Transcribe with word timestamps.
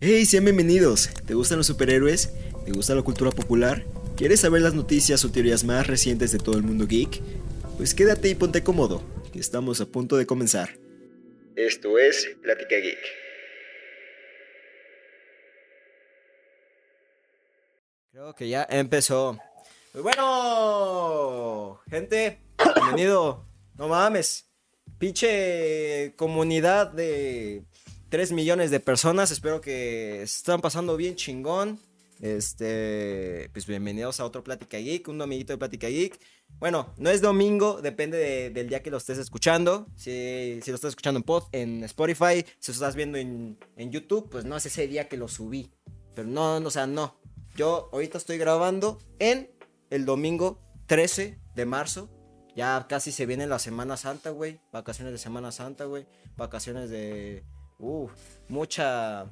Hey, 0.00 0.26
sean 0.26 0.44
bienvenidos. 0.44 1.08
¿Te 1.24 1.34
gustan 1.34 1.58
los 1.58 1.68
superhéroes? 1.68 2.34
¿Te 2.66 2.72
gusta 2.72 2.96
la 2.96 3.02
cultura 3.02 3.30
popular? 3.30 3.84
¿Quieres 4.16 4.40
saber 4.40 4.60
las 4.60 4.74
noticias 4.74 5.24
o 5.24 5.30
teorías 5.30 5.62
más 5.62 5.86
recientes 5.86 6.32
de 6.32 6.38
todo 6.38 6.56
el 6.56 6.64
mundo 6.64 6.86
geek? 6.86 7.22
Pues 7.76 7.94
quédate 7.94 8.28
y 8.28 8.34
ponte 8.34 8.64
cómodo, 8.64 9.02
que 9.32 9.38
estamos 9.38 9.80
a 9.80 9.86
punto 9.86 10.16
de 10.16 10.26
comenzar. 10.26 10.76
Esto 11.54 11.96
es 11.96 12.28
Plática 12.42 12.76
Geek. 12.76 12.98
Creo 18.10 18.34
que 18.34 18.48
ya 18.48 18.66
empezó. 18.68 19.38
Pues 19.92 20.02
bueno, 20.02 21.80
gente, 21.88 22.40
bienvenido. 22.74 23.46
No 23.78 23.86
mames. 23.86 24.50
Pinche 24.98 26.14
comunidad 26.16 26.88
de 26.88 27.62
3 28.14 28.30
millones 28.30 28.70
de 28.70 28.78
personas. 28.78 29.32
Espero 29.32 29.60
que 29.60 30.22
están 30.22 30.60
pasando 30.60 30.96
bien 30.96 31.16
chingón. 31.16 31.80
Este, 32.20 33.50
pues 33.52 33.66
bienvenidos 33.66 34.20
a 34.20 34.24
otro 34.24 34.44
Plática 34.44 34.78
Geek, 34.78 35.08
un 35.08 35.20
amiguito 35.20 35.52
de 35.52 35.58
Plática 35.58 35.88
Geek. 35.88 36.20
Bueno, 36.60 36.94
no 36.96 37.10
es 37.10 37.20
domingo, 37.20 37.82
depende 37.82 38.16
de- 38.16 38.50
del 38.50 38.68
día 38.68 38.84
que 38.84 38.92
lo 38.92 38.98
estés 38.98 39.18
escuchando. 39.18 39.88
Si, 39.96 40.60
si 40.62 40.70
lo 40.70 40.76
estás 40.76 40.90
escuchando 40.90 41.18
en 41.18 41.24
pod, 41.24 41.42
en 41.50 41.82
Spotify, 41.82 42.44
si 42.60 42.70
lo 42.70 42.74
estás 42.74 42.94
viendo 42.94 43.18
en, 43.18 43.58
en 43.74 43.90
YouTube, 43.90 44.30
pues 44.30 44.44
no 44.44 44.56
es 44.56 44.64
ese 44.66 44.86
día 44.86 45.08
que 45.08 45.16
lo 45.16 45.26
subí. 45.26 45.72
Pero 46.14 46.28
no, 46.28 46.60
no, 46.60 46.68
o 46.68 46.70
sea, 46.70 46.86
no. 46.86 47.18
Yo 47.56 47.88
ahorita 47.92 48.18
estoy 48.18 48.38
grabando 48.38 49.00
en 49.18 49.50
el 49.90 50.04
domingo 50.04 50.60
13 50.86 51.40
de 51.56 51.66
marzo. 51.66 52.08
Ya 52.54 52.86
casi 52.88 53.10
se 53.10 53.26
viene 53.26 53.48
la 53.48 53.58
Semana 53.58 53.96
Santa, 53.96 54.30
güey. 54.30 54.60
Vacaciones 54.70 55.12
de 55.12 55.18
Semana 55.18 55.50
Santa, 55.50 55.86
güey. 55.86 56.06
Vacaciones 56.36 56.90
de... 56.90 57.42
Uh, 57.78 58.08
mucha 58.48 59.30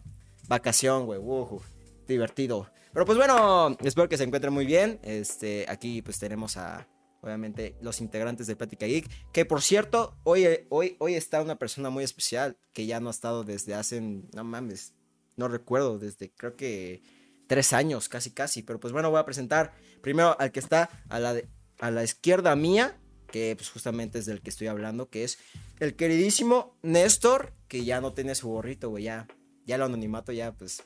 vacación, 0.48 1.06
güey. 1.06 1.20
Uh, 1.22 1.60
divertido. 2.06 2.68
Pero 2.92 3.06
pues 3.06 3.16
bueno, 3.16 3.76
espero 3.82 4.08
que 4.08 4.16
se 4.16 4.24
encuentren 4.24 4.52
muy 4.52 4.66
bien. 4.66 5.00
Este, 5.02 5.64
aquí 5.68 6.02
pues 6.02 6.18
tenemos 6.18 6.56
a, 6.56 6.88
obviamente, 7.22 7.76
los 7.80 8.00
integrantes 8.00 8.46
de 8.46 8.56
Plática 8.56 8.86
Geek. 8.86 9.08
Que 9.32 9.44
por 9.44 9.62
cierto, 9.62 10.16
hoy, 10.24 10.46
hoy, 10.68 10.96
hoy 10.98 11.14
está 11.14 11.40
una 11.40 11.58
persona 11.58 11.88
muy 11.88 12.04
especial 12.04 12.58
que 12.72 12.86
ya 12.86 13.00
no 13.00 13.08
ha 13.08 13.12
estado 13.12 13.44
desde 13.44 13.74
hace, 13.74 14.00
no 14.00 14.44
mames, 14.44 14.94
no 15.36 15.48
recuerdo, 15.48 15.98
desde 15.98 16.30
creo 16.30 16.56
que 16.56 17.02
tres 17.46 17.72
años, 17.72 18.08
casi 18.08 18.30
casi. 18.30 18.62
Pero 18.62 18.78
pues 18.78 18.92
bueno, 18.92 19.10
voy 19.10 19.20
a 19.20 19.24
presentar 19.24 19.72
primero 20.02 20.36
al 20.38 20.52
que 20.52 20.60
está 20.60 20.90
a 21.08 21.18
la, 21.18 21.40
a 21.80 21.90
la 21.90 22.04
izquierda 22.04 22.54
mía, 22.56 22.98
que 23.30 23.54
pues 23.56 23.70
justamente 23.70 24.18
es 24.18 24.26
del 24.26 24.42
que 24.42 24.50
estoy 24.50 24.66
hablando, 24.66 25.08
que 25.08 25.24
es 25.24 25.38
el 25.80 25.96
queridísimo 25.96 26.76
Néstor, 26.82 27.54
que 27.72 27.86
ya 27.86 28.02
no 28.02 28.12
tiene 28.12 28.34
su 28.34 28.48
gorrito, 28.48 28.90
güey, 28.90 29.04
ya, 29.04 29.26
ya 29.64 29.76
el 29.76 29.82
anonimato 29.82 30.30
ya 30.30 30.52
pues, 30.52 30.84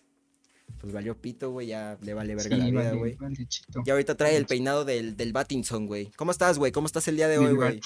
pues 0.78 0.92
valió 0.92 1.20
pito, 1.20 1.50
güey, 1.50 1.66
ya 1.66 1.98
le 2.00 2.14
vale 2.14 2.36
verga 2.36 2.54
Sí, 2.54 2.62
la 2.62 2.66
vida, 2.70 2.92
güey. 2.94 3.16
vale. 3.16 3.48
Y 3.84 3.90
ahorita 3.90 4.16
trae 4.16 4.36
el 4.36 4.46
peinado 4.46 4.84
del, 4.84 5.16
del 5.16 5.32
Battinson, 5.32 5.86
güey. 5.88 6.12
¿Cómo 6.16 6.30
estás, 6.30 6.58
güey? 6.58 6.70
¿Cómo 6.70 6.86
estás 6.86 7.08
el 7.08 7.16
día 7.16 7.26
de 7.26 7.38
hoy, 7.38 7.54
güey? 7.56 7.80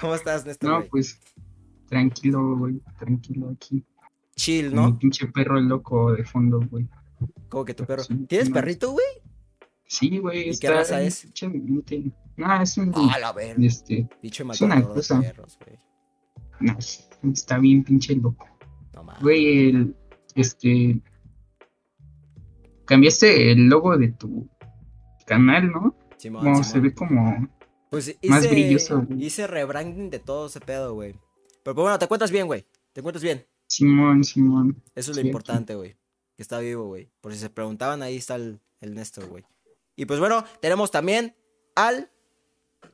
¿Cómo 0.00 0.14
estás, 0.14 0.46
Néstor, 0.46 0.70
No, 0.70 0.86
pues 0.88 1.18
tranquilo, 1.88 2.56
güey, 2.56 2.80
tranquilo 2.96 3.50
aquí. 3.50 3.84
Chill, 4.36 4.70
Con 4.72 4.84
Mi 4.84 4.90
¿no? 4.92 4.98
pinche 5.00 5.26
perro 5.26 5.60
loco 5.60 6.12
de 6.12 6.24
fondo, 6.24 6.60
güey. 6.70 6.88
Como 7.48 7.64
que 7.64 7.74
tu 7.74 7.84
perro. 7.84 8.04
Sí, 8.04 8.14
¿Tienes 8.28 8.50
no. 8.50 8.54
perrito, 8.54 8.92
güey? 8.92 9.06
Sí, 9.86 10.18
güey, 10.18 10.50
¿Y 10.50 10.58
qué 10.58 10.70
raza 10.70 11.02
es? 11.02 11.22
pinche. 11.22 12.12
No, 12.36 12.62
es 12.62 12.78
un 12.78 12.92
Ah, 12.94 13.18
la 13.18 13.32
verga. 13.32 13.64
este, 13.66 14.08
es 14.22 14.60
una 14.60 14.82
cosa. 14.82 15.20
perros, 15.20 15.58
güey. 15.64 15.76
No, 16.64 17.30
está 17.32 17.58
bien 17.58 17.84
pinche 17.84 18.14
loco. 18.16 18.46
No. 18.94 19.04
Güey, 19.20 19.68
el 19.70 19.96
este 20.34 21.00
cambiaste 22.84 23.52
el 23.52 23.68
logo 23.68 23.96
de 23.96 24.08
tu 24.12 24.48
canal, 25.26 25.70
¿no? 25.70 25.96
Simón, 26.16 26.44
Como 26.44 26.64
se 26.64 26.80
ve 26.80 26.94
como 26.94 27.48
Pues 27.90 28.08
hice, 28.08 28.28
más 28.28 28.48
brilloso, 28.48 29.02
güey. 29.02 29.24
hice 29.24 29.46
rebranding 29.46 30.10
de 30.10 30.18
todo 30.18 30.46
ese 30.46 30.60
pedo, 30.60 30.94
güey. 30.94 31.12
Pero 31.62 31.74
pues, 31.74 31.82
bueno, 31.84 31.98
te 31.98 32.06
cuentas 32.08 32.30
bien, 32.30 32.46
güey. 32.46 32.66
Te 32.92 33.02
cuentas 33.02 33.22
bien. 33.22 33.46
Simón, 33.66 34.24
Simón. 34.24 34.82
Eso 34.94 35.10
es 35.12 35.16
lo 35.16 35.22
Sí, 35.22 35.26
importante, 35.28 35.74
güey. 35.74 35.96
Que 36.36 36.42
está 36.42 36.58
vivo, 36.58 36.86
güey. 36.86 37.10
Por 37.20 37.32
si 37.32 37.38
se 37.38 37.50
preguntaban, 37.50 38.02
ahí 38.02 38.16
está 38.16 38.34
el, 38.36 38.60
el 38.80 38.94
Néstor, 38.94 39.26
güey. 39.26 39.44
Y 39.96 40.04
pues 40.06 40.20
bueno, 40.20 40.44
tenemos 40.60 40.90
también 40.90 41.34
al, 41.76 42.10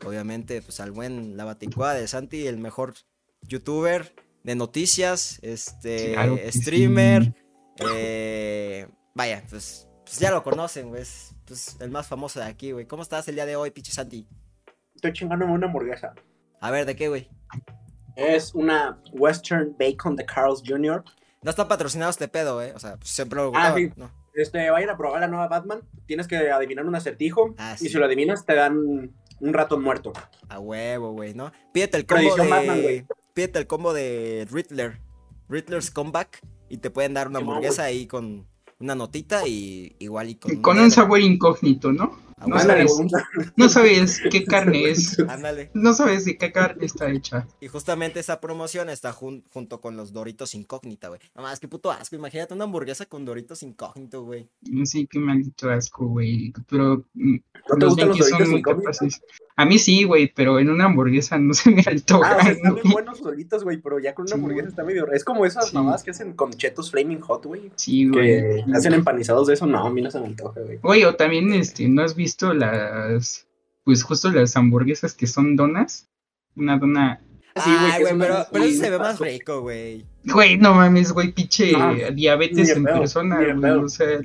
obviamente, 0.07 0.63
pues 0.63 0.79
al 0.81 0.93
buen 0.93 1.37
La 1.37 1.45
Baticuada 1.45 1.95
de 1.95 2.07
Santi, 2.07 2.47
el 2.47 2.59
mejor 2.59 2.95
youtuber 3.43 4.15
de 4.45 4.55
noticias, 4.55 5.39
este, 5.43 6.13
Claro 6.15 6.39
streamer. 6.51 7.25
sí. 7.25 7.85
eh, 7.95 8.89
vaya, 9.15 9.43
pues, 9.49 9.89
pues 10.05 10.19
ya 10.19 10.31
lo 10.31 10.43
conocen, 10.43 10.89
güey. 10.89 11.03
Es 11.03 11.35
pues, 11.47 11.77
el 11.81 11.91
más 11.91 12.07
famoso 12.07 12.41
de 12.41 12.47
aquí, 12.47 12.73
güey. 12.73 12.87
¿Cómo 12.87 13.03
estás 13.03 13.29
el 13.29 13.35
día 13.35 13.47
de 13.47 13.57
hoy, 13.57 13.71
pinche 13.71 13.93
Santi? 13.93 14.27
Estoy 14.95 15.13
chingándome 15.13 15.53
una 15.53 15.67
hamburguesa. 15.67 16.15
A 16.61 16.71
ver, 16.71 16.85
¿de 16.87 16.97
qué, 16.97 17.09
güey? 17.09 17.29
Es 18.17 18.55
una 18.55 19.01
Western 19.13 19.75
Bacon 19.79 20.17
de 20.17 20.27
Carl's 20.27 20.63
Jr. 20.67 21.03
No 21.43 21.51
está 21.51 21.67
patrocinado 21.69 22.11
este 22.11 22.29
pedo, 22.29 22.63
eh. 22.63 22.73
O 22.75 22.79
sea, 22.79 22.97
pues, 22.97 23.11
siempre 23.11 23.39
lo 23.41 23.53
Ah, 23.55 23.73
sí. 23.75 23.91
¿no? 23.97 24.11
Este, 24.35 24.71
vayan 24.71 24.91
a 24.91 24.97
probar 24.97 25.21
la 25.21 25.29
nueva 25.29 25.49
Batman. 25.49 25.81
Tienes 26.07 26.29
que 26.29 26.37
adivinar 26.51 26.85
un 26.87 26.95
acertijo. 26.95 27.55
Ah, 27.59 27.77
Y 27.81 27.89
si 27.89 27.97
lo 27.99 28.05
adivinas, 28.05 28.45
te 28.45 28.55
dan 28.55 28.77
un 29.41 29.53
ratón 29.55 29.83
muerto. 29.83 30.13
A 30.49 30.59
huevo, 30.59 31.13
güey, 31.13 31.35
¿no? 31.35 31.51
Pídete 31.73 31.97
el 31.97 32.07
combo 32.07 32.35
Tradición 32.35 32.47
de. 32.47 32.53
Batman, 32.53 32.83
güey. 32.83 33.07
Pídete 33.35 33.59
el 33.59 33.67
combo 33.67 33.93
de 33.93 34.47
Riddler. 34.51 35.01
Riddler's 35.49 35.91
Comeback. 35.91 36.41
Y 36.69 36.79
te 36.79 36.91
pueden 36.91 37.15
dar 37.15 37.29
una 37.29 37.41
hamburguesa 37.41 37.85
ahí 37.85 38.07
con 38.07 38.47
una 38.79 38.95
notita 38.95 39.47
y 39.47 39.97
igual 39.99 40.31
y 40.31 40.35
con. 40.37 40.63
Con 40.63 40.79
un 40.79 40.91
sabor 40.91 41.21
incógnito, 41.21 41.93
¿no? 41.93 42.17
Ah, 42.41 42.47
no 42.47 42.59
sabes. 42.59 42.93
güey. 42.97 43.09
No 43.57 43.69
sabes 43.69 44.21
qué 44.31 44.45
carne 44.47 44.91
es. 44.91 45.19
Ándale. 45.21 45.71
No 45.75 45.93
sabes 45.93 46.25
de 46.25 46.39
qué 46.39 46.51
carne 46.53 46.87
está 46.87 47.11
hecha. 47.11 47.47
Y 47.61 47.69
justamente 47.69 48.19
esa 48.21 48.41
promoción 48.41 48.89
está 48.89 49.13
jun- 49.13 49.45
junto 49.53 49.81
con 49.81 49.97
los 49.97 50.13
Doritos 50.13 50.55
Incógnita, 50.55 51.09
güey. 51.09 51.21
No 51.35 51.43
más, 51.43 51.61
qué 51.61 51.69
puto 51.69 51.91
asco. 51.91 52.17
Imagínate 52.17 52.55
una 52.55 52.65
hamburguesa 52.65 53.07
con 53.07 53.25
Doritos 53.25 53.63
Incógnito, 53.63 54.23
güey. 54.25 54.49
Sí, 54.85 55.07
qué 55.11 55.19
maldito 55.19 55.71
asco, 55.71 56.07
güey. 56.07 56.53
Pero 56.69 57.05
mm, 57.15 57.37
¿No 57.69 57.77
te 57.77 57.85
los 57.85 57.91
gustan 57.95 58.09
los 58.09 58.17
Yankees 58.19 58.29
son 58.31 58.39
Doritos 58.39 58.49
muy 58.51 58.63
capaces. 58.63 59.23
A 59.57 59.67
mí 59.67 59.79
sí, 59.79 60.05
güey, 60.05 60.33
pero 60.35 60.59
en 60.59 60.71
una 60.71 60.87
hamburguesa 60.87 61.37
no 61.39 61.53
se 61.53 61.71
me 61.71 61.83
Ah, 61.87 61.91
antoja. 61.91 62.37
o 62.37 62.41
sea, 62.41 62.53
están 62.53 62.75
bien 62.77 62.91
buenos 62.91 63.19
solitos, 63.19 63.63
güey, 63.65 63.77
pero 63.77 63.99
ya 63.99 64.15
con 64.15 64.23
una 64.23 64.29
Sí, 64.29 64.35
hamburguesa 64.35 64.69
está 64.69 64.85
medio... 64.85 65.11
Es 65.13 65.23
como 65.25 65.45
esas 65.45 65.69
Sí. 65.69 65.75
mamadas 65.75 66.03
que 66.03 66.13
hacen 66.13 66.33
con 66.33 66.53
chetos 66.55 66.91
flaming 66.91 67.21
hot, 67.21 67.45
güey. 67.45 67.71
Sí, 67.77 68.09
güey. 68.09 68.27
Que 68.27 68.65
hacen 68.75 68.95
empanizados 68.95 69.47
de 69.49 69.55
eso. 69.55 69.67
No, 69.67 69.87
a 69.87 69.91
mí 69.91 70.01
no 70.01 70.11
se 70.11 70.19
me 70.21 70.27
antoja, 70.29 70.61
güey. 70.61 70.79
Oye, 70.83 71.05
o 71.07 71.15
también, 71.15 71.53
este, 71.53 71.87
¿no 71.89 72.03
has 72.03 72.15
visto 72.15 72.30
las, 72.55 73.47
pues 73.85 74.03
justo 74.03 74.31
las 74.31 74.57
hamburguesas 74.57 75.15
que 75.15 75.27
son 75.27 75.57
donas? 75.57 76.09
Una 76.57 76.79
dona, 76.79 77.21
Sí, 77.57 77.71
güey, 77.71 77.91
Ay, 77.93 78.03
güey, 78.03 78.19
pero, 78.19 78.35
una- 78.37 78.47
pero 78.53 78.65
eso 78.65 78.81
se 78.83 78.91
ve 78.91 78.99
más 78.99 79.19
rico, 79.19 79.61
güey. 79.63 80.07
güey, 80.25 80.57
no 80.57 80.73
mames, 80.75 81.11
güey, 81.13 81.33
pinche 81.33 81.73
No, 81.73 81.95
diabetes 82.13 82.69
en 82.71 82.85
persona, 82.85 83.37
güey, 83.55 83.71
o 83.73 83.89
sea, 83.89 84.21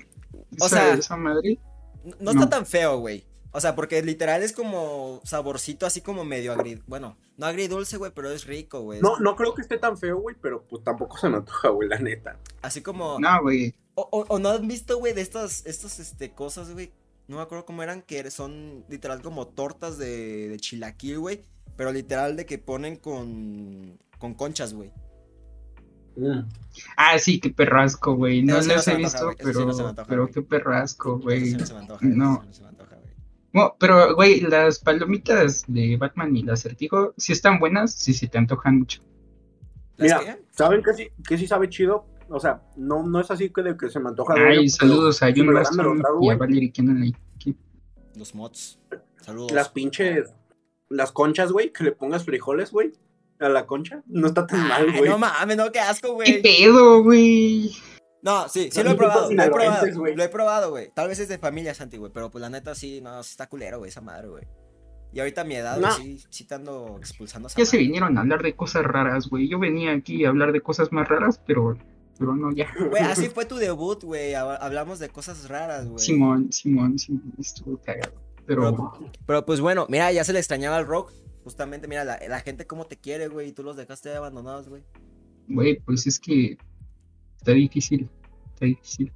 O 0.62 0.70
sea, 0.70 0.94
esa 0.94 1.18
madre. 1.18 1.60
No, 2.04 2.16
no 2.20 2.32
está 2.32 2.50
tan 2.50 2.66
feo, 2.68 3.00
güey. 3.00 3.26
O 3.52 3.60
sea, 3.60 3.74
porque 3.76 4.02
literal 4.04 4.44
es 4.44 4.52
como 4.52 5.22
saborcito 5.24 5.86
así 5.86 6.02
como 6.02 6.24
medio 6.26 6.52
agri... 6.54 6.82
Bueno, 6.88 7.18
no 7.38 7.46
agridulce, 7.46 7.98
güey, 7.98 8.12
pero 8.14 8.30
es 8.30 8.46
rico, 8.46 8.82
güey. 8.82 9.02
No, 9.02 9.18
no 9.20 9.36
creo 9.36 9.56
que 9.56 9.62
esté 9.62 9.78
tan 9.78 9.98
feo, 9.98 10.20
güey, 10.20 10.36
pero 10.40 10.64
pues 10.68 10.84
tampoco 10.84 11.18
se 11.18 11.30
me 11.30 11.38
antoja, 11.38 11.70
güey, 11.70 11.90
la 11.90 11.98
neta. 11.98 12.38
Así 12.62 12.82
como... 12.82 13.18
No, 13.20 13.42
güey, 13.42 13.74
O, 13.96 14.08
o- 14.12 14.26
o 14.28 14.40
no 14.40 14.50
has 14.50 14.62
visto, 14.66 14.98
güey, 15.00 15.14
de 15.14 15.22
estas, 15.22 15.66
estas 15.66 16.00
este, 16.00 16.32
cosas, 16.32 16.72
güey. 16.72 16.92
No 17.28 17.38
me 17.38 17.42
acuerdo 17.42 17.66
cómo 17.66 17.82
eran, 17.84 18.02
que 18.02 18.30
son 18.32 18.86
literal 18.90 19.22
como 19.22 19.48
tortas 19.48 19.98
de, 19.98 20.50
de 20.50 20.58
chilaquil, 20.58 21.20
güey. 21.20 21.46
Pero 21.76 21.92
literal 21.92 22.36
de 22.38 22.46
que 22.46 22.58
ponen 22.58 22.96
con, 22.98 23.98
con 24.20 24.34
conchas, 24.36 24.74
güey. 24.74 24.92
Mm. 26.18 26.48
ah, 26.96 27.20
sí, 27.20 27.40
qué 27.42 27.50
perrasco, 27.50 28.16
güey, 28.16 28.42
no 28.42 28.62
sí 28.62 28.70
las 28.70 28.88
he 28.88 28.92
antoja, 28.92 28.98
visto, 28.98 29.32
sí 29.32 29.38
pero, 29.44 29.66
no 29.66 29.88
antoja, 29.90 30.08
pero 30.08 30.28
qué 30.32 30.42
perrasco, 30.42 31.20
güey. 31.20 31.46
sí 31.52 31.58
no 31.58 31.66
se 31.66 31.74
me 31.74 31.80
antoja, 31.82 32.06
güey, 32.06 32.18
No. 32.18 32.34
eso 32.36 32.42
sí 32.42 32.48
no 32.48 32.54
se 32.54 32.62
me 32.62 32.68
antoja, 32.70 32.96
güey. 32.96 33.14
Bueno, 33.52 33.76
pero, 33.80 34.16
güey, 34.16 34.40
las 34.42 34.80
palomitas 34.80 35.66
de 35.68 35.98
Batman 35.98 36.36
y 36.38 36.42
el 36.42 36.50
acertijo, 36.52 37.14
si 37.18 37.34
están 37.34 37.60
buenas, 37.60 37.94
sí 37.94 38.14
se 38.14 38.28
te 38.30 38.38
antojan 38.38 38.80
mucho. 38.80 39.02
¿Las 39.98 40.22
Mira, 40.22 40.36
qué? 40.38 40.46
¿saben 40.52 40.82
sí, 40.96 41.10
que 41.28 41.38
sí 41.38 41.48
sabe 41.48 41.70
chido? 41.70 42.06
O 42.30 42.40
sea, 42.40 42.62
no, 42.76 43.04
no 43.04 43.20
es 43.20 43.30
así 43.30 43.50
que 43.50 43.62
de 43.62 43.78
que 43.78 43.90
se 43.90 44.00
me 44.00 44.10
antoja. 44.10 44.34
Ay, 44.36 44.56
güey, 44.56 44.70
saludos 44.70 45.22
a 45.22 45.28
pero 45.28 45.64
si 45.66 45.76
John 45.78 46.02
y 46.22 46.30
a. 46.30 46.36
Valerie 46.36 46.72
Kennedy. 46.72 47.16
Los 48.16 48.34
mods. 48.34 48.80
Saludos. 49.22 49.52
Las 49.52 49.70
pinches, 49.70 50.34
las 50.90 51.12
conchas, 51.12 51.52
güey, 51.52 51.72
que 51.72 51.84
le 51.84 51.92
pongas 51.92 52.24
frijoles, 52.24 52.72
güey, 52.72 52.94
a 53.40 53.50
la 53.50 53.66
concha, 53.66 54.04
no 54.08 54.28
está 54.28 54.48
tan 54.48 54.68
mal, 54.68 54.92
güey. 54.92 55.10
no 55.10 55.18
mames, 55.18 55.58
no, 55.58 55.72
qué 55.72 55.80
asco, 55.80 56.18
¿Qué 56.20 56.40
güey. 56.40 56.42
pedo, 56.42 57.04
güey? 57.04 57.72
No, 58.22 58.50
sí, 58.50 58.70
sí 58.72 58.82
lo 58.84 58.92
he 58.92 58.96
probado, 58.96 59.32
lo 59.32 59.44
he 59.44 59.50
probado, 59.50 59.86
lo 60.16 60.24
he 60.24 60.30
probado, 60.30 60.70
güey. 60.72 60.92
Tal 60.94 61.08
vez 61.08 61.20
es 61.20 61.28
de 61.28 61.38
familia 61.38 61.76
Santi, 61.76 61.98
güey, 61.98 62.12
pero 62.12 62.32
pues 62.32 62.42
la 62.42 62.50
neta 62.50 62.74
sí, 62.74 63.02
no, 63.02 63.22
sí 63.22 63.32
está 63.32 63.48
culero, 63.48 63.80
güey, 63.80 63.90
esa 63.90 64.02
madre, 64.02 64.28
güey. 64.30 64.44
Y 65.14 65.20
ahorita 65.20 65.42
a 65.42 65.46
mi 65.46 65.56
edad, 65.56 65.80
sí, 65.96 66.22
sí 66.30 66.46
te 66.46 66.56
ando 66.56 66.98
expulsando 67.00 67.48
esa 67.48 67.58
Ya 67.58 67.66
se 67.66 67.78
vinieron 67.78 68.18
a 68.18 68.22
hablar 68.22 68.42
de 68.42 68.56
cosas 68.56 68.84
raras, 68.84 69.30
güey. 69.30 69.48
Yo 69.48 69.60
venía 69.60 69.94
aquí 69.94 70.26
a 70.26 70.30
hablar 70.30 70.52
de 70.52 70.62
cosas 70.62 70.92
más 70.92 71.08
raras, 71.08 71.40
pero 71.46 71.78
pero 72.18 72.36
no, 72.36 72.52
ya. 72.54 72.68
Güey, 72.90 73.04
así 73.04 73.30
fue 73.30 73.46
tu 73.46 73.56
debut, 73.56 74.04
güey. 74.04 74.34
hab- 74.34 74.58
Hablamos 74.62 75.00
de 75.00 75.10
cosas 75.10 75.48
raras, 75.50 75.88
güey. 75.88 76.00
Simón, 76.00 76.52
Simón, 76.52 76.98
Simón, 77.00 77.34
estuvo 77.40 77.78
cagado. 77.78 78.14
Pero, 78.46 78.94
Pero 79.26 79.46
pues 79.46 79.60
bueno, 79.60 79.88
mira, 79.90 80.12
ya 80.12 80.24
se 80.24 80.32
le 80.34 80.40
extrañaba 80.40 80.78
al 80.78 80.86
rock. 80.86 81.12
Justamente, 81.44 81.88
mira, 81.88 82.04
la, 82.04 82.20
la 82.28 82.40
gente 82.42 82.66
cómo 82.68 82.86
te 82.86 82.98
quiere, 82.98 83.28
güey. 83.28 83.50
Y 83.50 83.52
tú 83.52 83.64
los 83.64 83.76
dejaste 83.78 84.10
ahí 84.10 84.16
abandonados, 84.16 84.68
güey. 84.70 84.84
güey, 85.48 85.80
pues 85.80 86.06
es 86.08 86.20
que 86.20 86.58
está 87.38 87.52
difícil, 87.52 88.10
está 88.54 88.66
difícil. 88.66 89.12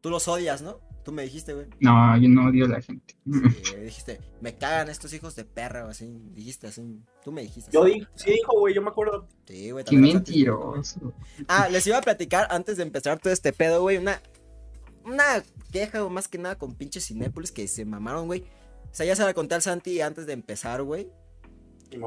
Tú 0.00 0.10
los 0.10 0.28
odias, 0.28 0.60
¿no? 0.62 0.78
Tú 1.04 1.12
me 1.12 1.22
dijiste, 1.22 1.52
güey. 1.52 1.66
No, 1.80 2.16
yo 2.16 2.28
no 2.30 2.48
odio 2.48 2.64
a 2.64 2.68
la 2.68 2.80
gente. 2.80 3.14
Sí, 3.24 3.76
dijiste, 3.84 4.20
me 4.40 4.56
cagan 4.56 4.88
estos 4.88 5.12
hijos 5.12 5.36
de 5.36 5.44
perra, 5.44 5.84
o 5.84 5.88
así. 5.88 6.18
Dijiste 6.32 6.66
así. 6.66 7.02
Tú 7.22 7.30
me 7.30 7.42
dijiste. 7.42 7.70
Yo 7.70 7.84
dije, 7.84 8.08
sí 8.14 8.30
dijo, 8.30 8.58
güey, 8.58 8.74
yo 8.74 8.80
me 8.80 8.88
acuerdo. 8.88 9.28
Sí, 9.46 9.70
güey. 9.70 9.84
Qué 9.84 9.96
también 9.96 10.16
sentí. 10.16 10.32
mentiroso. 10.32 11.12
Ah, 11.46 11.68
les 11.68 11.86
iba 11.86 11.98
a 11.98 12.00
platicar 12.00 12.48
antes 12.50 12.78
de 12.78 12.84
empezar 12.84 13.18
todo 13.18 13.34
este 13.34 13.52
pedo, 13.52 13.82
güey. 13.82 13.98
Una, 13.98 14.18
una 15.04 15.42
queja, 15.70 16.02
o 16.02 16.08
más 16.08 16.26
que 16.26 16.38
nada, 16.38 16.56
con 16.56 16.74
pinches 16.74 17.06
Cinépolis 17.06 17.52
que 17.52 17.68
se 17.68 17.84
mamaron, 17.84 18.26
güey. 18.26 18.40
O 18.90 18.94
sea, 18.94 19.04
ya 19.04 19.14
se 19.14 19.24
la 19.24 19.34
conté 19.34 19.56
al 19.56 19.62
Santi 19.62 20.00
antes 20.00 20.26
de 20.26 20.32
empezar, 20.32 20.82
güey. 20.82 21.10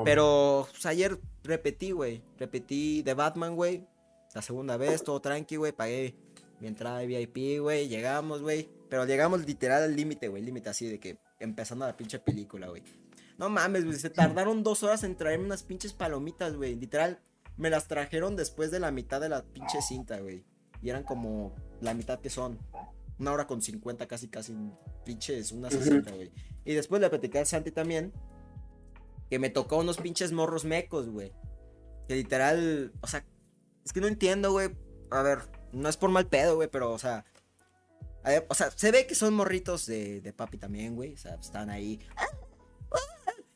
Pero 0.04 0.68
pues, 0.72 0.86
ayer 0.88 1.20
repetí, 1.44 1.92
güey. 1.92 2.24
Repetí 2.40 3.04
de 3.04 3.14
Batman, 3.14 3.56
güey. 3.56 3.86
La 4.34 4.42
segunda 4.42 4.76
vez, 4.76 5.04
todo 5.04 5.20
tranqui, 5.20 5.56
güey. 5.56 5.72
Pagué 5.72 6.16
mi 6.60 6.68
entrada 6.68 7.00
de 7.00 7.08
VIP, 7.08 7.62
güey. 7.62 7.88
Llegamos, 7.88 8.42
güey. 8.42 8.70
Pero 8.90 9.06
llegamos 9.06 9.46
literal 9.46 9.84
al 9.84 9.96
límite, 9.96 10.28
güey. 10.28 10.44
Límite 10.44 10.70
así 10.70 10.88
de 10.88 11.00
que 11.00 11.20
empezando 11.40 11.86
la 11.86 11.98
pinche 11.98 12.20
película, 12.20 12.68
güey. 12.68 12.84
No 13.38 13.50
mames, 13.50 13.86
güey. 13.86 13.98
Se 13.98 14.10
tardaron 14.10 14.64
dos 14.64 14.84
horas 14.84 15.04
en 15.04 15.16
traerme 15.16 15.46
unas 15.46 15.64
pinches 15.64 15.94
palomitas, 15.94 16.56
güey. 16.56 16.76
Literal, 16.76 17.20
me 17.58 17.70
las 17.70 17.88
trajeron 17.88 18.36
después 18.36 18.72
de 18.72 18.80
la 18.80 18.92
mitad 18.92 19.20
de 19.22 19.30
la 19.30 19.44
pinche 19.44 19.82
cinta, 19.82 20.20
güey. 20.20 20.44
Y 20.82 20.90
eran 20.90 21.04
como 21.04 21.54
la 21.82 21.94
mitad 21.94 22.20
que 22.20 22.30
son. 22.30 22.60
Una 23.20 23.34
hora 23.34 23.48
con 23.48 23.62
50, 23.62 24.08
casi, 24.08 24.28
casi. 24.28 24.54
Pinches, 25.04 25.52
una 25.52 25.68
Ujú. 25.68 25.78
60, 25.78 26.12
güey. 26.12 26.32
Y 26.66 26.74
después 26.74 27.02
le 27.02 27.10
platicé 27.10 27.40
al 27.40 27.46
Santi 27.48 27.72
también. 27.72 28.14
Que 29.30 29.40
me 29.40 29.50
tocó 29.50 29.78
unos 29.78 29.98
pinches 29.98 30.32
morros 30.32 30.66
mecos, 30.66 31.10
güey. 31.10 31.34
Que 32.08 32.16
literal, 32.16 32.94
o 33.02 33.08
sea, 33.08 33.26
es 33.84 33.92
que 33.92 34.00
no 34.02 34.08
entiendo, 34.08 34.52
güey. 34.52 34.70
A 35.12 35.22
ver, 35.22 35.40
no 35.74 35.90
es 35.90 35.98
por 35.98 36.10
mal 36.10 36.28
pedo, 36.28 36.56
güey, 36.56 36.70
pero, 36.72 36.92
o 36.92 37.00
sea. 37.00 37.26
O 38.50 38.54
sea, 38.54 38.72
se 38.72 38.92
ve 38.92 39.06
que 39.08 39.16
son 39.16 39.34
morritos 39.34 39.86
de, 39.86 40.22
de 40.22 40.34
papi 40.34 40.58
también, 40.58 40.96
güey. 40.96 41.14
O 41.14 41.18
sea, 41.18 41.36
están 41.36 41.70
ahí. 41.70 42.00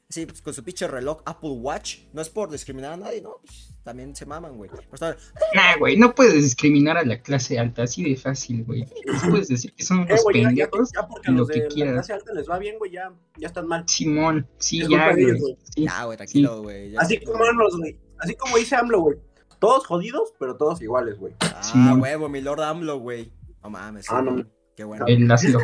Sí, 0.10 0.26
pues 0.26 0.42
con 0.42 0.54
su 0.54 0.62
pinche 0.62 0.86
reloj 0.90 1.22
Apple 1.26 1.52
Watch. 1.52 2.00
No 2.12 2.22
es 2.22 2.28
por 2.28 2.52
discriminar 2.52 2.92
a 2.92 2.98
nadie, 2.98 3.22
¿no? 3.22 3.38
Pues, 3.46 3.74
también 3.82 4.14
se 4.14 4.26
maman, 4.26 4.58
güey. 4.58 4.70
Están- 4.92 5.16
Nah, 5.56 5.78
güey, 5.80 5.96
no 5.96 6.14
puedes 6.14 6.34
discriminar 6.34 6.98
a 6.98 7.06
la 7.06 7.22
clase 7.22 7.58
alta 7.58 7.84
así 7.84 8.04
de 8.04 8.18
fácil, 8.18 8.66
güey. 8.66 8.86
Puedes 9.30 9.48
decir 9.48 9.74
que 9.74 9.84
son 9.86 10.00
Eh, 10.02 10.06
unos 10.10 10.24
güey, 10.24 10.36
ya, 10.36 10.42
ya, 10.42 10.48
pendejos. 10.70 10.92
ya 10.94 11.08
porque 11.08 11.30
a 11.30 11.32
lo 11.32 11.38
los 11.40 11.48
que 11.48 11.60
de 11.62 11.70
la 11.70 11.74
quieras. 11.74 11.94
clase 11.94 12.14
alta 12.14 12.34
les 12.34 12.50
va 12.50 12.60
bien, 12.60 12.78
güey, 12.78 12.92
ya, 12.92 13.14
ya 13.38 13.48
están 13.48 13.68
mal. 13.68 13.86
Simón, 13.88 14.50
sí, 14.58 14.80
ya, 14.86 15.12
güey. 15.14 15.24
ellos, 15.24 15.40
güey. 15.40 15.58
Sí. 15.74 15.84
Ya, 15.86 16.04
güey, 16.04 16.18
tranquilo, 16.18 16.62
güey. 16.62 16.92
ya 16.92 17.00
Así 17.00 17.16
tranquilo. 17.16 17.32
como 17.32 17.46
los, 17.64 17.78
güey. 17.78 17.98
Así 18.20 18.36
como 18.36 18.58
dice 18.58 18.76
AMLO, 18.76 19.00
güey. 19.00 19.18
Todos 19.60 19.88
jodidos, 19.88 20.34
pero 20.38 20.58
todos 20.58 20.82
iguales, 20.82 21.18
güey. 21.20 21.34
Ah, 21.40 21.64
Simón. 21.64 22.02
huevo, 22.02 22.28
mi 22.28 22.42
Lord 22.42 22.64
AMLO, 22.64 23.00
güey. 23.00 23.32
No 23.64 23.70
mames. 23.70 24.08
Ah, 24.10 24.22
sí, 24.28 24.30
no. 24.30 24.46
Qué 24.82 24.86
bueno. 24.86 25.06
El 25.08 25.28
Laszlo. 25.28 25.60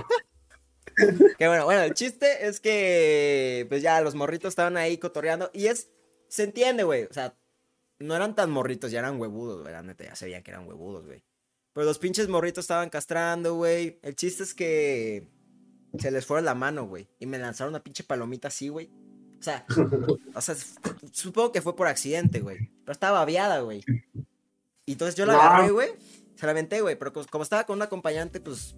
Qué 1.39 1.47
bueno. 1.47 1.65
Bueno, 1.65 1.81
el 1.81 1.95
chiste 1.95 2.45
es 2.45 2.59
que, 2.59 3.65
pues 3.67 3.81
ya, 3.81 3.99
los 4.01 4.13
morritos 4.13 4.49
estaban 4.49 4.77
ahí 4.77 4.99
cotorreando. 4.99 5.49
Y 5.53 5.65
es, 5.65 5.89
se 6.27 6.43
entiende, 6.43 6.83
güey. 6.83 7.05
O 7.05 7.13
sea, 7.13 7.35
no 7.97 8.15
eran 8.15 8.35
tan 8.35 8.51
morritos, 8.51 8.91
ya 8.91 8.99
eran 8.99 9.19
huevudos, 9.19 9.63
güey. 9.63 9.73
Neta, 9.83 10.03
ya 10.03 10.15
se 10.15 10.25
veían 10.25 10.43
que 10.43 10.51
eran 10.51 10.67
huevudos, 10.67 11.07
güey. 11.07 11.23
Pero 11.73 11.87
los 11.87 11.97
pinches 11.97 12.29
morritos 12.29 12.65
estaban 12.65 12.91
castrando, 12.91 13.55
güey. 13.55 13.97
El 14.03 14.15
chiste 14.15 14.43
es 14.43 14.53
que 14.53 15.27
se 15.97 16.11
les 16.11 16.23
fue 16.23 16.39
la 16.43 16.53
mano, 16.53 16.85
güey. 16.85 17.07
Y 17.17 17.25
me 17.25 17.39
lanzaron 17.39 17.73
una 17.73 17.83
pinche 17.83 18.03
palomita 18.03 18.49
así, 18.49 18.69
güey. 18.69 18.91
O 19.39 19.41
sea, 19.41 19.65
o 20.35 20.41
sea, 20.41 20.55
supongo 21.11 21.51
que 21.51 21.63
fue 21.63 21.75
por 21.75 21.87
accidente, 21.87 22.39
güey. 22.39 22.69
Pero 22.85 22.91
estaba 22.91 23.21
aviada, 23.23 23.61
güey. 23.61 23.83
Y 24.85 24.91
entonces 24.91 25.15
yo 25.15 25.25
la 25.25 25.33
agarré, 25.33 25.71
güey. 25.71 25.89
Se 26.35 26.45
la 26.45 26.51
aventé, 26.51 26.81
güey. 26.81 26.95
Pero 26.95 27.11
como, 27.11 27.25
como 27.25 27.43
estaba 27.43 27.65
con 27.65 27.77
un 27.77 27.81
acompañante, 27.81 28.39
pues. 28.39 28.75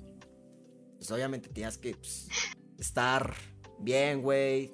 Pues 1.00 1.10
obviamente 1.12 1.48
tenías 1.48 1.78
que 1.78 1.96
pues, 1.96 2.28
estar 2.78 3.34
bien, 3.80 4.22
güey. 4.22 4.74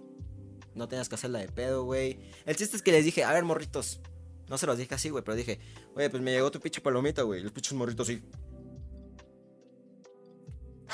No 0.74 0.88
tenías 0.88 1.08
que 1.08 1.16
hacerla 1.16 1.40
de 1.40 1.48
pedo, 1.48 1.84
güey. 1.84 2.20
El 2.46 2.56
chiste 2.56 2.76
es 2.76 2.82
que 2.82 2.92
les 2.92 3.06
dije, 3.06 3.24
a 3.24 3.32
ver, 3.32 3.44
morritos. 3.44 4.02
No 4.50 4.58
se 4.58 4.66
los 4.66 4.78
dije 4.78 4.94
así, 4.96 5.10
güey, 5.10 5.24
pero 5.24 5.38
dije, 5.38 5.60
güey, 5.94 6.10
pues 6.10 6.22
me 6.22 6.32
llegó 6.32 6.50
tu 6.50 6.60
pinche 6.60 6.82
palomita, 6.82 7.22
güey. 7.22 7.44
Los 7.44 7.52
pinches 7.52 7.74
morritos 7.74 8.08
sí. 8.08 8.24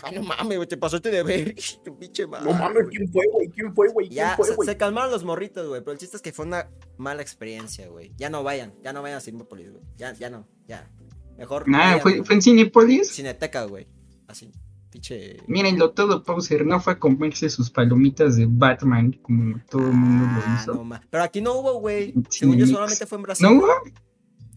Ay, 0.04 0.16
no 0.16 0.24
mames, 0.24 0.58
güey, 0.58 0.68
te 0.68 0.78
pasaste 0.78 1.12
de 1.12 1.24
ver. 1.24 1.56
tu 1.86 1.98
pinche 1.98 2.28
madre. 2.28 2.52
No 2.52 2.58
mames. 2.58 2.88
¿quién 2.90 3.08
fue, 3.10 3.26
güey? 3.32 3.48
¿Quién 3.50 3.74
fue, 3.74 3.88
güey? 3.90 4.08
¿Quién 4.10 4.18
Ya, 4.18 4.36
fue, 4.36 4.48
se, 4.48 4.56
se 4.66 4.78
calmaron 4.78 5.12
los 5.12 5.24
morritos, 5.24 5.66
güey. 5.68 5.80
Pero 5.80 5.94
el 5.94 5.98
chiste 5.98 6.18
es 6.18 6.22
que 6.22 6.34
fue 6.34 6.46
una 6.46 6.70
mala 6.98 7.22
experiencia, 7.22 7.88
güey. 7.88 8.14
Ya 8.18 8.30
no 8.30 8.44
vayan, 8.44 8.74
ya 8.84 8.92
no 8.92 9.02
vayan 9.02 9.20
a 9.20 9.22
Cinépolis, 9.22 9.72
güey. 9.72 9.84
Ya, 9.96 10.14
ya 10.14 10.30
no, 10.30 10.46
ya. 10.68 10.92
Mejor. 11.38 11.70
Nah, 11.70 11.78
vayan, 11.78 12.02
fue, 12.02 12.24
fue 12.26 12.36
en 12.36 12.42
Cinepolis. 12.42 13.12
Cineteca, 13.12 13.64
güey. 13.64 13.88
Así, 14.28 14.52
pinche. 14.92 15.38
Mírenlo 15.48 15.92
todo, 15.92 16.24
Pauser. 16.24 16.66
No 16.66 16.80
fue 16.80 16.94
a 16.94 17.00
comerse 17.00 17.50
sus 17.50 17.70
palomitas 17.70 18.36
de 18.36 18.46
Batman 18.50 19.14
como 19.22 19.60
todo 19.70 19.88
el 19.88 19.94
mundo 19.94 20.26
lo 20.26 20.42
Ah, 20.46 20.58
hizo. 20.62 20.74
no 20.76 20.84
ma- 20.84 21.02
Pero 21.10 21.24
aquí 21.24 21.42
no 21.42 21.54
hubo, 21.60 21.80
güey. 21.80 22.14
Sí, 22.30 22.40
Según 22.42 22.58
yo 22.58 22.68
solamente 22.68 23.06
fue 23.06 23.18
en 23.18 23.24
Brasil. 23.24 23.48
¿No 23.48 23.54
hubo? 23.58 23.68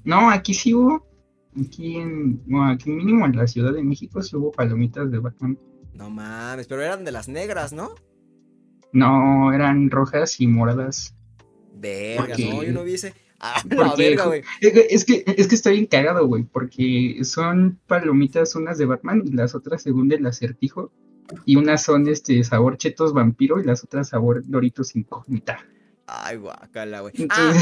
No, 0.05 0.31
aquí 0.31 0.53
sí 0.55 0.75
hubo. 0.75 1.07
Aquí 1.59 1.97
en, 1.97 2.43
no, 2.47 2.65
aquí 2.69 2.91
mínimo 2.91 3.25
en 3.27 3.37
la 3.37 3.47
Ciudad 3.47 3.73
de 3.73 3.83
México 3.83 4.21
sí 4.23 4.35
hubo 4.37 4.51
palomitas 4.51 5.11
de 5.11 5.19
Batman. 5.21 5.57
No 5.95 6.11
mames, 6.11 6.67
pero 6.67 6.83
eran 6.83 7.05
de 7.05 7.13
las 7.13 7.29
negras, 7.29 7.73
¿no? 7.73 7.91
No, 8.93 9.53
eran 9.53 9.91
rojas 9.91 10.41
y 10.41 10.47
moradas. 10.47 11.15
Verga, 11.77 12.37
no, 12.39 12.63
yo 12.63 12.73
no 12.73 12.83
vi 12.85 12.95
ese. 12.95 13.15
Ah, 13.57 13.63
porque- 13.63 14.11
verga. 14.11 14.31
Es 14.61 15.05
que, 15.05 15.25
es 15.27 15.49
que 15.49 15.55
está 15.55 15.71
bien 15.71 15.87
cagado, 15.87 16.27
güey, 16.27 16.45
porque 16.45 17.19
son 17.25 17.79
palomitas 17.87 18.55
unas 18.55 18.79
de 18.79 18.87
Batman 18.87 19.23
y 19.27 19.33
las 19.33 19.55
otras 19.55 19.83
según 19.83 20.09
del 20.09 20.25
acertijo. 20.27 20.91
Y 21.45 21.57
unas 21.57 21.83
son 21.83 22.07
este 22.09 22.43
sabor 22.45 22.77
chetos 22.77 23.13
vampiro 23.13 23.59
y 23.61 23.65
las 23.65 23.83
otras 23.85 24.09
sabor 24.11 24.43
doritos 24.47 24.95
incógnita. 24.97 25.59
Ay, 26.07 26.37
guacala, 26.37 27.01
güey. 27.01 27.15
Ah, 27.31 27.53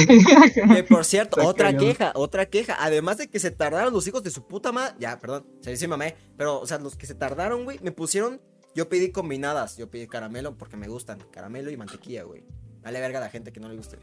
que 0.75 0.82
por 0.84 1.05
cierto, 1.05 1.37
Está 1.38 1.49
otra 1.49 1.76
queja, 1.76 2.12
otra 2.17 2.46
queja. 2.46 2.76
Además 2.78 3.19
de 3.19 3.28
que 3.28 3.38
se 3.38 3.50
tardaron 3.52 3.93
los 3.93 4.06
hijos 4.08 4.23
de 4.25 4.31
su 4.31 4.46
puta 4.46 4.73
madre. 4.73 4.94
Ya, 4.99 5.19
perdón, 5.20 5.46
se 5.61 5.70
dice 5.70 5.87
mamé. 5.87 6.17
Pero, 6.37 6.61
o 6.61 6.67
sea, 6.67 6.78
los 6.78 6.96
que 6.96 7.06
se 7.06 7.14
tardaron, 7.14 7.64
güey, 7.64 7.78
me 7.82 7.93
pusieron. 7.93 8.40
Yo 8.75 8.88
pedí 8.88 9.11
combinadas. 9.12 9.76
Yo 9.76 9.88
pedí 9.90 10.06
caramelo 10.09 10.56
porque 10.56 10.76
me 10.76 10.88
gustan. 10.88 11.18
Caramelo 11.30 11.71
y 11.71 11.76
mantequilla, 11.76 12.25
güey. 12.25 12.42
Vale 12.83 13.00
verga 13.00 13.18
a 13.18 13.23
la 13.23 13.30
gente 13.30 13.52
que 13.52 13.61
no 13.61 13.68
le 13.68 13.76
guste. 13.76 13.99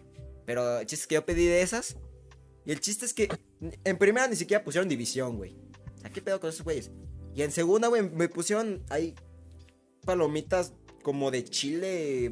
Pero 0.49 0.79
el 0.79 0.87
chiste 0.87 1.03
es 1.03 1.07
que 1.07 1.13
yo 1.13 1.25
pedí 1.27 1.45
de 1.45 1.61
esas. 1.61 1.95
Y 2.65 2.71
el 2.71 2.79
chiste 2.79 3.05
es 3.05 3.13
que 3.13 3.29
en 3.83 3.97
primera 3.99 4.27
ni 4.27 4.35
siquiera 4.35 4.63
pusieron 4.63 4.89
división, 4.89 5.37
güey. 5.37 5.55
O 5.95 5.99
sea, 6.01 6.09
¿qué 6.09 6.23
pedo 6.23 6.39
con 6.39 6.49
esos 6.49 6.63
güeyes? 6.63 6.89
Y 7.35 7.43
en 7.43 7.51
segunda, 7.51 7.87
güey, 7.87 8.09
me 8.09 8.27
pusieron 8.29 8.81
ahí 8.89 9.13
palomitas 10.03 10.73
como 11.03 11.29
de 11.29 11.43
chile, 11.43 12.31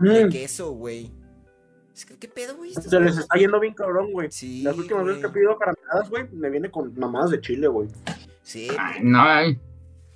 Mm, 0.00 0.28
queso, 0.30 0.72
güey. 0.72 1.12
Es 1.94 2.04
que, 2.04 2.16
¿Qué 2.16 2.26
pedo, 2.26 2.56
güey? 2.56 2.74
Se 2.74 2.98
les 2.98 3.16
está 3.16 3.38
yendo 3.38 3.60
bien 3.60 3.74
cabrón, 3.74 4.10
güey. 4.10 4.28
Sí, 4.32 4.62
Las 4.64 4.76
últimas 4.76 5.04
veces 5.04 5.20
que 5.20 5.28
he 5.28 5.30
pedido 5.30 5.56
carameladas, 5.56 6.10
güey, 6.10 6.28
me 6.32 6.50
viene 6.50 6.68
con 6.68 6.92
mamadas 6.98 7.30
de 7.30 7.40
chile, 7.40 7.68
güey. 7.68 7.88
Sí. 8.42 8.66
ay, 8.76 9.02
no, 9.04 9.22
ay, 9.22 9.56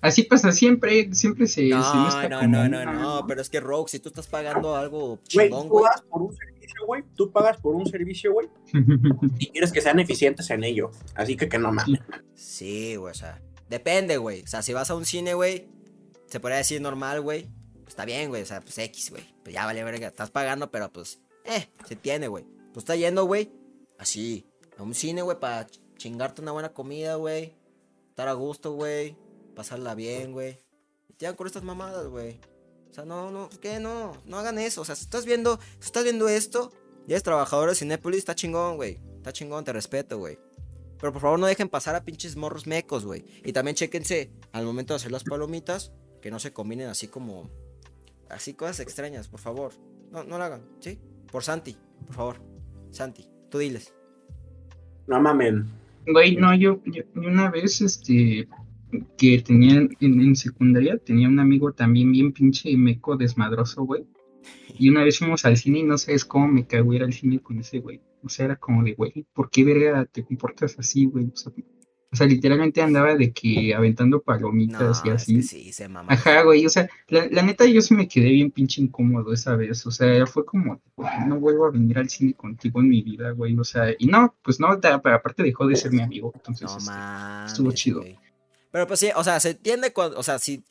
así 0.00 0.25
pasa 0.25 0.50
siempre, 0.53 1.15
siempre 1.15 1.47
se, 1.47 1.69
se 1.69 2.29
No, 2.29 2.49
no, 2.49 2.69
no, 2.69 2.85
no, 2.85 2.93
no, 2.93 3.26
pero 3.29 3.41
es 3.41 3.49
que 3.50 3.61
Rogue, 3.61 3.88
si 3.88 3.99
tú 4.00 4.09
estás 4.09 4.26
pagando 4.26 4.75
algo 4.75 5.21
Güey, 5.33 5.49
chingón, 5.49 5.62
tú 5.65 5.69
güey. 5.69 5.85
pagas 5.85 6.03
por 6.03 6.23
un 6.23 6.37
servicio, 6.76 6.87
güey. 6.87 7.02
Tú 7.14 7.30
pagas 7.33 7.56
por 7.59 7.75
un 7.75 7.87
servicio, 7.87 8.33
güey. 8.33 8.49
Y 9.38 9.49
quieres 9.49 9.73
que 9.73 9.80
sean 9.80 9.99
eficientes 9.99 10.49
en 10.50 10.64
ello. 10.64 10.90
Así 11.14 11.37
que 11.37 11.49
que 11.49 11.59
no 11.59 11.73
mames. 11.73 12.00
Sí, 12.35 12.97
güey, 12.97 13.11
o 13.11 13.14
sea, 13.14 13.40
depende, 13.68 14.16
güey. 14.18 14.42
O 14.42 14.47
sea, 14.47 14.62
si 14.62 14.73
vas 14.73 14.90
a 14.90 14.95
un 14.95 15.04
cine, 15.04 15.35
güey, 15.35 15.68
se 16.26 16.40
podría 16.40 16.59
decir 16.59 16.80
normal, 16.80 17.21
güey. 17.21 17.49
pues 17.75 17.88
Está 17.88 18.04
bien, 18.04 18.28
güey, 18.28 18.42
o 18.42 18.47
sea, 18.47 18.61
pues 18.61 18.76
X, 18.78 19.11
güey. 19.11 19.25
Pues 19.42 19.54
ya 19.54 19.64
vale 19.64 19.83
verga, 19.85 20.09
estás 20.09 20.30
pagando, 20.30 20.71
pero 20.71 20.92
pues, 20.92 21.21
eh, 21.45 21.68
se 21.87 21.97
tiene, 21.97 22.28
güey. 22.28 22.45
Tú 22.73 22.80
estás 22.80 22.99
yendo, 22.99 23.25
güey, 23.25 23.50
así, 23.99 24.47
a 24.76 24.83
un 24.83 24.95
cine, 24.95 25.23
güey, 25.23 25.38
para 25.38 25.66
chingarte 25.97 26.42
una 26.42 26.52
buena 26.52 26.73
comida, 26.73 27.14
güey. 27.14 27.54
Estar 28.11 28.28
a 28.28 28.33
gusto, 28.35 28.73
güey. 28.73 29.16
Pasarla 29.54 29.95
bien, 29.95 30.33
güey. 30.33 30.59
Y 31.09 31.14
te 31.14 31.26
dan 31.26 31.35
con 31.37 31.47
estas 31.47 31.62
mamadas, 31.62 32.06
güey. 32.09 32.40
O 32.97 32.99
sea, 32.99 33.05
no, 33.05 33.31
no, 33.31 33.50
¿qué? 33.61 33.79
No, 33.79 34.15
no 34.25 34.38
hagan 34.38 34.59
eso. 34.59 34.81
O 34.81 34.85
sea, 34.87 34.97
si 34.97 35.03
estás 35.03 35.26
viendo, 35.26 35.61
si 35.81 35.85
estás 35.85 36.03
viendo 36.03 36.31
esto, 36.31 36.73
y 37.07 37.11
eres 37.11 37.23
trabajador 37.23 37.69
de 37.69 37.75
Cinépolis, 37.75 38.21
está 38.21 38.35
chingón, 38.35 38.76
güey. 38.76 38.99
Está 39.17 39.35
chingón, 39.35 39.65
te 39.65 39.75
respeto, 39.75 40.17
güey. 40.17 40.38
Pero 40.99 41.12
por 41.12 41.21
favor 41.21 41.38
no 41.38 41.45
dejen 41.45 41.69
pasar 41.69 41.95
a 41.95 42.05
pinches 42.05 42.37
morros 42.37 42.67
mecos, 42.67 43.05
güey. 43.05 43.26
Y 43.45 43.53
también 43.53 43.75
chéquense 43.75 44.31
al 44.53 44.65
momento 44.65 44.95
de 44.95 44.97
hacer 44.97 45.12
las 45.12 45.25
palomitas, 45.25 45.93
que 46.23 46.31
no 46.31 46.38
se 46.38 46.55
combinen 46.55 46.88
así 46.88 47.07
como... 47.07 47.50
Así 48.31 48.55
cosas 48.55 48.81
extrañas, 48.81 49.29
por 49.29 49.41
favor. 49.41 49.73
No, 50.11 50.25
no 50.25 50.38
lo 50.38 50.45
hagan, 50.45 50.62
¿sí? 50.81 50.99
Por 51.31 51.45
Santi, 51.45 51.76
por 52.07 52.17
favor. 52.17 52.37
Santi, 52.93 53.29
tú 53.50 53.59
diles. 53.59 53.93
No 55.07 55.21
mamen. 55.21 55.71
Güey, 56.07 56.37
no, 56.37 56.55
yo, 56.55 56.81
yo, 56.87 57.03
yo 57.15 57.29
una 57.29 57.50
vez, 57.50 57.83
este, 57.83 58.49
que 59.19 59.40
tenía 59.40 59.75
en, 59.76 59.90
en 60.00 60.37
secundaria, 60.37 60.99
tenía 60.99 61.28
un 61.28 61.38
amigo 61.38 61.73
también 61.73 62.12
bien 62.12 62.33
pinche 62.33 62.76
meco 62.76 63.16
desmadroso, 63.16 63.83
güey. 63.85 64.05
Y 64.78 64.88
una 64.90 65.02
vez 65.05 65.19
fuimos 65.19 65.45
al 65.45 65.57
cine 65.57 65.81
y 65.81 65.83
no 65.83 65.99
sabes 65.99 66.25
cómo 66.25 66.49
me 66.49 66.66
cagó 66.66 66.93
ir 66.95 67.02
al 67.02 67.12
cine 67.12 67.40
con 67.40 67.59
ese 67.59 67.81
güey. 67.81 68.00
O 68.23 68.28
sea, 68.28 68.47
era 68.47 68.57
como 68.57 68.83
de, 68.85 68.95
güey, 68.95 69.26
¿por 69.33 69.50
qué 69.50 69.64
verga 69.64 70.05
te 70.07 70.25
comportas 70.25 70.78
así, 70.78 71.07
güey? 71.07 71.26
O 71.33 71.37
sea, 71.37 71.52
o 72.12 72.16
sea, 72.16 72.26
literalmente 72.28 72.81
andaba 72.81 73.14
de 73.16 73.33
que 73.33 73.75
aventando 73.75 74.23
palomitas 74.23 75.02
y 75.05 75.09
es 75.09 75.14
así. 75.14 75.35
que 75.37 75.43
sí, 75.43 75.73
se 75.73 75.88
mamá. 75.88 76.12
Ajá, 76.12 76.43
güey, 76.45 76.64
o 76.64 76.69
sea, 76.69 76.88
la, 77.09 77.26
la 77.31 77.43
neta 77.43 77.66
yo 77.66 77.81
sí 77.83 77.95
me 77.95 78.07
quedé 78.07 78.31
bien 78.31 78.50
pinche 78.52 78.81
incómodo 78.81 79.33
esa 79.33 79.57
vez, 79.57 79.85
o 79.87 79.90
sea, 79.90 80.25
fue 80.26 80.45
como, 80.47 80.81
"Güey, 80.95 81.09
no 81.26 81.40
vuelvo 81.40 81.66
a 81.66 81.73
venir 81.73 81.99
al 81.99 82.09
cine 82.09 82.33
contigo 82.35 82.81
en 82.81 82.88
mi 82.88 83.02
vida, 83.02 83.33
güey, 83.33 83.59
o 83.59 83.64
sea, 83.64 83.87
y 83.99 84.07
no, 84.07 84.35
pues 84.43 84.61
no, 84.61 84.69
aparte 84.69 85.43
dejó 85.43 85.66
de 85.66 85.76
ser 85.76 85.93
mi 85.93 86.00
amigo, 86.00 86.33
entonces, 86.37 86.71
No 86.71 86.78
este, 86.78 87.47
estuvo 87.47 87.73
chido. 87.73 88.00
güey. 88.00 88.16
Pero 88.76 88.87
pues 88.87 89.00
sí, 89.00 89.09
o 89.16 89.25
sea, 89.25 89.40
se 89.40 89.52
entiende 89.52 89.95
cuando, 89.95 90.18
o 90.18 90.23
sea, 90.23 90.38
sí. 90.38 90.62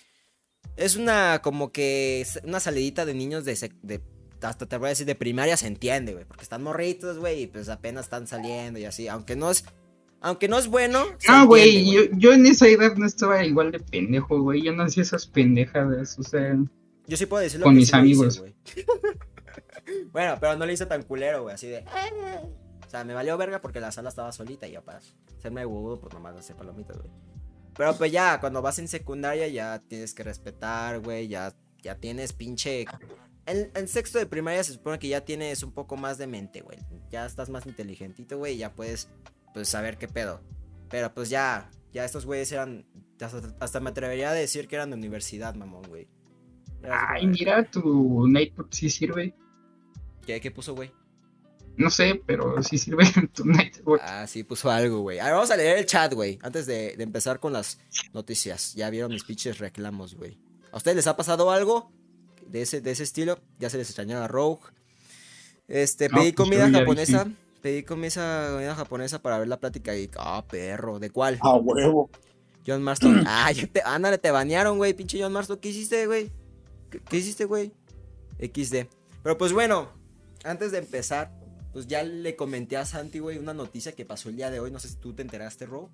Es 0.78 0.96
una 0.96 1.42
como 1.42 1.72
que 1.72 2.24
una 2.44 2.60
salidita 2.60 3.04
de 3.04 3.16
niños 3.16 3.46
de, 3.46 3.72
de 3.82 4.00
hasta 4.44 4.68
te 4.68 4.78
voy 4.78 4.86
a 4.86 4.90
decir 4.90 5.08
de 5.08 5.16
primaria 5.16 5.58
se 5.58 5.66
entiende, 5.66 6.14
güey, 6.14 6.24
porque 6.24 6.44
están 6.44 6.62
morritos, 6.62 7.18
güey, 7.18 7.42
y 7.42 7.48
pues 7.48 7.68
apenas 7.68 8.06
están 8.06 8.28
saliendo 8.28 8.78
y 8.78 8.86
así, 8.86 9.08
aunque 9.08 9.36
no 9.36 9.50
es 9.50 9.66
aunque 10.22 10.48
no 10.48 10.60
es 10.60 10.68
bueno. 10.68 11.04
no, 11.28 11.48
güey, 11.48 11.92
yo, 11.92 12.02
yo 12.12 12.34
en 12.34 12.46
esa 12.46 12.68
edad 12.68 12.94
no 12.96 13.08
estaba 13.08 13.44
igual 13.44 13.72
de 13.72 13.80
pendejo, 13.80 14.40
güey, 14.40 14.62
yo 14.62 14.72
no 14.72 14.84
hacía 14.84 15.02
esas 15.02 15.26
pendejadas, 15.26 16.20
o 16.20 16.22
sea, 16.24 16.56
Yo 17.08 17.18
sí 17.18 17.26
puedo 17.26 17.42
decirlo 17.42 17.64
con 17.64 17.74
mis 17.74 17.88
sí 17.88 17.90
hice, 17.90 17.98
amigos. 17.98 18.40
güey. 18.40 18.56
bueno, 20.12 20.38
pero 20.40 20.56
no 20.56 20.68
le 20.68 20.74
hice 20.74 20.86
tan 20.86 21.02
culero, 21.02 21.42
güey, 21.42 21.56
así 21.56 21.66
de 21.70 21.84
O 22.86 22.90
sea, 22.92 23.04
me 23.04 23.16
valió 23.16 23.36
verga 23.36 23.64
porque 23.64 23.80
la 23.80 23.92
sala 23.92 24.10
estaba 24.10 24.32
solita 24.32 24.68
y 24.68 24.74
yo 24.74 24.84
para 24.84 25.02
hacerme 25.40 25.66
huevudo, 25.66 26.00
pues 26.00 26.14
nomás 26.14 26.36
hacer 26.36 26.56
palomitas, 26.56 27.00
güey. 27.00 27.10
Pero 27.78 27.98
pues 27.98 28.12
ya, 28.12 28.40
cuando 28.40 28.62
vas 28.62 28.80
en 28.80 28.88
secundaria 28.88 29.48
ya 29.48 29.80
tienes 29.88 30.14
que 30.14 30.24
respetar, 30.24 31.00
güey, 31.00 31.28
ya, 31.28 31.56
ya 31.82 31.96
tienes 31.96 32.34
pinche... 32.34 32.86
En, 33.46 33.70
en 33.76 33.88
sexto 33.88 34.18
de 34.18 34.26
primaria 34.26 34.64
se 34.64 34.74
supone 34.74 34.98
que 34.98 35.08
ya 35.08 35.22
tienes 35.22 35.62
un 35.62 35.72
poco 35.72 35.98
más 35.98 36.18
de 36.18 36.26
mente, 36.26 36.62
güey. 36.62 36.80
Ya 37.12 37.26
estás 37.26 37.50
más 37.50 37.66
inteligentito, 37.68 38.38
güey, 38.38 38.56
y 38.56 38.58
ya 38.58 38.74
puedes, 38.74 39.10
pues, 39.54 39.70
saber 39.70 39.98
qué 39.98 40.08
pedo. 40.08 40.42
Pero 40.90 41.14
pues 41.14 41.30
ya, 41.30 41.70
ya 41.94 42.06
estos 42.06 42.26
güeyes 42.26 42.52
eran... 42.52 42.86
Hasta, 43.20 43.56
hasta 43.60 43.80
me 43.80 43.92
atrevería 43.92 44.32
a 44.32 44.34
decir 44.34 44.68
que 44.68 44.76
eran 44.76 44.90
de 44.90 44.98
universidad, 44.98 45.54
mamón, 45.56 45.84
güey. 45.88 46.08
Ay, 46.90 47.28
mira, 47.28 47.64
tu 47.64 48.28
Nightbot 48.28 48.74
sí 48.74 48.90
sirve, 48.90 49.34
¿Qué, 50.26 50.42
qué 50.42 50.52
puso, 50.52 50.74
güey? 50.74 50.92
No 51.78 51.90
sé, 51.90 52.22
pero 52.26 52.62
sí 52.64 52.78
sirve 52.78 53.06
tu 53.34 53.46
Nightbot. 53.46 54.00
Ah, 54.04 54.28
sí, 54.28 54.44
puso 54.44 54.70
algo, 54.70 55.00
güey. 55.02 55.20
A 55.20 55.26
ver, 55.26 55.34
vamos 55.34 55.52
a 55.52 55.58
leer 55.58 55.78
el 55.78 55.86
chat, 55.86 56.14
güey. 56.14 56.40
Antes 56.42 56.66
de, 56.66 56.96
de 56.96 57.04
empezar 57.04 57.40
con 57.40 57.54
las 57.54 57.80
noticias. 58.14 58.74
Ya 58.76 58.90
vieron 58.90 59.12
mis 59.12 59.24
pinches 59.24 59.60
reclamos, 59.60 60.16
güey. 60.16 60.38
¿A 60.72 60.78
ustedes 60.78 60.96
les 60.96 61.08
ha 61.08 61.16
pasado 61.16 61.52
algo 61.52 61.92
de 62.48 62.62
ese, 62.62 62.82
de 62.82 62.92
ese 62.92 63.04
estilo? 63.04 63.40
Ya 63.60 63.70
se 63.70 63.78
les 63.78 63.88
extrañaba 63.88 64.28
Rogue. 64.28 64.62
Este, 65.68 66.10
No, 66.10 66.18
pedí 66.18 66.32
pues 66.32 66.50
comida 66.50 66.70
japonesa. 66.70 67.28
Pedí 67.62 67.84
comida, 67.84 68.50
comida 68.52 68.76
japonesa 68.76 69.22
para 69.22 69.40
ver 69.40 69.48
la 69.48 69.60
plática 69.60 69.96
y... 69.96 70.10
Ah, 70.18 70.44
perro. 70.48 71.00
¿De 71.00 71.10
cuál? 71.10 71.40
A 71.42 71.56
huevo. 71.56 72.10
John 72.66 72.84
Marston. 72.84 73.24
ah, 73.28 73.52
ya 73.52 73.68
te, 73.68 73.82
ándale, 73.84 74.18
te 74.18 74.32
banearon, 74.32 74.78
güey. 74.78 74.94
Pinche 74.94 75.22
John 75.22 75.34
Marston. 75.34 75.58
¿Qué 75.58 75.70
hiciste, 75.70 76.06
güey? 76.08 76.32
¿Qué, 76.90 77.00
qué 77.00 77.18
hiciste, 77.18 77.46
güey? 77.46 77.72
XD. 78.40 78.88
Pero 79.24 79.38
pues 79.38 79.54
bueno, 79.54 79.90
antes 80.44 80.72
de 80.72 80.80
empezar, 80.80 81.32
pues 81.76 81.88
ya 81.88 82.04
le 82.04 82.38
comenté 82.38 82.78
a 82.78 82.86
Santi, 82.86 83.20
güey, 83.20 83.38
una 83.38 83.54
noticia 83.54 83.92
que 83.92 84.06
pasó 84.06 84.30
el 84.30 84.38
día 84.38 84.50
de 84.50 84.62
hoy. 84.62 84.72
No 84.72 84.80
sé 84.80 84.88
si 84.88 84.96
tú 84.96 85.12
te 85.12 85.24
enteraste, 85.24 85.66
Ro. 85.66 85.92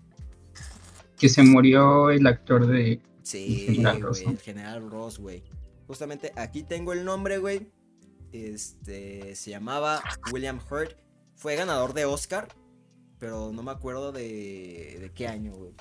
Que 1.17 1.27
se 1.27 1.41
murió 1.41 2.11
el 2.11 2.27
actor 2.27 2.67
de 2.67 3.01
Sí, 3.23 3.65
El 3.67 3.75
General 3.77 3.93
güey, 3.95 4.03
Ross, 4.03 4.23
¿no? 4.23 4.31
el 4.31 4.38
General 4.38 4.91
Ross, 4.91 5.17
güey. 5.17 5.43
Justamente 5.88 6.33
aquí 6.35 6.61
tengo 6.61 6.93
el 6.93 7.03
nombre, 7.03 7.39
güey. 7.39 7.71
Este, 8.31 9.33
se 9.33 9.50
llamaba 9.50 10.03
William 10.31 10.59
Hurt. 10.69 10.95
Fue 11.33 11.55
ganador 11.55 11.95
de 11.95 12.05
Oscar, 12.05 12.47
pero 13.17 13.51
no 13.51 13.63
me 13.63 13.71
acuerdo 13.71 14.11
de, 14.11 15.00
de 15.01 15.11
qué 15.15 15.27
año, 15.27 15.53
güey. 15.53 15.73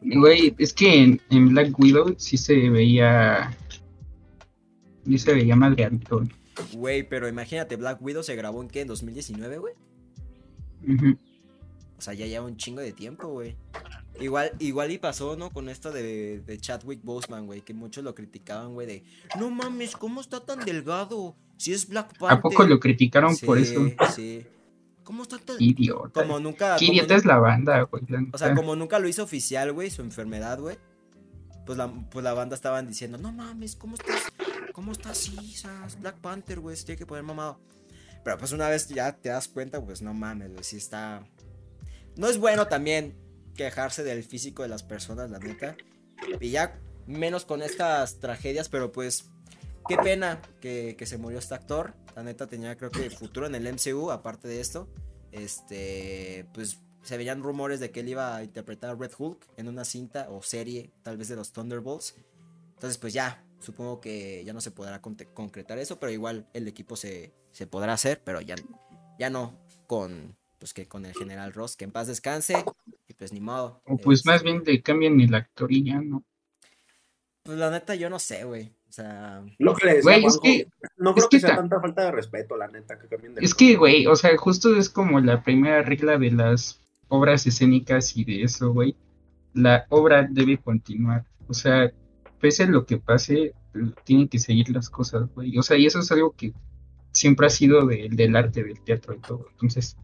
Güey, 0.00 0.54
es 0.58 0.72
que 0.72 1.02
en, 1.02 1.20
en 1.30 1.48
Black 1.48 1.76
Widow 1.76 2.14
sí 2.18 2.36
se 2.36 2.70
veía. 2.70 3.52
Sí 5.04 5.18
se 5.18 5.34
veía 5.34 5.56
madreadito. 5.56 6.22
Güey, 6.72 7.08
pero 7.08 7.28
imagínate, 7.28 7.76
Black 7.76 8.00
Widow 8.02 8.22
se 8.22 8.36
grabó 8.36 8.62
en 8.62 8.68
qué, 8.68 8.82
en 8.82 8.88
2019, 8.88 9.58
güey. 9.58 9.74
Ujú. 10.88 11.16
O 11.98 12.02
sea, 12.02 12.14
ya 12.14 12.26
lleva 12.26 12.46
un 12.46 12.56
chingo 12.56 12.80
de 12.80 12.92
tiempo, 12.92 13.28
güey. 13.28 13.56
Igual, 14.18 14.52
igual 14.58 14.90
y 14.90 14.98
pasó, 14.98 15.36
¿no? 15.36 15.50
Con 15.50 15.68
esto 15.68 15.92
de, 15.92 16.40
de 16.40 16.58
Chadwick 16.58 17.02
Boseman, 17.02 17.46
güey, 17.46 17.62
que 17.62 17.74
muchos 17.74 18.04
lo 18.04 18.14
criticaban, 18.14 18.74
güey, 18.74 18.86
de, 18.86 19.04
no 19.38 19.50
mames, 19.50 19.96
¿cómo 19.96 20.20
está 20.20 20.40
tan 20.40 20.60
delgado? 20.64 21.36
Si 21.56 21.72
es 21.72 21.88
Black 21.88 22.18
Panther. 22.18 22.38
¿A 22.38 22.40
poco 22.40 22.64
lo 22.64 22.80
criticaron 22.80 23.36
por 23.38 23.58
eso? 23.58 23.80
Sí. 24.14 24.46
¿Cómo 25.04 25.22
está 25.22 25.38
tan...? 25.38 25.56
Idiota. 25.58 26.22
Como 26.22 26.38
nunca... 26.40 26.76
Qué 26.78 26.86
como 26.86 26.96
idiota 26.96 27.14
nu- 27.14 27.18
es 27.20 27.24
la 27.26 27.38
banda, 27.38 27.82
güey. 27.82 28.02
O 28.32 28.38
sea, 28.38 28.54
como 28.54 28.76
nunca 28.76 28.98
lo 28.98 29.08
hizo 29.08 29.22
oficial, 29.22 29.72
güey, 29.72 29.90
su 29.90 30.02
enfermedad, 30.02 30.58
güey. 30.58 30.76
Pues 31.66 31.76
la, 31.76 31.88
pues 32.10 32.24
la 32.24 32.32
banda 32.32 32.54
estaban 32.54 32.86
diciendo, 32.86 33.18
no 33.18 33.32
mames, 33.32 33.76
¿cómo 33.76 33.94
estás? 33.94 34.32
¿Cómo 34.72 34.92
estás 34.92 35.12
así? 35.12 35.36
Black 36.00 36.16
Panther, 36.20 36.60
güey, 36.60 36.76
se 36.76 36.84
tiene 36.84 36.98
que 36.98 37.06
poner 37.06 37.24
mamado. 37.24 37.60
Pero 38.24 38.38
pues 38.38 38.52
una 38.52 38.68
vez 38.68 38.88
ya 38.88 39.16
te 39.16 39.30
das 39.30 39.48
cuenta, 39.48 39.80
pues 39.80 40.02
no 40.02 40.14
mames, 40.14 40.50
güey, 40.52 40.64
sí 40.64 40.76
está... 40.76 41.26
No 42.16 42.28
es 42.28 42.38
bueno 42.38 42.68
también 42.68 43.16
quejarse 43.54 44.02
del 44.02 44.22
físico 44.22 44.62
de 44.62 44.68
las 44.68 44.82
personas, 44.82 45.30
la 45.30 45.38
neta. 45.38 45.76
Y 46.40 46.50
ya 46.50 46.78
menos 47.06 47.44
con 47.44 47.62
estas 47.62 48.18
tragedias, 48.18 48.68
pero 48.68 48.92
pues 48.92 49.30
qué 49.88 49.96
pena 49.96 50.40
que, 50.60 50.96
que 50.98 51.06
se 51.06 51.18
murió 51.18 51.38
este 51.38 51.54
actor. 51.54 51.94
La 52.14 52.22
neta 52.22 52.46
tenía 52.46 52.76
creo 52.76 52.90
que 52.90 53.08
futuro 53.10 53.46
en 53.46 53.54
el 53.54 53.72
MCU, 53.72 54.10
aparte 54.10 54.48
de 54.48 54.60
esto. 54.60 54.88
Este, 55.32 56.46
pues 56.52 56.78
se 57.02 57.16
veían 57.16 57.42
rumores 57.42 57.80
de 57.80 57.90
que 57.90 58.00
él 58.00 58.08
iba 58.08 58.36
a 58.36 58.44
interpretar 58.44 58.90
a 58.90 58.94
Red 58.94 59.12
Hulk 59.16 59.46
en 59.56 59.68
una 59.68 59.84
cinta 59.84 60.28
o 60.30 60.42
serie, 60.42 60.92
tal 61.02 61.16
vez 61.16 61.28
de 61.28 61.36
los 61.36 61.52
Thunderbolts. 61.52 62.14
Entonces, 62.74 62.98
pues 62.98 63.12
ya, 63.12 63.42
supongo 63.60 64.00
que 64.00 64.42
ya 64.44 64.52
no 64.52 64.60
se 64.60 64.70
podrá 64.70 65.00
concretar 65.00 65.78
eso, 65.78 65.98
pero 66.00 66.12
igual 66.12 66.46
el 66.54 66.66
equipo 66.68 66.96
se, 66.96 67.32
se 67.52 67.66
podrá 67.66 67.92
hacer, 67.92 68.20
pero 68.24 68.40
ya, 68.40 68.56
ya 69.18 69.30
no 69.30 69.58
con, 69.86 70.36
pues 70.58 70.74
que 70.74 70.88
con 70.88 71.04
el 71.06 71.14
General 71.14 71.52
Ross, 71.52 71.76
que 71.76 71.84
en 71.84 71.92
paz 71.92 72.06
descanse, 72.08 72.64
y 73.08 73.14
pues 73.14 73.32
ni 73.32 73.40
modo. 73.40 73.82
O 73.86 73.96
pues 73.96 74.20
Este, 74.20 74.30
más 74.30 74.42
bien 74.42 74.62
le 74.64 74.82
cambian 74.82 75.20
el 75.20 75.34
actor 75.34 75.70
y 75.72 75.84
ya, 75.84 76.00
¿no? 76.00 76.24
Pues 77.42 77.58
la 77.58 77.70
neta, 77.70 77.94
yo 77.94 78.10
no 78.10 78.18
sé, 78.18 78.44
güey. 78.44 78.72
O 78.88 78.92
sea, 78.92 79.44
Lo 79.58 79.74
que 79.74 79.86
le 79.86 79.94
decía 79.96 80.02
Güey, 80.02 80.24
es 80.26 80.36
Juanjo, 80.38 80.40
que. 80.42 80.68
no 80.96 81.14
creo 81.14 81.24
es 81.24 81.28
que, 81.30 81.36
que 81.36 81.40
sea 81.40 81.50
ta- 81.50 81.56
tanta 81.56 81.80
falta 81.80 82.04
de 82.04 82.10
respeto, 82.12 82.56
la 82.56 82.66
neta, 82.68 82.98
que 82.98 83.06
cambien 83.08 83.34
de 83.34 83.44
Es 83.44 83.54
que, 83.54 83.76
güey, 83.76 84.06
o 84.06 84.16
sea, 84.16 84.36
justo 84.36 84.76
es 84.76 84.90
como 84.90 85.20
la 85.20 85.42
primera 85.42 85.82
regla 85.82 86.18
de 86.18 86.30
las 86.32 86.80
obras 87.08 87.46
escénicas 87.46 88.16
y 88.16 88.24
de 88.24 88.42
eso, 88.42 88.72
güey. 88.72 88.96
La 89.54 89.86
obra 89.90 90.26
debe 90.28 90.58
continuar. 90.58 91.24
O 91.48 91.54
sea, 91.54 91.90
pese 92.40 92.64
a 92.64 92.66
lo 92.66 92.86
que 92.86 92.98
pase, 92.98 93.54
tienen 94.04 94.28
que 94.28 94.38
seguir 94.38 94.68
las 94.70 94.88
cosas, 94.90 95.28
güey. 95.34 95.56
O 95.58 95.62
sea, 95.62 95.76
y 95.76 95.86
eso 95.86 96.00
es 96.00 96.10
algo 96.12 96.32
que 96.32 96.52
siempre 97.12 97.46
ha 97.46 97.50
sido 97.50 97.86
de- 97.86 98.08
del 98.10 98.34
arte, 98.36 98.62
del 98.64 98.80
teatro 98.80 99.14
y 99.14 99.18
todo. 99.18 99.46
Entonces, 99.52 99.96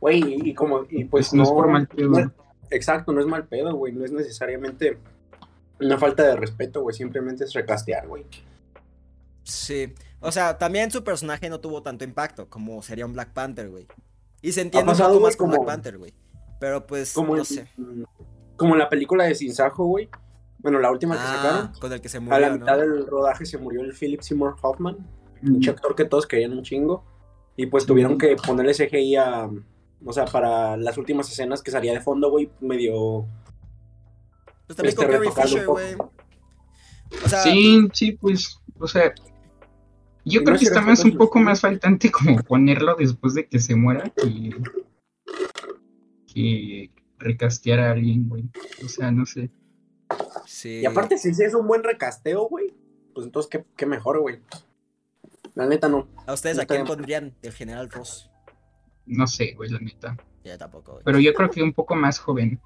Güey, 0.00 0.48
y 0.50 0.54
como, 0.54 0.82
y 0.90 1.04
pues 1.04 1.28
pues 1.30 1.32
no 1.34 1.42
es 1.44 1.48
por 1.50 1.68
mal 1.68 1.86
pedo. 1.88 2.10
no 2.10 2.18
es- 2.18 2.28
exacto, 2.70 3.12
no 3.12 3.20
es 3.20 3.26
mal 3.26 3.46
pedo, 3.46 3.74
güey, 3.74 3.92
no 3.94 4.04
es 4.04 4.12
necesariamente 4.12 4.98
una 5.80 5.96
falta 5.98 6.22
de 6.22 6.36
respeto, 6.36 6.82
güey, 6.82 6.94
simplemente 6.94 7.44
es 7.44 7.52
recastear, 7.54 8.06
güey. 8.06 8.24
sí. 9.42 9.92
O 10.20 10.32
sea, 10.32 10.56
también 10.58 10.90
su 10.90 11.04
personaje 11.04 11.48
no 11.50 11.60
tuvo 11.60 11.82
tanto 11.82 12.02
impacto 12.04 12.48
como 12.48 12.82
sería 12.82 13.04
un 13.06 13.12
Black 13.12 13.32
Panther, 13.32 13.68
güey. 13.68 13.86
Y 14.42 14.52
se 14.52 14.62
entiende 14.62 14.90
un 14.90 14.96
pasado, 14.96 15.14
poco 15.14 15.26
más 15.26 15.36
con 15.36 15.50
como- 15.50 15.62
Black 15.62 15.74
Panther, 15.74 15.98
güey. 15.98 16.14
Pero 16.58 16.86
pues, 16.86 17.12
Como, 17.12 17.36
no 17.36 17.44
sé. 17.44 17.68
como 18.56 18.72
en 18.74 18.78
la 18.78 18.88
película 18.88 19.24
de 19.24 19.34
Sin 19.34 19.54
Sajo, 19.54 19.84
güey. 19.84 20.08
Bueno, 20.66 20.80
la 20.80 20.90
última 20.90 21.14
que 21.14 21.20
Ah, 21.22 21.36
sacaron. 21.36 21.72
con 21.80 21.92
el 21.92 22.00
que 22.00 22.08
se 22.08 22.16
A 22.18 22.20
la 22.20 22.26
murió, 22.48 22.52
mitad 22.58 22.76
¿no? 22.78 22.82
del 22.82 23.06
rodaje 23.06 23.46
se 23.46 23.56
murió 23.56 23.82
el 23.82 23.92
Philip 23.92 24.20
Seymour 24.20 24.56
Hoffman, 24.60 24.96
mm, 25.42 25.54
un 25.54 25.68
actor 25.68 25.94
que 25.94 26.04
todos 26.06 26.26
querían 26.26 26.52
un 26.54 26.62
chingo. 26.64 27.04
Y 27.56 27.66
pues 27.66 27.86
tuvieron 27.86 28.18
que 28.18 28.34
ponerle 28.34 28.74
CGI 28.74 29.14
a. 29.16 29.48
O 30.04 30.12
sea, 30.12 30.24
para 30.24 30.76
las 30.76 30.98
últimas 30.98 31.30
escenas 31.30 31.62
que 31.62 31.70
salía 31.70 31.92
de 31.92 32.00
fondo, 32.00 32.30
güey, 32.30 32.50
medio. 32.60 33.26
Pues 34.66 34.76
también 34.76 34.88
este, 34.88 35.06
con 35.06 35.12
retocarlo 35.12 35.48
Fisher, 35.50 35.68
un 35.68 35.74
güey. 35.74 35.94
poco. 35.96 36.12
O 37.24 37.28
sea, 37.28 37.42
Sí, 37.42 37.88
sí, 37.92 38.12
pues, 38.12 38.60
o 38.80 38.88
sea, 38.88 39.14
yo 40.24 40.40
creo 40.42 40.54
no 40.54 40.58
que 40.58 40.64
está 40.64 40.80
más 40.80 41.04
un 41.04 41.16
poco 41.16 41.38
más 41.38 41.60
faltante 41.60 42.10
como 42.10 42.36
ponerlo 42.42 42.96
después 42.98 43.34
de 43.34 43.46
que 43.46 43.60
se 43.60 43.76
muera 43.76 44.10
que, 44.16 44.50
que 46.34 46.90
recastear 47.18 47.78
a 47.78 47.92
alguien, 47.92 48.28
güey. 48.28 48.44
O 48.84 48.88
sea, 48.88 49.10
no 49.12 49.24
sé. 49.24 49.50
Sí. 50.56 50.80
Y 50.80 50.86
aparte, 50.86 51.18
si 51.18 51.30
es 51.30 51.54
un 51.54 51.66
buen 51.66 51.82
recasteo, 51.82 52.48
güey, 52.48 52.74
pues 53.14 53.26
entonces 53.26 53.50
qué, 53.50 53.64
qué 53.76 53.86
mejor, 53.86 54.20
güey. 54.20 54.40
La 55.54 55.66
neta 55.66 55.88
no. 55.88 56.08
¿A 56.26 56.32
ustedes 56.34 56.56
no 56.56 56.62
a 56.62 56.66
quién 56.66 56.82
bien. 56.84 56.86
pondrían 56.86 57.34
el 57.42 57.52
General 57.52 57.90
Ross? 57.90 58.30
No 59.06 59.26
sé, 59.26 59.54
güey, 59.54 59.70
la 59.70 59.78
neta. 59.78 60.16
Yo 60.44 60.56
tampoco, 60.58 60.92
güey. 60.92 61.04
Pero 61.04 61.18
yo 61.18 61.32
creo 61.34 61.50
que 61.50 61.62
un 61.62 61.72
poco 61.72 61.94
más 61.94 62.18
joven. 62.18 62.60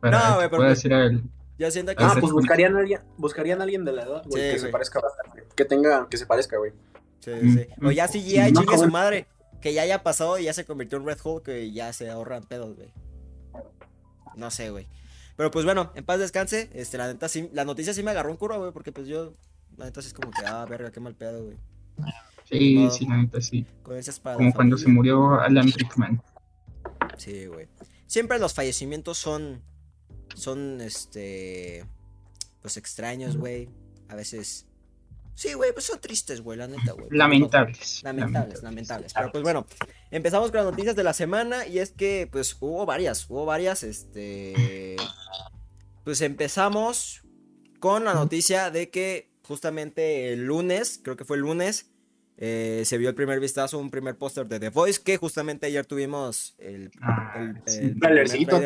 Para 0.00 0.30
No, 0.30 0.36
güey, 0.36 0.50
porque- 0.50 0.76
ser 0.76 0.92
el. 0.92 1.22
Yo 1.56 1.70
siento 1.70 1.94
que... 1.94 2.02
Ah, 2.02 2.08
Ese 2.08 2.20
pues 2.20 2.30
es- 2.30 2.34
buscarían 2.34 2.74
a 2.76 2.80
alguien, 2.80 3.00
buscarían 3.16 3.60
a 3.60 3.62
alguien 3.64 3.84
de 3.84 3.92
la 3.92 4.02
edad, 4.02 4.22
güey, 4.26 4.42
Sí, 4.42 4.52
que 4.54 4.58
se 4.58 4.68
parezca 4.70 5.00
bastante. 5.00 5.44
Que 5.54 5.64
tenga, 5.64 6.08
que 6.10 6.16
se 6.16 6.26
parezca, 6.26 6.58
güey. 6.58 6.72
Sí, 7.20 7.30
sí, 7.40 7.50
sí. 7.52 7.66
Mm, 7.78 7.86
O 7.86 7.90
ya 7.92 8.06
mm, 8.06 8.08
CGI, 8.08 8.30
sí, 8.46 8.52
no, 8.52 8.60
chingue 8.60 8.78
su 8.78 8.88
madre. 8.88 9.26
Que 9.62 9.72
ya 9.72 9.82
haya 9.82 10.02
pasado 10.02 10.36
y 10.38 10.44
ya 10.44 10.52
se 10.52 10.64
convirtió 10.66 10.98
en 10.98 11.06
Red 11.06 11.18
Hulk, 11.24 11.44
que 11.44 11.70
ya 11.72 11.92
se 11.92 12.10
ahorran 12.10 12.42
pedos, 12.42 12.74
güey. 12.76 12.92
No 14.36 14.50
sé, 14.50 14.70
güey. 14.70 14.88
Pero 15.36 15.50
pues 15.50 15.64
bueno, 15.64 15.92
en 15.94 16.04
paz 16.04 16.18
descanse. 16.18 16.70
Este, 16.72 16.98
la 16.98 17.08
neta 17.08 17.28
sí, 17.28 17.48
la 17.52 17.64
noticia 17.64 17.92
sí 17.92 18.02
me 18.02 18.10
agarró 18.10 18.30
un 18.30 18.36
curo, 18.36 18.58
güey, 18.58 18.72
porque 18.72 18.92
pues 18.92 19.06
yo, 19.06 19.34
la 19.76 19.86
neta 19.86 20.00
sí 20.00 20.08
es 20.08 20.14
como 20.14 20.30
que, 20.30 20.46
ah, 20.46 20.64
verga, 20.68 20.90
qué 20.92 21.00
mal 21.00 21.14
pedo, 21.14 21.44
güey. 21.44 21.56
Sí, 22.44 22.88
sí, 22.90 23.06
la 23.06 23.16
neta, 23.16 23.40
sí. 23.40 23.66
Coherencias 23.82 24.20
para 24.20 24.34
la 24.34 24.38
Como 24.38 24.54
cuando 24.54 24.76
se 24.76 24.88
murió 24.88 25.40
Alan 25.40 25.66
Rickman. 25.66 26.22
Sí, 27.16 27.46
güey. 27.46 27.68
Siempre 28.06 28.38
los 28.38 28.54
fallecimientos 28.54 29.18
son, 29.18 29.62
son, 30.34 30.80
este, 30.80 31.86
pues 32.62 32.76
extraños, 32.76 33.36
güey. 33.36 33.68
A 34.08 34.14
veces, 34.14 34.66
sí, 35.34 35.52
güey, 35.54 35.72
pues 35.72 35.86
son 35.86 36.00
tristes, 36.00 36.40
güey, 36.40 36.58
la 36.58 36.66
neta, 36.66 36.92
güey. 36.92 37.08
Lamentables. 37.10 38.02
Lamentables, 38.02 38.62
lamentables. 38.62 39.12
Pero 39.14 39.32
pues 39.32 39.42
bueno, 39.42 39.66
empezamos 40.10 40.50
con 40.50 40.58
las 40.58 40.70
noticias 40.70 40.96
de 40.96 41.04
la 41.04 41.12
semana 41.12 41.66
y 41.66 41.78
es 41.78 41.92
que 41.92 42.28
pues 42.30 42.56
hubo 42.60 42.86
varias, 42.86 43.28
hubo 43.28 43.44
varias, 43.44 43.82
este... 43.82 44.96
Pues 46.04 46.20
empezamos 46.20 47.22
con 47.80 48.04
la 48.04 48.12
noticia 48.12 48.70
de 48.70 48.90
que 48.90 49.30
justamente 49.42 50.32
el 50.32 50.44
lunes, 50.44 51.00
creo 51.02 51.16
que 51.16 51.24
fue 51.24 51.36
el 51.38 51.42
lunes, 51.42 51.93
eh, 52.36 52.82
se 52.84 52.98
vio 52.98 53.08
el 53.08 53.14
primer 53.14 53.38
vistazo, 53.38 53.78
un 53.78 53.90
primer 53.90 54.16
póster 54.16 54.46
de 54.46 54.58
The 54.58 54.70
Voice, 54.70 55.00
que 55.02 55.16
justamente 55.16 55.66
ayer 55.66 55.86
tuvimos 55.86 56.54
el... 56.58 56.90
Ah, 57.00 57.34
el, 57.36 57.62
sí. 57.66 57.78
el 57.80 57.98
Trailercito, 58.00 58.60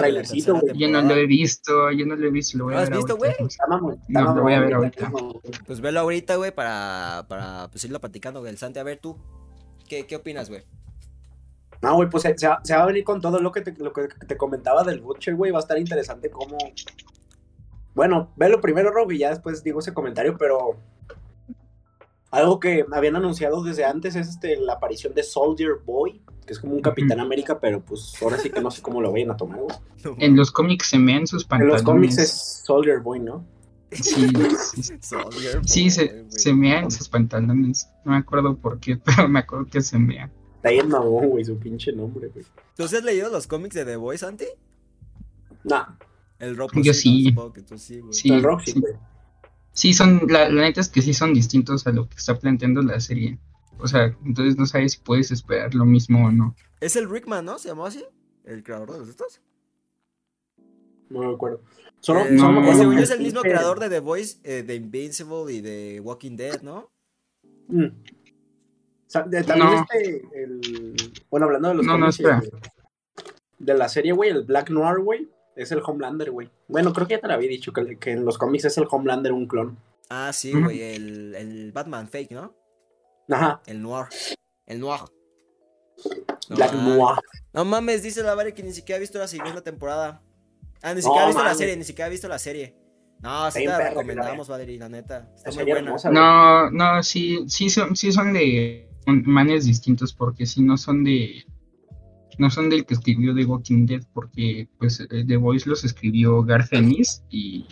güey. 0.58 0.76
Yo 0.78 0.88
no 0.88 1.02
lo 1.02 1.14
he 1.14 1.26
visto, 1.26 1.90
yo 1.90 2.06
no 2.06 2.16
lo 2.16 2.26
he 2.26 2.30
visto, 2.30 2.56
lo 2.58 2.64
voy 2.64 2.74
¿Lo 2.74 2.80
a 2.80 2.82
has 2.82 2.90
ver 2.90 2.98
visto, 2.98 3.18
está 3.24 3.64
No, 3.68 4.34
lo 4.34 4.42
voy 4.42 4.54
a 4.54 4.60
ver 4.60 4.76
güey. 4.76 4.90
ahorita. 4.96 5.12
Pues 5.66 5.80
velo 5.80 6.00
ahorita, 6.00 6.36
güey, 6.36 6.50
para, 6.50 7.26
para 7.28 7.68
pues 7.70 7.84
irlo 7.84 8.00
platicando, 8.00 8.40
güey. 8.40 8.52
El 8.52 8.58
Santi, 8.58 8.78
a 8.78 8.84
ver 8.84 8.98
tú, 8.98 9.18
¿qué, 9.86 10.06
qué 10.06 10.16
opinas, 10.16 10.48
güey? 10.48 10.62
No, 11.82 11.94
güey, 11.94 12.08
pues 12.08 12.22
se, 12.22 12.36
se 12.38 12.48
va, 12.48 12.60
se 12.64 12.74
va 12.74 12.82
a 12.82 12.86
venir 12.86 13.04
con 13.04 13.20
todo 13.20 13.38
lo 13.38 13.52
que 13.52 13.60
te, 13.60 13.72
lo 13.72 13.92
que 13.92 14.08
te 14.26 14.36
comentaba 14.36 14.82
del 14.82 15.00
Butcher, 15.00 15.36
güey. 15.36 15.52
Va 15.52 15.58
a 15.58 15.60
estar 15.60 15.78
interesante 15.78 16.30
cómo. 16.30 16.56
Bueno, 17.94 18.32
velo 18.36 18.60
primero, 18.60 18.90
Rob, 18.90 19.12
y 19.12 19.18
ya 19.18 19.30
después 19.30 19.62
digo 19.62 19.80
ese 19.80 19.92
comentario, 19.94 20.36
pero. 20.38 20.76
Algo 22.30 22.60
que 22.60 22.84
habían 22.92 23.16
anunciado 23.16 23.62
desde 23.62 23.84
antes 23.84 24.14
es 24.14 24.28
este, 24.28 24.56
la 24.56 24.74
aparición 24.74 25.14
de 25.14 25.22
Soldier 25.22 25.76
Boy, 25.84 26.20
que 26.46 26.52
es 26.52 26.58
como 26.58 26.74
un 26.74 26.82
Capitán 26.82 27.20
América, 27.20 27.58
pero 27.58 27.80
pues 27.82 28.14
ahora 28.22 28.36
sí 28.38 28.50
que 28.50 28.60
no 28.60 28.70
sé 28.70 28.82
cómo 28.82 29.00
lo 29.00 29.10
vayan 29.12 29.30
a 29.30 29.36
tomar. 29.36 29.60
En 30.18 30.36
los 30.36 30.50
cómics 30.50 30.88
se 30.88 30.98
mean 30.98 31.26
sus 31.26 31.42
En 31.44 31.48
pantalones. 31.48 31.82
los 31.82 31.90
cómics 31.90 32.18
es 32.18 32.62
Soldier 32.64 33.00
Boy, 33.00 33.20
¿no? 33.20 33.44
Sí, 33.90 34.02
sí, 34.82 34.82
Soldier 35.00 35.60
sí, 35.64 35.82
Boy, 35.84 35.90
se, 35.90 36.24
se 36.28 36.52
mean 36.52 36.90
sus 36.90 37.08
pantalones. 37.08 37.88
No 38.04 38.12
me 38.12 38.18
acuerdo 38.18 38.56
por 38.56 38.78
qué, 38.78 38.96
pero 39.04 39.28
me 39.28 39.38
acuerdo 39.38 39.66
que 39.66 39.80
se 39.80 39.98
mean. 39.98 40.30
Está 40.56 40.68
ahí 40.68 40.78
el 40.78 40.88
mamón, 40.88 41.28
güey, 41.28 41.44
su 41.44 41.58
pinche 41.58 41.92
nombre, 41.92 42.28
güey. 42.28 42.44
¿Tú 42.76 42.86
sí 42.88 42.96
has 42.96 43.04
leído 43.04 43.30
los 43.30 43.46
cómics 43.46 43.74
de 43.74 43.84
The 43.84 43.96
Voice, 43.96 44.26
Santi? 44.26 44.46
Nah, 45.64 45.86
El 46.38 46.56
Rob 46.56 46.70
Yo 46.82 46.92
sí. 46.92 47.24
¿no? 47.24 47.30
Supongo 47.30 47.52
que 47.52 47.62
tú 47.62 47.78
sí, 47.78 48.00
güey. 48.00 48.12
Sí, 48.12 48.30
el 48.32 48.42
Rock 48.42 48.62
sí, 48.64 48.72
sí. 48.72 48.80
güey. 48.80 48.94
Sí, 49.78 49.94
son, 49.94 50.22
la, 50.28 50.48
la 50.48 50.62
neta 50.62 50.80
es 50.80 50.88
que 50.88 51.02
sí 51.02 51.14
son 51.14 51.32
distintos 51.32 51.86
a 51.86 51.92
lo 51.92 52.08
que 52.08 52.16
está 52.16 52.36
planteando 52.36 52.82
la 52.82 52.98
serie. 52.98 53.38
O 53.78 53.86
sea, 53.86 54.12
entonces 54.24 54.56
no 54.58 54.66
sabes 54.66 54.94
si 54.94 54.98
puedes 54.98 55.30
esperar 55.30 55.72
lo 55.72 55.84
mismo 55.84 56.26
o 56.26 56.32
no. 56.32 56.56
Es 56.80 56.96
el 56.96 57.08
Rickman, 57.08 57.44
¿no? 57.44 57.60
¿Se 57.60 57.68
llamaba 57.68 57.86
así? 57.88 58.04
El 58.44 58.64
creador 58.64 58.90
de 58.92 58.98
los 58.98 59.08
estos. 59.08 59.40
No 61.10 61.20
me 61.20 61.32
acuerdo. 61.34 61.60
Solo, 62.00 62.22
Eh, 62.26 62.32
no, 62.32 62.98
es 62.98 63.10
el 63.10 63.20
mismo 63.20 63.40
creador 63.40 63.78
de 63.78 63.88
The 63.88 64.00
Voice, 64.00 64.38
eh, 64.42 64.64
de 64.64 64.74
Invincible 64.74 65.52
y 65.52 65.60
de 65.60 66.00
Walking 66.02 66.36
Dead, 66.36 66.60
¿no? 66.62 66.90
Mm. 67.68 67.84
O 67.86 67.90
sea, 69.10 69.22
de- 69.22 69.44
también 69.44 69.70
No. 69.70 69.80
este, 69.80 70.22
el... 70.42 70.96
Bueno, 71.30 71.46
hablando 71.46 71.68
de 71.68 71.74
los 71.76 71.86
No, 71.86 71.96
no, 71.96 72.08
espera. 72.08 72.40
de, 72.40 72.50
de 73.60 73.74
la 73.78 73.88
serie, 73.88 74.10
güey, 74.10 74.30
el 74.30 74.42
Black 74.42 74.70
Noir, 74.70 74.98
güey, 74.98 75.28
es 75.58 75.72
el 75.72 75.82
Homelander, 75.84 76.30
güey. 76.30 76.50
Bueno, 76.68 76.92
creo 76.92 77.06
que 77.06 77.14
ya 77.14 77.20
te 77.20 77.26
lo 77.26 77.34
había 77.34 77.48
dicho, 77.48 77.72
que, 77.72 77.98
que 77.98 78.12
en 78.12 78.24
los 78.24 78.38
cómics 78.38 78.64
es 78.66 78.78
el 78.78 78.86
Homelander 78.88 79.32
un 79.32 79.46
clon. 79.46 79.76
Ah, 80.08 80.32
sí, 80.32 80.52
güey, 80.52 80.80
el, 80.80 81.34
el 81.34 81.72
Batman 81.72 82.08
fake, 82.08 82.30
¿no? 82.30 82.54
Ajá, 83.28 83.60
El 83.66 83.82
Noir. 83.82 84.06
El 84.66 84.80
Noir. 84.80 85.00
No 86.48 86.56
Black 86.56 86.72
mames. 86.72 86.96
Noir. 86.96 87.18
No 87.52 87.64
mames, 87.64 88.02
dice 88.02 88.22
la 88.22 88.34
Vare 88.34 88.54
que 88.54 88.62
ni 88.62 88.72
siquiera 88.72 88.96
ha 88.96 89.00
visto 89.00 89.18
la 89.18 89.28
segunda 89.28 89.60
temporada. 89.60 90.22
Ah, 90.80 90.94
ni 90.94 91.02
siquiera 91.02 91.24
ha 91.24 91.26
visto 91.26 91.44
la 91.44 91.54
serie, 91.54 91.76
ni 91.76 91.84
siquiera 91.84 92.06
ha 92.06 92.10
visto 92.10 92.28
la 92.28 92.38
serie. 92.38 92.76
No, 93.20 93.50
sí 93.50 93.60
te 93.60 93.66
la 93.66 93.88
recomendamos, 93.88 94.48
Valerie, 94.48 94.78
la 94.78 94.88
neta. 94.88 95.28
Está 95.34 95.50
muy 95.50 95.64
buena. 95.64 95.80
hermosa. 95.80 96.10
No, 96.10 96.70
no, 96.70 97.02
sí, 97.02 97.44
sí 97.48 97.68
son, 97.68 97.96
sí 97.96 98.12
son 98.12 98.32
de 98.32 98.88
manes 99.06 99.66
distintos 99.66 100.12
porque 100.14 100.46
si 100.46 100.62
no 100.62 100.76
son 100.76 101.02
de, 101.02 101.44
no 102.38 102.50
son 102.50 102.70
del 102.70 102.86
que 102.86 102.94
escribió 102.94 103.34
The 103.34 103.44
Walking 103.44 103.86
Dead 103.86 104.02
porque 104.12 104.68
pues 104.78 105.00
eh, 105.00 105.24
The 105.26 105.36
Voice 105.36 105.68
los 105.68 105.84
escribió 105.84 106.42
Garth 106.42 106.72
Ennis 106.72 107.22
y 107.30 107.66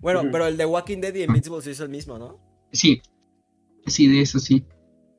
Bueno, 0.00 0.22
pero 0.30 0.46
el 0.46 0.56
de 0.56 0.66
Walking 0.66 1.00
Dead 1.00 1.14
y 1.14 1.22
Invincible 1.22 1.62
sí 1.62 1.70
es 1.70 1.80
el 1.80 1.88
mismo, 1.88 2.18
¿no? 2.18 2.40
sí, 2.72 3.00
sí 3.86 4.08
de 4.08 4.20
eso 4.20 4.38
sí. 4.38 4.64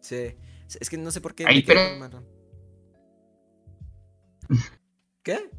Sí. 0.01 0.35
Es 0.79 0.89
que 0.89 0.97
no 0.97 1.11
sé 1.11 1.21
por 1.21 1.33
qué. 1.35 1.45
Ay, 1.47 1.63
pero-. 1.63 2.23
¿Qué? 5.23 5.49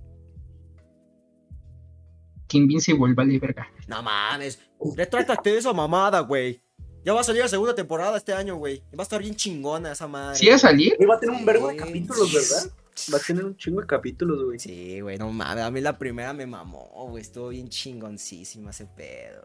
Que 2.49 2.59
Invincible 2.59 3.15
vale 3.15 3.39
verga. 3.39 3.69
No 3.89 4.03
mames. 4.03 4.61
Retráctate 4.97 5.57
esa 5.57 5.73
mamada, 5.73 6.21
güey. 6.21 6.61
Ya 7.05 7.12
va 7.12 7.21
a 7.21 7.25
salir 7.25 7.43
la 7.43 7.49
segunda 7.49 7.75
temporada 7.75 8.17
este 8.17 8.33
año, 8.33 8.57
güey. 8.57 8.83
Va 8.93 9.01
a 9.01 9.03
estar 9.03 9.21
bien 9.21 9.35
chingona 9.37 9.93
esa 9.93 10.09
madre. 10.09 10.39
¿Sí 10.39 10.49
va 10.49 10.57
a 10.57 10.59
salir? 10.59 10.97
Y 10.99 11.05
va 11.05 11.15
a 11.17 11.21
tener 11.21 11.37
un 11.37 11.45
vergo 11.45 11.69
de 11.69 11.77
capítulos, 11.77 12.33
¿verdad? 12.33 12.73
Va 13.13 13.19
a 13.19 13.21
tener 13.21 13.45
un 13.45 13.57
chingo 13.57 13.81
de 13.81 13.87
capítulos, 13.87 14.43
güey. 14.45 14.59
Sí, 14.59 15.01
güey, 15.01 15.19
no 15.19 15.31
mames. 15.31 15.65
A 15.65 15.71
mí 15.71 15.81
la 15.81 15.99
primera 15.99 16.33
me 16.33 16.47
mamó, 16.47 17.07
güey. 17.09 17.23
Estuvo 17.23 17.49
bien 17.49 17.69
chingoncísima 17.69 18.71
ese 18.71 18.87
pedo. 18.87 19.43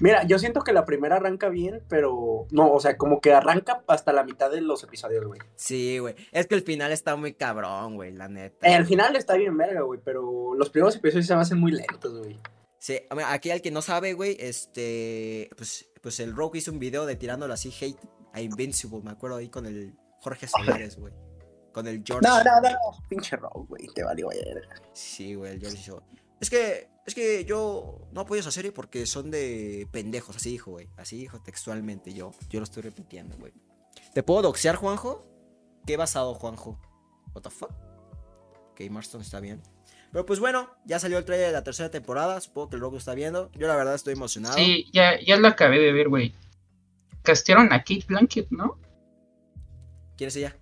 Mira, 0.00 0.26
yo 0.26 0.38
siento 0.38 0.62
que 0.62 0.72
la 0.72 0.84
primera 0.84 1.16
arranca 1.16 1.48
bien, 1.48 1.82
pero 1.88 2.46
no, 2.50 2.72
o 2.72 2.80
sea, 2.80 2.96
como 2.96 3.20
que 3.20 3.32
arranca 3.32 3.82
hasta 3.86 4.12
la 4.12 4.24
mitad 4.24 4.50
de 4.50 4.60
los 4.60 4.82
episodios, 4.82 5.24
güey. 5.26 5.40
Sí, 5.56 5.98
güey. 5.98 6.14
Es 6.32 6.46
que 6.46 6.54
el 6.54 6.62
final 6.62 6.92
está 6.92 7.16
muy 7.16 7.34
cabrón, 7.34 7.96
güey, 7.96 8.12
la 8.12 8.28
neta. 8.28 8.66
El 8.66 8.86
final 8.86 9.14
está 9.16 9.34
bien 9.34 9.56
verga, 9.56 9.82
güey, 9.82 10.00
pero 10.02 10.54
los 10.54 10.70
primeros 10.70 10.96
episodios 10.96 11.26
se 11.26 11.34
me 11.34 11.42
hacen 11.42 11.58
muy 11.58 11.72
lentos, 11.72 12.18
güey. 12.18 12.38
Sí, 12.78 13.00
a 13.08 13.14
ver, 13.14 13.26
aquí 13.28 13.50
al 13.50 13.62
que 13.62 13.70
no 13.70 13.82
sabe, 13.82 14.12
güey, 14.12 14.36
este. 14.38 15.48
Pues, 15.56 15.90
pues 16.02 16.20
el 16.20 16.34
Rogue 16.34 16.58
hizo 16.58 16.70
un 16.70 16.78
video 16.78 17.06
de 17.06 17.16
tirándolo 17.16 17.54
así 17.54 17.72
hate 17.80 17.98
a 18.32 18.40
Invincible, 18.40 19.00
me 19.02 19.10
acuerdo 19.10 19.36
ahí 19.36 19.48
con 19.48 19.64
el 19.66 19.94
Jorge 20.20 20.46
Solares, 20.46 20.98
güey. 20.98 21.12
Con 21.74 21.88
el 21.88 22.04
George. 22.06 22.26
No, 22.26 22.42
no, 22.42 22.60
no, 22.60 22.78
pinche 23.08 23.34
Rogue, 23.36 23.66
güey, 23.68 23.88
te 23.88 24.04
valió 24.04 24.30
ayer. 24.30 24.68
Sí, 24.92 25.34
güey, 25.34 25.54
el 25.54 25.60
George 25.60 25.78
hizo. 25.78 26.02
Es 26.40 26.48
que, 26.48 26.88
es 27.04 27.14
que 27.14 27.44
yo 27.44 27.98
no 28.12 28.20
apoyo 28.20 28.40
esa 28.40 28.52
serie 28.52 28.70
porque 28.70 29.06
son 29.06 29.30
de 29.30 29.88
pendejos, 29.90 30.36
así 30.36 30.52
dijo, 30.52 30.70
güey. 30.70 30.88
Así 30.96 31.16
dijo 31.18 31.42
textualmente 31.42 32.14
yo. 32.14 32.30
Yo 32.48 32.60
lo 32.60 32.64
estoy 32.64 32.84
repitiendo, 32.84 33.36
güey. 33.36 33.52
¿Te 34.12 34.22
puedo 34.22 34.42
doxear, 34.42 34.76
Juanjo? 34.76 35.26
¿Qué 35.84 35.96
basado, 35.96 36.34
Juanjo? 36.34 36.78
¿What 37.34 37.42
the 37.42 37.50
fuck? 37.50 37.72
Ok, 38.70 38.80
Marston 38.88 39.20
está 39.20 39.40
bien. 39.40 39.60
Pero 40.12 40.24
pues 40.26 40.38
bueno, 40.38 40.70
ya 40.84 41.00
salió 41.00 41.18
el 41.18 41.24
trailer 41.24 41.48
de 41.48 41.52
la 41.54 41.64
tercera 41.64 41.90
temporada. 41.90 42.40
Supongo 42.40 42.70
que 42.70 42.76
el 42.76 42.82
Rogue 42.82 42.98
está 42.98 43.14
viendo. 43.14 43.50
Yo 43.52 43.66
la 43.66 43.74
verdad 43.74 43.96
estoy 43.96 44.12
emocionado. 44.12 44.54
Sí, 44.54 44.88
ya, 44.92 45.20
ya 45.20 45.36
lo 45.36 45.48
acabé 45.48 45.80
de 45.80 45.92
ver, 45.92 46.08
güey. 46.08 46.32
Castearon 47.22 47.72
a 47.72 47.78
Kate 47.78 48.04
Blanket, 48.06 48.46
¿no? 48.50 48.78
¿Quién 50.16 50.28
es 50.28 50.36
ella? 50.36 50.56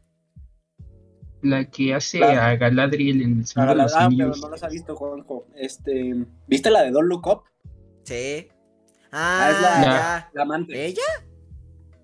La 1.42 1.64
que 1.68 1.92
hace 1.94 2.18
Claro. 2.18 2.40
a 2.40 2.56
Galadriel 2.56 3.20
en 3.22 3.38
el 3.40 3.46
Señor 3.46 3.70
de 3.70 3.74
los 3.74 3.92
Ah, 3.92 3.96
pero 3.96 4.06
Anillos. 4.06 4.40
no 4.40 4.48
las 4.50 4.62
ha 4.62 4.68
visto, 4.68 4.94
Juanjo. 4.96 5.46
Este, 5.56 6.14
¿viste 6.46 6.70
la 6.70 6.82
de 6.82 6.90
Don't 6.92 7.08
Look 7.08 7.26
Up? 7.26 7.42
Sí. 8.04 8.48
Ah, 9.10 9.40
Ah, 9.46 9.50
es 9.50 9.60
la- 9.62 9.82
ya. 9.82 10.30
La 10.34 10.42
amante. 10.42 10.86
¿Ella? 10.86 11.02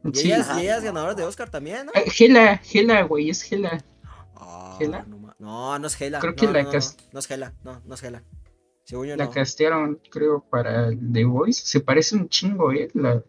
Y 0.05 0.15
Sí. 0.15 0.27
ella, 0.27 0.39
es- 0.39 0.49
y 0.57 0.61
ella 0.63 0.77
es 0.79 0.85
ganadora 0.85 1.15
de 1.15 1.23
Oscar 1.25 1.49
también, 1.51 1.87
¿no? 1.87 1.93
Ah, 1.95 2.01
Gela, 2.07 2.59
Gela, 2.59 3.03
güey, 3.03 3.31
es 3.31 3.43
Gela. 3.43 3.85
Ah, 4.35 4.77
¿Gela? 4.79 5.05
No, 5.09 5.19
ma- 5.19 5.37
no, 5.39 5.79
no 5.79 5.87
es 5.87 5.95
Gela. 5.95 6.19
Creo 6.19 6.33
no, 6.33 6.37
que 6.37 6.47
no, 6.47 6.53
la 6.53 6.63
no, 6.65 6.73
no, 6.73 6.79
no 7.13 7.19
es 7.19 7.27
Gela. 7.27 7.55
No, 7.65 7.83
no 7.85 7.95
es 7.95 8.01
Gela. 8.01 8.23
Según 8.85 9.07
yo 9.07 9.17
La 9.17 9.27
no. 9.27 9.31
castearon, 9.31 10.01
creo, 10.11 10.45
para 10.51 10.91
The 10.91 11.25
Voice. 11.25 11.63
Se 11.65 11.81
parece 11.81 12.17
un 12.17 12.29
chingo, 12.29 12.73
¿eh? 12.73 12.89
La... 12.95 13.23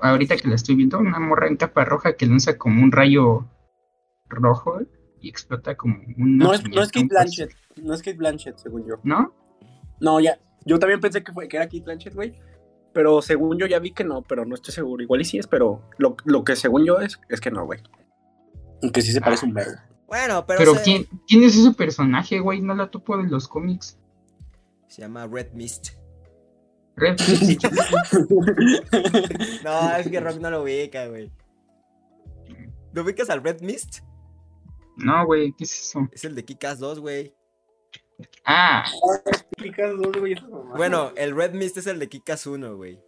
Ahorita 0.00 0.36
que 0.36 0.48
la 0.48 0.54
estoy 0.54 0.74
viendo, 0.74 0.98
una 0.98 1.18
morra 1.20 1.46
en 1.46 1.56
capa 1.56 1.84
roja 1.84 2.14
que 2.16 2.26
lanza 2.26 2.56
como 2.58 2.82
un 2.82 2.90
rayo 2.90 3.46
rojo 4.30 4.80
y 5.20 5.28
explota 5.28 5.76
como 5.76 5.96
un. 6.16 6.38
No 6.38 6.54
es, 6.54 6.62
no 6.68 6.82
es 6.82 6.90
Kate 6.90 7.06
Blanchett. 7.08 7.52
No 7.82 7.94
es 7.94 8.02
Kate 8.02 8.16
Blanchett, 8.16 8.58
según 8.58 8.86
yo. 8.86 8.96
¿No? 9.02 9.34
No, 10.00 10.20
ya. 10.20 10.38
Yo 10.64 10.78
también 10.78 11.00
pensé 11.00 11.22
que, 11.22 11.32
fue, 11.32 11.48
que 11.48 11.56
era 11.56 11.66
Kate 11.66 11.82
Blanchett, 11.82 12.14
güey. 12.14 12.34
Pero 12.92 13.22
según 13.22 13.58
yo 13.58 13.66
ya 13.66 13.78
vi 13.78 13.92
que 13.92 14.04
no, 14.04 14.22
pero 14.22 14.44
no 14.44 14.54
estoy 14.54 14.74
seguro. 14.74 15.02
Igual 15.02 15.20
y 15.20 15.24
sí 15.24 15.38
es, 15.38 15.46
pero 15.46 15.88
lo, 15.98 16.16
lo 16.24 16.44
que 16.44 16.56
según 16.56 16.84
yo 16.84 17.00
es, 17.00 17.20
es 17.28 17.40
que 17.40 17.50
no, 17.50 17.64
güey. 17.64 17.80
Que 18.92 19.02
sí 19.02 19.12
se 19.12 19.20
parece 19.20 19.46
un 19.46 19.54
verbo. 19.54 19.72
Bueno, 20.08 20.44
pero. 20.46 20.58
Pero 20.58 20.74
se- 20.74 20.82
¿quién, 20.82 21.06
¿quién 21.28 21.44
es 21.44 21.56
ese 21.56 21.72
personaje, 21.72 22.40
güey? 22.40 22.60
No 22.62 22.74
la 22.74 22.90
topo 22.90 23.16
de 23.18 23.28
los 23.28 23.46
cómics. 23.46 23.98
Se 24.88 25.02
llama 25.02 25.26
Red 25.26 25.52
Mist. 25.52 25.90
Red 26.96 27.16
No, 29.64 29.96
es 29.96 30.08
que 30.08 30.20
Rock 30.20 30.38
no 30.40 30.50
lo 30.50 30.62
ubica, 30.62 31.06
güey. 31.06 31.30
¿Lo 32.92 33.02
ubicas 33.02 33.30
al 33.30 33.42
Red 33.42 33.60
Mist? 33.62 34.00
No, 35.04 35.26
güey, 35.26 35.52
¿qué 35.56 35.64
es 35.64 35.72
eso? 35.80 36.08
Es 36.12 36.24
el 36.24 36.34
de 36.34 36.44
Kikas 36.44 36.78
2, 36.78 37.00
güey. 37.00 37.34
Ah, 38.44 38.84
Picas 39.56 39.92
dos, 39.96 40.12
güey, 40.18 40.34
esas 40.34 40.48
mamadas. 40.50 40.76
Bueno, 40.76 41.12
el 41.16 41.34
Red 41.34 41.54
Mist 41.54 41.78
es 41.78 41.86
el 41.86 41.98
de 41.98 42.08
Kikas 42.08 42.46
1, 42.46 42.76
güey. 42.76 43.00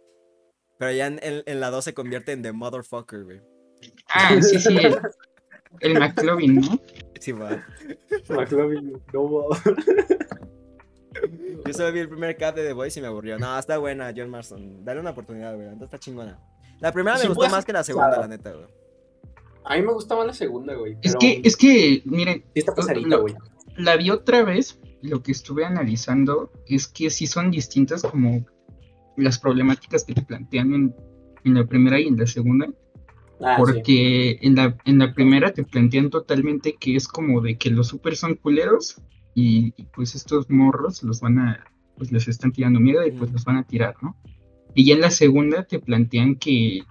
Pero 0.79 0.91
ya 0.91 1.05
en, 1.07 1.19
en- 1.21 1.43
en 1.45 1.59
la 1.59 1.69
2 1.69 1.83
se 1.83 1.93
convierte 1.93 2.31
en 2.31 2.41
The 2.41 2.51
Motherfucker, 2.51 3.23
güey. 3.23 3.41
ah, 4.07 4.35
sí, 4.41 4.59
sí, 4.59 4.75
el, 4.77 4.99
el 5.81 5.99
McLovin, 5.99 6.55
¿no? 6.61 6.79
Sí, 7.19 7.31
va. 7.31 7.63
McLovin, 8.29 9.01
no, 9.13 9.31
va. 9.31 9.57
Yo 11.65 11.73
solo 11.73 11.91
vi 11.91 11.99
el 11.99 12.09
primer 12.09 12.35
cap 12.37 12.55
de 12.55 12.63
The 12.65 12.73
Voice 12.73 12.99
y 12.99 13.01
me 13.01 13.07
aburrió. 13.07 13.37
No, 13.37 13.57
está 13.57 13.77
buena, 13.77 14.11
John 14.15 14.29
Marston. 14.29 14.83
Dale 14.83 14.99
una 14.99 15.11
oportunidad, 15.11 15.53
güey. 15.53 15.67
Entonces 15.67 15.85
está 15.93 15.99
chingona. 15.99 16.39
La 16.79 16.91
primera 16.91 17.15
me 17.17 17.21
Sí, 17.21 17.27
gustó 17.27 17.41
pues, 17.41 17.51
más 17.51 17.63
que 17.65 17.71
la 17.73 17.83
segunda, 17.83 18.07
claro. 18.09 18.21
la 18.23 18.27
neta, 18.27 18.51
güey. 18.51 18.65
A 19.65 19.75
mí 19.77 19.81
me 19.81 19.93
gusta 19.93 20.15
más 20.15 20.27
la 20.27 20.33
segunda, 20.33 20.75
güey. 20.75 20.97
Es 21.01 21.15
que, 21.15 21.41
es 21.43 21.55
que, 21.57 22.01
miren, 22.05 22.43
Sí 22.53 22.59
está 22.59 22.73
pasadita, 22.75 23.17
güey. 23.17 23.33
la 23.77 23.95
vi 23.95 24.09
otra 24.09 24.43
vez, 24.43 24.79
lo 25.01 25.21
que 25.23 25.31
estuve 25.31 25.65
analizando 25.65 26.51
es 26.67 26.87
que 26.87 27.09
sí 27.09 27.27
son 27.27 27.51
distintas 27.51 28.01
como 28.03 28.45
las 29.17 29.39
problemáticas 29.39 30.03
que 30.03 30.13
te 30.13 30.21
plantean 30.21 30.73
en, 30.73 30.95
en 31.43 31.53
la 31.53 31.65
primera 31.65 31.99
y 31.99 32.07
en 32.07 32.17
la 32.17 32.27
segunda, 32.27 32.67
Ah, 33.41 33.55
sí. 33.55 33.61
porque 33.61 34.39
en, 34.41 34.55
la, 34.55 34.77
en 34.85 34.99
la 34.99 35.13
primera 35.13 35.51
te 35.51 35.63
plantean 35.63 36.09
totalmente 36.09 36.75
que 36.79 36.95
es 36.95 37.07
como 37.07 37.41
de 37.41 37.57
que 37.57 37.71
los 37.71 37.87
super 37.87 38.15
son 38.15 38.35
culeros 38.35 39.01
y, 39.35 39.73
y, 39.75 39.83
pues 39.93 40.15
estos 40.15 40.49
morros 40.49 41.03
los 41.03 41.19
van 41.19 41.39
a, 41.39 41.65
pues 41.97 42.11
les 42.11 42.27
están 42.27 42.51
tirando 42.53 42.79
miedo 42.79 43.05
y 43.05 43.11
pues 43.11 43.31
los 43.33 43.43
van 43.43 43.57
a 43.57 43.63
tirar, 43.63 43.95
¿no? 44.01 44.15
Y 44.75 44.85
ya 44.85 44.93
en 44.93 45.01
la 45.01 45.09
segunda 45.09 45.63
te 45.63 45.79
plantean 45.79 46.35
que, 46.35 46.83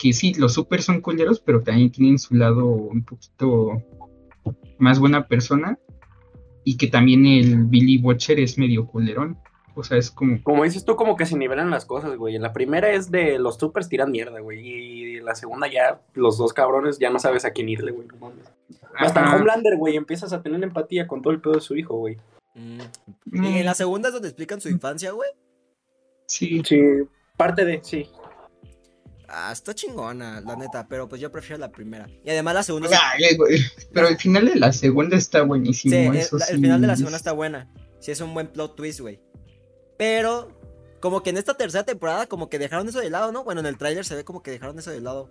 que 0.00 0.12
sí, 0.14 0.32
los 0.34 0.54
super 0.54 0.82
son 0.82 1.00
culeros, 1.00 1.40
pero 1.40 1.62
también 1.62 1.90
tienen 1.90 2.18
su 2.18 2.34
lado 2.34 2.64
un 2.64 3.04
poquito 3.04 3.82
más 4.78 4.98
buena 4.98 5.28
persona 5.28 5.78
y 6.64 6.78
que 6.78 6.86
también 6.86 7.26
el 7.26 7.64
Billy 7.64 7.98
Watcher 7.98 8.40
es 8.40 8.56
medio 8.56 8.86
culerón. 8.86 9.38
O 9.74 9.84
sea, 9.84 9.98
es 9.98 10.10
como... 10.10 10.42
Como 10.42 10.64
dices 10.64 10.84
tú, 10.84 10.96
como 10.96 11.16
que 11.16 11.26
se 11.26 11.36
nivelan 11.36 11.70
las 11.70 11.84
cosas, 11.84 12.16
güey. 12.16 12.38
La 12.38 12.52
primera 12.52 12.90
es 12.90 13.10
de 13.10 13.38
los 13.38 13.56
supers 13.56 13.88
tiran 13.88 14.10
mierda, 14.10 14.40
güey. 14.40 14.60
Y 14.60 15.16
en 15.18 15.24
la 15.24 15.34
segunda 15.34 15.70
ya, 15.70 16.00
los 16.14 16.38
dos 16.38 16.52
cabrones, 16.52 16.98
ya 16.98 17.10
no 17.10 17.18
sabes 17.18 17.44
a 17.44 17.50
quién 17.50 17.68
irle, 17.68 17.92
güey. 17.92 18.08
No. 18.20 18.32
Hasta 18.96 19.22
Ajá. 19.22 19.36
Homelander, 19.36 19.76
güey, 19.76 19.96
empiezas 19.96 20.32
a 20.32 20.42
tener 20.42 20.62
empatía 20.62 21.06
con 21.06 21.22
todo 21.22 21.32
el 21.32 21.40
pedo 21.40 21.54
de 21.54 21.60
su 21.60 21.76
hijo, 21.76 21.96
güey. 21.96 22.16
Mm, 22.54 23.44
Y 23.44 23.58
en 23.58 23.66
la 23.66 23.74
segunda 23.74 24.08
es 24.08 24.14
donde 24.14 24.28
explican 24.28 24.60
su 24.60 24.68
infancia, 24.68 25.12
güey. 25.12 25.30
Sí, 26.26 26.62
Sí, 26.64 26.80
parte 27.36 27.64
de, 27.64 27.80
sí. 27.82 28.08
Ah, 29.32 29.50
está 29.52 29.74
chingona, 29.74 30.40
la 30.40 30.56
neta. 30.56 30.86
Pero 30.88 31.08
pues 31.08 31.20
yo 31.20 31.30
prefiero 31.30 31.58
la 31.58 31.70
primera. 31.70 32.08
Y 32.24 32.30
además 32.30 32.54
la 32.54 32.62
segunda. 32.64 32.88
es- 32.88 32.98
Ay, 33.00 33.36
güey, 33.36 33.60
Pero 33.92 34.08
el 34.08 34.16
final 34.16 34.46
de 34.46 34.56
la 34.56 34.72
segunda 34.72 35.16
está 35.16 35.42
buenísimo. 35.42 35.94
Sí, 35.94 36.00
el, 36.06 36.16
eso 36.16 36.36
la- 36.38 36.46
el 36.46 36.56
sí. 36.56 36.60
final 36.62 36.80
de 36.80 36.86
la 36.86 36.96
segunda 36.96 37.16
está 37.16 37.32
buena. 37.32 37.68
Sí, 38.00 38.10
es 38.10 38.20
un 38.20 38.34
buen 38.34 38.48
plot 38.48 38.76
twist, 38.76 39.00
güey. 39.00 39.20
Pero, 39.98 40.48
como 41.00 41.22
que 41.22 41.30
en 41.30 41.36
esta 41.36 41.54
tercera 41.54 41.84
temporada, 41.84 42.26
como 42.26 42.48
que 42.48 42.58
dejaron 42.58 42.88
eso 42.88 43.00
de 43.00 43.10
lado, 43.10 43.32
¿no? 43.32 43.44
Bueno, 43.44 43.60
en 43.60 43.66
el 43.66 43.76
tráiler 43.78 44.04
se 44.04 44.14
ve 44.16 44.24
como 44.24 44.42
que 44.42 44.50
dejaron 44.50 44.78
eso 44.78 44.90
de 44.90 45.00
lado. 45.00 45.30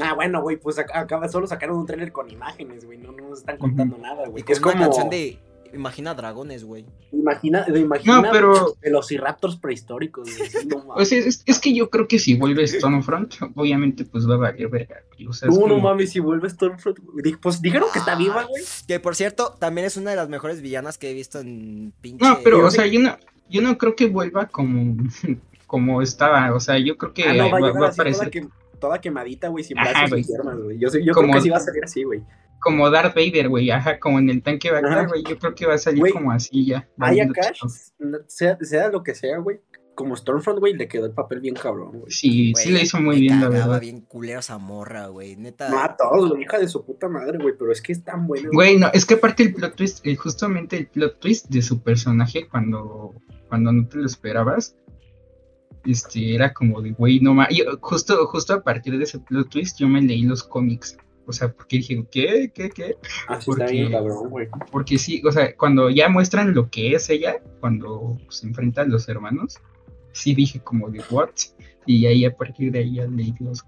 Ah, 0.00 0.14
bueno, 0.14 0.40
güey, 0.40 0.56
pues 0.56 0.78
acá, 0.78 1.06
solo 1.28 1.46
sacaron 1.46 1.76
un 1.76 1.86
trailer 1.86 2.12
con 2.12 2.30
imágenes, 2.30 2.84
güey. 2.86 2.96
No, 2.98 3.12
no 3.12 3.28
nos 3.28 3.40
están 3.40 3.58
contando 3.58 3.98
nada, 3.98 4.24
Y 4.26 4.30
güey. 4.30 4.42
con 4.42 4.52
Es 4.52 4.58
una 4.62 4.72
como. 4.72 4.84
canción 4.84 5.10
de 5.10 5.38
Imagina 5.72 6.14
Dragones, 6.14 6.64
güey. 6.64 6.84
Imagina, 7.12 7.64
imagina 7.74 8.20
No, 8.20 8.30
pero- 8.30 8.74
velociraptors 8.82 9.56
prehistóricos, 9.56 10.28
güey. 10.36 10.50
No, 10.66 11.04
sea, 11.04 11.18
es, 11.18 11.42
es 11.46 11.58
que 11.58 11.74
yo 11.74 11.88
creo 11.90 12.06
que 12.08 12.18
si 12.18 12.34
vuelve 12.34 12.66
Stormfront, 12.66 13.34
obviamente 13.56 14.04
pues 14.04 14.28
va 14.28 14.34
a 14.34 14.38
valer 14.38 14.68
verga. 14.68 14.96
O 15.28 15.32
sea, 15.32 15.48
No, 15.48 15.54
no 15.54 15.60
como- 15.62 15.80
mames, 15.80 16.10
si 16.10 16.20
vuelve 16.20 16.48
Stormfront. 16.50 16.98
Pues 17.40 17.62
dijeron 17.62 17.88
que 17.92 17.98
está 18.00 18.14
viva, 18.16 18.44
güey. 18.44 18.62
Que 18.86 19.00
por 19.00 19.14
cierto, 19.16 19.54
también 19.58 19.86
es 19.86 19.96
una 19.96 20.10
de 20.10 20.16
las 20.16 20.28
mejores 20.28 20.60
villanas 20.60 20.98
que 20.98 21.10
he 21.10 21.14
visto 21.14 21.40
en 21.40 21.92
pinche. 22.00 22.24
No, 22.24 22.38
pero, 22.44 22.64
o 22.66 22.70
sea, 22.70 22.86
yo 22.86 23.00
no, 23.00 23.16
yo 23.48 23.62
no 23.62 23.78
creo 23.78 23.96
que 23.96 24.06
vuelva 24.06 24.46
como, 24.46 24.96
como 25.66 26.02
estaba. 26.02 26.54
O 26.54 26.60
sea, 26.60 26.78
yo 26.78 26.96
creo 26.98 27.12
que 27.14 27.24
Ah, 27.24 27.32
no, 27.34 27.50
va 27.50 27.58
a 27.58 27.60
va, 27.60 27.66
llegar 27.68 27.82
va 27.82 27.86
a 27.86 27.88
así 27.90 27.96
toda, 27.96 28.10
aparecer 28.10 28.30
que- 28.30 28.48
toda 28.78 29.00
quemadita, 29.00 29.48
güey, 29.48 29.64
sin 29.64 29.76
brazos 29.76 30.18
y 30.18 30.24
piernas, 30.24 30.58
güey. 30.58 30.78
Yo, 30.78 30.88
yo 30.98 31.14
Como- 31.14 31.28
creo 31.28 31.38
que 31.38 31.42
sí 31.42 31.50
va 31.50 31.56
a 31.56 31.60
salir 31.60 31.84
así, 31.84 32.02
güey. 32.02 32.22
Como 32.62 32.88
Darth 32.88 33.14
Vader, 33.14 33.48
güey. 33.48 33.70
Ajá, 33.70 33.98
como 33.98 34.18
en 34.20 34.30
el 34.30 34.42
tanque 34.42 34.70
Ajá. 34.70 34.80
Bacta, 34.80 35.06
güey. 35.08 35.24
Yo 35.24 35.38
creo 35.38 35.54
que 35.54 35.66
va 35.66 35.74
a 35.74 35.78
salir 35.78 36.12
como 36.12 36.30
así 36.30 36.64
ya. 36.64 36.78
Aya 36.78 36.88
valiendo 36.96 37.34
Cash, 37.34 37.60
sea, 38.28 38.56
sea 38.60 38.88
lo 38.88 39.02
que 39.02 39.14
sea, 39.14 39.38
güey. 39.38 39.60
Como 39.94 40.16
Stormfront, 40.16 40.58
güey, 40.58 40.72
le 40.74 40.88
quedó 40.88 41.04
el 41.04 41.12
papel 41.12 41.40
bien 41.40 41.54
cabrón, 41.54 41.90
güey. 41.98 42.10
Sí, 42.10 42.54
sí 42.56 42.70
le 42.70 42.82
hizo 42.82 42.98
muy 42.98 43.20
bien, 43.20 43.42
la 43.42 43.50
verdad. 43.50 43.80
bien 43.80 44.00
culero 44.00 44.38
esa 44.38 44.56
morra, 44.56 45.08
güey. 45.08 45.36
Neta. 45.36 45.68
No 45.68 45.80
a 45.80 45.96
todos, 45.96 46.30
güey, 46.30 46.44
hija 46.44 46.58
de 46.58 46.68
su 46.68 46.82
puta 46.82 47.08
madre, 47.08 47.36
güey, 47.36 47.54
pero 47.58 47.70
es 47.70 47.82
que 47.82 47.92
es 47.92 48.02
tan 48.02 48.26
buena. 48.26 48.48
Güey, 48.50 48.78
no, 48.78 48.88
es 48.94 49.04
que 49.04 49.14
aparte 49.14 49.42
el 49.42 49.52
plot 49.52 49.76
twist, 49.76 50.06
eh, 50.06 50.16
justamente 50.16 50.78
el 50.78 50.86
plot 50.86 51.20
twist 51.20 51.50
de 51.50 51.60
su 51.60 51.82
personaje 51.82 52.48
cuando, 52.48 53.12
cuando 53.48 53.70
no 53.70 53.86
te 53.86 53.98
lo 53.98 54.06
esperabas, 54.06 54.76
este, 55.84 56.36
era 56.36 56.54
como 56.54 56.80
de, 56.80 56.92
güey, 56.92 57.20
no 57.20 57.34
más. 57.34 57.48
Justo, 57.80 58.26
justo 58.28 58.54
a 58.54 58.62
partir 58.62 58.96
de 58.96 59.04
ese 59.04 59.18
plot 59.18 59.50
twist 59.50 59.78
yo 59.78 59.88
me 59.88 60.00
leí 60.00 60.22
los 60.22 60.42
cómics. 60.42 60.96
O 61.26 61.32
sea, 61.32 61.52
porque 61.52 61.76
dije, 61.76 62.04
¿qué? 62.10 62.50
¿Qué? 62.54 62.70
¿Qué? 62.70 62.96
Así 63.28 63.50
está 63.50 63.64
porque- 63.64 63.72
bien 63.72 63.92
cabrón, 63.92 64.28
güey. 64.30 64.48
Porque 64.70 64.98
sí, 64.98 65.22
o 65.24 65.30
sea, 65.32 65.56
cuando 65.56 65.88
ya 65.90 66.08
muestran 66.08 66.54
lo 66.54 66.68
que 66.70 66.94
es 66.94 67.08
ella, 67.10 67.40
cuando 67.60 68.18
se 68.28 68.46
enfrentan 68.46 68.90
los 68.90 69.08
hermanos, 69.08 69.58
sí 70.12 70.34
dije 70.34 70.60
como 70.60 70.90
de, 70.90 71.02
¿what? 71.10 71.30
Y 71.86 72.06
ahí 72.06 72.24
a 72.24 72.34
partir 72.34 72.72
de 72.72 72.80
ahí 72.80 72.94
ya 72.96 73.06
leí 73.06 73.34
los. 73.40 73.64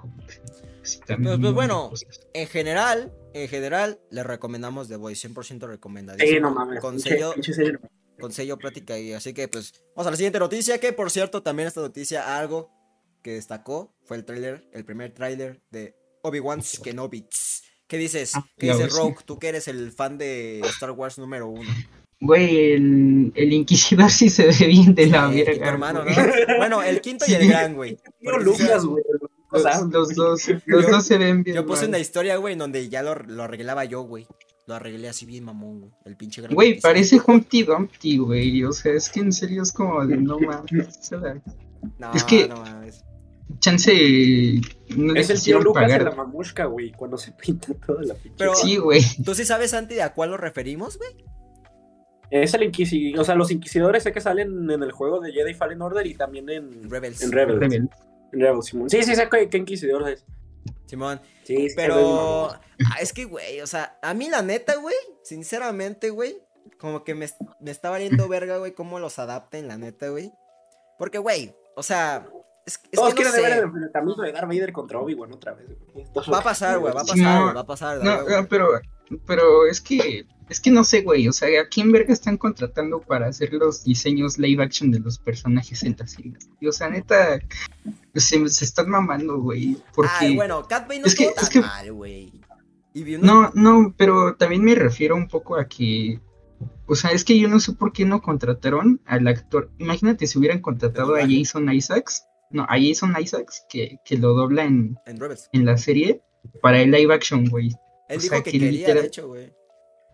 Sí, 0.83 1.01
también 1.07 1.33
Pues, 1.33 1.41
pues, 1.41 1.55
bueno, 1.55 1.91
cosas. 1.91 2.21
En 2.33 2.47
general, 2.47 3.13
en 3.33 3.49
general, 3.49 4.01
le 4.11 4.23
recomendamos 4.23 4.89
The 4.89 4.97
Voice, 4.97 5.29
100% 5.29 5.67
recomendadísimo. 5.67 6.31
Sí, 6.37 6.41
no 6.41 6.51
mames. 6.51 6.81
Con 6.81 7.01
sello, 7.01 7.33
con 8.21 8.33
sello 8.33 8.59
plática 8.59 8.99
y 8.99 9.13
así 9.13 9.33
que 9.35 9.49
pues 9.49 9.83
vamos 9.97 10.07
a 10.07 10.11
la 10.13 10.17
siguiente 10.17 10.39
noticia 10.39 10.79
que 10.79 10.93
por 10.93 11.11
cierto 11.11 11.43
también 11.43 11.67
esta 11.67 11.81
noticia 11.81 12.39
algo 12.39 12.71
que 13.23 13.33
destacó 13.33 13.93
fue 14.05 14.17
el 14.17 14.25
tráiler, 14.25 14.69
el 14.73 14.85
primer 14.85 15.13
tráiler 15.13 15.61
de 15.73 15.97
Obi-Wan 16.25 16.63
Kenobi. 16.83 17.27
¿Qué 17.87 17.99
dices? 17.99 18.35
Ah, 18.35 18.45
¿Qué 18.59 18.73
dices. 18.73 18.93
Rogue? 18.97 19.17
Tú 19.27 19.39
que 19.39 19.49
eres 19.49 19.69
el 19.69 19.93
fan 19.93 20.17
de 20.19 20.61
Star 20.61 20.91
Wars 20.93 21.19
número 21.19 21.49
uno. 21.49 21.71
Güey, 22.21 22.73
el, 22.73 23.33
el 23.35 23.53
Inquisidor 23.53 24.11
sí 24.11 24.31
se 24.31 24.47
ve 24.47 24.67
bien 24.67 24.95
de 24.95 25.07
la 25.09 25.29
verga. 25.29 25.69
hermano. 25.69 26.03
Bueno, 26.57 26.83
el 26.83 27.01
quinto 27.03 27.27
y 27.29 27.35
el 27.35 27.47
gran, 27.49 27.75
güey. 27.75 27.99
Lucas, 28.41 28.87
güey. 28.87 29.05
O 29.51 29.59
sea, 29.59 29.81
Los, 29.83 29.91
los 29.93 30.15
dos, 30.15 30.49
los 30.67 30.85
yo- 30.87 30.91
dos 30.91 31.05
se 31.07 31.19
ven 31.19 31.43
bien. 31.43 31.57
Yo 31.57 31.67
puse 31.67 31.83
mal. 31.83 31.89
una 31.91 31.99
historia, 31.99 32.37
güey, 32.39 32.55
en 32.55 32.59
donde 32.61 32.89
ya 32.89 33.03
lo, 33.03 33.15
lo 33.15 33.43
arreglaba 33.43 33.85
yo, 33.85 34.03
güey. 34.03 34.27
Lo 34.67 34.75
arreglé 34.75 35.09
así 35.11 35.27
bien 35.27 35.45
mamón, 35.45 35.81
güey. 35.81 35.93
El 36.07 36.17
pinche 36.17 36.41
gran 36.41 36.55
Güey, 36.55 36.81
parece 36.81 37.21
Humpty 37.25 37.65
Dumpty, 37.65 38.17
güey. 38.17 38.65
O 38.65 38.73
sea, 38.73 38.95
es 38.95 39.11
que 39.11 39.21
en 39.21 39.31
serio 39.33 39.63
es 39.63 39.73
como 39.73 40.05
de 40.07 40.17
no 40.17 40.39
mames. 40.41 41.11
No, 41.99 42.13
es 42.15 42.25
que- 42.25 42.49
no 42.49 42.57
mames. 42.57 43.05
Chance 43.61 44.61
no 44.97 45.15
es 45.15 45.31
el 45.31 45.43
tío 45.43 45.61
Lucas 45.61 45.91
de 45.91 46.01
la 46.01 46.11
mamushka, 46.13 46.67
güey, 46.67 46.93
cuando 46.93 47.17
se 47.17 47.33
pinta 47.33 47.69
toda 47.87 48.03
la 48.03 48.15
pinche. 48.15 48.37
Pero- 48.39 48.55
Sí, 48.55 48.77
güey. 48.77 49.01
¿Tú 49.25 49.35
sí 49.35 49.45
sabes, 49.45 49.71
Santi, 49.71 49.95
de 49.95 50.03
a 50.03 50.13
cuál 50.13 50.31
nos 50.31 50.41
referimos, 50.41 50.99
güey? 50.99 51.25
Es 52.31 52.55
el 52.55 52.65
inquisidor, 52.65 53.21
o 53.21 53.25
sea, 53.25 53.35
los 53.35 53.51
inquisidores 53.51 54.03
sé 54.03 54.13
que 54.13 54.21
salen 54.21 54.69
en 54.71 54.83
el 54.83 54.93
juego 54.93 55.21
de 55.21 55.33
Jedi 55.33 55.55
Fallen 55.55 55.83
Order 55.83 56.07
y 56.07 56.15
también 56.15 56.49
en, 56.49 56.91
Rebels. 56.91 57.23
en 57.23 57.33
Rebels. 57.33 57.61
Rebel. 57.61 57.89
En 58.33 58.41
Rebels, 58.41 58.67
Simón. 58.67 58.91
Sí, 58.91 59.03
sí, 59.03 59.15
sé 59.15 59.29
qué, 59.31 59.49
qué 59.49 59.59
inquisidor 59.59 60.09
es. 60.09 60.25
Simón. 60.87 61.21
Sí, 61.45 61.69
sí, 61.69 61.75
Pero. 61.77 62.51
es 62.79 62.87
ah, 62.91 62.97
es 63.01 63.13
que, 63.13 63.25
güey, 63.27 63.61
o 63.61 63.67
sea, 63.67 63.99
a 64.03 64.15
mí 64.15 64.29
la 64.29 64.43
neta, 64.43 64.75
güey, 64.77 64.95
sinceramente, 65.23 66.11
güey, 66.11 66.37
como 66.79 67.05
que 67.05 67.15
me, 67.15 67.27
me 67.61 67.71
está 67.71 67.91
valiendo 67.91 68.27
verga, 68.29 68.57
güey, 68.59 68.73
cómo 68.73 68.99
los 68.99 69.19
adapten, 69.19 69.69
la 69.69 69.77
neta, 69.79 70.09
güey. 70.09 70.33
Porque, 70.99 71.19
güey, 71.19 71.55
o 71.77 71.83
sea, 71.83 72.27
es, 72.67 72.81
es 72.91 72.91
Todos 72.93 73.15
que 73.15 73.25
no 73.25 73.31
quieren 73.31 73.43
ver 73.43 73.53
sé. 73.53 73.59
el 73.59 73.65
enfrentamiento 73.65 74.23
de 74.23 74.33
Darth 74.33 74.49
Vader 74.49 74.73
contra 74.73 74.99
Obi-Wan 75.01 75.33
otra 75.33 75.55
vez. 75.55 75.67
Va 76.33 76.39
a 76.39 76.43
pasar, 76.43 76.79
güey, 76.79 76.95
va 76.95 77.01
a 77.03 77.05
pasar, 77.05 77.19
no. 77.19 77.43
güey, 77.43 77.55
va 77.55 77.61
a 77.61 77.67
pasar. 77.67 78.03
No, 78.05 78.23
no, 78.29 78.47
pero, 78.49 78.69
pero 79.27 79.67
es 79.67 79.81
que, 79.81 80.27
es 80.49 80.61
que 80.61 80.71
no 80.71 80.83
sé, 80.85 81.03
güey. 81.03 81.29
O 81.29 81.33
sea, 81.33 81.49
¿a 81.61 81.69
quién 81.69 81.93
verga 81.93 82.13
están 82.13 82.37
contratando 82.39 83.01
para 83.01 83.27
hacer 83.27 83.53
los 83.53 83.85
diseños 83.85 84.39
live 84.39 84.63
action 84.63 84.91
de 84.91 85.01
los 85.01 85.19
personajes 85.19 85.83
en 85.83 85.95
la 85.99 86.07
serie? 86.07 86.33
Y, 86.61 86.67
o 86.67 86.73
sea, 86.73 86.89
neta, 86.89 87.39
se, 88.15 88.49
se 88.49 88.65
están 88.65 88.89
mamando, 88.89 89.39
güey. 89.41 89.77
Porque. 89.95 90.11
Ay, 90.21 90.37
bueno, 90.37 90.67
Cat 90.67 90.89
Bane 90.89 91.01
no 91.01 91.07
es 91.07 91.15
que- 91.15 91.31
tan 91.33 91.45
es 91.45 91.51
que- 91.51 91.61
mal, 91.61 91.93
güey. 91.93 92.33
No, 93.21 93.51
no, 93.55 93.93
pero 93.97 94.37
también 94.37 94.63
me 94.63 94.75
refiero 94.75 95.17
un 95.17 95.29
poco 95.29 95.57
a 95.57 95.67
que. 95.67 96.21
O 96.87 96.95
sea, 96.95 97.11
es 97.11 97.25
que 97.25 97.39
yo 97.39 97.49
no 97.49 97.59
sé 97.61 97.73
por 97.73 97.93
qué 97.93 98.05
no 98.05 98.23
contrataron 98.23 99.01
al 99.07 99.27
actor. 99.27 99.71
Imagínate 99.79 100.27
si 100.27 100.39
hubieran 100.39 100.61
contratado 100.61 101.17
a. 101.17 101.21
Jason 101.29 101.71
Isaacs. 101.73 102.25
No, 102.51 102.65
a 102.65 102.77
Jason 102.81 103.15
Isaacs, 103.21 103.65
que, 103.69 103.99
que 104.05 104.17
lo 104.17 104.35
dobla 104.35 104.65
en, 104.65 104.97
en 105.07 105.19
Rebels. 105.19 105.49
en 105.53 105.65
la 105.65 105.77
serie, 105.77 106.21
para 106.63 106.81
el 106.81 106.91
live 106.91 107.13
action, 107.15 107.47
güey. 107.49 107.69
Él 108.09 108.19
O 108.19 108.21
dijo 108.21 108.35
sea, 108.35 108.43
que 108.45 108.51
que 108.53 108.59
quería, 108.59 108.69
de 108.69 108.73
literal- 108.79 109.05
hecho, 109.07 109.29
güey. 109.29 109.53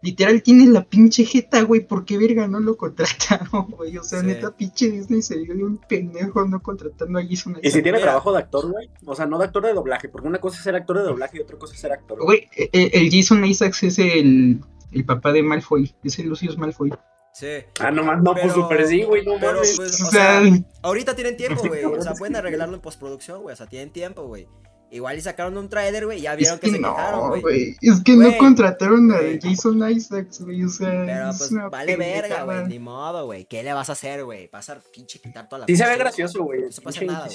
Literal 0.02 0.42
tiene 0.42 0.64
la 0.66 0.82
pinche 0.84 1.24
jeta, 1.26 1.60
güey. 1.60 1.82
¿Por 1.86 2.06
qué 2.06 2.16
verga 2.16 2.48
no 2.48 2.58
lo 2.58 2.74
contrataron, 2.78 3.66
güey? 3.72 3.98
O 3.98 4.02
sea, 4.02 4.20
Sí. 4.20 4.26
neta, 4.28 4.56
pinche 4.56 4.90
Disney 4.90 5.20
se 5.20 5.38
dio 5.38 5.54
de 5.54 5.62
un 5.62 5.76
pendejo 5.76 6.42
no 6.46 6.62
contratando 6.62 7.18
a 7.18 7.22
Jason 7.22 7.58
Y 7.62 7.70
si 7.70 7.82
tiene 7.82 7.98
Mira. 7.98 8.06
trabajo 8.12 8.32
de 8.32 8.38
actor, 8.38 8.70
güey. 8.70 8.88
O 9.04 9.14
sea, 9.14 9.26
no 9.26 9.36
de 9.38 9.44
actor 9.44 9.62
de 9.66 9.74
doblaje, 9.74 10.08
porque 10.08 10.26
una 10.28 10.38
cosa 10.38 10.56
es 10.56 10.62
ser 10.64 10.74
actor 10.74 10.96
de 10.96 11.04
doblaje 11.04 11.36
y 11.36 11.40
otra 11.40 11.58
cosa 11.58 11.74
es 11.74 11.80
ser 11.80 11.92
actor. 11.92 12.18
Güey, 12.22 12.48
e- 12.56 12.70
e- 12.72 12.90
el 12.94 13.10
Jason 13.10 13.44
Isaacs 13.44 13.82
es 13.82 13.98
el, 13.98 14.60
el 14.92 15.04
papá 15.04 15.32
de 15.34 15.42
Malfoy. 15.42 15.94
Es 16.02 16.18
el 16.18 16.28
Lucius 16.28 16.56
Malfoy. 16.56 16.94
Sí. 17.32 17.46
Ah, 17.78 17.90
no 17.90 18.02
más, 18.04 18.22
no, 18.22 18.32
pues 18.32 18.42
Pero- 18.44 18.54
super 18.54 18.86
sí, 18.86 19.02
güey, 19.04 19.24
no 19.24 19.34
Pero, 19.40 19.54
mames. 19.54 19.74
pues, 19.76 20.00
O 20.02 20.10
sea, 20.10 20.42
ahorita 20.82 21.14
tienen 21.14 21.36
tiempo, 21.36 21.62
güey. 21.66 21.84
O 21.84 22.02
sea, 22.02 22.12
pueden 22.14 22.36
arreglarlo 22.36 22.74
en 22.74 22.80
postproducción, 22.80 23.42
güey. 23.42 23.52
O 23.52 23.56
sea, 23.56 23.66
tienen 23.66 23.90
tiempo, 23.90 24.22
güey. 24.26 24.46
Igual 24.92 25.16
y 25.18 25.20
sacaron 25.20 25.56
un 25.56 25.68
trailer, 25.68 26.04
güey, 26.04 26.20
ya 26.20 26.32
es 26.32 26.38
vieron 26.38 26.58
que, 26.58 26.66
que 26.66 26.72
se 26.72 26.78
quejaron, 26.82 27.20
no, 27.20 27.28
güey. 27.28 27.40
güey. 27.42 27.76
Es 27.80 28.02
que 28.02 28.16
no 28.16 28.36
contrataron 28.38 29.12
a. 29.12 29.18
Jason 29.40 29.88
Isaacs, 29.88 30.40
güey. 30.40 30.64
O 30.64 30.68
sea, 30.68 30.88
Pero 31.06 31.30
es 31.30 31.38
pues 31.38 31.52
vale 31.70 31.96
verga, 31.96 32.42
güey. 32.42 32.66
Ni 32.66 32.80
modo, 32.80 33.26
güey. 33.26 33.44
¿Qué 33.44 33.62
le 33.62 33.72
vas 33.72 33.88
a 33.88 33.92
hacer, 33.92 34.24
güey? 34.24 34.48
Pasar 34.48 34.80
pinche 34.92 35.20
quitar 35.20 35.48
toda 35.48 35.60
la 35.60 35.66
Sí 35.66 35.76
se 35.76 35.86
ve 35.86 35.96
gracioso, 35.96 36.42
güey. 36.42 36.62
No 36.62 36.72
se 36.72 36.80
pasa 36.80 37.00
nada, 37.04 37.28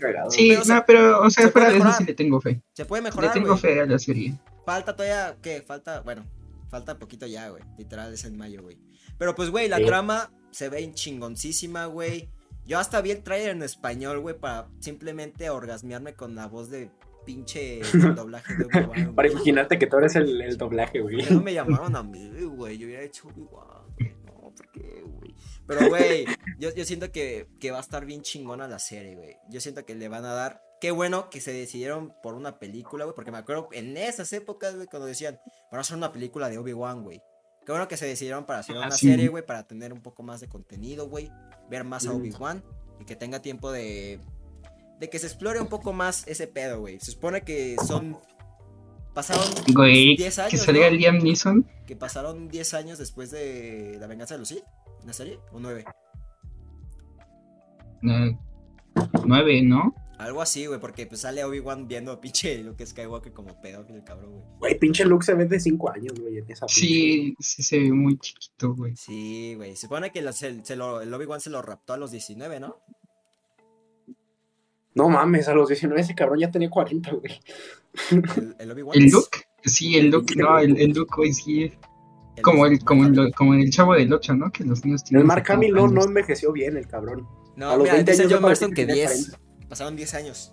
cagado. 0.00 0.30
Sí, 0.30 0.48
Pero, 0.48 0.62
o 0.62 0.64
sea, 0.64 0.76
no, 0.76 0.84
pero, 0.86 1.20
o 1.20 1.28
sea, 1.30 1.44
se 1.44 1.50
fuera 1.50 1.70
de 1.70 1.76
eso 1.76 1.92
sí 1.92 2.04
le 2.04 2.14
tengo 2.14 2.40
fe. 2.40 2.62
Se 2.72 2.86
puede 2.86 3.02
Le 3.02 3.08
mejorar, 3.10 3.32
tengo 3.34 3.48
güey. 3.48 3.58
fe 3.60 3.80
a 3.82 3.84
la 3.84 3.98
serie. 3.98 4.34
Falta 4.64 4.96
todavía, 4.96 5.36
¿qué? 5.42 5.60
Falta, 5.60 6.00
bueno, 6.00 6.24
falta 6.68 6.98
poquito 6.98 7.26
ya, 7.26 7.48
güey. 7.48 7.62
Literal 7.76 8.12
es 8.12 8.24
en 8.24 8.36
mayo, 8.36 8.62
güey. 8.62 8.78
Pero 9.18 9.34
pues, 9.34 9.50
güey, 9.50 9.68
la 9.68 9.78
Sí. 9.78 9.84
trama 9.86 10.32
se 10.50 10.68
ve 10.68 10.90
chingoncísima, 10.92 11.86
güey. 11.86 12.28
Yo 12.66 12.78
hasta 12.78 13.00
vi 13.00 13.10
el 13.12 13.22
trailer 13.22 13.50
en 13.50 13.62
español, 13.62 14.20
güey, 14.20 14.38
para 14.38 14.68
simplemente 14.80 15.48
orgasmearme 15.50 16.14
con 16.14 16.34
la 16.34 16.46
voz 16.46 16.68
de 16.70 16.90
pinche 17.24 17.80
doblaje 18.14 18.54
de 18.56 18.64
Obi-Wan. 18.66 19.14
Para 19.14 19.28
imaginarte 19.28 19.78
que 19.78 19.86
tú 19.86 19.96
eres 19.98 20.16
el, 20.16 20.40
el 20.40 20.56
doblaje, 20.56 21.00
güey. 21.00 21.16
No 21.30 21.40
me 21.42 21.52
llamaron 21.54 21.96
a 21.96 22.02
mí, 22.02 22.30
güey. 22.46 22.78
Yo 22.78 22.86
hubiera 22.86 23.02
hecho 23.02 23.28
Obi-Wan. 23.28 23.84
No, 24.26 24.52
¿por 24.54 24.70
qué, 24.72 25.02
güey? 25.04 25.34
Pero, 25.66 25.88
güey, 25.88 26.26
yo, 26.58 26.74
yo 26.74 26.84
siento 26.84 27.10
que, 27.12 27.48
que 27.60 27.70
va 27.70 27.78
a 27.78 27.82
estar 27.82 28.04
bien 28.06 28.22
chingona 28.22 28.66
la 28.68 28.78
serie, 28.78 29.14
güey. 29.16 29.36
Yo 29.50 29.60
siento 29.60 29.84
que 29.84 29.94
le 29.94 30.08
van 30.08 30.24
a 30.24 30.32
dar. 30.32 30.62
Qué 30.80 30.90
bueno 30.92 31.28
que 31.30 31.40
se 31.40 31.52
decidieron 31.52 32.12
por 32.22 32.34
una 32.34 32.58
película, 32.58 33.04
güey. 33.04 33.14
Porque 33.14 33.30
me 33.32 33.38
acuerdo 33.38 33.68
en 33.72 33.96
esas 33.96 34.32
épocas, 34.32 34.74
güey, 34.76 34.86
cuando 34.86 35.06
decían, 35.06 35.40
van 35.70 35.78
a 35.78 35.80
hacer 35.80 35.96
una 35.96 36.12
película 36.12 36.48
de 36.48 36.58
Obi-Wan, 36.58 37.02
güey. 37.02 37.20
Qué 37.66 37.72
bueno 37.72 37.88
que 37.88 37.96
se 37.96 38.06
decidieron 38.06 38.44
para 38.46 38.60
hacer 38.60 38.76
Ah, 38.76 38.80
una 38.86 38.90
sí. 38.92 39.08
serie, 39.08 39.28
güey, 39.28 39.44
para 39.44 39.66
tener 39.66 39.92
un 39.92 40.00
poco 40.00 40.22
más 40.22 40.40
de 40.40 40.48
contenido, 40.48 41.08
güey. 41.08 41.30
Ver 41.68 41.84
más 41.84 42.06
a. 42.06 42.12
Obi-Wan 42.12 42.62
y 43.00 43.04
que 43.04 43.16
tenga 43.16 43.42
tiempo 43.42 43.70
de. 43.72 44.20
De 45.00 45.10
que 45.10 45.18
se 45.18 45.26
explore 45.26 45.60
un 45.60 45.68
poco 45.68 45.92
más 45.92 46.26
ese 46.26 46.46
pedo, 46.46 46.80
güey. 46.80 46.98
Se 47.00 47.10
supone 47.12 47.42
que 47.42 47.76
son. 47.86 48.18
Pasaron 49.14 49.44
Güey, 49.74 50.16
10 50.16 50.36
que 50.36 50.42
años, 50.42 50.60
salga 50.62 50.90
¿no? 50.90 50.96
Liam 50.96 51.18
Neeson. 51.18 51.68
que 51.86 51.96
pasaron 51.96 52.48
10 52.48 52.74
años 52.74 52.98
después 52.98 53.30
de 53.32 53.96
La 53.98 54.06
venganza 54.06 54.34
de 54.34 54.38
Lucy, 54.38 54.62
¿la 55.04 55.12
serie? 55.12 55.40
¿O 55.52 55.58
9? 55.58 55.84
eh, 58.04 58.38
nueve, 59.26 59.62
¿no? 59.62 59.92
Algo 60.18 60.42
así, 60.42 60.66
güey, 60.66 60.80
porque 60.80 61.06
pues 61.06 61.20
sale 61.20 61.44
Obi-Wan 61.44 61.86
viendo 61.86 62.10
a 62.10 62.20
pinche 62.20 62.58
Luke 62.64 62.84
Skywalker 62.84 63.32
como 63.32 63.60
pedófilo 63.60 63.96
el 63.98 64.04
cabrón, 64.04 64.32
güey. 64.32 64.44
Güey, 64.58 64.78
pinche 64.78 65.04
Luke 65.04 65.24
se 65.24 65.34
ve 65.34 65.44
de 65.46 65.60
5 65.60 65.90
años, 65.92 66.18
güey, 66.20 66.38
en 66.38 66.50
esa 66.50 66.66
pinche- 66.66 66.80
Sí, 66.80 67.36
sí 67.38 67.62
se 67.62 67.78
ve 67.78 67.92
muy 67.92 68.18
chiquito, 68.18 68.74
güey. 68.74 68.96
Sí, 68.96 69.54
güey. 69.56 69.76
Se 69.76 69.82
supone 69.82 70.10
que 70.10 70.20
la- 70.20 70.32
se, 70.32 70.64
se 70.64 70.74
lo, 70.76 71.00
el 71.00 71.14
Obi-Wan 71.14 71.40
se 71.40 71.50
lo 71.50 71.62
raptó 71.62 71.92
a 71.92 71.96
los 71.96 72.10
19, 72.10 72.58
¿no? 72.60 72.76
No 74.94 75.08
mames, 75.08 75.46
a 75.48 75.54
los 75.54 75.68
19 75.68 76.00
ese 76.00 76.14
cabrón 76.14 76.40
ya 76.40 76.50
tenía 76.50 76.68
40, 76.70 77.12
güey. 77.12 77.40
El, 78.10 78.56
el 78.58 78.70
Obi-Wan. 78.72 78.98
¿El 78.98 79.10
Luke? 79.10 79.38
Sí, 79.64 79.96
el 79.96 80.10
Luke, 80.10 80.34
no, 80.36 80.58
el, 80.58 80.76
el 80.80 80.90
Luke, 80.90 81.12
güey, 81.16 81.32
sí. 81.32 81.62
el- 81.62 82.42
Como 82.42 82.66
el, 82.66 82.82
como, 82.84 83.02
Mark 83.02 83.18
el, 83.18 83.34
como 83.34 83.54
el 83.54 83.70
chavo 83.70 83.94
del 83.94 84.12
8, 84.12 84.34
¿no? 84.34 84.50
Que 84.50 84.64
los 84.64 84.84
niños 84.84 85.02
El 85.02 85.08
tienen. 85.08 85.26
Mark 85.28 85.46
70 85.46 85.54
Hamill 85.54 85.74
no, 85.74 85.86
no 85.88 86.04
envejeció 86.04 86.52
bien, 86.52 86.76
el 86.76 86.88
cabrón. 86.88 87.28
No, 87.56 87.70
a 87.70 87.76
los 87.76 87.82
mira, 87.84 87.94
20 87.94 88.10
dice 88.10 88.22
años 88.22 88.32
John 88.34 88.42
Marston 88.42 88.70
que 88.70 88.74
que 88.82 88.86
tenía 88.86 89.08
10. 89.08 89.30
40. 89.30 89.47
Pasaron 89.68 89.96
10 89.96 90.14
años. 90.14 90.52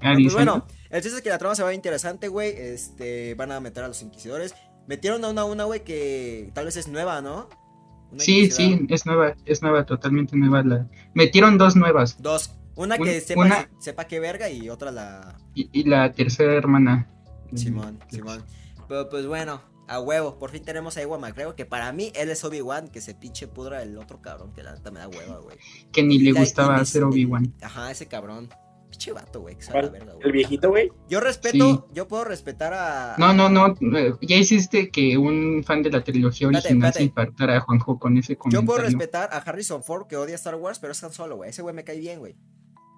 Ah, 0.00 0.14
pues, 0.14 0.34
bueno, 0.34 0.66
el 0.90 1.02
chiste 1.02 1.16
es 1.18 1.22
que 1.22 1.30
la 1.30 1.38
trama 1.38 1.54
se 1.54 1.62
va 1.62 1.72
interesante, 1.74 2.28
güey. 2.28 2.50
Este, 2.56 3.34
van 3.34 3.50
a 3.52 3.60
meter 3.60 3.84
a 3.84 3.88
los 3.88 4.02
inquisidores. 4.02 4.54
Metieron 4.86 5.24
a 5.24 5.28
una, 5.28 5.44
una, 5.44 5.64
güey, 5.64 5.82
que 5.84 6.50
tal 6.54 6.66
vez 6.66 6.76
es 6.76 6.86
nueva, 6.88 7.20
¿no? 7.22 7.48
Una 8.12 8.20
Sí, 8.22 8.50
sí, 8.50 8.86
es 8.88 9.04
nueva, 9.06 9.34
es 9.46 9.62
nueva, 9.62 9.84
totalmente 9.84 10.36
nueva. 10.36 10.62
La... 10.62 10.86
Metieron 11.14 11.58
dos 11.58 11.74
nuevas 11.76 12.20
Dos. 12.22 12.52
Una 12.76 12.96
Un- 12.96 13.04
que 13.04 13.20
sepa, 13.20 13.40
una- 13.40 13.70
sepa 13.80 14.04
qué 14.06 14.20
verga 14.20 14.48
y 14.50 14.68
otra 14.68 14.90
la. 14.92 15.36
y, 15.54 15.68
y 15.72 15.84
la 15.84 16.12
tercera 16.12 16.52
hermana. 16.54 17.08
Simón, 17.54 17.98
Simón. 18.10 18.44
Pero 18.86 19.08
pues 19.08 19.26
bueno, 19.26 19.60
a 19.88 20.00
huevo. 20.00 20.38
Por 20.38 20.50
fin 20.50 20.62
tenemos 20.64 20.96
a 20.96 21.02
Ewan 21.02 21.20
McGregor. 21.20 21.54
Que 21.54 21.64
para 21.66 21.92
mí 21.92 22.12
él 22.14 22.30
es 22.30 22.44
Obi-Wan. 22.44 22.88
Que 22.88 23.00
se 23.00 23.14
pinche 23.14 23.46
pudra 23.48 23.82
el 23.82 23.96
otro 23.98 24.20
cabrón. 24.22 24.52
Que 24.52 24.62
la 24.62 24.74
neta 24.74 24.90
me 24.90 25.00
da 25.00 25.08
hueva, 25.08 25.38
güey. 25.38 25.56
Que 25.92 26.02
ni 26.02 26.18
le 26.18 26.32
gustaba 26.32 26.78
y- 26.78 26.80
hacer 26.80 27.04
Obi-Wan. 27.04 27.54
Ajá, 27.62 27.90
ese 27.90 28.06
cabrón. 28.06 28.48
Pinche 28.88 29.12
vato, 29.12 29.40
güey. 29.40 29.56
El 30.22 30.30
viejito, 30.32 30.68
güey. 30.70 30.90
Yo 31.08 31.18
respeto, 31.20 31.56
Sí. 31.88 31.92
yo 31.92 32.06
puedo 32.06 32.22
respetar 32.24 32.72
a. 32.72 33.16
No, 33.18 33.32
no, 33.34 33.48
no. 33.48 33.74
eh, 33.98 34.14
Ya 34.22 34.36
hiciste 34.36 34.90
que 34.90 35.18
un 35.18 35.64
fan 35.66 35.82
de 35.82 35.90
la 35.90 36.04
trilogía 36.04 36.46
Espérate, 36.46 36.68
original 36.68 36.88
espérate. 36.90 36.98
se 36.98 37.04
infartara 37.04 37.56
a 37.56 37.60
Juanjo 37.60 37.98
con 37.98 38.16
ese 38.16 38.34
Yo 38.34 38.38
comentario. 38.38 38.66
puedo 38.66 38.78
respetar 38.82 39.28
a 39.32 39.38
Harrison 39.38 39.82
Ford 39.82 40.06
que 40.06 40.16
odia 40.16 40.36
Star 40.36 40.54
Wars, 40.54 40.78
pero 40.78 40.92
es 40.92 41.00
tan 41.00 41.12
solo, 41.12 41.36
güey. 41.36 41.50
Ese 41.50 41.62
güey 41.62 41.74
me 41.74 41.82
cae 41.82 41.98
bien, 41.98 42.20
güey. 42.20 42.36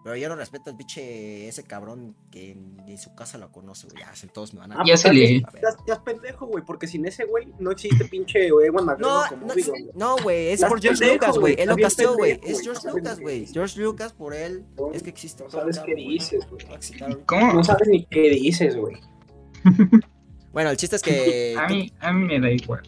Pero 0.08 0.16
yo 0.16 0.28
no 0.30 0.36
respeto 0.36 0.70
al 0.70 0.76
pinche 0.78 1.48
ese 1.48 1.64
cabrón 1.64 2.16
que 2.30 2.56
ni 2.86 2.96
su 2.96 3.14
casa 3.14 3.36
lo 3.36 3.52
conoce, 3.52 3.88
güey. 3.88 4.02
Ya, 4.02 4.14
se- 4.16 4.26
todos 4.26 4.54
me 4.54 4.60
van 4.60 4.72
a. 4.72 4.76
Ah, 4.76 4.84
Ya 4.86 4.92
pues, 4.94 5.00
se 5.02 5.12
le-. 5.12 5.36
Estás, 5.36 5.98
pendejo, 6.02 6.46
güey, 6.46 6.64
porque 6.64 6.86
sin 6.86 7.04
ese 7.04 7.24
güey 7.26 7.48
no 7.58 7.70
existe 7.70 8.06
pinche 8.06 8.46
Ewan 8.46 8.86
No, 8.86 8.92
McGregor 8.96 9.28
como 9.28 9.46
no, 9.48 9.54
güey. 9.54 9.90
no, 9.94 10.16
güey, 10.22 10.48
es 10.48 10.64
por 10.64 10.80
George 10.80 10.98
pendejo, 11.00 11.26
Lucas, 11.26 11.38
güey. 11.38 11.56
Él 11.58 11.68
lo 11.68 11.76
casteó, 11.76 12.14
güey. 12.16 12.40
Es 12.42 12.62
George 12.62 12.88
Lucas, 12.90 13.20
güey. 13.20 13.46
George 13.46 13.80
Lucas 13.80 14.12
por 14.14 14.32
él. 14.34 14.64
No, 14.78 14.92
Es 14.92 15.02
que 15.02 15.10
existe 15.10 15.44
no 15.44 15.50
sabes 15.50 15.78
qué 15.80 15.94
dices, 15.94 16.46
güey. 16.50 17.16
¿Cómo? 17.26 17.52
No 17.52 17.62
sabes 17.62 17.86
ni 17.88 18.06
qué 18.06 18.30
dices, 18.30 18.76
güey. 18.76 18.96
Bueno, 20.52 20.70
el 20.70 20.76
chiste 20.78 20.96
es 20.96 21.02
que. 21.02 21.54
A 21.58 21.68
mí, 21.68 21.92
a 22.00 22.12
mí 22.12 22.24
me 22.26 22.40
da 22.40 22.50
igual. 22.50 22.82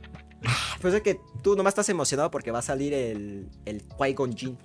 pues 0.80 0.94
es 0.94 1.02
que 1.02 1.20
tú 1.42 1.54
nomás 1.54 1.72
estás 1.72 1.88
emocionado 1.90 2.30
porque 2.30 2.50
va 2.50 2.60
a 2.60 2.62
salir 2.62 2.94
el, 2.94 3.48
el 3.66 3.86
Qui-Gon 3.86 4.34
Jinn. 4.34 4.58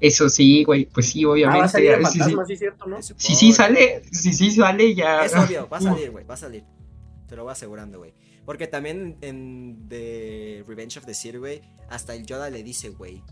Eso 0.00 0.28
sí, 0.28 0.64
güey, 0.64 0.84
pues 0.86 1.06
sí, 1.10 1.22
Ah, 1.24 1.26
va 1.26 1.30
a 1.30 1.32
obviamente. 1.34 1.68
salir 1.68 1.90
el 1.92 2.06
sí, 2.06 2.12
sí. 2.12 2.18
fantasma, 2.18 2.44
sí, 2.46 2.56
cierto, 2.56 2.84
Si 3.02 3.34
sí 3.34 3.52
supone. 3.52 3.78
sale, 3.78 4.02
si 4.12 4.32
sí 4.32 4.50
sale, 4.50 4.94
ya. 4.94 5.24
Es 5.24 5.34
obvio, 5.34 5.68
va 5.68 5.78
a 5.78 5.80
salir, 5.82 6.10
güey, 6.10 6.24
va 6.24 6.34
a 6.34 6.36
salir. 6.38 6.64
Te 7.28 7.36
lo 7.36 7.44
voy 7.44 7.52
asegurando, 7.52 7.98
güey. 7.98 8.14
Porque 8.46 8.66
también 8.66 9.18
en 9.20 9.86
The 9.88 10.64
Revenge 10.66 10.98
of 10.98 11.04
the 11.06 11.12
Sith, 11.14 11.36
güey, 11.36 11.60
hasta 11.90 12.14
el 12.14 12.24
Yoda 12.26 12.48
le 12.50 12.62
dice, 12.62 12.88
güey. 12.90 13.22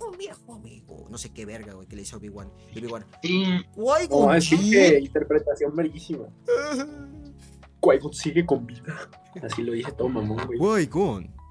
Un 0.00 0.16
viejo 0.16 0.54
amigo. 0.54 1.06
No 1.10 1.18
sé 1.18 1.30
qué 1.30 1.44
verga, 1.44 1.72
güey, 1.74 1.86
que 1.88 1.96
le 1.96 2.02
hizo 2.02 2.16
Obi-Wan. 2.18 2.50
Y 2.72 2.78
Obi-Wan. 2.78 3.04
Sí, 3.22 3.44
Qui-Gon 3.74 4.26
No, 4.26 4.34
es 4.34 4.46
Jinn". 4.46 4.58
pinche 4.60 4.98
interpretación 5.00 5.74
verguísima. 5.74 6.24
Qui-Gon 7.80 8.12
sigue 8.12 8.44
con 8.46 8.66
vida. 8.66 8.96
Así 9.42 9.62
lo 9.62 9.72
dice 9.72 9.92
todo 9.92 10.08
mamón, 10.08 10.44
güey. 10.46 10.58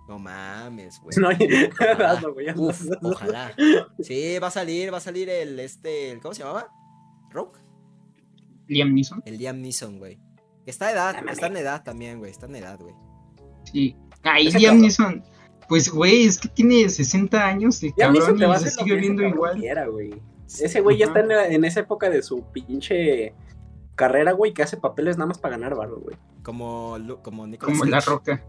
No 0.08 0.18
mames, 0.20 1.02
güey. 1.02 1.18
No, 1.18 1.30
Ojalá. 1.74 2.22
güey, 2.34 2.48
hazlo, 2.50 2.68
Uf, 2.70 2.82
ojalá. 3.02 3.54
Sí, 4.00 4.40
va 4.40 4.48
a 4.48 4.52
salir, 4.52 4.94
va 4.94 4.98
a 4.98 5.02
salir 5.02 5.30
el 5.30 5.60
este, 5.60 6.12
el- 6.12 6.22
¿cómo 6.22 6.34
se 6.34 6.44
llamaba? 6.44 6.70
Rogue. 7.32 7.60
Liam 8.68 8.94
Neeson. 8.94 9.22
El 9.26 9.38
Liam 9.38 9.62
Neeson, 9.62 9.98
güey. 10.00 10.20
Está 10.66 10.88
de 10.88 10.94
edad, 10.94 11.16
está 11.30 11.48
en 11.48 11.58
edad 11.58 11.84
también, 11.84 12.20
güey. 12.20 12.32
Está 12.32 12.46
en 12.46 12.56
edad, 12.56 12.80
güey. 12.80 12.94
Sí. 13.72 13.96
Ese 14.24 14.60
Liam. 14.60 14.80
Neeson. 14.82 15.24
Pues, 15.68 15.90
güey, 15.90 16.26
es 16.26 16.38
que 16.38 16.48
tiene 16.48 16.88
60 16.90 17.46
años 17.46 17.84
hizo 17.84 17.96
cabrón 17.98 18.42
a 18.44 18.56
y 18.56 18.60
se 18.60 18.72
sigue 18.72 18.96
viendo 18.96 19.24
igual. 19.24 19.58
quiera, 19.58 19.88
güey. 19.88 20.12
Ese 20.46 20.80
güey 20.80 20.98
ya 20.98 21.08
está 21.08 21.20
en, 21.20 21.28
la- 21.28 21.48
en 21.48 21.66
esa 21.66 21.82
época 21.82 22.10
de 22.10 22.22
su 22.22 22.44
pinche 22.54 23.34
carrera, 23.96 24.32
güey, 24.32 24.54
que 24.54 24.64
hace 24.64 24.78
papeles 24.78 25.18
nada 25.18 25.28
más 25.28 25.38
para 25.40 25.58
ganar 25.58 25.76
barro, 25.76 26.00
güey. 26.00 26.16
Como, 26.44 26.98
como 27.22 27.46
Nicolas 27.48 27.78
Como 27.78 27.90
la 27.90 28.00
roca. 28.00 28.42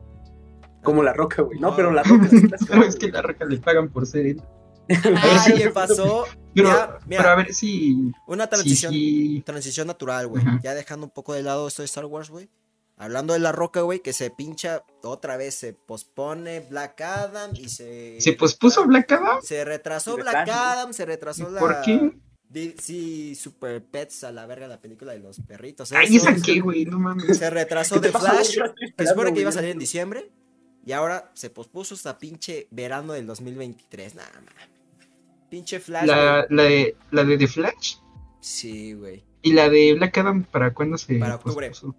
Como 0.82 1.02
la 1.02 1.12
roca, 1.12 1.42
güey. 1.42 1.58
No, 1.58 1.74
pero 1.76 1.90
la 1.92 2.02
roca 2.02 2.28
sí 2.28 2.36
No, 2.70 2.82
es 2.84 2.96
güey. 2.96 2.98
que 2.98 3.08
la 3.10 3.22
roca 3.22 3.44
le 3.44 3.58
pagan 3.58 3.88
por 3.90 4.06
ser 4.06 4.26
él. 4.26 4.42
Ay, 4.88 5.68
pasó. 5.74 6.24
Pero, 6.54 6.68
Mira, 6.70 6.98
mira. 7.06 7.22
pero 7.22 7.28
a 7.30 7.34
ver 7.36 7.52
si. 7.54 8.12
Una 8.26 8.44
si, 8.44 8.50
transición, 8.50 8.92
si- 8.92 9.42
transición 9.44 9.86
natural, 9.86 10.26
güey. 10.28 10.42
Ya 10.62 10.74
dejando 10.74 11.06
un 11.06 11.12
poco 11.12 11.34
de 11.34 11.42
lado 11.42 11.68
esto 11.68 11.82
de 11.82 11.86
Star 11.86 12.04
Wars, 12.06 12.30
güey. 12.30 12.48
Hablando 12.96 13.32
de 13.32 13.38
la 13.38 13.52
roca, 13.52 13.82
güey, 13.82 14.00
que 14.00 14.12
se 14.12 14.30
pincha 14.30 14.82
otra 15.04 15.36
vez, 15.36 15.54
se 15.54 15.72
pospone 15.72 16.60
Black 16.68 17.00
Adam 17.02 17.50
y 17.54 17.68
se. 17.68 18.20
¿Se 18.20 18.32
pospuso 18.32 18.84
Black 18.86 19.12
Adam? 19.12 19.40
Se 19.42 19.64
retrasó 19.64 20.16
Black. 20.16 20.48
Adam, 20.48 20.92
se 20.92 21.04
retrasó 21.04 21.48
la. 21.48 21.60
¿Por 21.60 21.80
qué? 21.82 22.12
DC 22.48 23.34
Super 23.36 23.84
Pets 23.84 24.24
a 24.24 24.32
la 24.32 24.46
verga 24.46 24.66
la 24.66 24.80
película 24.80 25.12
de 25.12 25.18
los 25.18 25.38
perritos. 25.40 25.92
Ay. 25.92 26.16
¿esa 26.16 26.34
qué, 26.34 26.60
güey? 26.60 26.86
No 26.86 26.98
mames. 26.98 27.36
Se 27.38 27.50
retrasó 27.50 27.96
¿Qué 27.96 28.08
te 28.08 28.10
de? 28.10 28.32
Flash, 28.32 28.48
esperando, 28.58 29.04
supone 29.06 29.34
que 29.34 29.40
iba 29.42 29.50
a 29.50 29.52
salir 29.52 29.70
en 29.70 29.78
diciembre. 29.78 30.32
Y 30.88 30.92
ahora 30.92 31.30
se 31.34 31.50
pospuso 31.50 31.94
hasta 31.94 32.16
pinche 32.16 32.66
verano 32.70 33.12
del 33.12 33.26
2023. 33.26 34.14
Nada, 34.14 34.30
más. 34.42 34.54
Pinche 35.50 35.80
Flash. 35.80 36.06
La, 36.06 36.46
de, 36.48 36.96
la 37.10 37.24
de 37.24 37.36
The 37.36 37.46
Flash 37.46 37.96
Sí, 38.40 38.94
güey. 38.94 39.22
y 39.42 39.52
la 39.52 39.68
de 39.68 39.92
Black 39.92 40.16
Adam, 40.16 40.44
¿para 40.44 40.72
cuándo 40.72 40.96
se 40.96 41.18
Para 41.18 41.34
octubre. 41.34 41.68
pospuso? 41.68 41.94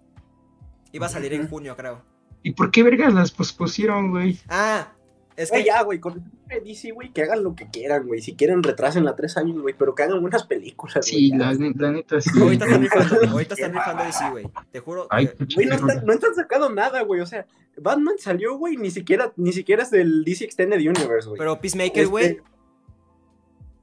Iba 0.90 1.06
a 1.06 1.08
salir 1.08 1.32
en 1.34 1.46
junio, 1.48 1.76
creo. 1.76 2.02
¿Y 2.42 2.50
por 2.50 2.72
qué 2.72 2.82
vergas 2.82 3.14
las 3.14 3.30
pospusieron, 3.30 4.10
güey? 4.10 4.40
Ah, 4.48 4.90
es 5.36 5.52
que 5.52 5.62
ya, 5.62 5.82
güey, 5.84 6.00
con 6.00 6.28
el 6.48 6.64
DC, 6.64 6.90
güey, 6.90 7.12
que 7.12 7.22
hagan 7.22 7.44
lo 7.44 7.54
que 7.54 7.70
quieran, 7.70 8.08
güey. 8.08 8.20
Si 8.20 8.34
quieren, 8.34 8.60
retrasen 8.60 9.06
tres 9.16 9.36
años, 9.36 9.62
güey, 9.62 9.72
pero 9.78 9.94
que 9.94 10.02
hagan 10.02 10.20
buenas 10.20 10.44
películas, 10.46 11.06
Sí, 11.06 11.30
la, 11.30 11.52
la 11.52 11.92
neta 11.92 12.20
sí. 12.20 12.30
ahorita 12.40 12.64
están 12.64 12.82
rifando, 12.82 13.20
ahorita 13.30 13.54
están 13.54 13.72
rifando 13.72 14.02
DC, 14.02 14.30
güey. 14.30 14.50
Te 14.72 14.80
juro. 14.80 15.06
Ay, 15.10 15.28
que- 15.28 15.34
pinche 15.34 15.54
Güey, 15.54 15.66
no 15.68 15.74
están, 15.76 16.04
no 16.04 16.12
están 16.12 16.34
sacando 16.34 16.70
nada, 16.70 17.02
güey. 17.02 17.20
O 17.20 17.26
sea, 17.26 17.46
Batman 17.76 18.14
salió, 18.18 18.56
güey, 18.58 18.76
ni 18.76 18.90
siquiera, 18.90 19.32
ni 19.36 19.52
siquiera 19.52 19.82
es 19.82 19.90
del 19.90 20.24
DC 20.24 20.44
Extended 20.44 20.78
Universe, 20.78 21.28
güey. 21.28 21.38
Pero 21.38 21.60
Peacemaker, 21.60 22.06
güey. 22.08 22.24
Este, 22.26 22.42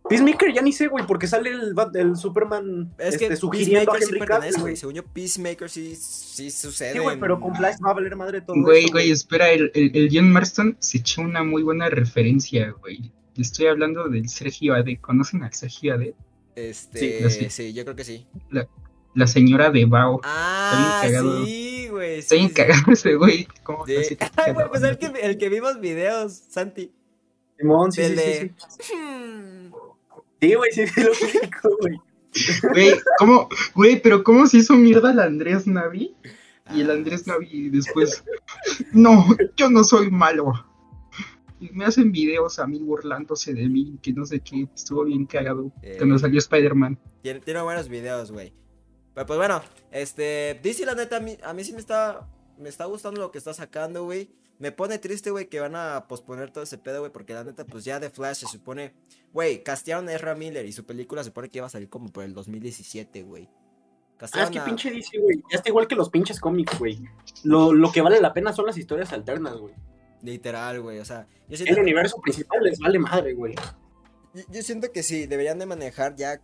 Peacemaker 0.10 0.54
ya 0.54 0.62
ni 0.62 0.72
sé, 0.72 0.88
güey, 0.88 1.06
porque 1.06 1.28
sale 1.28 1.50
el, 1.50 1.74
Bat- 1.76 1.94
el 1.98 2.16
Superman 2.16 2.94
Es 2.98 3.16
este, 3.16 3.28
que 3.28 3.36
sugiriendo 3.36 3.92
a 3.92 3.96
Peacemaker 3.96 4.00
sí 4.08 4.14
Henry 4.16 4.20
pertenece, 4.20 4.52
güey. 4.54 4.62
güey. 4.72 4.76
Según 4.78 4.96
yo, 4.96 5.04
Peacemaker 5.06 5.70
sí, 5.70 5.96
sí 5.98 6.50
sucede. 6.50 6.94
Sí, 6.94 7.00
güey, 7.00 7.16
en- 7.16 7.20
pero 7.20 7.40
con 7.42 7.54
Flash 7.56 7.76
va 7.86 7.92
a 7.92 7.94
valer 7.94 8.16
madre 8.16 8.40
todo 8.42 8.56
Güey, 8.62 8.88
güey, 8.90 9.12
espera, 9.12 9.50
el, 9.50 9.70
el, 9.74 9.92
el 9.96 10.10
John 10.12 10.32
Marston 10.32 10.78
se 10.80 11.00
echó 11.00 11.22
una 11.24 11.44
muy 11.44 11.62
buena 11.64 11.90
referencia, 11.90 12.74
güey. 12.80 13.12
Estoy 13.38 13.68
hablando 13.68 14.08
del 14.08 14.30
Sergio 14.30 14.76
Ade. 14.76 14.98
¿Conocen 14.98 15.44
al 15.44 15.54
Sergio 15.54 15.96
Ade? 15.96 16.16
Este, 16.56 17.30
Sí, 17.30 17.50
sí, 17.50 17.74
yo 17.74 17.84
creo 17.84 17.96
que 17.96 18.04
sí. 18.06 18.26
La 19.14 19.28
señora 19.28 19.72
de 19.72 19.86
Bao. 19.86 20.22
Ah, 20.24 21.02
sí, 21.04 21.77
güey. 21.98 22.20
Está 22.20 22.36
sí, 22.36 22.38
bien 22.38 22.50
sí. 22.50 22.56
cagado 22.56 22.92
ese 22.92 23.16
güey. 23.16 23.48
¿Cómo 23.64 23.86
De- 23.86 24.00
así 24.00 24.16
te 24.18 24.26
Ay, 24.38 24.54
güey, 24.54 24.68
pues 24.70 24.82
el 24.84 24.98
que, 24.98 25.08
el 25.22 25.38
que 25.38 25.50
vimos 25.50 25.80
videos, 25.80 26.34
Santi. 26.34 26.92
Simón, 27.58 27.92
sí, 27.92 28.04
sí, 28.16 28.52
sí, 30.40 30.54
güey, 30.54 30.72
sí, 30.72 30.88
sí, 30.88 31.02
lo 31.02 31.12
ubico, 31.12 31.78
güey. 31.82 32.00
Güey, 32.72 32.92
¿cómo? 33.18 33.50
Güey, 33.74 34.02
pero 34.02 34.24
¿cómo 34.24 34.46
se 34.46 34.58
hizo 34.58 34.76
mierda 34.76 35.12
el 35.12 35.20
Andrés 35.20 35.66
Navi? 35.66 36.16
Y 36.74 36.82
el 36.82 36.92
Ah, 36.92 36.94
Andrés 36.94 37.26
Navi 37.26 37.70
después, 37.70 38.24
no, 38.92 39.26
yo 39.56 39.70
no 39.70 39.84
soy 39.84 40.12
malo. 40.12 40.54
Y 41.60 41.70
me 41.72 41.86
hacen 41.86 42.12
videos 42.12 42.60
a 42.60 42.68
mí 42.68 42.78
burlándose 42.80 43.54
de 43.56 43.68
mí, 43.68 43.98
que 44.04 44.14
no 44.14 44.26
sé 44.26 44.40
qué, 44.42 44.68
estuvo 44.76 45.04
bien 45.06 45.26
cagado. 45.26 45.72
Eh. 45.82 45.96
Cuando 45.98 46.20
salió 46.20 46.38
Spider-Man. 46.38 47.00
Tiene, 47.24 47.40
tiene 47.40 47.62
buenos 47.62 47.90
videos, 47.90 48.32
güey. 48.32 48.54
Pero 49.18 49.26
pues 49.26 49.38
bueno, 49.40 49.64
este. 49.90 50.60
DC, 50.62 50.86
la 50.86 50.94
neta, 50.94 51.18
a 51.18 51.20
mí, 51.20 51.36
a 51.42 51.52
mí 51.52 51.64
sí 51.64 51.74
me 51.74 51.80
está. 51.80 52.30
Me 52.60 52.70
está 52.70 52.86
gustando 52.86 53.20
lo 53.20 53.32
que 53.32 53.40
está 53.40 53.52
sacando, 53.52 54.04
güey. 54.04 54.30
Me 54.60 54.72
pone 54.72 55.00
triste, 55.00 55.32
güey, 55.32 55.50
que 55.50 55.60
van 55.60 55.76
a 55.76 56.06
posponer 56.08 56.52
todo 56.52 56.64
ese 56.64 56.78
pedo, 56.78 57.00
güey. 57.00 57.12
Porque 57.12 57.34
la 57.34 57.44
neta, 57.44 57.66
pues 57.66 57.84
ya 57.84 58.00
de 58.00 58.12
Flash 58.12 58.42
se 58.42 58.46
supone. 58.46 58.94
Güey, 59.34 59.64
castearon 59.64 60.08
a 60.08 60.14
Ezra 60.14 60.36
Miller 60.36 60.68
y 60.68 60.72
su 60.72 60.86
película 60.86 61.24
se 61.24 61.30
supone 61.30 61.50
que 61.50 61.58
iba 61.58 61.66
a 61.66 61.70
salir 61.72 61.90
como 61.90 62.10
por 62.10 62.26
el 62.26 62.36
2017, 62.36 63.24
güey. 63.24 63.50
Ah, 64.20 64.44
es 64.44 64.50
que 64.52 64.62
pinche 64.62 64.92
DC, 64.92 65.18
güey. 65.18 65.38
Ya 65.52 65.58
está 65.58 65.70
igual 65.70 65.88
que 65.88 65.96
los 65.96 66.12
pinches 66.12 66.40
cómics, 66.40 66.78
güey. 66.78 67.00
Lo, 67.44 67.74
lo 67.74 67.92
que 67.92 68.02
vale 68.02 68.22
la 68.22 68.34
pena 68.34 68.54
son 68.54 68.68
las 68.68 68.78
historias 68.78 69.14
alternas, 69.14 69.58
güey. 69.58 69.74
Literal, 70.22 70.80
güey. 70.80 71.00
O 71.00 71.06
sea, 71.06 71.26
yo 71.50 71.58
siento, 71.58 71.72
El 71.72 71.76
que, 71.78 71.82
universo 71.82 72.22
principal 72.22 72.62
les 72.62 72.78
vale 72.78 73.00
madre, 73.00 73.34
güey. 73.34 73.56
yo, 74.36 74.44
yo 74.52 74.62
siento 74.62 74.92
que 74.92 75.02
sí, 75.02 75.26
deberían 75.26 75.58
de 75.58 75.66
manejar 75.66 76.16
ya. 76.16 76.40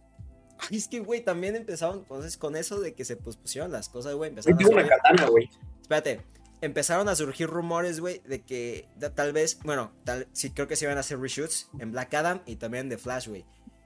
Ay, 0.69 0.77
es 0.77 0.87
que, 0.87 0.99
güey, 0.99 1.21
también 1.23 1.55
empezaron 1.55 1.99
entonces, 1.99 2.37
con 2.37 2.55
eso 2.55 2.79
de 2.79 2.93
que 2.93 3.05
se 3.05 3.15
pospusieron 3.15 3.71
las 3.71 3.89
cosas, 3.89 4.13
güey. 4.15 4.29
Güey, 4.29 4.29
Empezaron 4.29 4.57
tengo 4.57 4.71
una 4.71 4.81
subir- 4.83 4.89
katana, 4.89 5.25
güey. 5.29 5.49
Espérate, 5.81 6.21
empezaron 6.61 7.09
a 7.09 7.15
surgir 7.15 7.47
rumores, 7.49 7.99
güey, 7.99 8.21
de 8.25 8.41
que 8.41 8.87
tal 9.15 9.33
vez, 9.33 9.59
bueno, 9.63 9.91
tal, 10.05 10.27
sí 10.31 10.51
creo 10.51 10.67
que 10.67 10.75
se 10.75 10.85
iban 10.85 10.97
a 10.97 11.01
hacer 11.01 11.19
reshoots 11.19 11.69
en 11.79 11.91
Black 11.91 12.13
Adam 12.13 12.41
y 12.45 12.55
también 12.55 12.89
de 12.89 12.97
Flash, 12.97 13.27
güey. 13.27 13.45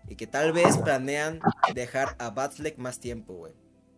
Y 0.10 0.16
que 0.16 0.28
tal 0.28 0.54
vez 0.54 0.78
planean 0.78 1.40
dejar 1.74 2.16
a 2.20 2.30
Batfleck 2.30 2.78
más 2.78 3.00
tiempo, 3.00 3.34
güey. 3.34 3.54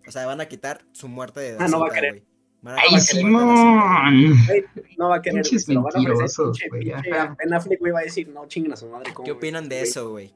O 0.08 0.12
sea, 0.12 0.26
van 0.26 0.42
a 0.42 0.48
quitar 0.48 0.86
su 0.92 1.08
muerte 1.08 1.40
de 1.40 1.58
Ah, 1.60 1.68
no 1.68 1.80
va 1.82 1.88
a 1.88 1.92
querer. 1.92 2.24
¡Ay. 2.66 3.00
Simón! 3.00 4.36
No 4.98 5.10
va 5.10 5.18
a 5.18 5.22
querer, 5.22 5.44
güey. 5.44 5.52
Pinches 5.52 5.68
mentirosos, 5.70 6.58
güey. 6.70 6.92
Ben 7.38 7.54
Affleck, 7.54 7.80
güey, 7.80 7.92
va 7.92 8.00
a 8.00 8.04
decir, 8.04 8.28
no, 8.30 8.48
chinguen 8.48 8.74
a 8.74 8.76
su 8.76 8.88
madre. 8.90 9.14
¿cómo, 9.14 9.26
¿Qué 9.26 9.32
opinan 9.32 9.70
de 9.70 9.82
eso, 9.82 10.10
güey? 10.10 10.34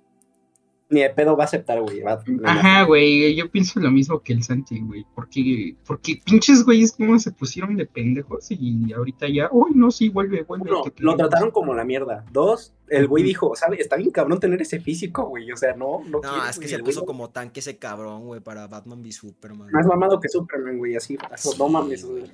Ni 0.93 1.01
de 1.01 1.09
pedo 1.09 1.35
va 1.35 1.43
a 1.43 1.47
aceptar, 1.47 1.81
güey. 1.81 2.01
va- 2.01 2.23
Ajá, 2.45 2.83
güey, 2.83 3.33
yo 3.35 3.49
pienso 3.49 3.79
lo 3.79 3.89
mismo 3.89 4.21
que 4.21 4.33
el 4.33 4.43
Santi, 4.43 4.79
güey. 4.79 5.03
Porque, 5.15 5.75
porque 5.87 6.21
pinches 6.23 6.63
güeyes 6.63 6.91
como 6.91 7.17
se 7.17 7.31
pusieron 7.31 7.75
de 7.75 7.87
pendejos 7.87 8.45
y 8.51 8.93
ahorita 8.93 9.27
ya, 9.27 9.49
uy, 9.51 9.71
no, 9.73 9.89
sí, 9.89 10.09
vuelve, 10.09 10.43
vuelve. 10.43 10.69
Uno, 10.69 10.83
te 10.83 10.89
lo 10.89 10.93
queremos". 10.93 11.17
trataron 11.17 11.49
como 11.51 11.73
la 11.73 11.83
mierda. 11.83 12.23
Dos, 12.31 12.73
el 12.89 13.07
güey 13.07 13.23
dijo, 13.23 13.55
¿sabes? 13.55 13.79
Está 13.79 13.95
bien 13.95 14.11
cabrón 14.11 14.39
tener 14.39 14.61
ese 14.61 14.79
físico, 14.79 15.25
güey. 15.29 15.51
O 15.51 15.57
sea, 15.57 15.75
no, 15.75 16.01
no. 16.05 16.19
No, 16.19 16.21
quieres, 16.21 16.49
es 16.51 16.59
que 16.59 16.67
se 16.67 16.75
El 16.75 16.81
güey 16.83 16.93
puso 16.93 17.05
como 17.05 17.31
tanque 17.31 17.59
ese 17.61 17.77
cabrón, 17.77 18.25
güey, 18.25 18.39
para 18.39 18.67
Batman 18.67 19.01
v 19.01 19.11
Superman. 19.11 19.69
Más 19.71 19.87
mamado 19.87 20.19
que 20.19 20.29
Superman, 20.29 20.77
güey, 20.77 20.95
así. 20.95 21.17
Sí, 21.37 21.49
no 21.57 21.69
mames, 21.69 22.05
güey. 22.05 22.25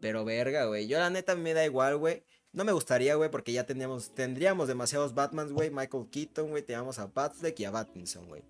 Pero 0.00 0.24
verga, 0.24 0.66
güey. 0.66 0.88
Yo 0.88 0.98
la 0.98 1.10
neta 1.10 1.36
me 1.36 1.54
da 1.54 1.64
igual, 1.64 1.96
güey. 1.96 2.22
No 2.52 2.64
me 2.64 2.72
gustaría, 2.72 3.14
güey, 3.14 3.30
porque 3.30 3.52
ya 3.52 3.64
teníamos, 3.64 4.14
tendríamos 4.14 4.68
demasiados 4.68 5.14
Batmans, 5.14 5.52
güey. 5.52 5.70
Michael 5.70 6.08
Keaton, 6.10 6.50
güey. 6.50 6.62
Teníamos 6.62 6.98
a 6.98 7.06
Batfleck 7.06 7.58
y 7.60 7.64
a 7.64 7.70
Battinson, 7.70 8.26
güey. 8.28 8.42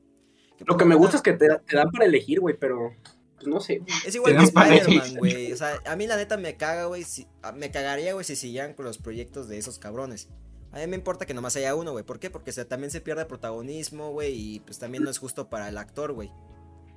Lo 0.67 0.77
que 0.77 0.85
me 0.85 0.95
gusta 0.95 1.17
es 1.17 1.23
que 1.23 1.33
te, 1.33 1.49
te 1.67 1.77
dan 1.77 1.91
para 1.91 2.05
elegir, 2.05 2.41
güey, 2.41 2.57
pero. 2.59 2.93
Pues 3.37 3.47
no 3.47 3.61
sé. 3.61 3.83
Es 4.07 4.15
igual 4.15 4.33
Te 4.33 4.39
que 4.39 4.45
Spider-Man, 4.45 5.17
güey. 5.19 5.53
O 5.53 5.57
sea, 5.57 5.81
a 5.87 5.97
mí 5.97 6.07
la 6.07 6.17
neta 6.17 6.37
me 6.37 6.57
caga, 6.57 6.87
güey. 6.87 7.05
Si, 7.05 7.27
me 7.55 7.71
cagaría, 7.71 8.13
güey, 8.13 8.25
si 8.25 8.35
siguieran 8.37 8.75
con 8.75 8.85
los 8.85 8.99
proyectos 8.99 9.49
de 9.49 9.59
esos 9.59 9.79
cabrones. 9.79 10.29
A 10.73 10.79
mí 10.79 10.87
me 10.87 10.97
importa 10.97 11.27
que 11.27 11.35
nomás 11.35 11.55
haya 11.57 11.75
uno, 11.75 11.93
güey. 11.93 12.05
¿Por 12.05 12.19
qué? 12.19 12.31
Porque 12.31 12.51
se- 12.53 12.65
también 12.65 12.91
se 12.91 13.01
pierde 13.01 13.25
protagonismo, 13.27 14.11
güey. 14.11 14.35
Y 14.35 14.61
pues 14.61 14.79
también 14.79 15.05
no 15.05 15.11
es 15.11 15.19
justo 15.19 15.49
para 15.51 15.69
el 15.69 15.79
actor, 15.79 16.13
güey. 16.13 16.33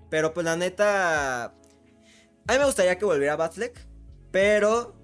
Pero 0.10 0.34
pues 0.34 0.46
la 0.46 0.56
neta. 0.56 1.46
A 1.46 1.54
mí 2.54 2.58
me 2.60 2.66
gustaría 2.66 2.98
que 2.98 3.06
volviera 3.06 3.36
Batfleck. 3.36 3.80
Pero. 4.32 4.96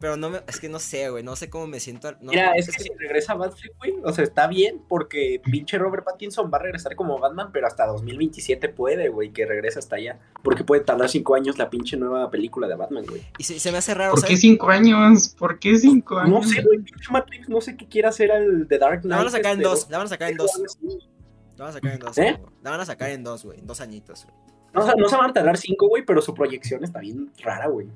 Pero 0.00 0.16
no 0.16 0.30
me. 0.30 0.40
Es 0.46 0.60
que 0.60 0.68
no 0.68 0.78
sé, 0.78 1.10
güey. 1.10 1.24
No 1.24 1.34
sé 1.34 1.50
cómo 1.50 1.66
me 1.66 1.80
siento. 1.80 2.06
al- 2.08 2.18
no, 2.20 2.30
Mira, 2.30 2.52
es 2.52 2.70
que 2.70 2.80
si 2.82 2.88
regresa 2.98 3.34
Batfleck, 3.34 3.76
güey, 3.78 3.94
o 4.04 4.12
sea, 4.12 4.22
está 4.22 4.46
bien 4.46 4.80
porque 4.88 5.40
pinche 5.44 5.76
Robert 5.76 6.04
Pattinson 6.04 6.50
va 6.54 6.58
a 6.58 6.62
regresar 6.62 6.94
como 6.94 7.18
Batman, 7.18 7.50
pero 7.52 7.66
hasta 7.66 7.84
2027 7.86 8.68
puede, 8.68 9.08
güey, 9.08 9.32
que 9.32 9.44
regrese 9.44 9.80
hasta 9.80 9.96
allá. 9.96 10.18
Porque 10.44 10.62
puede 10.62 10.82
tardar 10.82 11.08
cinco 11.08 11.34
años 11.34 11.58
la 11.58 11.68
pinche 11.68 11.96
nueva 11.96 12.30
película 12.30 12.68
de 12.68 12.76
Batman, 12.76 13.04
güey. 13.08 13.22
Y 13.38 13.42
se, 13.42 13.58
se 13.58 13.72
me 13.72 13.78
hace 13.78 13.92
raro, 13.94 14.14
¿Por 14.14 14.24
qué 14.24 14.36
cinco 14.36 14.68
años? 14.70 15.34
¿Por 15.36 15.58
qué 15.58 15.76
cinco 15.76 16.14
No 16.24 16.36
años? 16.38 16.50
sé, 16.50 16.62
güey, 16.62 16.78
pinche 16.78 17.10
Matrix, 17.10 17.48
no 17.48 17.60
sé 17.60 17.76
qué 17.76 17.88
quiera 17.88 18.10
hacer 18.10 18.30
al 18.30 18.66
The 18.68 18.78
Dark 18.78 19.00
Knight. 19.00 19.10
La 19.10 19.16
van 19.18 19.26
a 19.26 19.30
sacar 19.30 19.52
en 19.54 19.58
este, 19.58 19.68
dos. 19.68 19.90
La 19.90 19.98
van 19.98 20.06
a 20.06 20.10
sacar 20.10 20.30
en 20.30 20.36
dos. 20.36 20.52
La 21.56 21.64
van 21.64 21.70
a 21.70 21.72
sacar 21.72 21.92
en 21.92 21.98
dos. 21.98 22.18
¿Eh? 22.18 22.36
güey. 22.40 22.52
La 22.62 22.70
van 22.70 22.80
a 22.80 22.84
sacar 22.86 23.10
en 23.10 23.24
dos, 23.24 23.44
güey. 23.44 23.58
En 23.58 23.66
dos 23.66 23.80
añitos, 23.80 24.24
güey. 24.24 24.36
No, 24.74 24.82
o 24.82 24.84
sea, 24.84 24.94
no 24.96 25.08
se 25.08 25.16
van 25.16 25.30
a 25.30 25.32
tardar 25.32 25.56
cinco, 25.56 25.88
güey, 25.88 26.04
pero 26.04 26.20
su 26.22 26.34
proyección 26.34 26.84
está 26.84 27.00
bien 27.00 27.32
rara, 27.42 27.66
güey. 27.66 27.88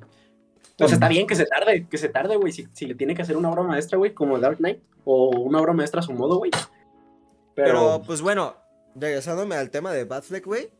O 0.78 0.88
sea, 0.88 0.94
está 0.96 1.08
bien 1.08 1.26
que 1.26 1.34
se 1.36 1.46
tarde, 1.46 1.86
que 1.88 1.98
se 1.98 2.08
tarde, 2.08 2.36
güey. 2.36 2.52
Si, 2.52 2.66
si 2.72 2.86
le 2.86 2.94
tiene 2.94 3.14
que 3.14 3.22
hacer 3.22 3.36
una 3.36 3.50
obra 3.50 3.62
maestra, 3.62 3.98
güey, 3.98 4.14
como 4.14 4.38
Dark 4.38 4.58
Knight, 4.58 4.80
o 5.04 5.30
una 5.40 5.60
obra 5.60 5.72
maestra 5.72 6.00
a 6.00 6.02
su 6.02 6.12
modo, 6.12 6.38
güey. 6.38 6.50
Pero, 7.54 7.66
Pero, 7.98 8.02
pues 8.06 8.20
bueno, 8.22 8.56
regresándome 8.94 9.54
al 9.56 9.70
tema 9.70 9.92
de 9.92 10.04
Batfleck, 10.04 10.44
güey. 10.46 10.70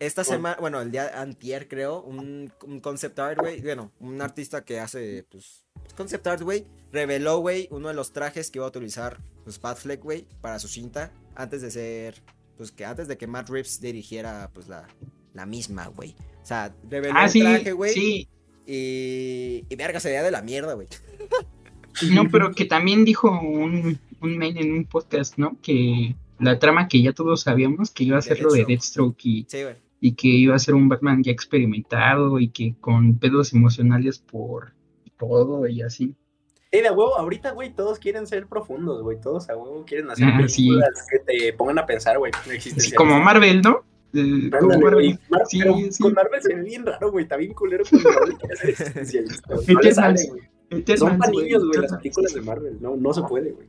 Esta 0.00 0.22
Bueno. 0.22 0.36
semana, 0.36 0.56
bueno, 0.60 0.80
el 0.80 0.90
día 0.90 1.20
antier, 1.20 1.68
creo, 1.68 2.02
un, 2.02 2.52
un 2.66 2.80
concept 2.80 3.18
art, 3.18 3.38
güey. 3.38 3.60
Bueno, 3.62 3.92
un 4.00 4.20
artista 4.20 4.64
que 4.64 4.80
hace, 4.80 5.24
pues, 5.30 5.64
concept 5.96 6.26
art, 6.26 6.42
güey. 6.42 6.66
Reveló, 6.92 7.38
güey, 7.38 7.68
uno 7.70 7.88
de 7.88 7.94
los 7.94 8.12
trajes 8.12 8.50
que 8.50 8.58
iba 8.58 8.66
a 8.66 8.70
utilizar, 8.70 9.18
pues, 9.44 9.60
Batfleck, 9.60 10.02
güey, 10.02 10.26
para 10.40 10.58
su 10.58 10.66
cinta. 10.68 11.12
Antes 11.36 11.62
de 11.62 11.70
ser, 11.70 12.22
pues, 12.56 12.72
que 12.72 12.84
antes 12.84 13.06
de 13.08 13.16
que 13.16 13.26
Matt 13.26 13.48
Reeves 13.50 13.80
dirigiera, 13.80 14.50
pues, 14.52 14.66
la, 14.68 14.86
la 15.32 15.46
misma, 15.46 15.86
güey. 15.88 16.16
O 16.42 16.46
sea, 16.46 16.74
reveló 16.90 17.14
Ah, 17.16 17.24
el 17.26 17.30
sí, 17.30 17.40
traje, 17.40 17.72
güey. 17.72 17.92
sí. 17.94 18.28
Y, 18.66 19.64
y 19.68 19.76
verga, 19.76 20.00
sería 20.00 20.22
de 20.22 20.30
la 20.30 20.42
mierda, 20.42 20.74
güey. 20.74 20.88
No, 22.12 22.28
pero 22.30 22.52
que 22.52 22.64
también 22.64 23.04
dijo 23.04 23.30
un, 23.30 23.98
un 24.20 24.38
mail 24.38 24.58
en 24.58 24.72
un 24.72 24.84
podcast, 24.84 25.36
¿no? 25.38 25.56
Que 25.62 26.16
la 26.40 26.58
trama 26.58 26.88
que 26.88 27.00
ya 27.02 27.12
todos 27.12 27.42
sabíamos 27.42 27.90
que 27.90 28.04
iba 28.04 28.16
a 28.16 28.20
De 28.20 28.26
ser 28.26 28.40
lo 28.40 28.52
de 28.52 28.64
Deathstroke. 28.64 29.24
Y, 29.24 29.46
Sí, 29.48 29.58
y 30.00 30.12
que 30.14 30.28
iba 30.28 30.54
a 30.54 30.58
ser 30.58 30.74
un 30.74 30.88
Batman 30.88 31.22
ya 31.22 31.30
experimentado 31.32 32.38
y 32.40 32.48
que 32.48 32.74
con 32.80 33.18
pedos 33.18 33.52
emocionales 33.54 34.18
por 34.18 34.72
todo 35.18 35.66
y 35.68 35.82
así. 35.82 36.14
Sí, 36.72 36.80
de 36.80 36.90
huevo, 36.90 37.16
ahorita, 37.16 37.52
güey, 37.52 37.72
todos 37.72 38.00
quieren 38.00 38.26
ser 38.26 38.46
profundos, 38.48 39.00
güey. 39.02 39.20
Todos 39.20 39.48
a 39.48 39.56
huevo 39.56 39.84
quieren 39.86 40.10
hacer 40.10 40.26
Ah, 40.26 40.48
sí. 40.48 40.66
películas 40.66 41.06
que 41.08 41.18
te 41.20 41.52
pongan 41.52 41.78
a 41.78 41.86
pensar, 41.86 42.18
güey. 42.18 42.32
Como 42.96 43.20
Marvel, 43.20 43.62
¿no? 43.62 43.84
Eh, 44.14 44.50
como 44.50 44.72
Ándale, 44.72 44.84
Marvel. 44.84 45.18
Mar- 45.28 45.42
Sí, 45.48 45.58
pero 45.60 45.74
sí. 45.90 46.02
con 46.02 46.12
Marvel 46.14 46.42
se 46.42 46.54
ve 46.54 46.62
bien 46.62 46.86
raro, 46.86 47.10
güey. 47.10 47.24
Está 47.24 47.36
bien 47.36 47.52
culero 47.54 47.84
cuando 47.88 48.10
Marvel. 48.10 48.36
No 49.68 49.80
le 49.80 49.94
sale, 49.94 50.20
güey. 50.28 50.96
Son 50.96 51.18
para 51.18 51.30
niños, 51.30 51.64
güey, 51.66 51.80
las 51.80 51.96
películas 51.96 52.32
de 52.34 52.40
Marvel. 52.40 52.78
No, 52.80 52.96
no 52.96 53.12
se 53.12 53.22
puede, 53.22 53.52
güey. 53.52 53.66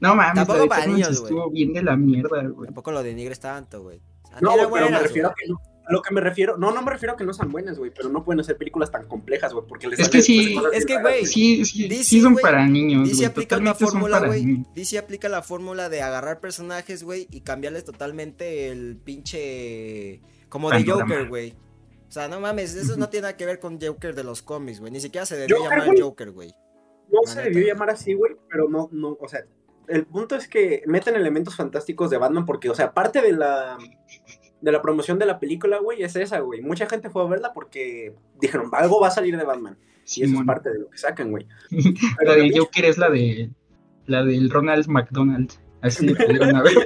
No 0.00 0.14
mames, 0.14 0.34
Tampoco 0.34 0.60
de 0.60 0.68
para 0.68 0.86
niños, 0.86 1.08
güey. 1.20 1.22
estuvo 1.32 1.50
bien 1.50 1.72
de 1.72 1.82
la 1.82 1.96
mierda, 1.96 2.42
güey. 2.48 2.66
Tampoco 2.66 2.92
lo 2.92 3.02
denigres 3.02 3.38
tanto, 3.40 3.82
güey. 3.82 4.00
No, 4.40 4.52
pero 4.72 4.88
me 4.90 4.98
refiero 4.98 5.28
a 5.28 5.34
que 5.34 5.48
no. 5.48 5.60
A 5.90 5.92
lo 5.92 6.02
que 6.02 6.14
me 6.14 6.20
refiero, 6.20 6.56
no, 6.56 6.72
no 6.72 6.82
me 6.82 6.90
refiero 6.92 7.14
a 7.14 7.16
que 7.16 7.24
no 7.24 7.32
sean 7.34 7.50
buenas, 7.50 7.78
güey, 7.78 7.90
pero 7.94 8.08
no 8.08 8.24
pueden 8.24 8.40
hacer 8.40 8.56
películas 8.56 8.90
tan 8.90 9.06
complejas, 9.08 9.52
güey, 9.52 9.66
porque 9.66 9.88
les 9.88 9.98
Es 9.98 10.08
que 10.08 10.22
sí, 10.22 10.56
es 10.72 10.86
que, 10.86 11.00
güey, 11.00 11.26
Sí, 11.26 11.64
sí, 11.64 11.88
DC, 11.88 12.04
sí 12.04 12.20
son 12.20 12.36
para 12.36 12.66
niños, 12.66 13.04
DC 13.04 13.16
güey. 13.16 13.26
aplica 13.26 13.56
una 13.58 13.74
fórmula, 13.74 14.20
güey. 14.20 14.64
DC 14.74 14.98
aplica 14.98 15.28
la 15.28 15.42
fórmula 15.42 15.88
de 15.88 16.00
agarrar 16.02 16.40
personajes, 16.40 17.02
güey, 17.02 17.26
y 17.30 17.40
cambiarles 17.40 17.84
totalmente 17.84 18.68
el 18.68 18.96
pinche. 18.96 20.20
Como 20.48 20.70
de. 20.70 20.84
Joker, 20.84 21.28
güey. 21.28 21.54
O 22.08 22.12
sea, 22.12 22.28
no 22.28 22.40
mames, 22.40 22.74
eso 22.74 22.96
no 22.96 23.08
tiene 23.08 23.22
nada 23.22 23.36
que 23.36 23.46
ver 23.46 23.60
con 23.60 23.80
Joker 23.80 24.14
de 24.14 24.24
los 24.24 24.42
cómics, 24.42 24.80
güey. 24.80 24.90
Ni 24.92 25.00
siquiera 25.00 25.26
se 25.26 25.36
debió 25.36 25.58
Joker, 25.58 25.78
llamar. 25.78 26.00
Joker, 26.00 26.30
güey. 26.32 26.50
No 27.12 27.20
La 27.24 27.30
se 27.30 27.36
neta. 27.36 27.48
debió 27.50 27.66
llamar 27.66 27.90
así, 27.90 28.14
güey, 28.14 28.36
pero 28.48 28.68
no, 28.68 28.88
no, 28.92 29.16
o 29.20 29.28
sea, 29.28 29.44
el 29.88 30.06
punto 30.06 30.36
es 30.36 30.46
que 30.46 30.82
meten 30.86 31.16
elementos 31.16 31.56
fantásticos 31.56 32.10
de 32.10 32.18
Batman 32.18 32.46
porque, 32.46 32.70
o 32.70 32.74
sea, 32.74 32.92
parte 32.94 33.20
de 33.22 33.32
la 33.32 33.76
de 34.60 34.72
la 34.72 34.82
promoción 34.82 35.18
de 35.18 35.26
la 35.26 35.38
película, 35.38 35.78
güey, 35.78 36.02
es 36.02 36.16
esa, 36.16 36.40
güey. 36.40 36.60
Mucha 36.60 36.86
gente 36.86 37.10
fue 37.10 37.22
a 37.22 37.26
verla 37.26 37.52
porque 37.52 38.14
dijeron, 38.40 38.70
algo 38.72 39.00
va 39.00 39.08
a 39.08 39.12
salir 39.12 39.36
de 39.36 39.44
Batman. 39.44 39.78
Y 40.16 40.24
eso 40.24 40.40
es 40.40 40.46
parte 40.46 40.70
de 40.70 40.80
lo 40.80 40.90
que 40.90 40.98
sacan, 40.98 41.30
güey. 41.30 41.46
La 42.24 42.34
de 42.34 42.52
Joker 42.56 42.84
es 42.84 42.98
la 42.98 43.10
de 43.10 43.50
la 44.06 44.24
del 44.24 44.50
Ronald 44.50 44.88
McDonald. 44.88 45.52
Así 45.82 46.04
le 46.04 46.16
pudieron 46.16 46.56
haber. 46.56 46.74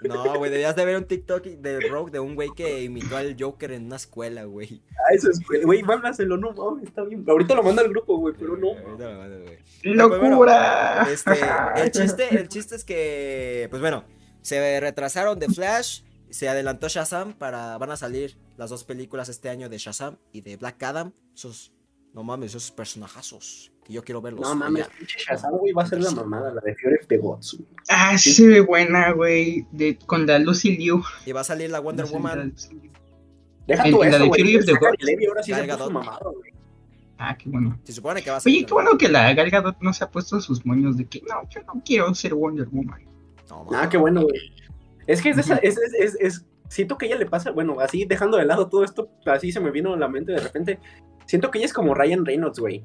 No, 0.08 0.38
güey, 0.38 0.50
debías 0.50 0.74
de 0.76 0.84
ver 0.84 0.96
un 0.96 1.04
TikTok 1.04 1.44
de 1.44 1.80
Rogue 1.88 2.10
de 2.10 2.20
un 2.20 2.34
güey 2.34 2.50
que 2.56 2.82
imitó 2.82 3.16
al 3.16 3.36
Joker 3.38 3.72
en 3.72 3.86
una 3.86 3.96
escuela, 3.96 4.44
güey. 4.44 4.82
Ah, 4.92 5.14
eso 5.14 5.30
es, 5.30 5.40
güey, 5.46 5.62
güey, 5.62 5.82
mándaselo, 5.82 6.36
no 6.36 6.52
mames, 6.52 6.88
está 6.88 7.04
bien. 7.04 7.24
Ahorita 7.28 7.54
lo 7.54 7.62
manda 7.62 7.82
al 7.82 7.90
grupo, 7.90 8.16
güey, 8.16 8.34
pero 8.38 8.56
no. 8.56 8.68
Ahorita 8.68 9.10
lo 9.10 9.18
mando, 9.18 9.42
güey. 9.44 9.58
¡Locura! 9.82 11.06
Este, 11.10 11.32
el 11.76 11.90
chiste, 11.90 12.34
el 12.34 12.48
chiste 12.48 12.76
es 12.76 12.84
que, 12.84 13.66
pues 13.70 13.80
bueno, 13.80 14.04
se 14.40 14.80
retrasaron 14.80 15.38
de 15.38 15.48
Flash, 15.48 16.02
se 16.30 16.48
adelantó 16.48 16.88
Shazam 16.88 17.34
para, 17.34 17.76
van 17.78 17.90
a 17.90 17.96
salir 17.96 18.36
las 18.56 18.70
dos 18.70 18.84
películas 18.84 19.28
este 19.28 19.48
año 19.48 19.68
de 19.68 19.78
Shazam 19.78 20.16
y 20.32 20.40
de 20.42 20.56
Black 20.56 20.82
Adam. 20.82 21.12
Esos, 21.34 21.72
no 22.14 22.22
mames, 22.22 22.50
esos 22.54 22.70
personajazos 22.70 23.72
que 23.84 23.92
yo 23.92 24.02
quiero 24.04 24.20
verlos. 24.20 24.42
No 24.42 24.54
mames, 24.54 24.86
pinche 24.98 25.18
Shazam, 25.18 25.52
güey, 25.58 25.72
va 25.72 25.82
a 25.82 25.86
ser 25.86 26.00
la 26.00 26.10
mamada, 26.10 26.52
la 26.54 26.60
de 26.60 26.74
Fury 26.76 26.96
of 27.00 27.06
the 27.08 27.16
Gods, 27.18 27.54
güey. 27.58 27.68
Ah, 27.88 28.16
sí 28.18 28.32
se 28.32 28.46
ve 28.46 28.60
buena, 28.60 29.12
güey. 29.12 29.66
de- 29.72 29.98
Con 30.06 30.26
la 30.26 30.38
Lucy 30.38 30.76
Liu. 30.76 31.02
Y 31.26 31.32
va 31.32 31.40
a 31.40 31.44
salir 31.44 31.70
la 31.70 31.80
Wonder 31.80 32.06
Woman. 32.06 32.54
Deja 33.66 33.84
El- 33.84 33.90
tú 33.92 34.02
la 34.02 34.18
de. 34.18 34.26
Fury 34.28 34.56
of 34.56 34.64
the 34.66 34.72
Gods. 34.72 35.02
Levi 35.02 35.26
ahora 35.26 35.42
sí 35.42 35.52
se 35.54 35.62
puso 35.64 35.90
mamado, 35.90 36.32
güey. 36.32 36.52
Ah, 37.22 37.36
qué 37.36 37.50
bueno. 37.50 37.78
Se 37.84 37.92
supone 37.92 38.22
que 38.22 38.30
va 38.30 38.38
a 38.38 38.40
salir. 38.40 38.58
Oye, 38.60 38.66
qué 38.66 38.72
bueno 38.72 38.96
que 38.96 39.08
la 39.08 39.32
Gal 39.34 39.50
Gadot 39.50 39.76
no 39.80 39.92
se 39.92 40.02
ha 40.04 40.10
puesto 40.10 40.40
sus 40.40 40.64
moños 40.64 40.96
de 40.96 41.06
que 41.06 41.20
no, 41.28 41.46
yo 41.50 41.60
no 41.64 41.82
quiero 41.84 42.14
ser 42.14 42.34
Wonder 42.34 42.66
Woman. 42.68 43.04
No, 43.50 43.66
Ah, 43.72 43.88
qué 43.90 43.98
bueno, 43.98 44.22
güey. 44.22 44.40
Es 45.10 45.22
que 45.22 45.30
es, 45.30 45.36
de 45.36 45.42
esa, 45.42 45.56
es, 45.56 45.76
es, 45.78 45.94
es, 45.94 46.16
es- 46.20 46.46
siento 46.68 46.96
que 46.96 47.06
a 47.06 47.08
ella 47.08 47.18
le 47.18 47.26
pasa, 47.26 47.50
bueno, 47.50 47.80
así 47.80 48.04
dejando 48.04 48.36
de 48.36 48.44
lado 48.44 48.68
todo 48.68 48.84
esto, 48.84 49.10
así 49.26 49.50
se 49.52 49.60
me 49.60 49.70
vino 49.70 49.92
a 49.94 49.96
la 49.96 50.08
mente 50.08 50.32
de 50.32 50.40
repente. 50.40 50.78
Siento 51.26 51.50
que 51.50 51.58
ella 51.58 51.66
es 51.66 51.72
como 51.72 51.94
Ryan 51.94 52.24
Reynolds, 52.24 52.58
güey. 52.60 52.84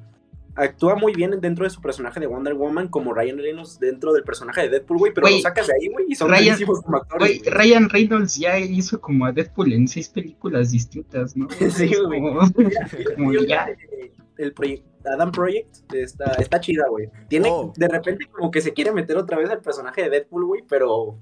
Actúa 0.58 0.94
muy 0.94 1.12
bien 1.12 1.38
dentro 1.40 1.64
de 1.64 1.70
su 1.70 1.82
personaje 1.82 2.18
de 2.18 2.26
Wonder 2.26 2.54
Woman, 2.54 2.88
como 2.88 3.12
Ryan 3.12 3.36
Reynolds 3.36 3.78
dentro 3.78 4.12
del 4.14 4.24
personaje 4.24 4.62
de 4.62 4.68
Deadpool, 4.70 4.96
güey, 4.98 5.12
pero 5.12 5.28
lo 5.28 5.38
sacas 5.38 5.66
de 5.66 5.74
ahí, 5.78 5.88
güey, 5.88 6.06
y 6.08 6.14
son 6.14 6.30
Ryan- 6.30 6.58
como 6.64 6.96
actores. 6.96 7.42
Ryan 7.44 7.88
Reynolds 7.90 8.36
ya 8.36 8.58
hizo 8.58 8.98
como 9.00 9.26
a 9.26 9.32
Deadpool 9.32 9.72
en 9.74 9.86
seis 9.86 10.08
películas 10.08 10.70
distintas, 10.72 11.36
¿no? 11.36 11.46
Sí, 11.70 11.90
güey. 12.06 12.22
el 14.38 14.52
proyecto 14.52 14.86
Adam 15.08 15.30
Project 15.30 15.92
está, 15.94 16.32
está 16.32 16.58
chida, 16.60 16.84
güey. 16.88 17.08
Tiene, 17.28 17.48
Oh. 17.50 17.72
de 17.76 17.88
repente 17.88 18.26
como 18.32 18.50
que 18.50 18.60
se 18.60 18.72
quiere 18.72 18.92
meter 18.92 19.16
otra 19.16 19.38
vez 19.38 19.48
al 19.50 19.60
personaje 19.60 20.02
de 20.02 20.10
Deadpool, 20.10 20.44
güey, 20.46 20.62
pero 20.68 21.18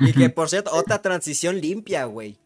Y 0.00 0.12
que 0.12 0.30
por 0.30 0.48
cierto, 0.48 0.70
otra 0.74 1.00
transición 1.02 1.60
limpia, 1.60 2.04
güey. 2.06 2.38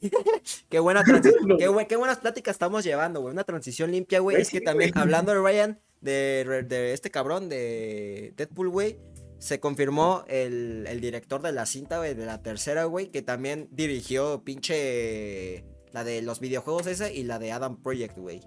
qué 0.68 0.78
buena 0.78 1.02
transición. 1.02 1.56
Qué, 1.58 1.68
buen- 1.68 1.86
qué 1.86 1.96
buenas 1.96 2.18
pláticas 2.18 2.54
estamos 2.54 2.84
llevando, 2.84 3.20
güey. 3.20 3.32
Una 3.32 3.44
transición 3.44 3.90
limpia, 3.90 4.20
güey. 4.20 4.40
Es 4.40 4.50
que 4.50 4.60
también, 4.60 4.96
hablando 4.96 5.32
de 5.32 5.40
Ryan, 5.40 5.80
de, 6.00 6.64
de 6.68 6.92
este 6.92 7.10
cabrón, 7.10 7.48
de 7.48 8.32
Deadpool, 8.36 8.68
güey. 8.68 8.98
Se 9.40 9.60
confirmó 9.60 10.24
el, 10.28 10.84
el 10.88 11.00
director 11.00 11.42
de 11.42 11.52
la 11.52 11.64
cinta, 11.66 11.98
güey, 11.98 12.14
de 12.14 12.26
la 12.26 12.42
tercera, 12.42 12.84
güey, 12.84 13.08
que 13.08 13.22
también 13.22 13.68
dirigió 13.70 14.42
pinche 14.44 15.64
la 15.92 16.02
de 16.04 16.22
los 16.22 16.40
videojuegos 16.40 16.86
esa 16.88 17.10
y 17.10 17.22
la 17.24 17.38
de 17.38 17.52
Adam 17.52 17.80
Project, 17.82 18.18
güey. 18.18 18.40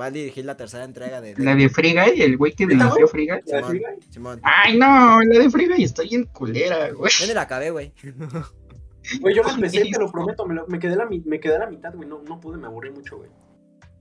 Va 0.00 0.06
a 0.06 0.10
dirigir 0.10 0.44
la 0.46 0.56
tercera 0.56 0.84
entrega 0.84 1.20
de 1.20 1.34
La 1.36 1.54
de 1.54 1.68
Free 1.68 1.92
Guy, 1.92 2.22
el 2.22 2.36
güey 2.38 2.52
que 2.52 2.66
¿Neta, 2.66 2.84
dirigió 2.84 3.06
Free 3.08 3.26
Guy. 3.28 3.40
¿La 3.46 3.56
de 3.58 3.64
Free 3.64 3.78
Simón, 3.80 3.94
Guy? 4.00 4.12
Simón. 4.12 4.40
Ay, 4.42 4.78
no, 4.78 5.22
la 5.22 5.38
de 5.38 5.50
Free 5.50 5.68
Guy 5.68 5.84
está 5.84 6.02
bien 6.02 6.24
culera, 6.24 6.90
güey. 6.92 7.12
Yo 7.20 7.26
ni 7.26 7.34
la 7.34 7.42
acabé, 7.42 7.70
güey. 7.70 7.92
Güey, 9.20 9.34
yo 9.34 9.42
lo 9.42 9.50
empecé, 9.54 9.82
te 9.84 9.98
lo 9.98 10.10
prometo, 10.10 10.46
me, 10.46 10.54
lo- 10.54 10.66
me 10.66 10.78
quedé, 10.78 10.96
la, 10.96 11.06
me 11.06 11.40
quedé 11.40 11.56
a 11.56 11.60
la 11.60 11.66
mitad, 11.70 11.94
güey, 11.94 12.08
no, 12.08 12.22
no 12.22 12.40
pude, 12.40 12.56
me 12.56 12.66
aburrí 12.66 12.90
mucho, 12.90 13.18
güey. 13.18 13.28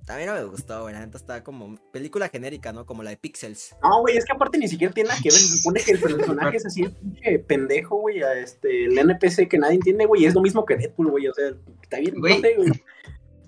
También 0.05 0.29
no 0.29 0.35
me 0.35 0.43
gustó, 0.45 0.81
güey. 0.81 0.93
La 0.93 0.99
neta 1.01 1.17
está 1.17 1.43
como 1.43 1.75
película 1.91 2.27
genérica, 2.29 2.73
¿no? 2.73 2.85
Como 2.85 3.03
la 3.03 3.11
de 3.11 3.17
Pixels. 3.17 3.75
No, 3.83 4.01
güey, 4.01 4.17
es 4.17 4.25
que 4.25 4.31
aparte 4.33 4.57
ni 4.57 4.67
siquiera 4.67 4.93
tiene 4.93 5.09
nada 5.09 5.21
que 5.21 5.29
ver, 5.29 5.37
se 5.37 5.57
supone 5.57 5.79
que 5.81 5.91
el 5.91 5.99
personaje 5.99 6.57
es 6.57 6.65
así, 6.65 6.83
el 6.83 6.91
pinche 6.93 7.39
pendejo, 7.39 7.97
güey, 7.97 8.23
a 8.23 8.33
este, 8.33 8.85
el 8.85 8.97
NPC 8.97 9.47
que 9.47 9.57
nadie 9.59 9.75
entiende, 9.75 10.05
güey, 10.05 10.25
es 10.25 10.33
lo 10.33 10.41
mismo 10.41 10.65
que 10.65 10.75
Deadpool, 10.75 11.11
güey, 11.11 11.27
o 11.27 11.33
sea, 11.33 11.51
está 11.83 11.99
bien, 11.99 12.15
Güey, 12.19 12.35
no 12.35 12.41
sé, 12.41 12.55
güey. 12.55 12.71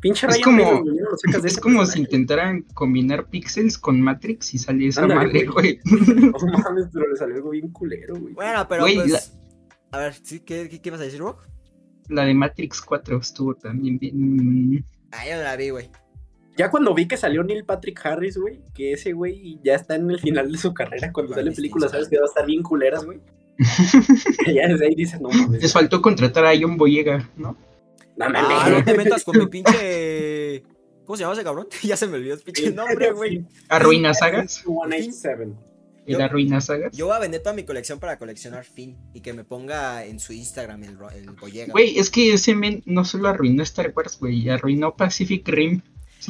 Pinche 0.04 0.28
es 0.28 0.40
como- 0.42 0.58
Reynolds, 0.58 0.82
güey, 0.84 0.96
ya 0.98 1.04
no 1.04 1.10
lo 1.12 1.18
sacas 1.18 1.42
de 1.42 1.48
Es 1.48 1.58
como 1.60 1.86
si 1.86 2.00
intentaran 2.02 2.62
combinar 2.74 3.26
Pixels 3.30 3.78
con 3.78 4.02
Matrix 4.02 4.54
y 4.54 4.58
saliera 4.58 4.90
esa 4.90 5.02
Ándale, 5.04 5.28
madre, 5.28 5.46
güey. 5.46 5.80
No 5.86 6.58
mames, 6.60 6.88
pero 6.92 7.10
le 7.10 7.16
salió 7.16 7.36
algo 7.38 7.50
bien 7.52 7.70
culero, 7.72 8.16
güey. 8.18 8.34
Bueno, 8.34 8.68
pero 8.68 8.82
Güey, 8.84 8.98
pues. 8.98 9.40
A 9.92 10.00
ver, 10.00 10.14
¿sí? 10.22 10.42
¿Qué, 10.42 10.68
qué, 10.70 10.82
qué 10.82 10.90
ibas 10.90 11.00
a 11.00 11.06
decir, 11.06 11.22
Rock? 11.22 11.48
La 12.10 12.26
de 12.26 12.34
Matrix 12.34 12.82
4 12.82 13.18
estuvo 13.18 13.56
también 13.56 13.98
bien. 13.98 14.86
Ah, 15.12 15.24
yo 15.26 15.42
la 15.42 15.56
vi, 15.56 15.70
güey. 15.70 15.90
Ya 16.58 16.70
cuando 16.70 16.94
vi 16.94 17.08
que 17.08 17.16
salió 17.16 17.42
Neil 17.44 17.64
Patrick 17.64 18.06
Harris, 18.06 18.38
güey, 18.38 18.60
que 18.74 18.92
ese 18.92 19.14
güey 19.14 19.60
ya 19.64 19.76
está 19.76 19.96
en 19.96 20.12
el 20.12 20.20
final 20.20 20.52
de 20.52 20.58
su 20.58 20.74
carrera, 20.74 21.14
cuando 21.14 21.32
Vale, 21.32 21.44
sale 21.44 21.56
películas, 21.56 21.92
sabes 21.92 22.10
que 22.10 22.18
va 22.18 22.26
a 22.26 22.28
estar 22.28 22.46
bien 22.46 22.62
culeras, 22.62 23.06
güey. 23.06 23.20
ya 24.54 24.68
desde 24.68 24.86
ahí 24.86 24.96
dices, 24.96 25.22
no 25.22 25.30
mames. 25.30 25.62
Les 25.62 25.72
faltó 25.72 26.02
contratar 26.02 26.46
a 26.46 26.52
John 26.60 26.76
Boyega, 26.78 27.30
¿no? 27.38 27.56
No 28.16 28.26
Ah, 28.26 28.70
no 28.70 28.84
te 28.84 28.96
metas 28.96 29.24
con 29.24 29.38
mi 29.38 29.46
pinche. 29.48 30.64
¿Cómo 31.06 31.18
se 31.18 31.22
llama 31.22 31.34
ese 31.34 31.44
cabrón? 31.44 31.68
ya 31.84 31.98
se 31.98 32.08
me 32.08 32.18
olvidó 32.18 32.36
el 32.36 32.42
pinche 32.42 32.72
nombre, 32.72 33.12
güey. 33.12 33.46
Arruina 33.70 34.14
sagas. 34.14 34.64
187. 34.64 35.54
El 36.06 36.22
Arruina 36.22 36.60
sagas. 36.60 36.96
Yo 36.96 37.08
voy 37.08 37.16
a 37.16 37.20
vender 37.20 37.42
toda 37.42 37.56
mi 37.56 37.64
colección 37.64 38.00
para 38.00 38.18
coleccionar 38.18 38.66
Finn 38.66 38.98
y 39.14 39.22
que 39.22 39.34
me 39.34 39.44
ponga 39.44 40.06
en 40.06 40.20
su 40.20 40.34
Instagram 40.34 40.84
el, 40.84 40.98
el. 41.16 41.72
Güey, 41.72 41.98
es 41.98 42.10
que 42.10 42.34
ese 42.34 42.56
men 42.56 42.84
no 42.86 43.06
solo 43.06 43.30
arruinó 43.30 43.64
Star 43.64 43.94
Wars, 43.96 44.20
güey, 44.20 44.50
arruinó 44.50 44.96
Pacific 44.96 45.48
Rim. 45.48 45.82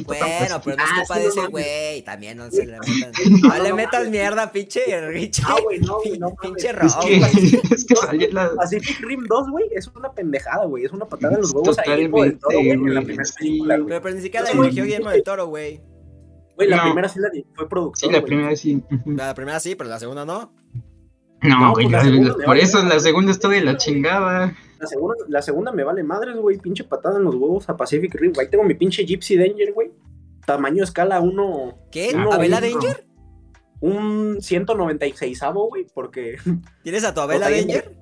Tocan 0.02 0.18
Bueno, 0.18 0.60
pero 0.64 0.76
no 0.76 0.82
es 0.84 0.90
Ah, 0.90 0.94
culpa 0.98 1.14
de 1.18 1.24
no 1.24 1.30
ese 1.30 1.46
güey. 1.48 2.02
También 2.02 2.38
no 2.38 2.50
se 2.50 2.66
le 2.66 2.78
metan. 2.80 3.12
No, 3.42 3.48
No 3.48 3.62
le 3.62 3.72
metas 3.74 3.92
mames. 4.00 4.10
mierda, 4.10 4.50
pinche 4.50 4.80
Richie. 5.10 5.44
Ah, 5.46 5.56
güey, 5.62 5.78
no, 5.80 5.98
güey, 5.98 6.18
no. 6.18 6.34
Pinche 6.40 6.68
Es 6.70 6.76
Rob, 6.76 6.90
es 7.72 7.84
que 7.84 7.96
salió 7.96 8.28
la. 8.32 8.50
Pacific 8.56 8.98
Rim 9.00 9.24
2, 9.28 9.50
güey, 9.50 9.66
es 9.72 9.86
una 9.94 10.10
pendejada, 10.12 10.64
güey. 10.66 10.84
Es 10.84 10.92
una 10.92 11.04
patada 11.06 11.34
en 11.34 11.42
los 11.42 11.52
huevos 11.52 11.78
a 11.78 11.82
Guillermo 11.82 12.22
del 12.22 12.38
Totalmente, 12.38 12.40
Toro, 12.40 12.58
güey, 12.58 12.70
en 12.70 12.84
la 12.86 13.00
güey, 13.00 13.04
primera 13.04 13.24
sí. 13.24 13.34
película, 13.38 13.76
güey. 13.76 13.88
Pero, 13.88 14.02
pero 14.02 14.14
ni 14.16 14.20
siquiera 14.22 14.46
la 14.46 14.52
dirigió 14.62 14.84
Guillermo 14.84 15.10
del 15.10 15.22
Toro, 15.22 15.46
güey. 15.46 15.80
Güey, 16.56 16.68
la 16.68 16.76
No. 16.76 16.82
primera 16.84 17.08
sí 17.08 17.18
la 17.20 17.28
fue 17.54 17.68
productor, 17.68 17.98
Sí, 17.98 18.10
la 18.14 18.24
primera 18.24 18.56
sí. 18.56 18.82
La 19.06 19.34
primera 19.34 19.60
sí, 19.60 19.74
pero 19.74 19.90
la 19.90 19.98
segunda 19.98 20.24
no. 20.24 20.52
No, 21.42 21.72
güey, 21.72 21.88
pues 21.90 22.04
por 22.46 22.56
eso 22.56 22.82
la 22.84 22.98
segunda 23.00 23.30
está 23.32 23.48
de 23.48 23.60
la 23.60 23.76
chingada. 23.76 24.56
La 24.78 24.86
segunda, 24.86 25.14
la 25.28 25.42
segunda 25.42 25.72
me 25.72 25.84
vale 25.84 26.02
madres, 26.02 26.36
güey. 26.36 26.58
Pinche 26.58 26.84
patada 26.84 27.18
en 27.18 27.24
los 27.24 27.34
huevos 27.34 27.68
a 27.68 27.76
Pacific 27.76 28.14
Rim, 28.14 28.32
güey. 28.34 28.50
Tengo 28.50 28.64
mi 28.64 28.74
pinche 28.74 29.04
Gypsy 29.04 29.36
Danger, 29.36 29.72
güey. 29.72 29.92
Tamaño 30.46 30.84
escala 30.84 31.20
1. 31.20 31.78
¿Qué? 31.90 32.12
Ah, 32.14 32.28
¿Abela 32.32 32.58
uno. 32.58 32.66
Danger? 32.80 33.06
Un 33.80 34.36
196avo, 34.38 35.68
güey, 35.68 35.86
porque. 35.94 36.36
¿Tienes 36.82 37.04
a 37.04 37.14
tu 37.14 37.20
Abela. 37.20 37.48
Danger? 37.50 37.94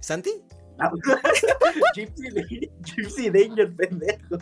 ¿Santi? 0.00 0.30
Gypsy, 1.94 2.30
Danger- 2.30 2.70
Gypsy 2.82 3.30
Danger, 3.30 3.74
pendejo. 3.76 4.38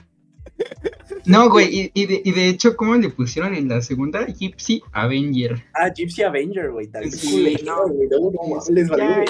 No, 1.24 1.51
güey, 1.51 1.68
y, 1.70 1.91
y 1.95 2.07
de, 2.07 2.22
y 2.24 2.33
de 2.33 2.49
hecho, 2.49 2.76
¿cómo 2.76 2.95
le 2.97 3.09
pusieron 3.11 3.55
en 3.55 3.68
la 3.68 3.80
segunda? 3.80 4.24
Gypsy 4.26 4.83
Avenger. 4.93 5.62
Ah, 5.74 5.91
Gypsy 5.95 6.22
Avenger, 6.22 6.70
güey. 6.70 6.89
Tal 6.89 7.11
Sí, 7.11 7.30
culero, 7.30 7.87
no. 7.87 7.93
güey. 7.93 8.09
No, 8.09 8.18
no, 8.30 8.49
mames, 8.49 8.70
les 8.70 8.89
valió. 8.89 9.24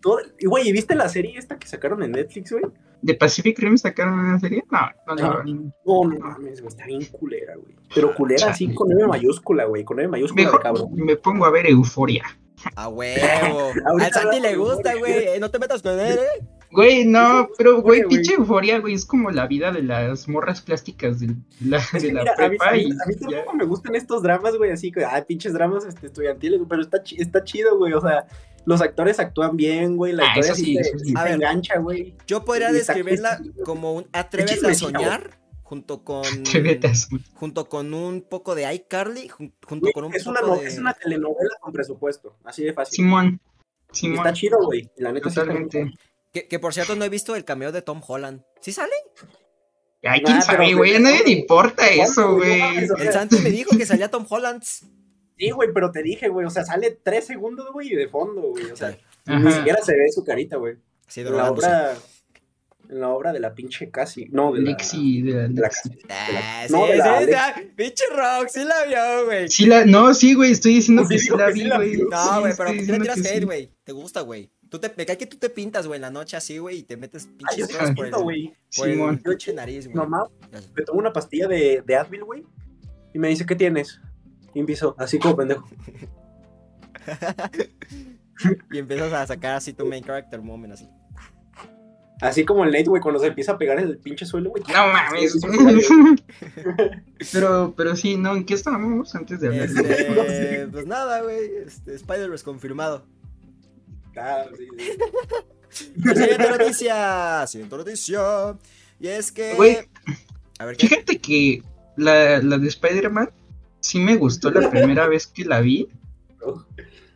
Todo- 0.00 0.20
Y, 0.38 0.46
güey, 0.46 0.68
¿y 0.68 0.72
viste 0.72 0.94
la 0.94 1.08
serie 1.08 1.38
esta 1.38 1.58
que 1.58 1.66
sacaron 1.66 2.02
en 2.02 2.12
Netflix, 2.12 2.52
güey? 2.52 2.64
¿De 3.02 3.14
Pacific 3.14 3.58
Rim 3.58 3.76
sacaron 3.76 4.18
una 4.18 4.38
serie? 4.40 4.64
No, 4.70 4.80
no, 5.06 5.14
No. 5.14 5.42
no. 5.44 5.72
No, 5.84 6.18
mames, 6.18 6.60
güey. 6.60 6.68
Está 6.68 6.86
bien 6.86 7.04
culera, 7.06 7.54
güey. 7.56 7.74
Pero 7.94 8.14
culera 8.14 8.50
así 8.50 8.72
con 8.74 8.90
M 8.90 9.06
mayúscula, 9.06 9.64
güey. 9.64 9.84
Con 9.84 9.98
M 10.00 10.08
mayúscula 10.08 10.42
de 10.42 10.46
Mejor 10.46 10.62
cabrón. 10.62 10.88
me 10.94 11.16
pongo 11.16 11.44
a 11.46 11.50
ver 11.50 11.66
Euforia. 11.66 12.24
A 12.74 12.88
huevo. 12.88 13.18
Ahorita 13.86 14.06
Al 14.06 14.12
Santi 14.12 14.40
le 14.40 14.48
de 14.50 14.56
gusta, 14.56 14.94
güey. 14.96 15.12
Eh, 15.12 15.38
No 15.40 15.50
te 15.50 15.58
metas 15.58 15.82
con 15.82 15.98
él, 16.00 16.18
eh. 16.18 16.46
Güey, 16.72 17.04
no, 17.06 17.48
pero 17.56 17.80
güey, 17.80 18.02
pinche 18.08 18.34
Euforia, 18.34 18.80
güey, 18.80 18.94
es 18.94 19.06
como 19.06 19.30
la 19.30 19.46
vida 19.46 19.70
de 19.70 19.82
las 19.82 20.26
morras 20.28 20.60
plásticas 20.62 21.20
de 21.20 21.36
la, 21.64 21.76
Es 21.78 22.02
de 22.02 22.12
la 22.12 22.20
mira, 22.22 22.34
a 22.36 22.48
mí, 22.48 22.48
prepa 22.48 22.68
a 22.68 22.72
mí- 22.72 22.80
y 22.82 22.84
a 22.90 23.06
mí 23.06 23.14
ya. 23.20 23.28
tampoco 23.36 23.56
me 23.56 23.64
gustan 23.66 23.94
estos 23.94 24.22
dramas, 24.22 24.56
güey, 24.56 24.72
así 24.72 24.90
que, 24.90 25.04
ah, 25.04 25.24
pinches 25.26 25.52
dramas 25.52 25.84
este, 25.86 26.06
estudiantiles, 26.08 26.60
pero 26.68 26.82
está, 26.82 27.02
chi- 27.04 27.16
está 27.20 27.44
chido, 27.44 27.78
güey, 27.78 27.92
o 27.92 28.00
sea, 28.00 28.26
los 28.66 28.80
actores 28.82 29.18
actúan 29.18 29.56
bien, 29.56 29.96
güey, 29.96 30.12
la 30.12 30.24
Ah, 30.24 30.26
historia 30.38 30.54
sí, 30.54 30.76
eso 30.76 30.98
sí. 30.98 31.14
engancha, 31.28 31.78
güey. 31.78 32.14
Yo 32.26 32.44
podría 32.44 32.70
describirla 32.72 33.40
como 33.64 33.94
un 33.94 34.06
Atrévete 34.12 34.66
a 34.68 34.74
soñar 34.74 35.38
junto 35.62 36.04
con 36.04 36.22
junto 37.34 37.68
con 37.68 37.94
un 37.94 38.22
poco 38.22 38.54
de 38.54 38.72
iCarly, 38.74 39.28
jun- 39.28 39.52
junto 39.66 39.84
Güey, 39.84 39.92
con 39.92 40.04
un 40.04 40.14
es, 40.14 40.26
una 40.26 40.40
poco 40.40 40.56
no- 40.56 40.60
de 40.60 40.68
es 40.68 40.78
una 40.78 40.92
telenovela 40.94 41.56
con 41.60 41.72
presupuesto, 41.72 42.36
así 42.44 42.62
de 42.64 42.72
fácil. 42.72 42.96
Simón, 42.96 43.40
Simón, 43.92 44.18
está 44.18 44.32
chido, 44.32 44.58
güey, 44.62 44.90
la 44.96 45.10
neta 45.12 45.28
totalmente. 45.30 45.92
que, 46.32 46.46
que 46.46 46.58
por 46.58 46.74
cierto 46.74 46.94
no 46.96 47.04
he 47.04 47.08
visto 47.08 47.34
el 47.34 47.44
cameo 47.44 47.72
de 47.72 47.82
Tom 47.82 48.00
Holland. 48.06 48.42
¿Sí 48.60 48.70
sale? 48.72 48.92
Ay, 50.02 50.20
quién 50.22 50.36
Ah, 50.38 50.42
sabe, 50.42 50.66
pero- 50.66 50.76
güey. 50.78 50.94
A 50.94 50.98
nadie 51.00 51.22
le 51.24 51.30
importa 51.30 51.84
¿Cuánto, 51.96 52.02
eso, 52.12 52.34
güey? 52.34 52.60
El 53.00 53.12
Santi 53.12 53.38
me 53.40 53.50
dijo 53.50 53.76
que 53.76 53.86
salía 53.86 54.08
Tom 54.10 54.24
Holland. 54.28 54.62
Sí, 55.38 55.50
güey, 55.50 55.68
pero 55.72 55.90
te 55.92 56.02
dije, 56.02 56.28
güey, 56.28 56.46
o 56.46 56.50
sea, 56.50 56.64
sale 56.64 56.98
tres 57.02 57.26
segundos, 57.26 57.70
güey, 57.72 57.90
de 57.90 58.08
fondo, 58.08 58.40
güey. 58.42 58.70
O 58.70 58.76
sea, 58.76 58.96
ni 59.26 59.52
siquiera 59.52 59.82
se 59.82 59.92
ve 59.94 60.10
su 60.10 60.24
carita, 60.24 60.56
güey. 60.56 60.76
Sí, 61.06 61.20
En 61.20 61.36
la 61.36 61.50
obra. 61.50 61.94
En 62.88 63.00
la 63.00 63.08
obra 63.08 63.32
de 63.32 63.40
la 63.40 63.52
pinche 63.52 63.90
casi. 63.90 64.26
No, 64.30 64.52
de 64.52 64.60
la. 64.62 64.70
Lexi, 64.70 65.22
de 65.22 65.32
la 65.32 65.42
de 65.48 65.54
la 65.54 65.60
Lexi. 65.62 65.90
casi. 65.90 65.98
Ah, 66.08 66.64
sí, 66.68 66.72
No, 66.72 66.86
de 66.86 66.96
la 66.96 67.04
sí, 67.04 67.10
Alex. 67.10 67.30
ya, 67.32 67.54
pinche 67.76 68.04
Rock, 68.14 68.48
sí 68.48 68.64
la 68.64 68.84
vio, 68.86 69.24
güey. 69.26 69.48
Sí 69.48 69.66
la, 69.66 69.84
no, 69.84 70.14
sí, 70.14 70.34
güey, 70.34 70.52
estoy 70.52 70.74
diciendo 70.74 71.02
Pues 71.02 71.10
que 71.10 71.18
sí 71.18 71.26
sí 71.28 71.36
la 71.36 71.52
sí 71.52 71.62
vi, 71.64 71.68
güey. 71.68 71.96
No, 72.08 72.22
Sí, 72.34 72.40
güey, 72.40 72.52
pero 72.56 72.68
¿por 72.70 72.76
qué 72.78 72.92
le 72.92 72.98
tiras 73.00 73.18
hate, 73.18 73.38
sí. 73.40 73.44
güey? 73.44 73.70
¿Te 73.82 73.92
gusta, 73.92 74.20
güey? 74.20 74.50
Tú 74.68 74.78
te, 74.78 74.92
me 74.96 75.04
cae 75.04 75.18
que 75.18 75.26
tú 75.26 75.36
te 75.36 75.50
pintas, 75.50 75.86
güey, 75.88 75.96
en 75.98 76.02
la 76.02 76.10
noche 76.10 76.36
así, 76.36 76.58
güey, 76.58 76.78
y 76.78 76.82
te 76.84 76.96
metes 76.96 77.26
pinches 77.26 77.66
cosas 77.68 77.88
sí 77.88 77.94
por 77.94 78.06
el, 78.06 78.12
siento, 78.12 78.22
güey. 78.22 78.52
por 78.76 78.86
el 78.88 78.94
Simón. 78.94 79.18
pinche 79.18 79.52
nariz, 79.52 79.86
güey. 79.86 79.96
mamá 79.96 80.28
me 80.76 80.82
tomó 80.82 81.00
una 81.00 81.12
pastilla 81.12 81.48
de, 81.48 81.82
de 81.84 81.96
Advil, 81.96 82.24
güey. 82.24 82.44
Y 83.14 83.18
me 83.18 83.28
dice, 83.28 83.44
¿qué 83.46 83.54
tienes? 83.56 84.00
Y 84.56 84.60
empiezo, 84.60 84.96
así 84.98 85.18
como 85.18 85.36
pendejo. 85.36 85.68
Y 88.70 88.78
empiezas 88.78 89.12
a 89.12 89.26
sacar 89.26 89.56
así 89.56 89.72
tu 89.72 89.86
main 89.86 90.04
character 90.04 90.40
moment, 90.40 90.72
así. 90.74 90.88
Así 92.20 92.44
como 92.44 92.64
el 92.64 92.70
Nate, 92.70 92.84
güey, 92.84 93.02
cuando 93.02 93.18
se 93.20 93.26
empieza 93.26 93.52
a 93.52 93.58
pegar 93.58 93.78
en 93.78 93.88
el 93.88 93.98
pinche 93.98 94.24
suelo, 94.26 94.50
güey. 94.50 94.62
No 94.68 94.86
mames. 94.88 95.38
Pero, 97.32 97.74
pero 97.76 97.96
sí, 97.96 98.16
no, 98.16 98.36
¿en 98.36 98.44
qué 98.44 98.54
estábamos 98.54 99.14
antes 99.14 99.40
de 99.40 99.48
hablar? 99.48 99.64
Este, 99.64 100.66
pues 100.72 100.86
nada, 100.86 101.22
güey, 101.22 101.50
este, 101.66 101.94
Spider-Verse 101.94 102.44
confirmado. 102.44 103.06
Ah, 104.16 104.44
sí, 104.56 104.68
sí. 105.68 105.88
Siguiente 105.98 106.50
noticia, 106.50 107.46
siguiente 107.46 107.76
noticia. 107.76 108.56
Y 109.00 109.08
es 109.08 109.32
que... 109.32 109.54
Güey. 109.54 109.78
A 110.58 110.64
ver, 110.64 110.76
¿qué? 110.76 110.88
Fíjate 110.88 111.18
que 111.18 111.62
la, 111.96 112.38
la 112.38 112.58
de 112.58 112.68
Spider-Man 112.68 113.30
sí 113.86 114.00
me 114.00 114.16
gustó 114.16 114.50
la 114.50 114.68
primera 114.68 115.06
vez 115.06 115.26
que 115.28 115.44
la 115.44 115.60
vi, 115.60 115.88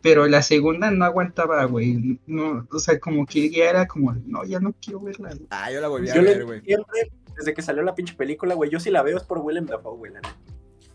pero 0.01 0.27
la 0.27 0.41
segunda 0.41 0.89
no 0.89 1.03
aguantaba, 1.03 1.65
güey. 1.65 2.19
No, 2.25 2.65
o 2.71 2.79
sea, 2.79 2.99
como 2.99 3.25
que 3.25 3.49
ya 3.49 3.69
era 3.69 3.87
como, 3.87 4.13
no, 4.25 4.45
ya 4.45 4.59
no 4.59 4.73
quiero 4.81 5.01
verla. 5.01 5.29
güey. 5.29 5.47
Ah, 5.49 5.69
yo 5.71 5.81
la 5.81 5.89
volví 5.89 6.09
a 6.09 6.15
Yo 6.15 6.23
ver, 6.23 6.45
güey. 6.45 6.61
siempre, 6.61 7.11
desde 7.35 7.53
que 7.53 7.61
salió 7.61 7.83
la 7.83 7.93
pinche 7.93 8.15
película, 8.15 8.55
güey, 8.55 8.69
yo 8.69 8.79
sí 8.79 8.89
la 8.89 9.03
veo 9.03 9.17
es 9.17 9.23
por 9.23 9.39
Willem 9.39 9.65
Dafoe, 9.65 9.97
güey, 9.97 10.13
la 10.13 10.21
neta. 10.21 10.37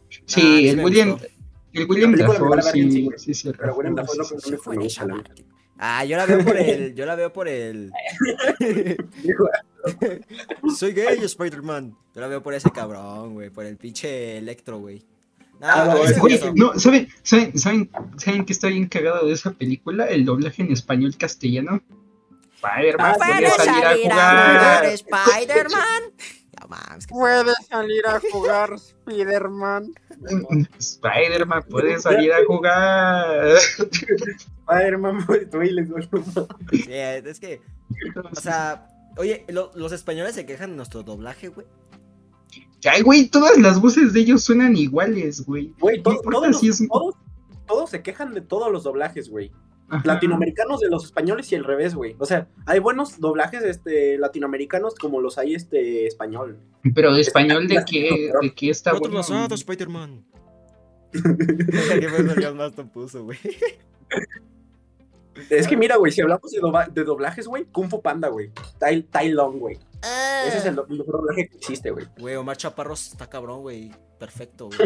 Sí, 0.08 0.22
sí 0.26 0.68
el 0.70 0.80
William, 0.80 1.10
gustó. 1.10 1.26
el 1.74 1.86
William 1.86 2.16
Dafoe, 2.16 2.62
sí, 2.62 2.90
sí, 2.90 3.04
güey. 3.04 3.18
sí, 3.18 3.34
sí, 3.34 3.52
Pero 3.56 3.74
Willem 3.76 3.94
Dafoe 3.94 4.24
sí, 4.24 4.36
sí. 4.40 4.50
no 5.00 5.06
la 5.06 5.16
neta. 5.16 5.34
Ah, 5.78 6.06
yo 6.06 6.16
la 6.16 6.24
veo 6.24 6.42
por 6.42 6.56
el... 6.56 6.94
Yo 6.94 7.04
la 7.04 7.14
veo 7.16 7.32
por 7.34 7.48
el... 7.48 7.92
Soy 10.74 10.92
gay, 10.92 11.18
Spider-Man. 11.22 11.94
Yo 12.14 12.20
la 12.22 12.28
veo 12.28 12.42
por 12.42 12.54
ese 12.54 12.70
cabrón, 12.70 13.34
güey. 13.34 13.50
Por 13.50 13.66
el 13.66 13.76
pinche 13.76 14.38
Electro, 14.38 14.78
güey. 14.78 15.04
Ah, 15.62 15.94
no, 16.54 16.78
¿saben, 16.78 17.08
saben, 17.22 17.58
saben, 17.58 17.90
¿saben 18.18 18.44
qué 18.44 18.52
está 18.52 18.68
bien 18.68 18.86
cagado 18.88 19.26
de 19.26 19.32
esa 19.32 19.52
película? 19.52 20.04
El 20.06 20.24
doblaje 20.24 20.62
en 20.62 20.72
español 20.72 21.16
castellano. 21.16 21.82
Spider-Man 22.56 23.12
Ah, 23.12 23.16
puede 23.16 23.48
¿puede 23.48 23.50
salir 23.64 23.84
a 23.84 23.96
jugar. 24.02 24.84
Spider-Man? 24.94 26.02
Que- 27.06 27.14
Puede 27.14 27.54
salir 27.68 28.06
a 28.06 28.20
jugar 28.32 28.72
Spider-Man. 28.74 29.94
Spider-Man 30.78 31.62
puede 31.68 31.98
salir 32.00 32.32
a 32.32 32.44
jugar. 32.44 33.56
Spider-Man, 34.68 35.26
Sí, 36.72 36.82
es 36.88 37.38
que, 37.40 37.60
o 38.32 38.34
sea, 38.40 38.88
oye, 39.16 39.44
lo- 39.48 39.70
los 39.74 39.92
españoles 39.92 40.34
se 40.34 40.44
quejan 40.46 40.70
de 40.70 40.76
nuestro 40.76 41.02
doblaje, 41.02 41.48
güey. 41.48 41.66
Ay, 42.88 43.02
güey, 43.02 43.28
todas 43.28 43.56
las 43.58 43.80
voces 43.80 44.12
de 44.12 44.20
ellos 44.20 44.42
suenan 44.44 44.76
iguales, 44.76 45.44
güey. 45.44 45.72
Güey, 45.78 45.98
No 45.98 46.02
to- 46.04 46.12
importa 46.12 46.38
todos, 46.40 46.60
si 46.60 46.68
es- 46.68 46.88
todos, 46.88 47.14
todos 47.66 47.90
se 47.90 48.02
quejan 48.02 48.34
de 48.34 48.40
todos 48.40 48.70
los 48.72 48.84
doblajes, 48.84 49.28
güey. 49.28 49.52
Ajá. 49.88 50.02
Latinoamericanos 50.04 50.80
de 50.80 50.88
los 50.90 51.04
españoles 51.04 51.50
y 51.52 51.54
al 51.54 51.62
revés, 51.64 51.94
güey. 51.94 52.16
O 52.18 52.26
sea, 52.26 52.48
hay 52.66 52.80
buenos 52.80 53.20
doblajes 53.20 53.62
este, 53.62 54.18
latinoamericanos 54.18 54.96
como 54.96 55.20
los 55.20 55.38
hay 55.38 55.54
este 55.54 56.06
español. 56.08 56.58
Pero 56.94 57.14
de 57.14 57.20
español, 57.20 57.68
¿de 57.68 57.84
qué, 57.88 58.32
de 58.42 58.54
qué 58.54 58.70
está 58.70 58.90
Otro 58.90 59.00
bueno? 59.02 59.14
lanzado, 59.16 59.54
Spider-Man. 59.54 60.24
¿Qué 61.12 62.08
fue 62.08 62.22
lo 62.24 62.34
que 62.34 62.50
más 62.50 62.72
te 62.74 62.84
puso, 62.84 63.24
güey? 63.24 63.38
Es 65.50 65.66
que 65.68 65.76
mira, 65.76 65.96
güey, 65.96 66.12
si 66.12 66.20
hablamos 66.20 66.50
de, 66.50 66.60
doba- 66.60 66.86
de 66.88 67.04
doblajes, 67.04 67.46
güey, 67.46 67.64
Kung 67.66 67.88
Fu 67.90 68.00
Panda, 68.00 68.28
güey. 68.28 68.50
Tai, 68.78 69.02
tai 69.02 69.28
Long, 69.30 69.58
güey. 69.58 69.78
Ese 70.46 70.58
es 70.58 70.64
el, 70.66 70.74
mejor 70.76 71.06
doblaje 71.20 71.48
que 71.48 71.56
existe, 71.56 71.90
güey. 71.90 72.06
Güey, 72.18 72.36
Omar 72.36 72.56
Chaparros 72.56 73.08
está 73.08 73.28
cabrón, 73.28 73.60
güey. 73.62 73.90
Perfecto, 74.18 74.68
güey. 74.68 74.78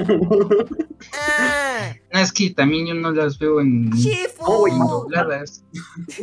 No, 2.12 2.18
es 2.20 2.32
que 2.32 2.51
también 2.51 2.86
yo 2.86 2.94
no 2.94 3.12
las 3.12 3.38
veo 3.38 3.61
en, 3.61 3.90
No, 3.90 4.59
güey, 4.59 4.72
en 4.72 4.78
dobladas. 4.80 5.64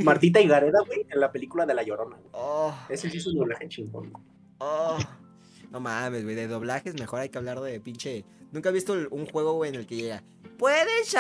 Martita 0.04 0.42
y 0.42 0.48
Gareda, 0.48 0.80
güey, 0.86 1.06
en 1.10 1.20
la 1.20 1.32
película 1.32 1.66
de 1.66 1.74
La 1.74 1.84
Llorona. 1.84 2.18
Oh, 2.32 2.74
Ese 2.90 3.10
sí 3.10 3.18
es 3.18 3.28
un 3.28 3.36
doblaje 3.38 3.68
chingón. 3.70 4.12
oh. 4.60 4.98
No 5.72 5.80
mames, 5.82 6.24
güey. 6.24 6.36
De 6.36 6.48
doblajes 6.48 6.94
mejor 7.00 7.20
hay 7.20 7.30
que 7.30 7.38
hablar 7.38 7.60
de 7.60 7.80
pinche. 7.82 8.24
Nunca 8.54 8.70
he 8.70 8.72
visto 8.72 8.94
un 9.12 9.26
juego, 9.26 9.54
güey, 9.54 9.70
en 9.70 9.76
el 9.76 9.86
que 9.86 9.98
llega. 9.98 10.24
¿Puedes 10.58 11.12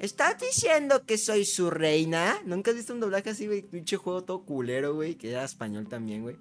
¿Estás 0.00 0.38
diciendo 0.40 1.04
que 1.04 1.18
soy 1.18 1.44
su 1.44 1.70
reina? 1.70 2.36
¿Nunca 2.46 2.70
has 2.70 2.76
visto 2.78 2.94
un 2.94 3.00
doblaje 3.00 3.30
así, 3.30 3.46
güey? 3.46 3.60
Pinche 3.62 3.98
juego 3.98 4.24
todo 4.24 4.44
culero, 4.46 4.94
güey. 4.94 5.14
Que 5.14 5.30
era 5.30 5.44
español 5.44 5.88
también, 5.88 6.22
güey. 6.22 6.36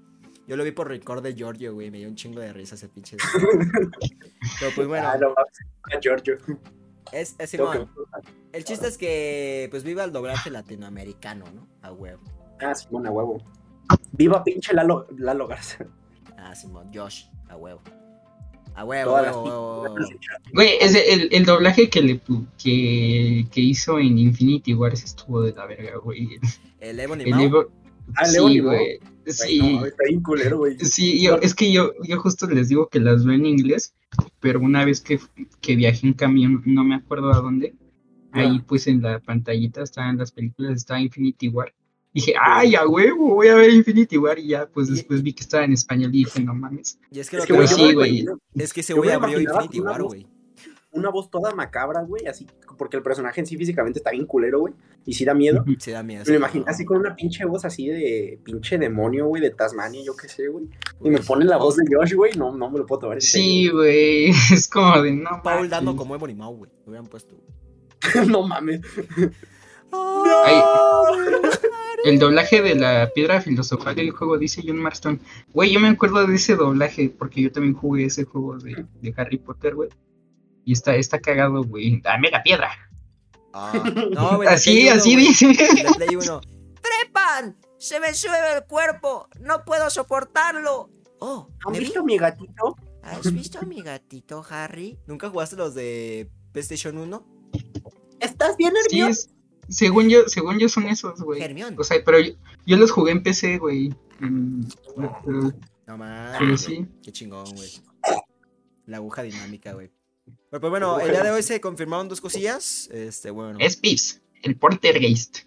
Yo 0.48 0.56
lo 0.56 0.64
vi 0.64 0.72
por 0.72 0.88
record 0.88 1.22
de 1.22 1.36
Giorgio, 1.36 1.74
güey. 1.74 1.92
Me 1.92 1.98
dio 1.98 2.08
un 2.08 2.16
chingo 2.16 2.40
de 2.40 2.54
risa 2.54 2.76
ese 2.76 2.88
pinche. 2.88 3.18
Pero 4.60 4.72
pues 4.76 4.88
bueno, 4.88 5.10
Ah, 5.10 5.18
no, 5.18 5.32
a 5.32 6.00
Giorgio. 6.00 6.38
es, 7.12 7.36
Simón. 7.48 7.90
El 8.54 8.64
chiste 8.64 8.88
es 8.88 8.98
que, 8.98 9.68
pues, 9.70 9.84
viva 9.84 10.04
el 10.06 10.12
doblaje 10.14 10.50
latinoamericano, 10.50 11.46
¿no? 11.54 11.68
A 11.82 11.92
huevo. 11.92 12.22
Ah, 12.62 12.74
Simón, 12.74 13.08
a 13.08 13.12
huevo. 13.12 13.44
Viva 14.14 14.44
pinche 14.44 14.74
Lalo, 14.74 15.06
Lalo 15.18 15.48
Garza. 15.48 15.86
Ah, 16.38 16.56
Simón, 16.56 16.92
Josh, 16.94 17.26
a 17.50 17.58
huevo. 17.58 17.82
A 18.80 18.86
huevo, 18.86 19.18
a. 19.18 19.90
Güey, 20.54 20.70
ese, 20.80 21.14
el, 21.14 21.28
el 21.34 21.44
doblaje 21.46 21.90
que, 21.90 22.02
le, 22.02 22.20
que, 22.64 23.46
que 23.52 23.62
hizo 23.62 24.00
en 24.00 24.18
Infinity 24.18 24.74
Wars 24.74 25.04
estuvo 25.04 25.42
de 25.42 25.52
la 25.54 25.66
verga, 25.66 25.98
güey. 25.98 26.40
El 26.80 27.00
Ebony 27.00 27.24
El. 27.24 27.34
Evo- 27.34 27.70
Ah, 28.16 28.26
Leo 28.28 28.48
sí, 28.48 28.60
güey. 28.60 29.00
Sí, 29.28 29.60
no, 29.62 29.86
está 29.86 30.04
bien 30.08 30.22
culero, 30.24 30.58
güey. 30.58 30.80
sí 30.80 31.22
yo, 31.22 31.36
es 31.36 31.54
que 31.54 31.72
yo, 31.72 31.92
yo 32.04 32.20
justo 32.20 32.48
les 32.48 32.70
digo 32.70 32.88
que 32.90 33.00
las 33.00 33.24
veo 33.24 33.36
en 33.36 33.46
inglés, 33.46 33.94
pero 34.40 34.60
una 34.60 34.84
vez 34.84 35.00
que, 35.02 35.20
que 35.62 35.76
viajé 35.76 36.08
en 36.08 36.14
camión, 36.14 36.64
no 36.66 36.84
me 36.84 36.96
acuerdo 36.96 37.32
a 37.32 37.40
dónde, 37.40 37.76
ahí 38.32 38.58
Ya. 38.58 38.64
pues 38.66 38.88
en 38.88 39.04
la 39.04 39.20
pantallita 39.20 39.84
estaban 39.84 40.18
las 40.18 40.32
películas, 40.32 40.78
estaba 40.78 41.00
Infinity 41.02 41.50
War. 41.50 41.72
Dije, 42.20 42.34
ay, 42.38 42.76
a 42.76 42.86
huevo, 42.86 43.36
voy 43.36 43.48
a 43.48 43.56
ver 43.56 43.70
Infinity 43.70 44.18
War 44.18 44.38
y 44.38 44.50
ya, 44.50 44.68
pues 44.68 44.90
después 44.90 45.24
vi 45.24 45.32
que 45.32 45.44
estaba 45.44 45.64
en 45.64 45.72
español 45.72 46.14
y 46.14 46.26
dije, 46.26 46.42
no 46.42 46.54
mames. 46.54 47.00
Y 47.12 47.22
es 47.22 47.30
que, 47.30 47.38
Es 47.38 47.44
lo 47.44 47.48
que, 47.48 47.54
Pero 47.54 47.66
yo 47.66 47.76
sí, 47.78 47.94
güey. 47.94 48.26
es 48.56 48.74
que 48.74 48.82
ese 48.82 48.94
güey 48.94 49.10
abrió 49.12 49.40
Infinity 49.40 49.80
War, 49.80 50.04
güey. 50.04 50.28
Una 50.92 51.10
voz 51.12 51.30
toda 51.30 51.56
macabra, 51.56 52.02
güey, 52.02 52.26
así, 52.26 52.46
porque 52.78 52.98
el 52.98 53.04
personaje 53.04 53.40
en 53.40 53.46
sí 53.46 53.56
físicamente 53.56 54.00
está 54.00 54.12
bien 54.12 54.26
culero, 54.26 54.60
güey, 54.60 54.74
y 55.06 55.14
sí 55.14 55.24
da 55.24 55.34
miedo. 55.34 55.64
Se 55.78 55.92
da 55.92 56.04
miedo. 56.04 56.26
Me 56.28 56.36
imagino 56.36 56.66
así 56.68 56.84
con 56.84 56.98
una 56.98 57.16
pinche 57.16 57.46
voz 57.46 57.64
así 57.64 57.88
de 57.88 58.40
pinche 58.44 58.78
demonio, 58.78 59.28
güey, 59.28 59.42
de 59.42 59.52
Tasmania, 59.52 60.02
yo 60.04 60.16
qué 60.18 60.28
sé, 60.28 60.48
güey. 60.48 60.68
Y 61.02 61.10
me 61.10 61.20
pone 61.20 61.46
la 61.46 61.58
voz 61.58 61.78
de 61.78 61.84
Josh, 61.90 62.16
güey, 62.16 62.34
no, 62.34 62.52
no 62.52 62.70
me 62.70 62.80
lo 62.80 62.86
puedo 62.86 63.02
tomar 63.02 63.22
Sí, 63.22 63.70
güey, 63.70 64.32
es 64.52 64.68
como 64.68 65.02
de 65.02 65.14
no. 65.14 65.42
Paul 65.42 65.70
dando 65.70 65.96
como 65.96 66.16
Ebony 66.16 66.34
Maw, 66.34 66.54
güey. 66.56 66.72
Lo 66.86 66.90
hubieran 66.90 67.08
puesto. 67.08 67.36
no 68.28 68.48
mames. 68.48 68.82
Ay, 69.92 70.62
el 72.06 72.20
doblaje 72.20 72.62
de 72.62 72.76
la 72.76 73.10
piedra 73.14 73.42
filosofal 73.42 73.96
del 73.96 74.12
juego 74.12 74.38
dice 74.38 74.64
John 74.66 74.78
Marston. 74.78 75.20
Güey, 75.54 75.72
yo 75.72 75.80
me 75.80 75.90
acuerdo 75.90 76.26
de 76.26 76.36
ese 76.36 76.56
doblaje 76.56 77.10
porque 77.10 77.42
yo 77.42 77.52
también 77.52 77.74
jugué 77.74 78.06
ese 78.06 78.24
juego 78.24 78.58
de, 78.58 78.86
de 79.02 79.14
Harry 79.18 79.38
Potter, 79.38 79.76
güey. 79.76 79.90
Y 80.66 80.74
está, 80.74 80.96
está 80.96 81.20
cagado, 81.20 81.64
güey. 81.64 82.00
Dame 82.02 82.30
la 82.32 82.42
piedra. 82.44 82.70
Ah, 83.54 83.74
no, 84.14 84.38
güey. 84.38 84.48
de 84.48 84.54
Así, 84.56 84.88
uno, 84.88 84.96
así 84.96 85.14
güey. 85.14 85.28
dice. 85.28 85.54
Play 85.98 86.16
1. 86.16 86.42
¡Trepan! 86.82 87.58
¡Se 87.78 88.00
me 88.00 88.14
sube 88.14 88.38
el 88.56 88.64
cuerpo! 88.66 89.28
¡No 89.40 89.64
puedo 89.66 89.90
soportarlo! 89.90 90.90
Oh, 91.20 91.50
¿Han 91.66 91.74
¿Nevi? 91.74 91.86
visto 91.86 92.04
mi 92.04 92.18
gatito? 92.18 92.76
¿Has 93.04 93.34
visto 93.34 93.60
a 93.60 93.64
mi 93.64 93.82
gatito, 93.82 94.46
Harry? 94.50 94.98
¿Nunca 95.08 95.30
jugaste 95.30 95.56
los 95.56 95.74
de 95.74 96.30
PlayStation 96.52 96.98
1? 96.98 97.26
¿Estás 98.20 98.56
bien, 98.58 98.74
Sí, 98.90 99.02
es- 99.02 99.30
según 99.70 100.10
yo, 100.10 100.28
según 100.28 100.60
yo 100.60 100.68
son 100.70 100.88
esos, 100.88 101.22
güey. 101.22 101.42
O 101.78 101.84
sea, 101.84 101.98
pero 102.04 102.20
yo, 102.20 102.34
yo 102.66 102.78
los 102.78 102.92
jugué 102.92 103.12
en 103.12 103.24
PC, 103.24 103.58
güey. 103.58 103.90
Mm, 104.20 104.64
pero- 105.26 105.54
No 105.88 105.98
mames. 105.98 106.62
sí. 106.62 106.86
Qué 107.04 107.12
chingón, 107.12 107.46
güey. 107.56 107.70
La 108.86 108.98
aguja 108.98 109.22
dinámica, 109.24 109.74
güey. 109.74 109.92
Pero 110.50 110.62
pues 110.62 110.70
bueno, 110.72 111.00
el 111.00 111.12
día 111.12 111.24
de 111.24 111.32
hoy 111.32 111.44
se 111.44 111.62
confirmaron 111.62 112.08
dos 112.10 112.22
cosillas. 112.22 112.90
Este, 112.92 113.30
bueno. 113.32 113.58
Es 113.60 113.78
Pips, 113.78 114.22
el 114.44 114.56
Portergeist. 114.58 115.40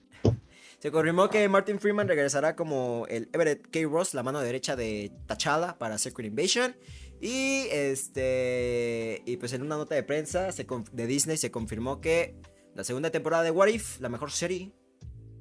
Se 0.78 0.90
confirmó 0.90 1.28
que 1.30 1.48
Martin 1.48 1.78
Freeman 1.78 2.08
regresará 2.08 2.56
como 2.56 3.06
el 3.08 3.28
Everett 3.32 3.68
K. 3.70 3.80
Ross, 3.88 4.14
la 4.14 4.24
mano 4.24 4.40
derecha 4.40 4.74
de 4.74 5.12
T'Challa 5.28 5.78
para 5.78 5.96
Secret 5.98 6.26
Invasion. 6.26 6.74
Y 7.20 7.66
este. 7.70 9.22
Y 9.26 9.36
pues 9.36 9.52
en 9.52 9.62
una 9.62 9.76
nota 9.76 9.94
de 9.94 10.02
prensa 10.02 10.50
se 10.52 10.66
de 10.92 11.06
Disney 11.06 11.36
se 11.36 11.50
confirmó 11.52 12.00
que 12.00 12.34
la 12.74 12.84
segunda 12.84 13.10
temporada 13.10 13.42
de 13.42 13.50
What 13.50 13.68
If, 13.68 14.00
la 14.00 14.08
mejor 14.08 14.30
serie, 14.30 14.72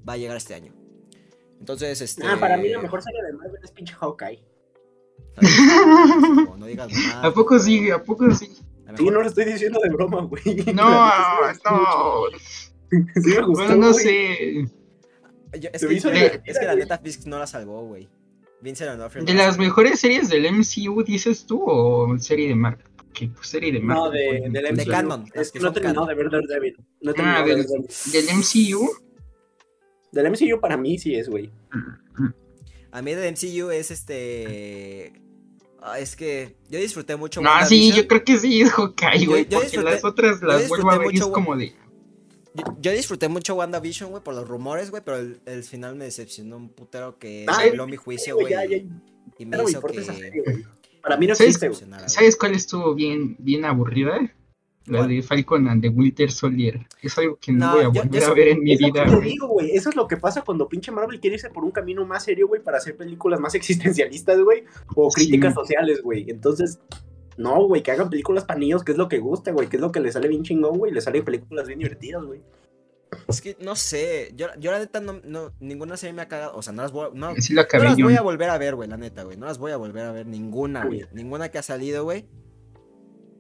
va 0.07 0.13
a 0.13 0.17
llegar 0.17 0.38
este 0.38 0.53
año. 0.53 0.73
Entonces, 1.59 2.01
este. 2.01 2.25
Ah, 2.25 2.38
para 2.39 2.57
mí 2.57 2.69
la 2.69 2.79
mejor 2.82 3.01
serie 3.01 3.21
de 3.23 3.34
Marvel 3.34 3.61
es 3.63 3.71
pinche 3.71 3.93
Hawkeye. 3.93 4.43
No, 6.45 6.57
no 6.57 6.65
digas 6.65 6.91
nada. 6.91 7.27
¿A 7.27 7.34
poco 7.34 7.59
sí? 7.59 7.89
¿A 7.91 8.03
poco 8.03 8.29
sí? 8.32 8.47
Sí, 8.97 9.05
no 9.05 9.21
lo 9.21 9.27
estoy 9.27 9.45
diciendo 9.45 9.79
de 9.82 9.89
broma, 9.89 10.21
güey. 10.23 10.65
No, 10.73 10.84
no. 11.65 12.23
Sí 12.89 13.29
me 13.29 13.41
gustó, 13.41 13.51
Bueno, 13.51 13.75
no 13.75 13.91
güey. 13.93 14.03
sé. 14.03 14.65
Yo- 15.59 15.69
es, 15.71 15.86
que, 15.86 16.41
es 16.45 16.57
la 16.63 16.75
neta 16.75 16.97
Fisk 16.97 17.25
no 17.25 17.39
la 17.39 17.47
salvó, 17.47 17.86
güey. 17.86 18.09
Vincent 18.61 18.91
D'Onofrio. 18.91 19.23
¿De 19.23 19.34
no 19.34 19.39
las 19.39 19.57
mejores 19.57 19.99
series 19.99 20.29
del 20.29 20.45
MCU 20.51 21.03
dices 21.03 21.45
tú 21.45 21.63
o 21.65 22.17
serie 22.19 22.49
de 22.49 22.55
Marvel? 22.55 22.86
Que 23.14 23.28
pues 23.28 23.47
serie 23.47 23.72
de 23.72 23.80
Marvel. 23.80 24.03
No, 24.03 24.09
de, 24.12 24.39
pues, 24.41 24.53
del 24.53 24.64
pues, 24.76 24.86
MCU. 24.86 24.91
canon, 24.91 25.26
Es 25.34 25.51
que 25.51 25.59
no 25.59 25.74
canon. 25.74 26.07
de 26.07 26.14
ver 26.16 26.30
Daredevil. 26.30 26.78
No 27.01 27.12
Ah, 27.12 27.14
terminado 27.14 27.45
de 27.47 27.55
del, 27.55 27.66
del 28.12 28.26
MCU. 28.38 28.89
Del 30.12 30.26
MCU 30.32 30.59
para 30.59 30.78
mí 30.78 30.97
sí 30.97 31.16
es, 31.16 31.30
güey. 31.30 31.51
A 32.91 33.01
mí 33.01 33.14
de 33.14 33.32
MCU 33.32 33.70
es 33.72 33.91
este. 33.91 35.14
ah, 35.82 35.99
es 35.99 36.16
que 36.16 36.55
yo 36.70 36.80
disfruté 36.80 37.16
mucho. 37.16 37.41
No, 37.41 37.49
sí, 37.49 37.55
WandaVision. 37.55 37.97
yo 38.01 38.07
creo 38.07 38.24
que 38.26 38.38
sí 38.38 38.62
es 38.62 38.70
Hawkeye, 38.72 39.20
Yo- 39.24 39.30
güey. 39.32 39.43
yo 39.45 39.49
Porque 39.59 39.68
disfruté- 39.68 39.84
las 39.91 40.03
otras 40.03 40.41
las 40.41 40.68
vuelvo 40.68 40.91
a 40.91 40.97
ver 40.97 41.07
y 41.14 41.16
es 41.16 41.22
mucho, 41.22 41.32
como 41.34 41.55
de. 41.55 41.74
Yo, 42.53 42.64
yo 42.82 42.91
disfruté 42.91 43.30
mucho 43.30 43.55
WandaVision, 43.55 44.09
güey, 44.12 44.22
por 44.24 44.36
los 44.36 44.45
rumores, 44.47 44.89
güey, 44.91 45.01
pero 45.05 45.18
el, 45.18 45.39
el 45.45 45.64
final 45.64 45.95
me 45.95 46.03
decepcionó 46.05 46.57
un 46.57 46.68
putero 46.70 47.18
que 47.18 47.45
Ay, 47.47 47.70
dobló 47.70 47.88
mi 47.88 47.95
juicio, 47.95 48.36
güey, 48.36 48.53
y- 48.53 48.89
Y 49.39 49.45
me 49.45 49.57
hizo 49.64 49.82
que. 49.82 50.01
serie. 50.03 50.43
Para 51.01 51.17
mí 51.17 51.27
no 51.27 51.35
¿Sabes 51.35 51.49
existe, 51.55 51.67
güey. 51.67 51.73
decepcionara, 51.75 52.03
güey. 52.03 52.09
¿Sabes 52.13 52.37
cuál 52.37 52.53
estuvo 52.53 52.93
bien, 52.95 53.35
bien 53.39 53.65
aburrida? 53.65 54.19
La 54.87 54.97
¿Cuál? 54.99 55.09
de 55.09 55.21
Falcon 55.21 55.67
and 55.67 55.81
the 55.83 55.89
Winter 55.89 56.31
Soldier. 56.31 56.87
Es 57.03 57.15
algo 57.17 57.37
que 57.39 57.51
no, 57.51 57.67
No, 57.67 57.75
voy 57.75 57.83
a 57.83 57.87
volver 57.89 58.21
yo 58.21 58.27
a 58.27 58.33
ver 58.33 58.47
en 58.49 58.63
mi 58.63 58.75
vida, 58.75 59.05
güey. 59.05 59.29
digo, 59.29 59.47
güey. 59.47 59.71
Eso 59.71 59.89
es 59.89 59.95
lo 59.95 60.07
que 60.07 60.17
pasa 60.17 60.41
cuando 60.41 60.67
pinche 60.67 60.91
Marvel 60.91 61.19
quiere 61.19 61.35
irse 61.35 61.49
por 61.51 61.63
un 61.63 61.69
camino 61.71 62.03
más 62.05 62.23
serio, 62.23 62.47
güey, 62.47 62.63
para 62.63 62.77
hacer 62.77 62.97
películas 62.97 63.39
más 63.39 63.53
existencialistas, 63.55 64.39
güey, 64.41 64.63
o 64.95 65.11
Sí. 65.11 65.15
críticas 65.25 65.53
sociales, 65.53 66.01
güey. 66.01 66.25
Entonces, 66.29 66.79
no, 67.37 67.63
güey, 67.67 67.83
que 67.83 67.91
hagan 67.91 68.09
películas 68.09 68.43
para 68.43 68.59
niños, 68.59 68.83
que 68.83 68.91
es 68.93 68.97
lo 68.97 69.07
que 69.07 69.19
gusta, 69.19 69.51
güey, 69.51 69.69
que 69.69 69.77
es 69.77 69.81
lo 69.81 69.91
que 69.91 69.99
les 69.99 70.13
sale 70.13 70.27
bien 70.27 70.41
chingón, 70.43 70.77
güey, 70.79 70.91
les 70.91 71.03
salen 71.03 71.23
películas 71.23 71.67
bien 71.67 71.79
divertidas, 71.79 72.23
güey. 72.25 72.41
Es 73.28 73.41
que 73.41 73.57
no 73.59 73.76
sé. 73.76 74.32
Yo, 74.36 74.47
yo 74.57 74.72
la 74.72 74.80
neta 74.80 74.99
no, 74.99 75.22
no. 75.24 75.53
Ninguna 75.59 75.97
serie 75.97 76.13
me 76.13 76.22
ha 76.22 76.28
cagado. 76.28 76.55
O 76.55 76.61
sea, 76.61 76.74
no 76.74 76.82
las 76.82 76.91
voy, 76.91 77.09
no, 77.13 77.36
Sí 77.36 77.53
no 77.53 77.63
las 77.72 77.97
voy 77.97 78.15
a 78.15 78.22
volver 78.22 78.49
a 78.49 78.57
ver, 78.57 78.76
güey, 78.76 78.89
la 78.89 78.97
neta, 78.97 79.24
güey. 79.24 79.38
No 79.38 79.45
las 79.45 79.57
voy 79.57 79.72
a 79.72 79.78
volver 79.78 80.05
a 80.05 80.11
ver 80.11 80.26
ninguna, 80.28 80.86
güey. 80.86 81.05
Ninguna 81.11 81.49
que 81.49 81.57
ha 81.57 81.63
salido, 81.63 82.03
güey. 82.03 82.28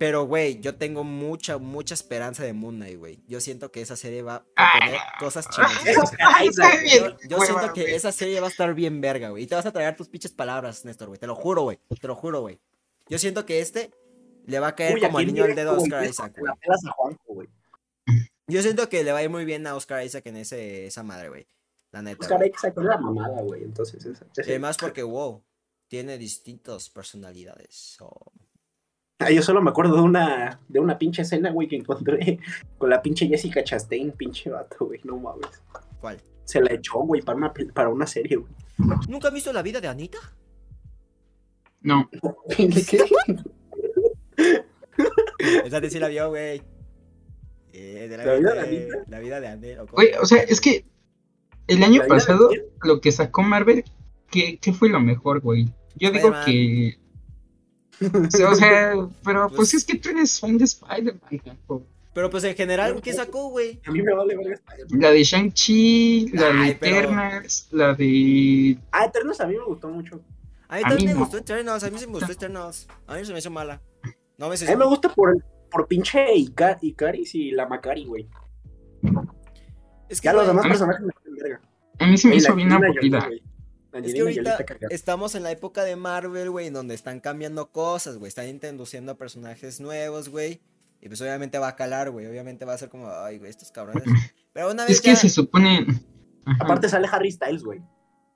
Pero, 0.01 0.25
güey, 0.25 0.59
yo 0.61 0.77
tengo 0.77 1.03
mucha, 1.03 1.59
mucha 1.59 1.93
esperanza 1.93 2.43
de 2.43 2.53
Moon 2.53 2.77
Knight, 2.77 2.97
güey. 2.97 3.19
Yo 3.27 3.39
siento 3.39 3.71
que 3.71 3.81
esa 3.81 3.95
serie 3.95 4.23
va 4.23 4.43
a 4.55 4.79
tener 4.79 4.99
cosas 5.19 5.47
chidas. 5.51 5.71
Yo, 7.29 7.39
siento 7.39 7.71
que 7.71 7.93
esa 7.93 8.11
serie 8.11 8.39
va 8.39 8.47
a 8.47 8.49
estar 8.49 8.73
bien 8.73 8.99
verga, 8.99 9.29
güey. 9.29 9.43
Y 9.43 9.47
te 9.47 9.53
vas 9.53 9.67
a 9.67 9.71
traer 9.71 9.95
tus 9.95 10.09
pinches 10.09 10.31
palabras, 10.31 10.85
Néstor, 10.85 11.09
güey. 11.09 11.19
Te 11.19 11.27
lo 11.27 11.35
juro, 11.35 11.61
güey. 11.61 11.77
Te 11.99 12.07
lo 12.07 12.15
juro, 12.15 12.41
güey. 12.41 12.59
Yo 13.09 13.19
siento 13.19 13.45
que 13.45 13.59
este 13.59 13.91
le 14.47 14.59
va 14.59 14.69
a 14.69 14.75
caer 14.75 14.95
Uy, 14.95 15.01
como 15.01 15.19
al 15.19 15.27
niño 15.27 15.43
al 15.43 15.53
dedo 15.53 15.69
a 15.69 15.77
Oscar 15.77 16.03
Isaac, 16.03 16.35
güey. 16.35 16.51
pelas 16.59 16.83
a 16.83 16.91
Juanjo, 16.93 17.21
güey. 17.27 17.47
Yo 18.47 18.61
siento 18.61 18.89
que 18.89 19.03
le 19.03 19.11
va 19.11 19.19
a 19.19 19.23
ir 19.23 19.29
muy 19.29 19.45
bien 19.45 19.65
a 19.67 19.75
Oscar 19.75 20.03
Isaac 20.05 20.25
en 20.27 20.37
ese, 20.37 20.85
esa 20.87 21.03
madre, 21.03 21.29
güey. 21.29 21.47
La 21.91 22.01
neta. 22.01 22.19
Oscar 22.21 22.37
güey. 22.39 22.51
Isaac 22.55 22.73
es 22.77 22.83
la 22.83 22.97
mamada, 22.97 23.41
güey. 23.41 23.63
Entonces, 23.63 24.05
Y 24.05 24.09
esa- 24.11 24.25
además 24.43 24.77
porque, 24.77 25.03
wow, 25.03 25.43
tiene 25.87 26.17
distintas 26.17 26.89
personalidades. 26.89 27.97
o- 28.01 28.31
Ah, 29.19 29.29
yo 29.29 29.43
solo 29.43 29.61
me 29.61 29.69
acuerdo 29.69 29.95
de 29.97 30.01
una, 30.01 30.59
de 30.67 30.79
una 30.79 30.97
pinche 30.97 31.21
escena, 31.21 31.51
güey, 31.51 31.67
que 31.67 31.75
encontré 31.75 32.39
con 32.79 32.89
la 32.89 33.01
pinche 33.03 33.27
Jessica 33.27 33.63
Chastain, 33.63 34.11
pinche 34.13 34.49
vato, 34.49 34.85
güey, 34.87 34.99
no 35.03 35.17
mames. 35.17 35.61
¿Cuál? 35.99 36.19
Se 36.43 36.59
la 36.59 36.73
echó, 36.73 36.99
güey, 37.01 37.21
para 37.21 37.37
una, 37.37 37.53
para 37.73 37.89
una 37.89 38.07
serie, 38.07 38.37
güey. 38.37 38.51
¿Nunca 39.07 39.27
has 39.27 39.33
visto 39.33 39.53
la 39.53 39.61
vida 39.61 39.79
de 39.79 39.87
Anita? 39.87 40.17
No, 41.81 42.09
¿Qué? 42.55 43.05
Esa 45.65 45.89
sí 45.89 45.99
la 45.99 46.07
vio, 46.07 46.29
güey. 46.29 46.61
Eh, 47.73 48.07
de 48.09 48.17
¿La 48.17 48.33
vida 48.35 48.53
de 48.55 48.69
de-? 48.69 48.89
La 49.07 49.19
vida 49.19 49.39
de. 49.39 49.79
¿o 49.79 49.85
cómo? 49.85 49.93
güey, 49.93 50.11
o 50.21 50.25
sea, 50.25 50.41
es 50.43 50.59
que 50.59 50.85
el 51.67 51.83
año 51.83 51.99
¿La 51.99 52.05
vida 52.05 52.15
pasado 52.15 52.49
lo 52.83 52.99
que 53.01 53.11
sacó 53.11 53.43
Marvel, 53.43 53.83
¿qué, 54.29 54.57
qué 54.59 54.73
fue 54.73 54.89
lo 54.89 54.99
mejor, 54.99 55.39
güey? 55.41 55.67
Yo 55.95 56.11
digo 56.11 56.33
que... 56.45 56.97
O 58.01 58.31
sea, 58.31 58.49
o 58.49 58.55
sea, 58.55 58.93
pero 59.23 59.47
Pues- 59.49 59.55
pues 59.57 59.73
es 59.75 59.83
que 59.85 59.95
tú 59.95 60.09
eres 60.09 60.39
fan 60.39 60.57
de 60.57 60.63
Spider-Man. 60.65 61.21
Pero 62.13 62.29
pues 62.31 62.43
en 62.43 62.55
general, 62.55 62.99
¿qué 63.01 63.13
sacó, 63.13 63.49
güey? 63.51 63.79
A 63.85 63.91
mí 63.91 64.01
me 64.01 64.11
vale 64.13 64.35
verga 64.35 64.55
Spider-Man. 64.55 65.01
La 65.01 65.11
de 65.11 65.23
Shang-Chi, 65.23 66.29
la 66.33 66.47
de 66.47 66.75
pero- 66.79 66.97
Eternals, 66.97 67.67
la 67.71 67.93
de... 67.93 68.77
Ah, 68.91 69.05
Eternos 69.05 69.39
a 69.39 69.45
mí 69.47 69.55
me 69.55 69.63
gustó 69.65 69.87
mucho. 69.89 70.19
A 70.67 70.77
mí 70.77 70.81
A 70.83 70.89
también 70.89 70.99
mí 70.99 71.05
me 71.07 71.13
no. 71.13 71.19
gustó 71.19 71.37
Eternals, 71.37 71.83
a 71.83 71.89
mí 71.91 71.99
sí 71.99 72.07
me 72.07 72.13
gustó 72.13 72.31
Eternals. 72.31 72.87
A 73.05 73.15
mí 73.17 73.23
se 73.25 73.33
me 73.33 73.39
hizo 73.39 73.51
mala. 73.51 73.79
No 74.37 74.49
me 74.49 74.55
A 74.55 74.59
mí 74.59 74.75
me 74.75 74.85
gusta 74.85 75.13
por, 75.13 75.29
el- 75.35 75.43
por 75.71 75.87
pinche 75.87 76.33
Ica- 76.35 76.77
Icaris 76.81 77.33
y 77.35 77.51
la 77.51 77.67
Macari, 77.67 78.05
güey. 78.05 78.27
Es 80.09 80.21
que, 80.21 80.25
Ya 80.25 80.33
los 80.33 80.45
demás 80.47 80.67
personajes 80.67 81.01
me 81.05 81.41
verga. 81.41 81.61
A 81.99 82.07
mí 82.07 82.17
se 82.17 82.27
me 82.27 82.35
hizo 82.35 82.53
bien 82.55 82.71
aburrida. 82.71 83.29
Es 83.93 84.13
que 84.13 84.21
ahorita 84.21 84.57
estamos 84.89 85.35
en 85.35 85.43
la 85.43 85.51
época 85.51 85.83
de 85.83 85.95
Marvel, 85.95 86.49
güey, 86.49 86.67
en 86.67 86.73
donde 86.73 86.95
están 86.95 87.19
cambiando 87.19 87.71
cosas, 87.71 88.17
güey. 88.17 88.29
Están 88.29 88.47
introduciendo 88.47 89.17
personajes 89.17 89.79
nuevos, 89.81 90.29
güey. 90.29 90.61
Y 91.01 91.07
pues 91.07 91.19
obviamente 91.21 91.57
va 91.57 91.69
a 91.69 91.75
calar, 91.75 92.11
güey. 92.11 92.27
Obviamente 92.27 92.63
va 92.65 92.73
a 92.73 92.77
ser 92.77 92.89
como, 92.89 93.09
ay, 93.09 93.37
güey, 93.39 93.49
estos 93.49 93.71
cabrones. 93.71 94.03
Pero 94.53 94.71
una 94.71 94.83
vez 94.83 94.91
Es 94.93 95.01
que 95.01 95.09
ya- 95.09 95.15
se 95.15 95.29
supone... 95.29 95.85
Ajá. 96.45 96.63
Aparte 96.63 96.89
sale 96.89 97.07
Harry 97.11 97.31
Styles, 97.31 97.63
güey. 97.63 97.81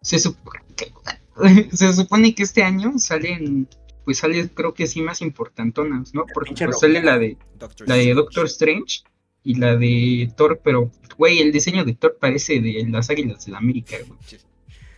se, 0.02 0.20
se 1.72 1.94
supone 1.94 2.36
que 2.36 2.44
este 2.44 2.64
año 2.64 2.94
salen, 2.98 3.68
pues 4.06 4.20
sale 4.20 4.50
creo 4.50 4.74
que 4.74 4.88
sí 4.88 5.02
más 5.02 5.22
importantonas, 5.22 6.14
¿no? 6.14 6.26
Porque 6.34 6.54
pues, 6.66 6.80
sale 6.80 7.02
la 7.02 7.18
de 7.18 7.38
Doctor 7.58 7.88
la 7.88 7.96
de 7.96 8.02
Strange. 8.02 8.22
Doctor 8.22 8.46
Strange 8.46 9.04
y 9.44 9.56
la 9.56 9.76
de 9.76 10.32
Thor, 10.38 10.62
pero 10.64 10.92
güey, 11.18 11.40
el 11.40 11.52
diseño 11.52 11.84
de 11.84 11.94
Thor 11.96 12.18
parece 12.20 12.60
de 12.60 12.86
las 12.90 13.10
Águilas 13.10 13.46
de 13.46 13.52
la 13.52 13.58
América, 13.58 13.98
güey. 14.08 14.20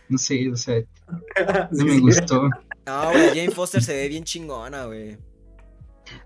No 0.08 0.18
sé, 0.18 0.50
o 0.50 0.56
sea, 0.56 0.82
no 1.70 1.84
me 1.84 1.98
gustó. 2.00 2.48
No, 2.86 3.10
güey, 3.10 3.28
Jane 3.28 3.50
Foster 3.50 3.82
se 3.82 3.94
ve 3.94 4.08
bien 4.08 4.24
chingona, 4.24 4.86
güey. 4.86 5.18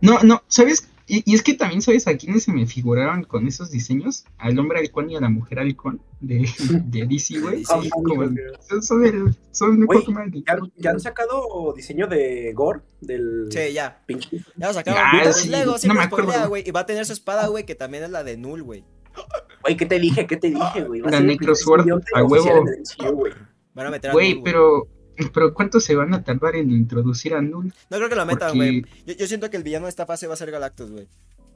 No, 0.01 0.21
no, 0.23 0.43
¿sabes? 0.47 0.89
Y, 1.15 1.23
y 1.31 1.35
es 1.35 1.43
que 1.43 1.53
también, 1.53 1.83
¿sabes 1.83 2.09
a 2.09 2.17
quiénes 2.17 2.45
se 2.45 2.53
me 2.55 2.65
figuraron 2.67 3.25
con 3.25 3.47
esos 3.47 3.71
diseños? 3.71 4.25
Al 4.39 4.59
hombre 4.59 4.79
halcón 4.79 5.11
y 5.11 5.17
a 5.17 5.21
la 5.21 5.29
mujer 5.29 5.59
halcón 5.59 6.01
de, 6.21 6.49
de 6.87 7.07
DC, 7.07 7.39
güey. 7.39 7.59
Sí, 7.59 7.65
son, 7.65 8.83
son, 8.83 9.05
el- 9.05 9.37
son 9.51 9.71
un 9.73 9.85
Güey, 9.85 9.99
poco 10.01 10.13
más 10.13 10.31
de- 10.33 10.43
¿Ya, 10.47 10.57
ya 10.77 10.91
han 10.93 11.01
sacado 11.01 11.75
diseño 11.77 12.07
de 12.07 12.53
Gore? 12.55 12.81
Del 13.03 13.49
Sí, 13.51 13.75
ya. 13.75 14.03
Ya 14.57 14.69
lo 14.69 14.73
sacaron. 14.73 15.03
Ah, 15.05 15.31
sí, 15.35 15.51
Lego 15.51 15.75
no 15.87 15.93
me 15.93 16.01
acuerdo. 16.01 16.49
güey. 16.49 16.67
Y 16.67 16.71
va 16.71 16.81
a 16.81 16.87
tener 16.87 17.05
su 17.05 17.13
espada, 17.13 17.47
güey, 17.49 17.67
que 17.67 17.75
también 17.75 18.05
es 18.05 18.11
la 18.11 18.25
de 18.25 18.39
Null, 18.39 18.63
güey. 18.63 18.83
Güey, 19.61 19.77
¿qué 19.77 19.85
te 19.85 19.99
dije? 19.99 20.27
¿Qué 20.27 20.39
te 20.39 20.49
dije, 20.49 20.83
güey? 20.85 21.03
La 21.03 21.19
el 21.19 21.27
Necrosword, 21.27 21.87
a 22.15 22.25
huevo. 22.25 22.65
el. 22.67 23.35
Van 23.75 23.87
a 23.87 23.91
meter 23.91 24.11
a 24.11 24.13
Güey, 24.15 24.43
pero, 24.43 24.87
pero 25.35 25.53
¿cuánto 25.55 25.81
se 25.81 25.95
van 25.95 26.15
a 26.15 26.23
tardar 26.25 26.57
en 26.57 26.71
introducir 26.71 27.35
a 27.35 27.43
Null? 27.43 27.73
No 27.91 27.97
creo 27.97 28.09
que 28.09 28.15
lo 28.17 28.27
metan, 28.27 28.49
Porque- 28.51 28.57
güey. 28.57 28.85
Yo, 29.07 29.15
yo 29.15 29.27
siento 29.27 29.51
que 29.51 29.57
el 29.57 29.63
villano 29.63 29.87
de 29.87 29.91
esta 29.91 30.07
fase 30.07 30.27
va 30.27 30.35
a 30.35 30.37
ser 30.37 30.51
Galactus, 30.51 30.91
güey. 30.91 31.09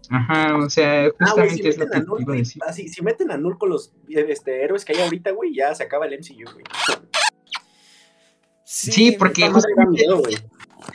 Ajá, 0.09 0.57
o 0.57 0.71
sea, 0.71 1.07
Ah, 1.07 1.11
justamente 1.19 1.63
si 1.63 1.69
es 1.69 1.79
lo 1.79 1.85
meten 1.87 1.91
que 1.91 1.97
a 1.97 2.01
te 2.01 2.07
Null, 2.07 2.21
iba 2.21 2.25
a 2.25 2.35
güey, 2.35 2.39
decir. 2.41 2.63
así, 2.67 2.89
si 2.89 3.03
meten 3.03 3.31
a 3.33 3.37
Null 3.37 3.59
con 3.59 3.71
los 3.71 3.93
este, 4.09 4.63
héroes 4.63 4.85
que 4.85 4.93
hay 4.95 5.03
ahorita, 5.03 5.33
güey, 5.33 5.55
ya 5.55 5.75
se 5.75 5.83
acaba 5.83 6.07
el 6.07 6.13
MCU, 6.19 6.45
güey. 6.53 6.65
Sí, 8.65 9.13
porque 9.19 9.49
justamente, 9.49 9.91
miedo, 9.91 10.23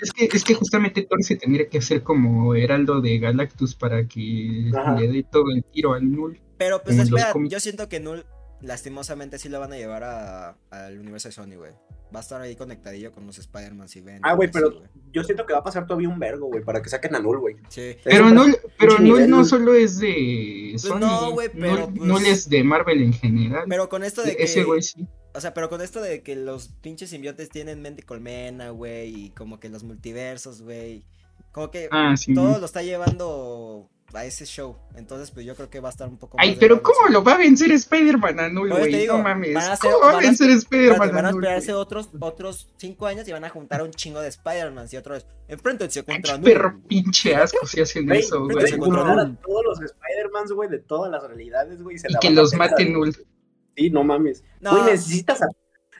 es 0.02 0.12
que, 0.12 0.26
es 0.26 0.44
que 0.44 0.54
justamente 0.54 1.02
Thor 1.04 1.24
se 1.24 1.36
tendría 1.38 1.68
que 1.70 1.78
hacer 1.80 2.04
como 2.04 2.54
heraldo 2.56 3.02
de 3.02 3.18
Galactus 3.20 3.76
para 3.76 4.08
que 4.08 4.70
Ajá. 4.78 4.96
le 5.00 5.08
dé 5.08 5.24
todo 5.24 5.46
el 5.56 5.64
tiro 5.64 5.94
al 5.94 6.10
Null. 6.12 6.40
Pero 6.58 6.82
pues 6.84 6.98
espera, 6.98 7.34
yo 7.48 7.60
siento 7.60 7.88
que 7.90 8.00
Null, 8.00 8.26
lastimosamente, 8.62 9.38
sí 9.40 9.50
lo 9.50 9.60
van 9.60 9.74
a 9.74 9.78
llevar 9.78 10.04
a- 10.04 10.58
al 10.70 11.00
universo 11.00 11.28
de 11.28 11.32
Sony, 11.34 11.56
güey. 11.58 11.72
Va 12.14 12.20
a 12.20 12.22
estar 12.24 12.42
ahí 12.42 12.56
conectadillo 12.58 13.12
con 13.14 13.26
los 13.26 13.38
Spider-Man 13.40 13.88
si 13.88 14.02
ven. 14.02 14.20
Ah, 14.24 14.34
güey, 14.34 14.52
pero 14.52 14.84
yo 15.14 15.24
siento 15.24 15.46
que 15.46 15.54
va 15.54 15.60
a 15.60 15.64
pasar 15.64 15.86
todavía 15.88 16.10
un 16.10 16.20
vergo, 16.20 16.48
güey, 16.48 16.64
para 16.64 16.82
que 16.82 16.90
saquen 16.90 17.16
a 17.16 17.20
Null, 17.20 17.40
güey. 17.40 17.56
Sí. 17.70 17.96
Pero 18.04 18.26
Eso 18.26 18.34
Null, 18.36 18.58
pero 18.78 19.00
Null 19.00 19.30
no 19.30 19.46
solo 19.46 19.74
es 19.74 19.98
de 20.00 20.70
Pues 20.74 20.82
Sony, 20.82 21.00
no, 21.00 21.32
güey, 21.32 21.50
pero, 21.50 21.88
Null, 21.88 21.94
pues- 21.96 22.08
Null 22.08 22.26
es 22.26 22.50
de 22.50 22.64
Marvel 22.66 23.02
en 23.02 23.14
general. 23.14 23.64
Pero 23.70 23.88
con 23.88 24.04
esto 24.04 24.24
de 24.24 24.36
que. 24.36 24.44
Ese 24.44 24.64
güey 24.64 24.82
sí. 24.82 25.08
O 25.34 25.40
sea, 25.40 25.54
pero 25.54 25.70
con 25.70 25.80
esto 25.82 26.02
de 26.02 26.22
que 26.22 26.36
los 26.36 26.68
pinches 26.82 27.10
simbiontes 27.10 27.48
tienen 27.50 27.82
mente 27.82 28.04
colmena, 28.04 28.72
güey. 28.72 29.16
Y 29.28 29.30
como 29.30 29.62
que 29.62 29.70
los 29.70 29.84
multiversos, 29.86 30.62
güey. 30.62 31.06
Como 31.54 31.72
que 31.72 31.88
Ah, 31.92 32.16
sí. 32.18 32.34
todo 32.34 32.60
lo 32.60 32.66
está 32.66 32.82
llevando 32.82 33.90
a 34.20 34.26
ese 34.26 34.46
show. 34.46 34.78
Entonces, 34.96 35.32
pues 35.32 35.46
yo 35.46 35.56
creo 35.56 35.70
que 35.70 35.80
va 35.80 35.90
a 35.90 35.92
estar 35.92 36.08
un 36.08 36.18
poco 36.18 36.38
Ay, 36.40 36.50
más 36.50 36.58
pero 36.60 36.82
¿cómo 36.84 37.08
lo 37.10 37.24
va 37.24 37.34
a 37.34 37.38
vencer 37.38 37.72
Spider-Man 37.72 38.40
a 38.40 38.50
Null, 38.50 38.70
güey? 38.70 38.94
digo, 38.94 39.18
No 39.18 39.24
mames. 39.24 39.54
van 39.54 39.64
a 39.64 39.72
hacer- 39.74 39.90
¿Cómo 39.92 40.04
va 40.04 40.10
a 40.10 40.14
van 40.16 40.24
a- 40.24 40.28
vencer 40.28 40.50
Spider-Man 40.52 41.12
van 41.12 41.26
a 41.26 41.30
a 41.30 41.32
Null? 41.32 41.44
esperarse 41.44 41.74
otros, 41.74 42.10
otros 42.20 42.70
cinco 42.78 43.08
años 43.08 43.28
y 43.28 43.32
van 43.32 43.44
a 43.46 43.50
juntar 43.50 43.82
un 43.82 43.92
chingo 43.92 44.20
de 44.22 44.28
Spider-Man 44.28 44.88
y 44.92 44.98
otra 44.98 45.14
vez. 45.16 45.26
Enfréntense 45.48 46.04
contra 46.04 46.38
Null. 46.38 46.44
perro 46.44 46.80
pinche 46.88 47.36
asco 47.36 47.66
si 47.66 47.82
hacen 47.82 48.12
eso, 48.12 48.44
güey, 48.46 48.66
a 48.74 48.78
todos 48.78 49.66
los 49.66 49.82
Spider-Mans, 49.82 50.52
güey, 50.52 50.70
de 50.70 50.80
todas 50.80 51.12
las 51.12 51.24
realidades, 51.24 51.82
güey. 51.82 51.98
se 51.98 52.08
Y 52.10 52.14
la 52.14 52.20
que 52.20 52.28
van 52.28 52.38
a 52.38 52.42
los 52.42 52.54
mate 52.54 52.86
Null. 52.90 53.16
Sí, 53.76 53.90
no 53.90 54.04
mames. 54.04 54.44
No. 54.60 54.72
Güey, 54.72 54.84
necesitas 54.92 55.42
a, 55.42 55.48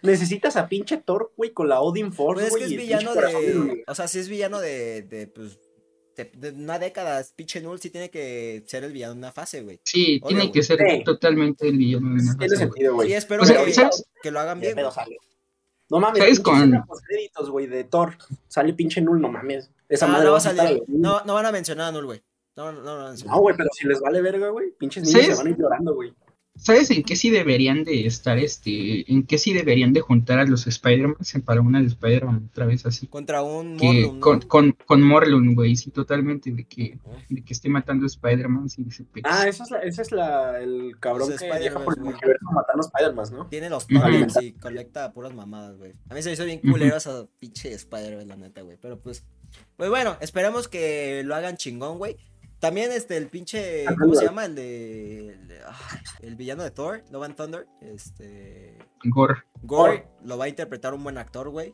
necesitas 0.02 0.56
a 0.58 0.68
pinche 0.68 0.98
Thor, 0.98 1.32
güey, 1.38 1.52
con 1.54 1.70
la 1.70 1.82
Odin 1.82 2.12
Force, 2.12 2.50
Pues 2.50 2.54
es 2.64 2.68
que 2.70 2.76
es 2.76 2.82
villano 2.82 3.14
de. 3.14 3.84
O 3.88 3.96
sea, 3.96 4.08
si 4.08 4.20
es 4.20 4.28
villano 4.30 4.60
de. 4.60 5.04
de 5.04 5.28
pues. 5.28 5.58
De, 6.16 6.26
de 6.36 6.50
una 6.52 6.78
década, 6.78 7.24
pinche 7.36 7.62
Null 7.62 7.80
sí 7.80 7.90
tiene 7.90 8.10
que 8.10 8.64
ser 8.68 8.84
el 8.84 8.92
villano 8.92 9.14
de 9.14 9.20
una 9.20 9.32
fase, 9.32 9.62
güey. 9.62 9.80
Sí, 9.84 10.20
Obvio, 10.22 10.38
tiene 10.38 10.52
que 10.52 10.62
ser 10.64 10.78
Sí. 10.80 11.04
totalmente 11.04 11.68
el 11.70 11.78
villano 11.78 12.08
de 12.10 12.14
una 12.24 12.38
Tiene 12.38 12.38
fase, 12.38 12.48
güey. 12.48 12.58
sentido, 12.60 12.92
Y 12.92 12.96
güey. 12.96 13.14
espero 13.14 13.44
O 13.44 13.46
sea, 13.46 13.64
que, 13.66 13.74
que 14.22 14.32
lo 14.32 14.40
hagan 14.40 14.60
bien. 14.60 14.76
No 15.90 16.00
mames, 16.00 16.20
¿Sabes 16.20 16.40
con- 16.40 16.84
postcréditos, 16.86 17.50
güey, 17.50 17.68
de 17.68 17.84
Thor. 17.84 18.18
Sale 18.48 18.74
pinche 18.74 19.02
Null, 19.02 19.20
no 19.22 19.30
mames. 19.30 19.70
Esa 19.90 20.06
Ah, 20.06 20.10
madre 20.10 20.26
no 20.26 20.32
va 20.32 20.38
a 20.38 20.40
estar 20.40 20.56
salir. 20.56 20.84
No, 20.88 21.22
no 21.26 21.34
van 21.34 21.46
a 21.46 21.52
mencionar 21.52 21.88
a 21.90 21.92
Null, 21.92 22.06
güey. 22.06 22.22
No, 22.56 22.72
no, 22.72 22.82
no. 22.82 23.14
No, 23.14 23.40
güey, 23.40 23.56
pero 23.58 23.70
si 23.74 23.88
les 23.88 24.00
vale 24.00 24.22
verga, 24.22 24.50
güey, 24.50 24.72
pinches 24.78 25.04
niños 25.04 25.22
¿Sabes? 25.22 25.38
se 25.38 25.44
van 25.44 25.48
a 25.48 25.50
ir 25.50 25.58
llorando, 25.58 25.94
güey. 25.96 26.14
¿Sabes 26.62 26.92
en 26.92 27.02
qué 27.02 27.16
sí 27.16 27.32
deberían 27.32 27.84
de 27.84 28.06
estar, 28.06 28.38
este, 28.38 29.12
en 29.12 29.26
qué 29.26 29.40
sí 29.40 29.52
deberían 29.52 29.94
de 29.94 30.02
juntar 30.02 30.38
a 30.38 30.46
los 30.46 30.68
Spider-Man 30.68 31.18
para 31.44 31.60
una 31.60 31.82
de 31.82 31.88
Spider-Man 31.88 32.50
otra 32.52 32.68
vez 32.68 32.86
así? 32.86 33.08
Contra 33.08 33.42
un 33.42 33.78
Que 33.78 33.86
Morlun, 33.88 34.20
¿no? 34.20 34.20
con, 34.20 34.42
con, 34.42 34.72
con 34.86 35.02
Morlun, 35.02 35.56
güey, 35.56 35.76
sí, 35.76 35.90
totalmente, 35.90 36.52
de 36.52 36.66
que, 36.66 37.00
de 37.30 37.44
que 37.44 37.54
esté 37.54 37.68
matando 37.68 38.06
a 38.06 38.08
Spider-Man 38.08 38.70
sin 38.70 38.88
ese. 38.88 39.08
Ah, 39.24 39.48
esa 39.48 39.64
es, 39.64 39.72
la, 39.72 39.80
esa 39.80 40.02
es 40.04 40.12
la, 40.12 40.62
el 40.62 41.00
cabrón 41.00 41.32
Los 41.32 41.40
que 41.40 41.46
viaja 41.48 41.84
por 41.84 41.98
el 41.98 42.04
universo 42.04 42.46
matando 42.52 42.84
a 42.84 42.86
Spider-Man, 42.86 43.26
¿no? 43.32 43.48
Tiene 43.48 43.68
los 43.72 43.86
Ujú. 43.86 44.00
talents 44.00 44.40
y 44.40 44.52
colecta 44.54 45.12
puras 45.14 45.34
mamadas, 45.34 45.80
güey. 45.80 45.94
A 46.10 46.14
mí 46.14 46.22
se 46.22 46.30
me 46.30 46.34
hizo 46.34 46.46
bien 46.46 46.60
culero 46.60 46.96
esa 46.96 47.26
pinche 47.40 47.74
Spider-Man, 47.74 48.28
la 48.28 48.36
neta, 48.36 48.62
güey. 48.62 48.78
Pero 48.80 49.00
pues. 49.00 49.26
Pues 49.78 49.90
bueno, 49.90 50.16
esperemos 50.22 50.68
que 50.68 51.24
lo 51.26 51.34
hagan 51.34 51.58
chingón, 51.58 51.98
güey. 51.98 52.18
También 52.62 52.92
este, 52.92 53.18
el 53.18 53.28
pinche. 53.28 53.86
¿Cómo 54.00 54.14
se 54.16 54.24
llama? 54.26 54.46
El 54.46 54.56
de. 54.56 55.30
El, 55.34 55.48
de- 55.48 55.60
ah, 55.66 55.78
el 56.22 56.36
villano 56.38 56.64
de 56.64 56.72
Thor, 56.72 57.04
Love 57.12 57.24
and 57.26 57.36
Thunder. 57.36 57.68
Este. 57.82 58.78
Gore. 59.04 59.44
Gore 59.64 60.08
lo 60.24 60.38
va 60.38 60.46
a 60.46 60.48
interpretar 60.50 60.94
un 60.94 61.04
buen 61.04 61.18
actor, 61.18 61.50
güey. 61.50 61.74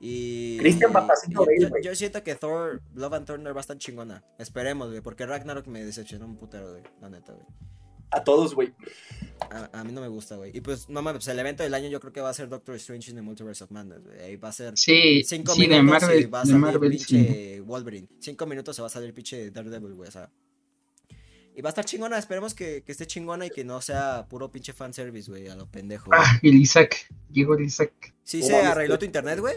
Y. 0.00 0.58
Christian 0.58 0.92
Papacito 0.92 1.42
y 1.42 1.46
Bale, 1.46 1.60
yo, 1.60 1.68
güey. 1.68 1.82
yo 1.84 1.94
siento 1.94 2.22
que 2.24 2.34
Thor, 2.34 2.82
Love 2.94 3.12
and 3.14 3.26
Thunder 3.26 3.54
va 3.54 3.58
a 3.58 3.60
estar 3.60 3.76
chingona. 3.78 4.24
Esperemos, 4.38 4.88
güey. 4.88 5.00
Porque 5.02 5.26
Ragnarok 5.26 5.66
me 5.68 5.84
decepcionó 5.84 6.24
un 6.26 6.36
putero, 6.36 6.70
güey. 6.70 6.82
La 7.00 7.08
neta, 7.10 7.32
güey. 7.32 7.46
A 8.10 8.22
todos, 8.24 8.54
güey. 8.54 8.72
A, 9.50 9.80
a 9.80 9.84
mí 9.84 9.92
no 9.92 10.00
me 10.00 10.08
gusta, 10.08 10.36
güey. 10.36 10.56
Y 10.56 10.60
pues, 10.60 10.88
no 10.88 11.02
mames, 11.02 11.26
el 11.28 11.38
evento 11.38 11.62
del 11.62 11.74
año 11.74 11.88
yo 11.88 12.00
creo 12.00 12.12
que 12.12 12.20
va 12.20 12.30
a 12.30 12.34
ser 12.34 12.48
Doctor 12.48 12.74
Strange 12.76 13.10
in 13.10 13.16
the 13.16 13.22
Multiverse 13.22 13.62
of 13.64 13.70
Madness, 13.70 14.04
güey. 14.04 14.20
Ahí 14.20 14.36
va 14.36 14.48
a 14.48 14.52
ser 14.52 14.76
Sí, 14.76 15.22
cinco 15.24 15.52
sí, 15.54 15.66
de 15.66 15.80
minutos 15.82 16.02
y 16.02 16.06
Marvel, 16.06 16.34
va 16.34 16.38
a 16.38 16.42
de 16.42 16.46
salir 16.48 16.60
Marvel, 16.60 16.98
sí. 16.98 17.14
pinche 17.16 17.60
Wolverine. 17.62 18.08
Cinco 18.20 18.46
minutos 18.46 18.76
se 18.76 18.82
va 18.82 18.86
a 18.88 18.90
salir 18.90 19.12
pinche 19.12 19.50
Daredevil, 19.50 19.94
güey, 19.94 20.08
o 20.08 20.12
sea. 20.12 20.30
Y 21.54 21.62
va 21.62 21.68
a 21.68 21.72
estar 21.72 21.84
chingona, 21.86 22.18
esperemos 22.18 22.54
que, 22.54 22.82
que 22.84 22.92
esté 22.92 23.06
chingona 23.06 23.46
y 23.46 23.50
que 23.50 23.64
no 23.64 23.80
sea 23.80 24.26
puro 24.28 24.50
pinche 24.52 24.72
fanservice, 24.74 25.30
güey, 25.30 25.48
a 25.48 25.56
lo 25.56 25.66
pendejo. 25.70 26.10
Ah, 26.12 26.38
el 26.42 26.54
Isaac. 26.56 27.08
Llegó 27.32 27.54
el 27.54 27.64
Isaac. 27.64 28.14
¿Sí 28.22 28.42
se 28.42 28.56
arregló 28.56 28.98
tu 28.98 29.04
internet, 29.06 29.40
güey? 29.40 29.56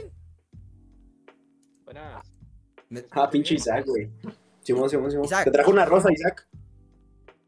Buenas. 1.85 2.25
Me- 2.89 3.05
Ah, 3.11 3.29
pinche 3.29 3.55
Isaac, 3.55 3.85
güey. 3.85 4.09
Simón, 4.61 4.89
Simón, 4.89 5.11
Simón. 5.11 5.27
Te 5.43 5.51
trajo 5.51 5.71
una 5.71 5.85
rosa, 5.85 6.09
Isaac. 6.11 6.47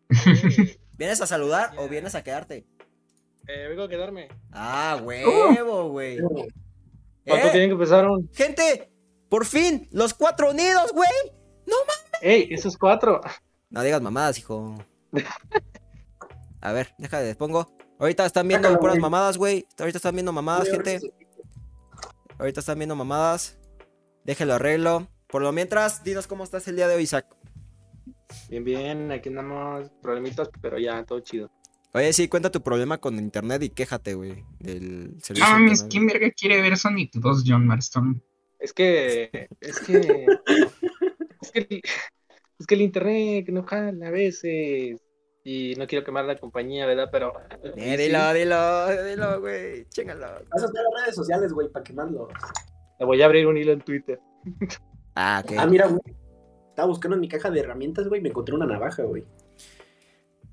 ¿Vienes 1.02 1.20
a 1.20 1.26
saludar 1.26 1.72
o 1.78 1.88
vienes 1.90 2.14
a 2.14 2.24
quedarte? 2.24 2.64
eh, 3.48 3.68
vengo 3.68 3.82
a 3.82 3.90
quedarme. 3.90 4.28
Ah, 4.52 5.00
huevo, 5.04 5.90
güey. 5.90 6.20
¿Cuánto 6.20 7.48
Eh, 7.48 7.50
tienen 7.50 7.70
que 7.70 7.74
empezaron? 7.74 8.30
Gente, 8.34 8.92
por 9.28 9.48
fin, 9.48 9.88
los 9.92 10.14
cuatro 10.14 10.52
unidos, 10.52 10.92
güey. 10.94 11.10
¡Ey! 12.22 12.50
Esos 12.52 12.78
cuatro. 12.78 13.20
No 13.72 13.82
digas 13.82 14.00
mamadas, 14.00 14.38
hijo. 14.38 14.76
A 16.62 16.72
ver, 16.72 16.94
déjame, 17.00 17.24
les 17.24 17.36
pongo. 17.36 17.76
Ahorita 17.98 18.24
están 18.28 18.48
viendo 18.48 18.68
Sácalo, 18.68 18.80
puras 18.80 18.94
güey. 18.98 19.02
mamadas, 19.02 19.38
güey. 19.40 19.66
Ahorita 19.80 19.98
están 19.98 20.14
viendo 20.14 20.32
mamadas, 20.32 20.70
gente. 20.70 21.00
Ahorita 22.38 22.60
están 22.60 22.78
viendo 22.78 22.96
mamadas. 22.96 23.58
Déjelo 24.24 24.54
arreglo. 24.54 25.08
Por 25.30 25.42
lo 25.42 25.52
mientras, 25.52 26.04
dinos 26.04 26.28
cómo 26.28 26.44
estás 26.44 26.68
el 26.68 26.76
día 26.76 26.88
de 26.88 26.94
hoy, 26.94 27.02
Isaac. 27.02 27.26
Bien, 28.50 28.64
bien. 28.64 29.12
Aquí 29.12 29.30
andamos 29.30 29.90
problemitas, 30.02 30.50
pero 30.62 30.78
ya, 30.80 31.04
todo 31.04 31.20
chido. 31.20 31.50
Oye, 31.94 32.14
sí, 32.14 32.28
cuenta 32.30 32.50
tu 32.52 32.62
problema 32.62 32.98
con 33.00 33.18
internet 33.20 33.64
y 33.64 33.70
quéjate, 33.70 34.14
güey, 34.14 34.44
del 34.60 35.16
servicio. 35.22 35.48
No 35.50 35.54
mames, 35.60 35.84
¿quién 35.90 36.08
verga 36.08 36.30
quiere 36.32 36.62
ver 36.62 36.78
Sonic 36.78 37.12
2, 37.16 37.44
John 37.46 37.66
Marston? 37.68 38.24
Es 38.60 38.72
que. 38.74 39.48
Es 39.60 39.80
que. 39.80 40.26
es 41.42 41.52
que. 41.52 41.60
el- 41.60 41.82
Es 42.60 42.68
que 42.68 42.76
el 42.76 42.82
internet 42.82 43.48
no 43.50 43.64
jala 43.64 44.08
a 44.08 44.12
veces. 44.12 45.02
Y 45.44 45.74
no 45.80 45.88
quiero 45.88 46.06
quemar 46.06 46.26
la 46.26 46.38
compañía, 46.38 46.86
¿verdad? 46.86 47.10
Pero. 47.12 47.34
Eh, 47.76 47.98
dilo, 47.98 48.32
dilo, 48.34 49.04
dilo, 49.04 49.42
güey. 49.42 49.86
Chingalo. 49.90 50.28
Vas 50.50 50.62
a 50.64 50.66
estar 50.68 50.84
en 50.86 50.94
las 50.94 51.02
redes 51.04 51.16
sociales, 51.16 51.52
güey, 51.52 51.68
para 51.70 51.84
quemarlo. 51.84 52.28
Le 53.00 53.06
voy 53.08 53.20
a 53.22 53.26
abrir 53.26 53.48
un 53.48 53.58
hilo 53.58 53.72
en 53.74 53.82
Twitter. 53.82 54.20
Ah, 55.16 55.42
ok. 55.44 55.54
Ah, 55.58 55.66
mira, 55.66 55.88
güey. 55.88 56.00
Estaba 56.72 56.88
buscando 56.88 57.16
en 57.16 57.22
mi 57.22 57.28
caja 57.28 57.52
de 57.52 57.60
herramientas, 57.60 58.08
güey, 58.08 58.20
y 58.20 58.24
me 58.24 58.30
encontré 58.30 58.56
una 58.56 58.66
navaja, 58.66 59.04
güey. 59.04 59.24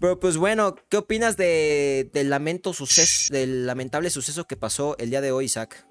Pero 0.01 0.21
pues 0.21 0.37
bueno, 0.37 0.75
¿qué 0.89 0.97
opinas 0.99 1.37
de, 1.37 2.11
del 2.12 2.31
lamento 2.31 2.73
suceso, 2.73 3.33
del 3.33 3.66
lamentable 3.66 4.11
suceso 4.11 4.47
que 4.47 4.57
pasó 4.57 4.97
el 4.99 5.11
día 5.11 5.21
de 5.21 5.33
hoy, 5.33 5.47
Isaac? 5.47 5.87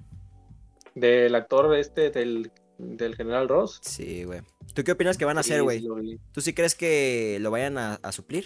Del 0.95 1.35
actor 1.35 1.75
este, 1.75 2.09
del, 2.09 2.51
del 2.77 3.15
general 3.15 3.49
Ross. 3.49 3.79
Sí, 3.81 4.23
güey. 4.23 4.41
¿Tú 4.73 4.83
qué 4.83 4.91
opinas 4.93 5.17
que 5.17 5.25
van 5.25 5.37
a 5.37 5.41
hacer, 5.41 5.63
güey? 5.63 5.83
¿Tú 6.31 6.41
sí 6.41 6.53
crees 6.53 6.75
que 6.75 7.37
lo 7.41 7.51
vayan 7.51 7.77
a, 7.77 7.95
a 7.95 8.11
suplir? 8.11 8.45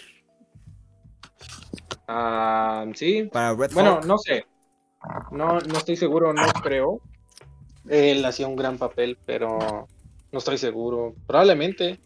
Ah, 2.08 2.84
sí, 2.94 3.28
Para 3.32 3.54
Red 3.54 3.72
Bueno, 3.72 3.96
Hulk? 3.96 4.04
no 4.06 4.18
sé. 4.18 4.46
No, 5.30 5.58
no 5.58 5.78
estoy 5.78 5.96
seguro, 5.96 6.32
no 6.32 6.46
creo. 6.62 7.00
Él 7.88 8.24
hacía 8.24 8.46
un 8.46 8.56
gran 8.56 8.78
papel, 8.78 9.18
pero 9.26 9.88
no 10.32 10.38
estoy 10.38 10.58
seguro. 10.58 11.14
Probablemente. 11.26 12.00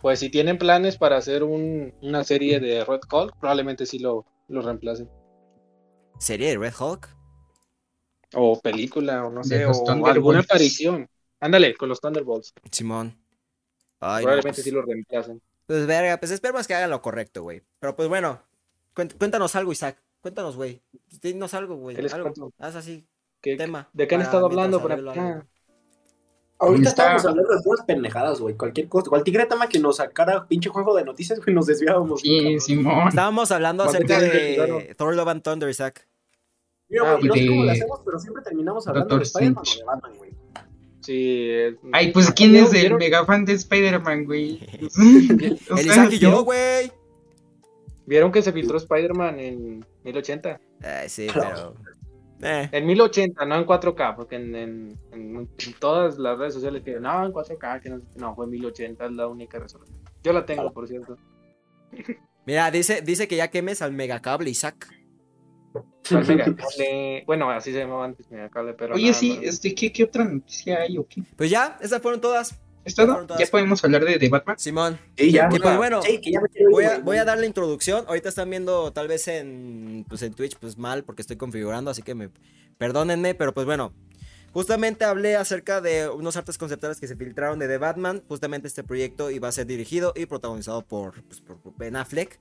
Pues 0.00 0.20
si 0.20 0.30
tienen 0.30 0.56
planes 0.58 0.96
para 0.96 1.16
hacer 1.16 1.42
un- 1.42 1.92
una 2.02 2.22
serie 2.22 2.60
de 2.60 2.84
Red 2.84 3.00
Hulk, 3.10 3.36
probablemente 3.40 3.86
sí 3.86 3.98
lo, 3.98 4.24
lo 4.48 4.62
reemplacen. 4.62 5.10
¿Serie 6.18 6.50
de 6.50 6.58
Red 6.58 6.74
Hulk? 6.78 7.08
O 8.34 8.60
película, 8.60 9.26
o 9.26 9.30
no 9.30 9.42
sé, 9.42 9.66
o 9.66 10.06
alguna 10.06 10.40
aparición. 10.40 11.08
Ándale, 11.40 11.74
con 11.74 11.88
los 11.88 12.00
Thunderbolts. 12.00 12.52
Simón. 12.70 13.18
Ay, 13.98 14.22
no, 14.24 14.28
probablemente 14.28 14.56
pues, 14.58 14.64
sí 14.64 14.70
lo 14.70 14.82
reemplacen. 14.82 15.42
pues 15.66 15.86
verga, 15.86 16.18
pues 16.18 16.30
esperemos 16.30 16.66
que 16.68 16.74
hagan 16.74 16.90
lo 16.90 17.02
correcto, 17.02 17.42
güey. 17.42 17.62
Pero 17.80 17.96
pues 17.96 18.08
bueno, 18.08 18.40
cuént- 18.94 19.16
cuéntanos 19.18 19.56
algo, 19.56 19.72
Isaac. 19.72 20.00
Cuéntanos, 20.20 20.54
güey. 20.54 20.82
Dinos 21.22 21.54
algo, 21.54 21.76
güey. 21.76 21.96
¿Qué 21.96 22.02
les 22.02 22.12
Algo. 22.14 22.26
cuento? 22.32 22.52
Haz 22.58 22.76
así, 22.76 23.08
¿Qué- 23.40 23.56
tema. 23.56 23.88
¿De 23.94 24.06
qué 24.06 24.14
han 24.14 24.20
estado 24.20 24.46
hablando 24.46 24.80
por 24.80 24.92
acá? 24.92 25.46
Ahorita 26.60 26.90
Está- 26.90 27.02
estábamos 27.02 27.24
hablando 27.26 27.56
de 27.56 27.62
puras 27.62 27.84
pendejadas, 27.86 28.38
güey. 28.40 28.54
Cualquier 28.54 28.88
cosa, 28.88 29.08
cualquier 29.08 29.48
tema 29.48 29.66
que 29.68 29.78
nos 29.78 29.96
sacara 29.96 30.46
pinche 30.46 30.68
juego 30.68 30.94
de 30.94 31.04
noticias, 31.04 31.40
güey, 31.42 31.54
nos 31.54 31.66
desviábamos. 31.66 32.20
Sí. 32.20 32.60
Simón. 32.60 33.08
Estábamos 33.08 33.50
hablando 33.50 33.84
¿Cuánto 33.84 34.12
acerca 34.14 34.20
de? 34.20 34.94
Thor 34.96 35.14
Love 35.16 35.28
and 35.28 35.42
Thunder, 35.42 35.68
Isaac. 35.70 36.06
Mira, 36.90 37.04
Ah, 37.12 37.14
güey, 37.14 37.24
no 37.28 37.34
sé 37.34 37.46
cómo 37.46 37.64
lo 37.64 37.70
hacemos, 37.70 38.00
pero 38.04 38.18
siempre 38.18 38.42
terminamos 38.42 38.86
hablando 38.88 39.16
de 39.16 39.22
Spider-Man 39.22 39.64
o 39.66 39.78
de 39.78 39.84
Batman, 39.84 40.12
güey. 40.18 40.30
Sí. 41.00 41.48
es- 41.50 41.74
Ay, 41.92 42.12
pues 42.12 42.30
¿quién 42.32 42.54
es 42.56 42.74
el 42.74 42.94
mega 42.96 43.24
fan 43.24 43.44
de 43.46 43.54
Spider-Man, 43.54 44.24
güey? 44.26 44.60
El 45.78 45.86
Isaac 45.86 46.12
y 46.12 46.18
yo, 46.18 46.44
güey. 46.44 46.92
¿Vieron 48.06 48.32
que 48.32 48.42
se 48.42 48.52
filtró 48.52 48.76
Spider-Man 48.76 49.38
en 49.38 49.86
1080? 50.04 50.60
Ay, 50.82 51.08
sí, 51.08 51.28
pero. 51.32 51.74
Eh. 52.42 52.68
En 52.72 52.86
1080, 52.86 53.44
no 53.44 53.54
en 53.56 53.66
4K, 53.66 54.16
porque 54.16 54.36
en, 54.36 54.54
en- 54.54 54.98
en- 55.12 55.36
en 55.36 55.48
todas 55.78 56.18
las 56.18 56.38
redes 56.38 56.54
sociales 56.54 56.82
que 56.82 56.98
no, 56.98 57.24
en 57.24 57.32
4K, 57.32 57.80
que 57.82 57.90
no, 57.90 58.00
no, 58.16 58.34
fue 58.34 58.46
1080, 58.46 59.04
es 59.06 59.12
la 59.12 59.26
única 59.28 59.58
resolución. 59.58 59.98
Yo 60.22 60.32
la 60.32 60.44
tengo, 60.46 60.72
por 60.72 60.88
cierto. 60.88 61.16
Mira, 62.46 62.70
dice, 62.70 63.02
dice 63.02 63.28
que 63.28 63.36
ya 63.36 63.48
quemes 63.48 63.82
al 63.82 63.92
megacable, 63.92 64.48
Isaac. 64.50 64.88
¿Cuál 66.08 66.26
megacable? 66.28 67.22
bueno, 67.26 67.50
así 67.50 67.72
se 67.72 67.78
llamaba 67.80 68.04
antes 68.06 68.30
megacable, 68.30 68.72
pero. 68.74 68.94
Oye, 68.94 69.12
sí, 69.12 69.36
no. 69.36 69.42
este, 69.42 69.74
¿qué, 69.74 69.92
¿qué 69.92 70.04
otra 70.04 70.24
noticia 70.24 70.80
hay 70.80 70.96
o 70.98 71.06
qué? 71.06 71.22
Pues 71.36 71.50
ya, 71.50 71.78
esas 71.80 72.00
fueron 72.00 72.20
todas. 72.20 72.58
¿Es 72.84 72.94
todo? 72.94 73.26
¿Ya 73.38 73.46
podemos 73.46 73.84
hablar 73.84 74.04
de, 74.04 74.18
de 74.18 74.28
Batman? 74.28 74.58
Simón. 74.58 74.98
Sí, 75.16 75.32
ya. 75.32 75.48
Pues 75.48 75.62
bueno, 75.76 76.02
Sí, 76.02 76.20
que 76.20 76.32
ya 76.32 76.40
voy 76.70 76.84
a, 76.84 76.98
voy 76.98 77.18
a 77.18 77.24
dar 77.24 77.38
la 77.38 77.46
introducción. 77.46 78.04
Ahorita 78.08 78.28
están 78.28 78.48
viendo 78.48 78.92
tal 78.92 79.08
vez 79.08 79.28
en, 79.28 80.06
pues 80.08 80.22
en 80.22 80.32
Twitch, 80.32 80.56
pues 80.56 80.78
mal, 80.78 81.04
porque 81.04 81.22
estoy 81.22 81.36
configurando, 81.36 81.90
así 81.90 82.02
que 82.02 82.14
me 82.14 82.30
perdónenme, 82.78 83.34
pero 83.34 83.52
pues 83.52 83.66
bueno. 83.66 83.92
Justamente 84.52 85.04
hablé 85.04 85.36
acerca 85.36 85.80
de 85.80 86.08
unos 86.08 86.36
artes 86.36 86.58
conceptuales 86.58 86.98
que 86.98 87.06
se 87.06 87.14
filtraron 87.14 87.60
de 87.60 87.68
The 87.68 87.78
Batman. 87.78 88.24
Justamente 88.26 88.66
este 88.66 88.82
proyecto 88.82 89.30
iba 89.30 89.46
a 89.46 89.52
ser 89.52 89.66
dirigido 89.66 90.12
y 90.16 90.26
protagonizado 90.26 90.84
por, 90.84 91.22
pues, 91.22 91.40
por 91.40 91.60
Ben 91.76 91.94
Affleck. 91.94 92.40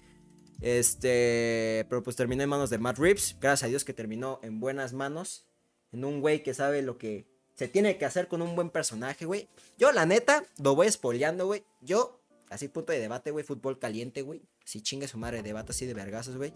Este, 0.59 1.85
pero 1.87 2.01
pues 2.01 2.15
terminó 2.15 2.41
en 2.41 2.49
manos 2.49 2.71
de 2.71 2.79
Matt 2.79 2.97
Reeves. 2.97 3.37
Gracias 3.39 3.67
a 3.67 3.69
Dios 3.69 3.85
que 3.85 3.93
terminó 3.93 4.39
en 4.41 4.59
buenas 4.59 4.93
manos. 4.93 5.45
En 5.91 6.03
un 6.03 6.19
güey 6.19 6.41
que 6.41 6.55
sabe 6.55 6.81
lo 6.81 6.97
que 6.97 7.27
se 7.59 7.67
tiene 7.67 7.97
que 7.97 8.05
hacer 8.05 8.29
con 8.29 8.41
un 8.41 8.55
buen 8.55 8.69
personaje, 8.69 9.25
güey. 9.25 9.49
Yo, 9.77 9.91
la 9.91 10.05
neta, 10.05 10.45
lo 10.63 10.75
voy 10.75 10.87
espoleando, 10.87 11.45
güey. 11.45 11.65
Yo, 11.81 12.21
así 12.49 12.69
punto 12.69 12.93
de 12.93 12.99
debate, 13.01 13.31
güey. 13.31 13.43
Fútbol 13.43 13.77
caliente, 13.77 14.21
güey. 14.21 14.41
Si 14.63 14.79
chingue 14.79 15.09
su 15.09 15.17
madre, 15.17 15.43
debate 15.43 15.73
así 15.73 15.85
de 15.85 15.93
vergazos, 15.93 16.37
güey. 16.37 16.53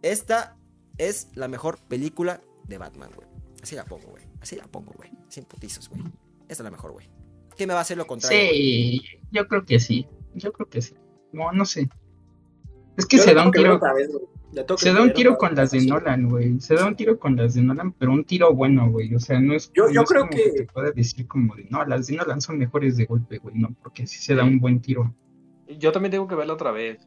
Esta 0.00 0.56
es 0.96 1.30
la 1.34 1.48
mejor 1.48 1.78
película 1.78 2.40
de 2.68 2.78
Batman, 2.78 3.10
güey. 3.16 3.26
Así 3.64 3.74
la 3.74 3.84
pongo, 3.84 4.10
güey. 4.10 4.22
Así 4.40 4.54
la 4.54 4.68
pongo, 4.68 4.92
güey. 4.92 5.10
Sin 5.28 5.42
putizos, 5.42 5.88
güey. 5.88 6.02
Esta 6.42 6.52
es 6.52 6.60
la 6.60 6.70
mejor, 6.70 6.92
güey. 6.92 7.10
¿Qué 7.56 7.66
me 7.66 7.72
va 7.72 7.80
a 7.80 7.82
hacer 7.82 7.96
lo 7.98 8.06
contrario? 8.06 8.38
Sí, 8.52 9.02
yo 9.32 9.48
creo 9.48 9.64
que 9.64 9.80
sí. 9.80 10.06
Yo 10.34 10.52
creo 10.52 10.70
que 10.70 10.80
sí. 10.80 10.94
No, 11.32 11.50
no 11.50 11.64
sé. 11.64 11.88
Es 12.96 13.06
que 13.06 13.16
Yo 13.16 13.24
se 13.24 13.34
da 13.34 13.44
un 13.44 13.50
tiro. 13.50 13.74
otra 13.74 13.92
vez, 13.92 14.08
güey. 14.12 14.24
La 14.52 14.64
que 14.64 14.76
Se 14.78 14.92
da 14.92 15.02
un 15.02 15.12
tiro 15.12 15.36
con 15.36 15.54
las 15.54 15.70
de. 15.72 15.84
Nolan, 15.86 16.28
güey. 16.28 16.58
Se 16.60 16.74
da 16.74 16.86
un 16.86 16.96
tiro 16.96 17.18
con 17.18 17.36
las 17.36 17.54
de 17.54 17.62
Nolan, 17.62 17.92
pero 17.92 18.12
un 18.12 18.24
tiro 18.24 18.54
bueno, 18.54 18.90
güey. 18.90 19.14
O 19.14 19.20
sea, 19.20 19.38
no 19.40 19.54
es. 19.54 19.70
Yo- 19.74 19.86
no 19.86 19.92
yo 19.92 20.02
es 20.02 20.08
creo 20.08 20.22
como 20.22 20.32
que- 20.32 20.50
te 20.52 20.64
pueda 20.64 20.90
decir 20.90 21.26
como 21.28 21.54
de 21.54 21.66
no, 21.70 21.84
las 21.84 22.06
de 22.06 22.16
Nolan 22.16 22.40
son 22.40 22.58
mejores 22.58 22.96
de 22.96 23.04
golpe, 23.04 23.38
güey. 23.38 23.54
No, 23.56 23.68
porque 23.82 24.06
sí 24.06 24.18
se 24.18 24.34
da 24.34 24.44
un 24.44 24.58
buen 24.58 24.80
tiro. 24.80 25.14
Yo 25.78 25.92
también 25.92 26.10
tengo 26.12 26.26
que 26.26 26.34
verla 26.34 26.54
otra 26.54 26.70
vez. 26.72 26.98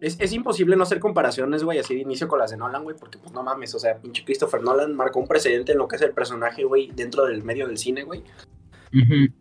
Es, 0.00 0.18
es 0.20 0.32
imposible 0.32 0.76
no 0.76 0.82
hacer 0.82 0.98
comparaciones, 0.98 1.62
güey, 1.64 1.78
así 1.78 1.94
de 1.94 2.00
inicio 2.00 2.28
con 2.28 2.38
las 2.38 2.50
de 2.50 2.56
Nolan, 2.58 2.84
güey, 2.84 2.96
porque 2.98 3.16
pues 3.18 3.32
no 3.32 3.42
mames, 3.42 3.74
o 3.74 3.78
sea, 3.78 3.98
pinche 3.98 4.24
Christopher 4.24 4.62
Nolan 4.62 4.94
marcó 4.94 5.20
un 5.20 5.26
precedente 5.26 5.72
en 5.72 5.78
lo 5.78 5.88
que 5.88 5.96
es 5.96 6.02
el 6.02 6.12
personaje, 6.12 6.64
güey, 6.64 6.90
dentro 6.94 7.24
del 7.26 7.42
medio 7.42 7.66
del 7.66 7.78
cine, 7.78 8.04
güey. 8.04 8.22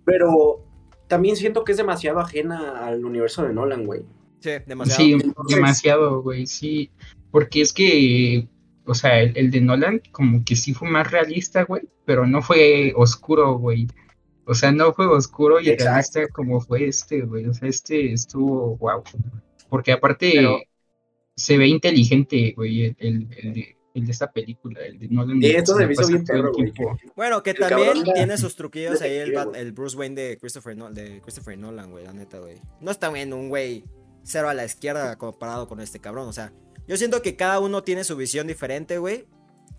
Pero 0.05 0.65
también 1.07 1.35
siento 1.35 1.63
que 1.63 1.71
es 1.73 1.77
demasiado 1.77 2.19
ajena 2.19 2.85
al 2.85 3.03
universo 3.05 3.43
de 3.43 3.53
Nolan, 3.53 3.85
güey. 3.85 4.05
Sí, 4.45 4.63
demasiado. 4.65 5.03
Sí, 5.03 5.11
Entonces- 5.13 5.55
demasiado, 5.55 6.21
güey, 6.21 6.45
sí. 6.47 6.91
Porque 7.31 7.61
es 7.61 7.73
que, 7.73 8.47
o 8.85 8.93
sea, 8.93 9.19
el, 9.21 9.35
el 9.37 9.51
de 9.51 9.61
Nolan 9.61 10.01
como 10.11 10.43
que 10.45 10.55
sí 10.55 10.73
fue 10.73 10.87
más 10.89 11.09
realista, 11.11 11.63
güey, 11.63 11.81
pero 12.05 12.25
no 12.27 12.41
fue 12.41 12.93
oscuro, 12.95 13.57
güey. 13.57 13.87
O 14.45 14.53
sea, 14.53 14.71
no 14.71 14.93
fue 14.93 15.07
oscuro 15.07 15.59
y 15.59 15.69
Exacto. 15.69 15.83
realista 15.85 16.27
como 16.33 16.61
fue 16.61 16.87
este, 16.87 17.21
güey. 17.21 17.45
O 17.47 17.53
sea, 17.53 17.67
este 17.67 18.13
estuvo 18.13 18.77
wow. 18.77 19.03
Porque 19.69 19.91
aparte 19.91 20.31
Pero- 20.35 20.59
se 21.35 21.57
ve 21.57 21.67
inteligente, 21.67 22.53
güey, 22.55 22.85
el, 22.85 22.95
el, 22.99 23.27
el 23.37 23.53
de, 23.53 23.75
el 23.95 24.05
de 24.05 24.11
esta 24.11 24.31
película, 24.31 24.79
el 24.85 24.99
de 24.99 25.07
Nolan. 25.09 25.41
Sí, 25.41 25.47
esto 25.49 25.75
se 25.75 25.85
me 25.87 25.93
hizo 25.93 26.07
bien 26.07 26.23
todo 26.23 26.37
el 26.37 26.41
perro, 26.43 26.53
güey. 26.53 26.71
tiempo. 26.71 26.97
Bueno, 27.15 27.43
que 27.43 27.49
El 27.51 27.57
también 27.57 27.87
cabrón 27.93 28.13
tiene 28.13 28.37
sus 28.37 28.55
truquillos 28.55 29.01
ahí 29.01 29.15
el, 29.15 29.33
el 29.55 29.71
Bruce 29.73 29.97
Wayne 29.97 30.15
de 30.21 30.37
Christopher, 30.37 30.77
Nol- 30.77 30.93
de 30.93 31.19
Christopher 31.21 31.57
Nolan, 31.57 31.91
güey, 31.91 32.05
la 32.05 32.13
neta, 32.13 32.39
güey. 32.39 32.61
No 32.79 32.91
está 32.91 33.09
bien 33.11 33.33
un 33.33 33.49
güey 33.49 33.83
cero 34.25 34.49
a 34.49 34.53
la 34.53 34.65
izquierda 34.65 35.17
comparado 35.17 35.67
con 35.69 35.79
este 35.79 36.01
cabrón, 36.01 36.27
o 36.27 36.33
sea, 36.33 36.51
yo 36.87 36.97
siento 36.97 37.21
que 37.21 37.35
cada 37.37 37.59
uno 37.61 37.83
tiene 37.83 38.03
su 38.03 38.15
visión 38.17 38.45
diferente, 38.47 38.97
güey. 38.97 39.25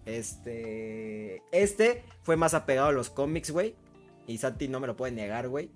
Este, 0.06 1.42
este 1.52 2.04
fue 2.22 2.36
más 2.36 2.54
apegado 2.54 2.88
a 2.88 2.92
los 2.92 3.10
cómics, 3.10 3.50
güey, 3.50 3.76
y 4.26 4.38
Santi 4.38 4.68
no 4.68 4.80
me 4.80 4.86
lo 4.86 4.96
puede 4.96 5.12
negar, 5.12 5.48
güey. 5.48 5.70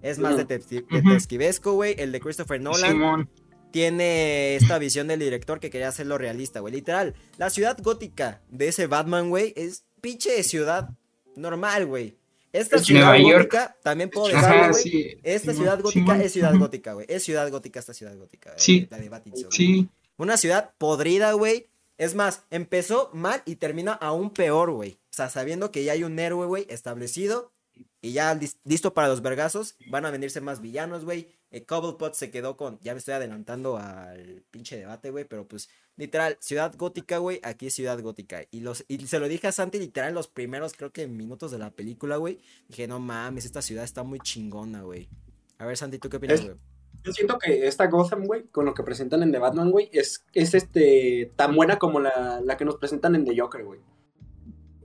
Es 0.00 0.18
más 0.18 0.32
Ujú. 0.34 0.44
detectivesco, 0.46 1.74
güey. 1.74 1.94
El 1.98 2.10
de 2.10 2.20
Christopher 2.20 2.60
Nolan 2.60 2.90
Simón. 2.90 3.30
tiene 3.70 4.56
esta 4.56 4.78
visión 4.78 5.06
del 5.06 5.20
director 5.20 5.60
que 5.60 5.70
quería 5.70 5.88
hacerlo 5.88 6.18
realista, 6.18 6.58
güey. 6.60 6.74
Literal, 6.74 7.14
la 7.38 7.50
ciudad 7.50 7.78
gótica 7.80 8.42
de 8.48 8.68
ese 8.68 8.88
Batman, 8.88 9.30
güey, 9.30 9.52
es 9.56 9.84
pinche 10.00 10.42
ciudad 10.42 10.90
normal, 11.36 11.86
güey. 11.86 12.18
Esta 12.52 12.76
Es 12.76 12.84
ciudad 12.84 13.02
Nueva 13.16 13.18
York. 13.18 13.34
gótica, 13.52 13.76
también 13.82 14.10
puedo 14.10 14.26
decirlo, 14.28 14.46
Ajá, 14.48 14.68
güey. 14.70 14.82
sí. 14.82 15.16
Esta 15.22 15.54
ciudad 15.54 15.80
gótica 15.80 16.00
Simón, 16.12 16.20
es 16.20 16.32
ciudad 16.32 16.54
gótica, 16.58 16.92
güey. 16.92 17.06
Es 17.08 17.22
ciudad 17.24 17.50
gótica 17.50 17.80
esta 17.80 17.94
ciudad 17.94 18.16
gótica. 18.16 18.50
güey, 18.50 18.60
Sí. 18.60 18.86
La 18.90 18.98
de 18.98 19.08
Pattinson, 19.10 19.44
güey. 19.44 19.52
Sí, 19.56 19.88
Una 20.18 20.36
ciudad 20.36 20.72
podrida, 20.78 21.32
güey. 21.32 21.66
Es 21.98 22.14
más, 22.14 22.42
empezó 22.50 23.10
mal 23.14 23.42
y 23.46 23.56
termina 23.56 23.92
aún 23.92 24.30
peor, 24.30 24.70
güey. 24.72 24.92
O 25.10 25.14
sea, 25.14 25.28
sabiendo 25.30 25.70
que 25.70 25.84
ya 25.84 25.92
hay 25.92 26.04
un 26.04 26.18
héroe, 26.18 26.46
güey, 26.46 26.66
establecido 26.68 27.52
y 28.00 28.12
ya 28.12 28.34
lis- 28.34 28.56
listo 28.64 28.92
para 28.92 29.08
los 29.08 29.22
vergazos. 29.22 29.76
Van 29.90 30.04
a 30.04 30.10
venirse 30.10 30.40
más 30.40 30.60
villanos, 30.60 31.04
güey. 31.04 31.28
El 31.52 31.66
Cobblepot 31.66 32.14
se 32.14 32.30
quedó 32.30 32.56
con. 32.56 32.80
Ya 32.80 32.94
me 32.94 32.98
estoy 32.98 33.12
adelantando 33.12 33.76
al 33.76 34.42
pinche 34.50 34.78
debate, 34.78 35.10
güey. 35.10 35.26
Pero 35.26 35.46
pues, 35.46 35.68
literal, 35.96 36.38
ciudad 36.40 36.74
gótica, 36.76 37.18
güey. 37.18 37.40
Aquí 37.42 37.66
es 37.66 37.74
ciudad 37.74 38.00
gótica. 38.00 38.40
Y, 38.50 38.60
los, 38.60 38.84
y 38.88 39.06
se 39.06 39.18
lo 39.18 39.28
dije 39.28 39.46
a 39.48 39.52
Santi, 39.52 39.78
literal, 39.78 40.08
en 40.08 40.14
los 40.14 40.28
primeros, 40.28 40.72
creo 40.72 40.92
que 40.92 41.06
minutos 41.06 41.50
de 41.50 41.58
la 41.58 41.70
película, 41.70 42.16
güey. 42.16 42.40
Dije, 42.68 42.88
no 42.88 42.98
mames, 42.98 43.44
esta 43.44 43.60
ciudad 43.60 43.84
está 43.84 44.02
muy 44.02 44.18
chingona, 44.20 44.82
güey. 44.82 45.10
A 45.58 45.66
ver, 45.66 45.76
Santi, 45.76 45.98
¿tú 45.98 46.08
qué 46.08 46.16
opinas, 46.16 46.42
güey? 46.42 46.56
Yo 47.04 47.12
siento 47.12 47.38
que 47.38 47.66
esta 47.66 47.86
Gotham, 47.86 48.24
güey, 48.24 48.44
con 48.44 48.64
lo 48.64 48.74
que 48.74 48.82
presentan 48.82 49.22
en 49.22 49.32
The 49.32 49.38
Batman, 49.38 49.70
güey, 49.70 49.90
es, 49.92 50.24
es 50.32 50.54
este, 50.54 51.32
tan 51.36 51.54
buena 51.54 51.78
como 51.78 52.00
la, 52.00 52.40
la 52.42 52.56
que 52.56 52.64
nos 52.64 52.76
presentan 52.76 53.14
en 53.14 53.24
The 53.24 53.38
Joker, 53.38 53.64
güey. 53.64 53.80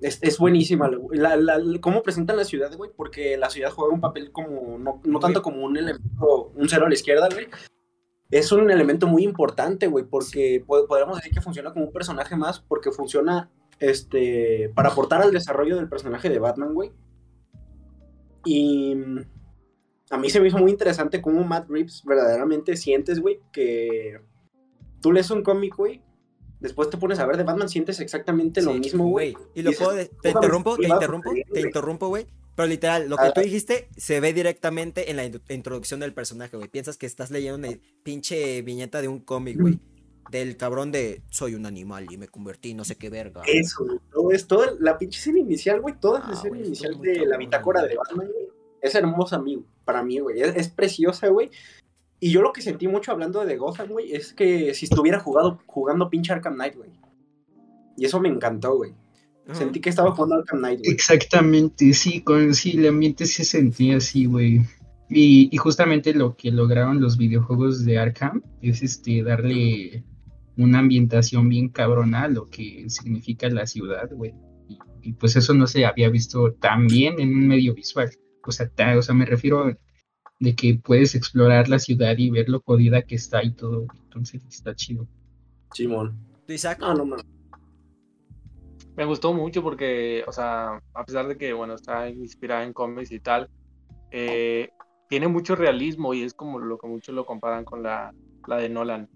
Es, 0.02 0.20
es 0.22 0.38
buenísima. 0.38 0.90
La, 1.12 1.36
la- 1.38 1.58
la- 1.58 1.80
cómo 1.82 2.04
presentan 2.04 2.38
la 2.38 2.44
ciudad, 2.46 2.76
güey, 2.78 2.92
porque 2.96 3.36
la 3.38 3.50
ciudad 3.50 3.72
juega 3.72 3.94
un 3.94 4.02
papel 4.02 4.32
como, 4.32 4.78
no, 4.78 5.02
no 5.04 5.20
tanto 5.20 5.42
como 5.42 5.64
un 5.64 5.76
elemento, 5.78 6.52
un 6.56 6.70
cero 6.70 6.86
a 6.86 6.90
la 6.90 6.94
izquierda, 6.96 7.28
güey. 7.32 7.48
Es 8.30 8.52
un 8.52 8.70
elemento 8.70 9.08
muy 9.08 9.24
importante, 9.24 9.88
güey, 9.88 10.06
porque 10.06 10.64
po- 10.68 10.86
podríamos 10.86 11.18
decir 11.18 11.34
que 11.34 11.42
funciona 11.42 11.72
como 11.74 11.86
un 11.86 11.94
personaje 11.94 12.36
más, 12.36 12.60
porque 12.60 12.92
funciona 12.92 13.50
este, 13.80 14.72
para 14.76 14.90
aportar 14.90 15.22
al 15.22 15.32
desarrollo 15.32 15.76
del 15.78 15.88
personaje 15.90 16.30
de 16.30 16.40
Batman, 16.40 16.74
güey. 16.74 16.92
Y 18.46 18.96
a 20.10 20.18
mí 20.18 20.30
se 20.30 20.40
me 20.40 20.48
hizo 20.48 20.58
muy 20.58 20.72
interesante 20.72 21.22
cómo 21.22 21.44
Matt 21.44 21.70
Reeves 21.70 22.04
verdaderamente 22.06 22.76
sientes, 22.78 23.20
güey, 23.20 23.40
que 23.52 24.20
tú 25.02 25.12
lees 25.12 25.30
un 25.32 25.44
cómic, 25.44 25.76
güey, 25.76 26.02
después 26.60 26.90
te 26.90 26.98
pones 26.98 27.20
a 27.20 27.26
ver 27.26 27.38
de 27.38 27.44
Batman, 27.44 27.70
sientes 27.70 28.00
exactamente 28.00 28.62
lo 28.62 28.74
mismo, 28.74 29.08
güey. 29.10 29.36
Y 29.56 29.62
lo 29.62 29.70
Dices, 29.72 29.86
puedo. 29.86 29.98
de- 29.98 30.06
Te 30.06 30.16
"Puta, 30.16 30.30
interrumpo, 30.32 30.78
te 30.78 30.88
interrumpo, 30.88 31.32
te 31.34 31.44
güey". 31.50 31.64
interrumpo, 31.66 32.08
güey. 32.08 32.26
Pero 32.56 32.68
literal, 32.68 33.08
lo 33.08 33.18
que 33.18 33.24
Ah. 33.26 33.34
tú 33.34 33.42
dijiste 33.42 33.88
se 33.98 34.20
ve 34.20 34.34
directamente 34.34 35.12
en 35.12 35.18
la 35.18 35.26
introducción 35.54 36.00
del 36.00 36.14
personaje, 36.14 36.58
güey. 36.58 36.70
Piensas 36.70 36.98
que 36.98 37.06
estás 37.06 37.30
leyendo 37.30 37.68
una 37.68 37.78
pinche 38.04 38.62
viñeta 38.64 39.02
de 39.02 39.08
un 39.08 39.20
cómic, 39.20 39.60
güey. 39.60 39.80
Del 40.32 40.58
cabrón 40.58 40.92
de 40.92 41.22
soy 41.30 41.54
un 41.56 41.66
animal 41.66 42.08
y 42.12 42.18
me 42.18 42.28
convertí, 42.28 42.74
no 42.74 42.84
sé 42.84 42.96
qué 42.98 43.10
verga. 43.10 43.44
Eso, 43.46 43.86
todo 44.12 44.32
es 44.32 44.46
todo, 44.48 44.76
la 44.80 44.98
pinche 44.98 45.20
escena 45.20 45.40
inicial, 45.40 45.80
güey, 45.80 45.96
toda 46.00 46.20
Ah, 46.20 46.28
la 46.30 46.34
escena 46.34 46.58
inicial 46.58 47.00
de 47.00 47.26
la 47.26 47.38
bitácora 47.38 47.84
de 47.84 47.96
Batman, 47.96 48.28
güey, 48.34 48.48
es 48.82 48.94
hermosa, 48.96 49.38
amigo, 49.38 49.64
para 49.86 50.04
mí, 50.04 50.20
güey, 50.20 50.42
es, 50.42 50.54
es 50.56 50.68
preciosa, 50.68 51.28
güey. 51.30 51.50
Y 52.20 52.32
yo 52.32 52.42
lo 52.42 52.52
que 52.52 52.62
sentí 52.62 52.88
mucho 52.88 53.12
hablando 53.12 53.46
de 53.46 53.58
Gotham, 53.58 53.90
güey, 53.90 54.14
es 54.14 54.34
que 54.34 54.74
si 54.74 54.86
estuviera 54.86 55.20
jugado, 55.20 55.60
jugando 55.68 56.10
pinche 56.10 56.34
Arkham 56.34 56.56
Knight, 56.56 56.76
güey. 56.76 56.90
Y 57.96 58.06
eso 58.06 58.20
me 58.20 58.30
encantó, 58.30 58.76
güey. 58.76 58.94
Sentí 59.54 59.80
que 59.80 59.90
estaba 59.90 60.12
jugando 60.12 60.36
Arkham 60.36 60.60
Knight, 60.60 60.80
güey. 60.80 60.92
Exactamente, 60.92 61.94
sí, 61.94 62.22
con, 62.22 62.54
sí, 62.54 62.78
el 62.78 62.88
ambiente 62.88 63.26
se 63.26 63.46
sentía 63.46 63.98
así, 63.98 64.26
güey. 64.26 64.62
Y, 65.10 65.48
y 65.52 65.58
justamente 65.58 66.14
lo 66.14 66.36
que 66.36 66.52
lograron 66.52 67.00
los 67.00 67.18
videojuegos 67.18 67.86
de 67.86 67.98
Arkham 67.98 68.42
es 68.62 68.82
este 68.84 69.24
darle 69.24 70.04
una 70.58 70.80
ambientación 70.80 71.48
bien 71.48 71.70
cabrona 71.70 72.24
a 72.24 72.28
lo 72.28 72.50
que 72.50 72.90
significa 72.90 73.48
la 73.50 73.68
ciudad, 73.68 74.10
güey. 74.12 74.34
Y, 74.68 74.78
y 75.02 75.14
pues 75.14 75.36
eso 75.38 75.54
no 75.54 75.66
se 75.68 75.86
había 75.86 76.10
visto 76.10 76.52
tan 76.54 76.88
bien 76.88 77.20
en 77.20 77.30
un 77.30 77.48
medio 77.48 77.74
visual. 77.74 78.10
O 78.46 78.52
sea, 78.52 78.68
ta- 78.68 78.98
o 78.98 79.02
sea, 79.02 79.16
me 79.16 79.26
refiero 79.26 79.78
de 80.40 80.56
que 80.56 80.80
puedes 80.84 81.16
explorar 81.16 81.68
la 81.68 81.80
ciudad 81.80 82.18
y 82.18 82.30
ver 82.30 82.50
lo 82.50 82.62
jodida 82.62 83.02
que 83.02 83.16
está 83.16 83.44
y 83.44 83.52
todo. 83.52 83.88
Entonces 84.04 84.44
está 84.46 84.76
chido. 84.76 85.08
Simón. 85.74 86.18
¿Tú, 86.46 86.54
Isaac? 86.54 86.80
No, 86.80 86.94
no, 86.94 87.06
no. 87.06 87.16
Me 88.96 89.06
gustó 89.06 89.34
mucho 89.34 89.62
porque, 89.62 90.24
o 90.28 90.32
sea, 90.32 90.82
a 90.94 91.06
pesar 91.06 91.28
de 91.28 91.38
que, 91.38 91.54
bueno, 91.54 91.76
está 91.76 92.10
inspirada 92.10 92.64
en 92.64 92.74
cómics 92.74 93.12
y 93.12 93.20
tal, 93.20 93.50
eh, 94.12 94.70
tiene 95.08 95.28
mucho 95.28 95.56
realismo 95.56 96.14
y 96.14 96.24
es 96.24 96.34
como 96.34 96.60
lo 96.60 96.78
que 96.78 96.88
muchos 96.88 97.14
lo 97.14 97.26
comparan 97.26 97.64
con 97.64 97.84
la, 97.84 98.14
la 98.48 98.58
de 98.58 98.70
Nolan. 98.70 99.10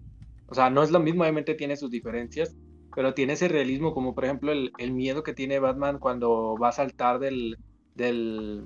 O 0.46 0.54
sea, 0.54 0.70
no 0.70 0.82
es 0.82 0.90
lo 0.90 1.00
mismo, 1.00 1.22
obviamente 1.22 1.54
tiene 1.54 1.76
sus 1.76 1.90
diferencias, 1.90 2.54
pero 2.94 3.14
tiene 3.14 3.32
ese 3.32 3.48
realismo, 3.48 3.94
como 3.94 4.14
por 4.14 4.24
ejemplo 4.24 4.52
el, 4.52 4.70
el 4.78 4.92
miedo 4.92 5.22
que 5.22 5.32
tiene 5.32 5.58
Batman 5.58 5.98
cuando 5.98 6.56
va 6.62 6.68
a 6.68 6.72
saltar 6.72 7.18
del, 7.18 7.58
del, 7.94 8.64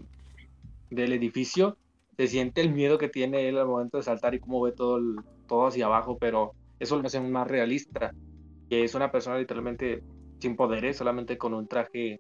del 0.91 1.13
edificio. 1.13 1.79
Se 2.19 2.27
siente 2.29 2.61
el 2.63 2.71
miedo 2.73 2.99
que 2.99 3.09
tiene 3.09 3.49
él 3.49 3.59
al 3.59 3.67
momento 3.67 3.99
de 3.99 4.03
saltar 4.03 4.35
y 4.35 4.41
cómo 4.41 4.63
ve 4.63 4.73
todo, 4.73 4.97
el- 4.97 5.17
todo 5.47 5.67
hacia 5.67 5.87
abajo, 5.87 6.17
pero 6.19 6.53
eso 6.81 6.97
lo 7.01 7.07
hace 7.07 7.21
más 7.21 7.47
realista. 7.47 8.13
Que 8.69 8.85
es 8.85 8.95
una 8.95 9.13
persona 9.13 9.39
literalmente 9.39 10.03
sin 10.41 10.57
poderes, 10.57 10.97
solamente 10.97 11.39
con 11.39 11.55
un 11.55 11.69
traje 11.69 12.19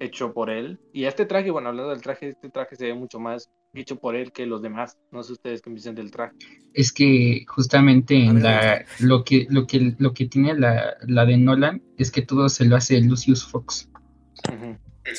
hecho 0.00 0.32
por 0.32 0.50
él. 0.50 0.78
Y 0.92 1.04
este 1.04 1.26
traje, 1.26 1.50
bueno, 1.50 1.68
hablando 1.68 1.90
del 1.90 2.02
traje, 2.02 2.30
este 2.30 2.50
traje 2.50 2.74
se 2.76 2.86
ve 2.86 2.94
mucho 2.94 3.20
más 3.20 3.48
hecho 3.74 3.96
por 3.96 4.16
él 4.16 4.32
que 4.32 4.44
los 4.46 4.60
demás. 4.60 4.98
No 5.12 5.22
sé 5.22 5.32
ustedes 5.34 5.62
qué 5.62 5.70
me 5.70 5.76
dicen 5.76 5.94
del 5.94 6.10
traje. 6.10 6.34
Es 6.74 6.92
que 6.92 7.44
justamente 7.46 8.16
en 8.16 8.42
la, 8.42 8.84
lo 9.00 9.22
que 9.24 9.46
lo 9.50 9.66
que 9.66 9.94
lo 9.98 10.12
que 10.12 10.26
tiene 10.26 10.54
la, 10.58 10.96
la 11.06 11.24
de 11.24 11.36
Nolan 11.36 11.82
es 11.98 12.10
que 12.10 12.22
todo 12.22 12.48
se 12.48 12.64
lo 12.64 12.76
hace 12.76 13.00
Lucius 13.00 13.46
Fox. 13.46 13.88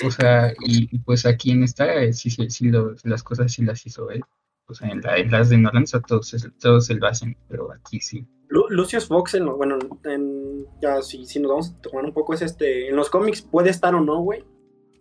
O 0.05 0.11
sea, 0.11 0.53
y, 0.65 0.87
y, 0.95 0.99
pues 0.99 1.25
aquí 1.25 1.51
en 1.51 1.63
esta, 1.63 1.93
eh, 1.95 2.13
sí, 2.13 2.29
sí, 2.29 2.49
sí 2.49 2.69
lo- 2.69 2.95
las 3.03 3.23
cosas 3.23 3.51
sí 3.51 3.63
las 3.63 3.85
hizo 3.85 4.09
él. 4.09 4.21
O 4.67 4.73
sea, 4.73 4.89
en, 4.89 5.01
la- 5.01 5.17
en 5.17 5.29
las 5.31 5.49
de 5.49 5.57
Nolan, 5.57 5.83
todos, 6.07 6.35
todos 6.59 6.85
se 6.85 6.93
lo 6.95 7.05
hacen, 7.07 7.37
pero 7.49 7.71
aquí 7.73 7.99
sí. 7.99 8.25
Lu- 8.47 8.69
Lucius 8.69 9.07
Fox, 9.07 9.33
en 9.33 9.45
lo- 9.45 9.57
bueno, 9.57 9.77
en, 10.05 10.65
ya 10.81 11.01
si, 11.01 11.25
si 11.25 11.39
nos 11.39 11.49
vamos 11.51 11.69
a 11.71 11.81
tomar 11.81 12.05
un 12.05 12.13
poco, 12.13 12.33
es 12.33 12.41
este, 12.41 12.87
en 12.89 12.95
los 12.95 13.09
cómics 13.09 13.41
puede 13.41 13.69
estar 13.69 13.93
o 13.93 13.99
no, 14.01 14.19
güey. 14.21 14.43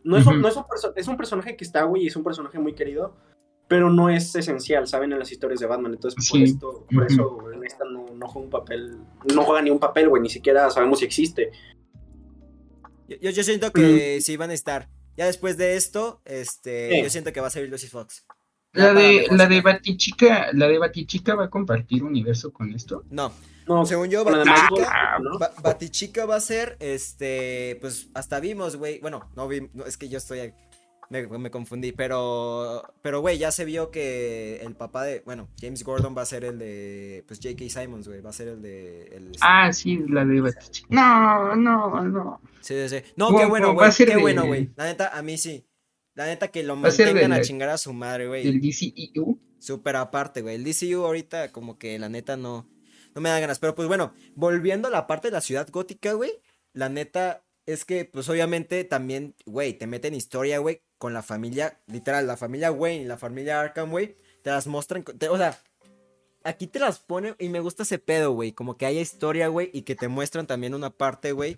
No, 0.04 0.16
es, 0.16 0.26
un- 0.26 0.34
Ujú. 0.34 0.42
no 0.42 0.48
es, 0.48 0.56
un 0.56 0.64
es 0.96 1.06
un 1.08 1.16
personaje 1.16 1.56
que 1.56 1.64
está, 1.64 1.84
güey, 1.84 2.02
y 2.04 2.06
es 2.08 2.16
un 2.16 2.24
personaje 2.24 2.58
muy 2.58 2.74
querido, 2.74 3.14
pero 3.68 3.88
no 3.88 4.10
es 4.10 4.34
esencial, 4.34 4.86
¿saben? 4.88 5.12
En 5.12 5.20
las 5.20 5.30
historias 5.30 5.60
de 5.60 5.66
Batman. 5.66 5.92
Entonces, 5.94 6.28
por, 6.28 6.38
Sí. 6.38 6.42
esto, 6.44 6.86
por 6.92 7.06
eso 7.06 7.52
en 7.52 7.64
esta 7.64 7.84
no, 7.84 8.06
no 8.14 8.26
juega 8.26 8.44
un 8.46 8.50
papel, 8.50 8.96
no 9.32 9.42
juega 9.44 9.62
ni 9.62 9.70
un 9.70 9.78
papel, 9.78 10.08
güey, 10.08 10.20
ni 10.22 10.28
siquiera 10.28 10.68
sabemos 10.70 10.98
si 10.98 11.04
existe. 11.04 11.52
Yo, 13.08 13.30
yo- 13.30 13.42
siento 13.44 13.72
que 13.72 14.20
sí 14.20 14.36
van 14.36 14.50
a 14.50 14.54
estar. 14.54 14.88
Ya 15.16 15.26
después 15.26 15.56
de 15.56 15.76
esto, 15.76 16.20
este, 16.24 16.90
Sí. 16.90 17.02
yo 17.02 17.10
siento 17.10 17.32
que 17.32 17.40
va 17.40 17.48
a 17.48 17.50
salir 17.50 17.68
Lucy 17.68 17.86
Fox. 17.88 18.24
La 18.72 18.94
de, 18.94 19.26
la 19.30 19.46
de. 19.46 19.60
Batichica, 19.60 20.48
la 20.54 20.66
de 20.66 20.78
Batichica 20.78 21.34
va 21.34 21.44
a 21.44 21.50
compartir 21.50 22.02
universo 22.02 22.52
con 22.52 22.72
esto. 22.74 23.04
No, 23.10 23.32
No, 23.66 23.84
según 23.86 24.08
yo, 24.08 24.24
Batichica, 24.24 25.18
¿no? 25.20 25.38
Ba- 25.38 25.52
Batichica 25.62 26.24
va 26.26 26.36
a 26.36 26.40
ser, 26.40 26.76
este, 26.80 27.78
pues 27.80 28.08
hasta 28.14 28.40
vimos, 28.40 28.76
güey. 28.76 28.98
Bueno, 29.00 29.30
no 29.36 29.46
vi, 29.46 29.68
no, 29.74 29.84
es 29.84 29.96
que 29.96 30.08
yo 30.08 30.18
estoy, 30.18 30.52
me, 31.12 31.38
me 31.38 31.50
confundí, 31.50 31.92
pero, 31.92 32.82
pero, 33.02 33.20
güey, 33.20 33.38
ya 33.38 33.52
se 33.52 33.64
vio 33.64 33.90
que 33.90 34.60
el 34.62 34.74
papá 34.74 35.04
de, 35.04 35.20
bueno, 35.24 35.48
James 35.60 35.84
Gordon 35.84 36.16
va 36.16 36.22
a 36.22 36.26
ser 36.26 36.44
el 36.44 36.58
de, 36.58 37.24
pues 37.28 37.38
J.K. 37.42 37.68
Simons, 37.68 38.08
güey, 38.08 38.20
va 38.20 38.30
a 38.30 38.32
ser 38.32 38.48
el 38.48 38.62
de, 38.62 39.02
el, 39.16 39.32
Ah, 39.40 39.72
sí, 39.72 39.98
la 40.08 40.24
de. 40.24 40.52
No, 40.88 41.54
no, 41.54 42.02
no. 42.04 42.40
sí, 42.60 42.74
sí, 42.74 42.88
sí. 42.88 43.12
No, 43.16 43.26
Bueno, 43.30 43.38
qué 43.46 43.50
bueno, 43.50 43.74
güey, 43.74 43.90
qué 43.96 44.06
de- 44.06 44.16
bueno, 44.16 44.46
güey. 44.46 44.70
La 44.76 44.84
neta, 44.86 45.16
a 45.16 45.22
mí 45.22 45.38
sí. 45.38 45.66
La 46.14 46.26
neta 46.26 46.48
que 46.48 46.62
lo 46.62 46.74
de 46.76 46.80
mantengan 46.82 47.32
a 47.32 47.40
chingar 47.40 47.68
a 47.70 47.78
su 47.78 47.92
madre, 47.92 48.26
güey. 48.28 48.44
Del 48.44 48.60
DCEU. 48.60 49.38
Súper 49.58 49.96
aparte, 49.96 50.42
güey. 50.42 50.56
El 50.56 50.64
DCU 50.64 51.04
ahorita 51.04 51.52
como 51.52 51.78
que 51.78 51.98
la 51.98 52.08
neta 52.08 52.36
no, 52.36 52.68
no 53.14 53.20
me 53.20 53.28
da 53.30 53.38
ganas. 53.40 53.58
Pero 53.58 53.74
pues 53.74 53.88
bueno, 53.88 54.12
volviendo 54.34 54.88
a 54.88 54.90
la 54.90 55.06
parte 55.06 55.28
de 55.28 55.32
la 55.32 55.40
ciudad 55.40 55.68
gótica, 55.70 56.12
güey. 56.14 56.32
La 56.74 56.88
neta 56.88 57.44
es 57.64 57.84
que 57.84 58.04
pues 58.04 58.28
obviamente 58.28 58.84
también, 58.84 59.34
güey, 59.46 59.72
te 59.74 59.86
meten 59.86 60.14
historia, 60.14 60.58
güey, 60.58 60.82
con 61.02 61.12
la 61.14 61.22
familia, 61.24 61.80
literal, 61.88 62.28
la 62.28 62.36
familia 62.36 62.70
Wayne 62.70 63.02
y 63.02 63.06
la 63.06 63.16
familia 63.18 63.60
Arkham, 63.60 63.90
güey. 63.90 64.14
Te 64.42 64.50
las 64.50 64.68
muestran, 64.68 65.02
te- 65.02 65.28
o 65.28 65.36
sea, 65.36 65.58
aquí 66.44 66.68
te 66.68 66.78
las 66.78 67.00
pone 67.00 67.34
y 67.40 67.48
me 67.48 67.58
gusta 67.58 67.82
ese 67.82 67.98
pedo, 67.98 68.30
güey. 68.30 68.52
Como 68.52 68.76
que 68.76 68.86
haya 68.86 69.00
historia, 69.00 69.48
güey, 69.48 69.68
y 69.72 69.82
que 69.82 69.96
te 69.96 70.06
muestran 70.06 70.46
también 70.46 70.74
una 70.74 70.90
parte, 70.90 71.32
güey. 71.32 71.56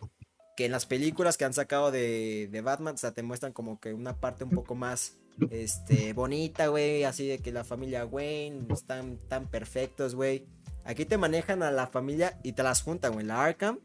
Que 0.57 0.64
en 0.64 0.72
las 0.72 0.86
películas 0.86 1.36
que 1.36 1.45
han 1.45 1.53
sacado 1.53 1.90
de, 1.90 2.49
de 2.51 2.61
Batman, 2.62 2.95
o 2.95 2.97
sea, 2.97 3.12
te 3.12 3.22
muestran 3.22 3.53
como 3.53 3.78
que 3.80 3.92
una 3.92 4.16
parte 4.18 4.45
un 4.45 4.51
poco 4.51 4.74
más 4.74 5.18
este, 5.51 6.14
bonita, 6.14 6.68
güey, 6.68 7.05
así 7.05 7.28
de 7.28 7.40
que 7.40 7.53
la 7.53 7.64
familia 7.64 8.07
Wayne 8.07 8.66
están 8.72 9.18
tan 9.28 9.51
perfectos, 9.51 10.14
güey. 10.14 10.47
Aquí 10.84 11.05
te 11.05 11.18
manejan 11.18 11.62
a 11.62 11.70
la 11.70 11.86
familia 11.86 12.40
y 12.42 12.53
te 12.53 12.62
las 12.62 12.80
juntan, 12.80 13.12
güey, 13.12 13.26
la 13.26 13.45
Arkham 13.45 13.78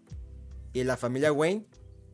y 0.72 0.86
la 0.86 0.96
familia 0.96 1.34
Wayne. 1.34 1.66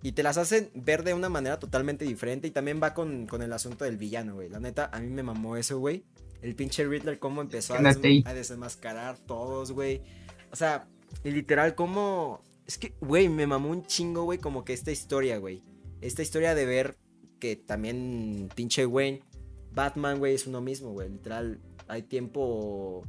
Y 0.06 0.12
te 0.12 0.22
las 0.22 0.38
hacen 0.38 0.70
ver 0.76 1.04
de 1.04 1.16
una 1.16 1.30
manera 1.30 1.58
totalmente 1.58 2.06
diferente. 2.06 2.48
Y 2.48 2.52
también 2.52 2.80
va 2.82 2.94
con, 2.94 3.26
con 3.26 3.42
el 3.42 3.52
asunto 3.52 3.86
del 3.86 3.98
villano, 3.98 4.36
güey. 4.36 4.50
La 4.50 4.60
neta, 4.60 4.88
a 4.94 5.00
mí 5.00 5.08
me 5.10 5.24
mamó 5.24 5.58
eso, 5.58 5.80
güey. 5.80 6.04
El 6.44 6.56
pinche 6.56 6.86
Riddler, 6.86 7.18
cómo 7.18 7.42
empezó 7.42 7.74
a, 7.74 7.78
des- 7.82 8.24
a 8.28 8.34
desenmascarar 8.36 9.18
todos, 9.18 9.72
güey. 9.72 10.04
O 10.52 10.56
sea, 10.56 10.88
y 11.24 11.32
literal, 11.32 11.74
cómo. 11.74 12.40
Es 12.68 12.78
que, 12.78 12.94
güey, 13.02 13.30
me 13.30 13.48
mamó 13.48 13.70
un 13.72 13.84
chingo, 13.88 14.26
güey, 14.26 14.38
como 14.38 14.64
que 14.64 14.74
esta 14.74 14.92
historia, 14.92 15.40
güey. 15.40 15.64
Esta 16.02 16.22
historia 16.22 16.54
de 16.54 16.68
ver 16.68 16.98
que 17.40 17.56
también 17.56 18.48
pinche 18.54 18.86
Wayne, 18.86 19.24
Batman, 19.72 20.20
güey, 20.20 20.36
es 20.36 20.46
uno 20.46 20.62
mismo, 20.62 20.92
güey. 20.92 21.10
Literal, 21.10 21.60
hay 21.88 22.04
tiempo. 22.04 23.02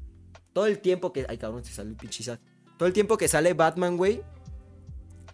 Todo 0.54 0.64
el 0.64 0.78
tiempo 0.78 1.12
que. 1.12 1.26
Ay, 1.28 1.36
cabrón, 1.36 1.62
se 1.62 1.74
sale 1.74 1.90
el 1.90 1.96
pinche. 1.96 2.24
Todo 2.78 2.86
el 2.86 2.94
tiempo 2.94 3.18
que 3.18 3.28
sale 3.28 3.52
Batman, 3.52 3.98
güey. 3.98 4.22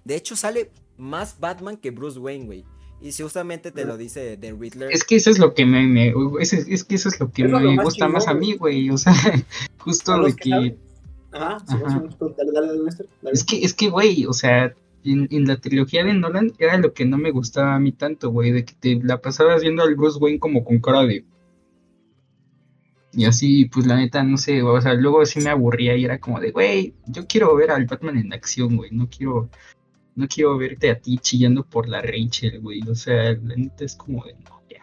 De 0.04 0.16
hecho, 0.16 0.34
sale 0.34 0.72
más 0.99 1.38
Batman 1.40 1.76
que 1.76 1.90
Bruce 1.90 2.18
Wayne, 2.18 2.47
güey. 2.47 2.64
Y 3.01 3.11
si 3.12 3.22
justamente 3.24 3.72
te 3.72 3.84
lo 3.84 3.97
dice 3.97 4.36
de 4.36 4.53
Riddler. 4.53 4.93
Es 4.93 5.03
que 5.03 5.16
eso 5.16 5.28
es 5.30 5.38
lo 5.40 5.55
que 5.55 5.66
me, 5.66 5.82
me- 5.88 6.14
es, 6.40 6.53
es 6.53 6.84
que 6.84 6.95
eso 6.95 7.09
es 7.09 7.18
lo 7.18 7.32
que 7.32 7.45
me 7.49 7.74
más 7.76 7.84
gusta 7.84 8.07
más 8.09 8.28
a 8.28 8.34
mí, 8.34 8.55
güey. 8.55 8.90
O 8.90 8.97
sea, 8.97 9.12
justo 9.78 10.22
de 10.22 10.34
que. 10.36 10.76
Ajá, 11.32 11.59
dale, 11.68 12.53
dale, 12.53 12.68
dale. 12.68 13.32
Es 13.32 13.43
que, 13.43 13.64
es 13.64 13.74
que, 13.74 13.88
güey, 13.88 14.26
o 14.26 14.32
sea, 14.32 14.72
en, 15.03 15.26
en 15.32 15.49
la 15.49 15.57
trilogía 15.57 16.05
de 16.05 16.14
Nolan 16.14 16.53
era 16.59 16.76
lo 16.78 16.93
que 16.93 17.05
no 17.05 17.18
me 17.18 17.32
gustaba 17.32 17.74
a 17.74 17.80
mí 17.80 17.90
tanto, 17.90 18.30
güey, 18.30 18.53
de 18.53 18.64
que 18.64 18.74
te 18.78 19.01
la 19.03 19.20
pasabas 19.20 19.62
viendo 19.62 19.82
al 19.82 19.97
Bruce 19.97 20.18
Wayne 20.20 20.38
como 20.38 20.62
con 20.62 20.78
cara 20.78 21.03
de... 21.05 21.24
Y 23.14 23.24
así, 23.26 23.66
pues 23.66 23.86
la 23.86 23.97
neta, 23.97 24.22
no 24.22 24.38
sé, 24.38 24.62
o 24.62 24.80
sea, 24.80 24.95
luego 24.95 25.26
sí 25.26 25.40
me 25.40 25.51
aburría 25.51 25.97
y 25.97 26.05
era 26.05 26.18
como 26.18 26.40
de, 26.40 26.51
güey, 26.51 26.95
yo 27.07 27.26
quiero 27.26 27.55
ver 27.57 27.70
al 27.70 27.84
Batman 27.84 28.16
en 28.16 28.32
acción, 28.32 28.76
güey, 28.76 28.90
no 28.90 29.07
quiero, 29.11 29.51
no 30.14 30.28
quiero 30.28 30.56
verte 30.58 30.90
a 30.90 30.98
ti 30.98 31.18
chillando 31.18 31.64
por 31.64 31.88
la 31.88 32.02
Rachel, 32.02 32.60
güey, 32.60 32.80
o 32.88 32.94
sea, 32.94 33.32
la 33.32 33.56
neta 33.56 33.84
es 33.84 33.96
como 33.96 34.24
de, 34.24 34.34
no, 34.34 34.62
ya. 34.68 34.82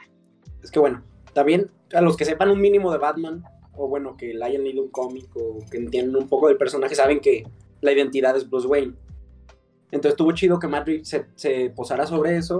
Es 0.63 0.71
que 0.71 0.79
bueno, 0.79 1.03
también 1.33 1.69
a 1.93 2.01
los 2.01 2.17
que 2.17 2.25
sepan 2.25 2.49
un 2.49 2.59
mínimo 2.59 2.91
de 2.91 2.97
Batman, 2.97 3.43
o 3.73 3.87
bueno, 3.87 4.17
que 4.17 4.33
le 4.33 4.43
hayan 4.43 4.63
leído 4.63 4.83
un 4.83 4.89
cómic 4.89 5.29
o 5.35 5.59
que 5.69 5.77
entiendan 5.77 6.23
un 6.23 6.29
poco 6.29 6.47
del 6.47 6.57
personaje, 6.57 6.95
saben 6.95 7.19
que 7.19 7.47
la 7.81 7.91
identidad 7.91 8.35
es 8.35 8.49
Bruce 8.49 8.67
Wayne. 8.67 8.93
Entonces 9.91 10.11
estuvo 10.11 10.31
chido 10.33 10.59
que 10.59 10.67
Matt 10.67 10.87
Reeves 10.87 11.07
se, 11.07 11.25
se 11.35 11.69
posara 11.71 12.05
sobre 12.05 12.37
eso 12.37 12.59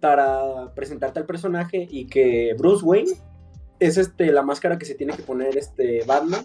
para 0.00 0.72
presentarte 0.74 1.18
al 1.18 1.26
personaje 1.26 1.88
y 1.90 2.06
que 2.06 2.54
Bruce 2.58 2.84
Wayne 2.84 3.12
es 3.80 3.96
este 3.96 4.30
la 4.32 4.42
máscara 4.42 4.78
que 4.78 4.84
se 4.84 4.94
tiene 4.94 5.16
que 5.16 5.22
poner 5.22 5.56
este 5.56 6.04
Batman. 6.04 6.44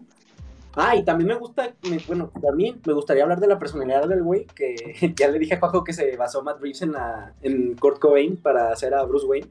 Ah, 0.75 0.95
y 0.95 1.03
también 1.03 1.27
me 1.29 1.35
gusta, 1.35 1.73
me- 1.89 1.99
bueno, 2.07 2.31
también 2.41 2.79
me 2.85 2.93
gustaría 2.93 3.23
hablar 3.23 3.39
de 3.39 3.47
la 3.47 3.57
personalidad 3.59 4.07
del 4.07 4.23
güey, 4.23 4.45
que 4.45 4.75
ya 5.17 5.27
le 5.27 5.39
dije 5.39 5.55
a 5.55 5.59
Juanjo 5.59 5.83
que 5.83 5.93
se 5.93 6.15
basó 6.15 6.43
Matt 6.43 6.61
Reeves 6.61 6.81
en, 6.83 6.91
la, 6.93 7.33
en 7.41 7.75
Kurt 7.75 7.99
Cobain 7.99 8.37
para 8.37 8.71
hacer 8.71 8.93
a 8.93 9.03
Bruce 9.03 9.25
Wayne. 9.25 9.47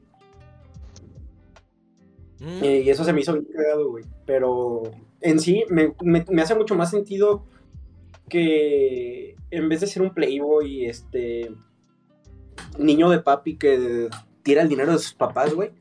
Mm, 2.39 2.63
Eh, 2.63 2.81
y 2.85 2.89
eso 2.89 3.03
se 3.03 3.11
me 3.13 3.21
hizo 3.21 3.33
bien 3.33 3.45
cagado, 3.53 3.89
güey. 3.89 4.05
Pero 4.25 4.83
en 5.21 5.39
sí 5.39 5.65
me, 5.69 5.93
me- 6.01 6.25
me 6.29 6.41
hace 6.41 6.55
mucho 6.55 6.75
más 6.75 6.89
sentido 6.89 7.43
que 8.29 9.35
en 9.51 9.67
vez 9.69 9.81
de 9.81 9.87
ser 9.87 10.01
un 10.03 10.13
playboy, 10.13 10.85
este 10.85 11.51
niño 12.77 13.09
de 13.09 13.19
papi 13.19 13.57
que 13.57 14.09
tira 14.43 14.61
el 14.61 14.69
dinero 14.69 14.91
de 14.93 14.99
sus 14.99 15.13
papás, 15.13 15.53
güey, 15.53 15.71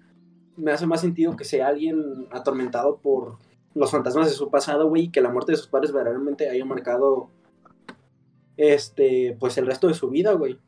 me 0.57 0.73
hace 0.73 0.87
más 0.87 1.01
sentido 1.01 1.37
que 1.37 1.45
sea 1.45 1.69
alguien 1.69 2.27
atormentado 2.33 2.97
por 2.97 3.37
los 3.79 3.91
fantasmas 3.91 4.27
de 4.27 4.35
su 4.35 4.51
pasado, 4.51 4.89
güey, 4.89 5.11
que 5.11 5.21
la 5.21 5.31
muerte 5.31 5.53
de 5.53 5.59
sus 5.59 5.69
padres 5.69 5.93
verdaderamente 5.93 6.51
haya 6.51 6.65
marcado 6.65 7.31
este, 8.57 9.37
pues 9.39 9.57
el 9.57 9.67
resto 9.67 9.87
de 9.87 9.95
su 9.95 10.11
vida, 10.11 10.33
güey. 10.33 10.59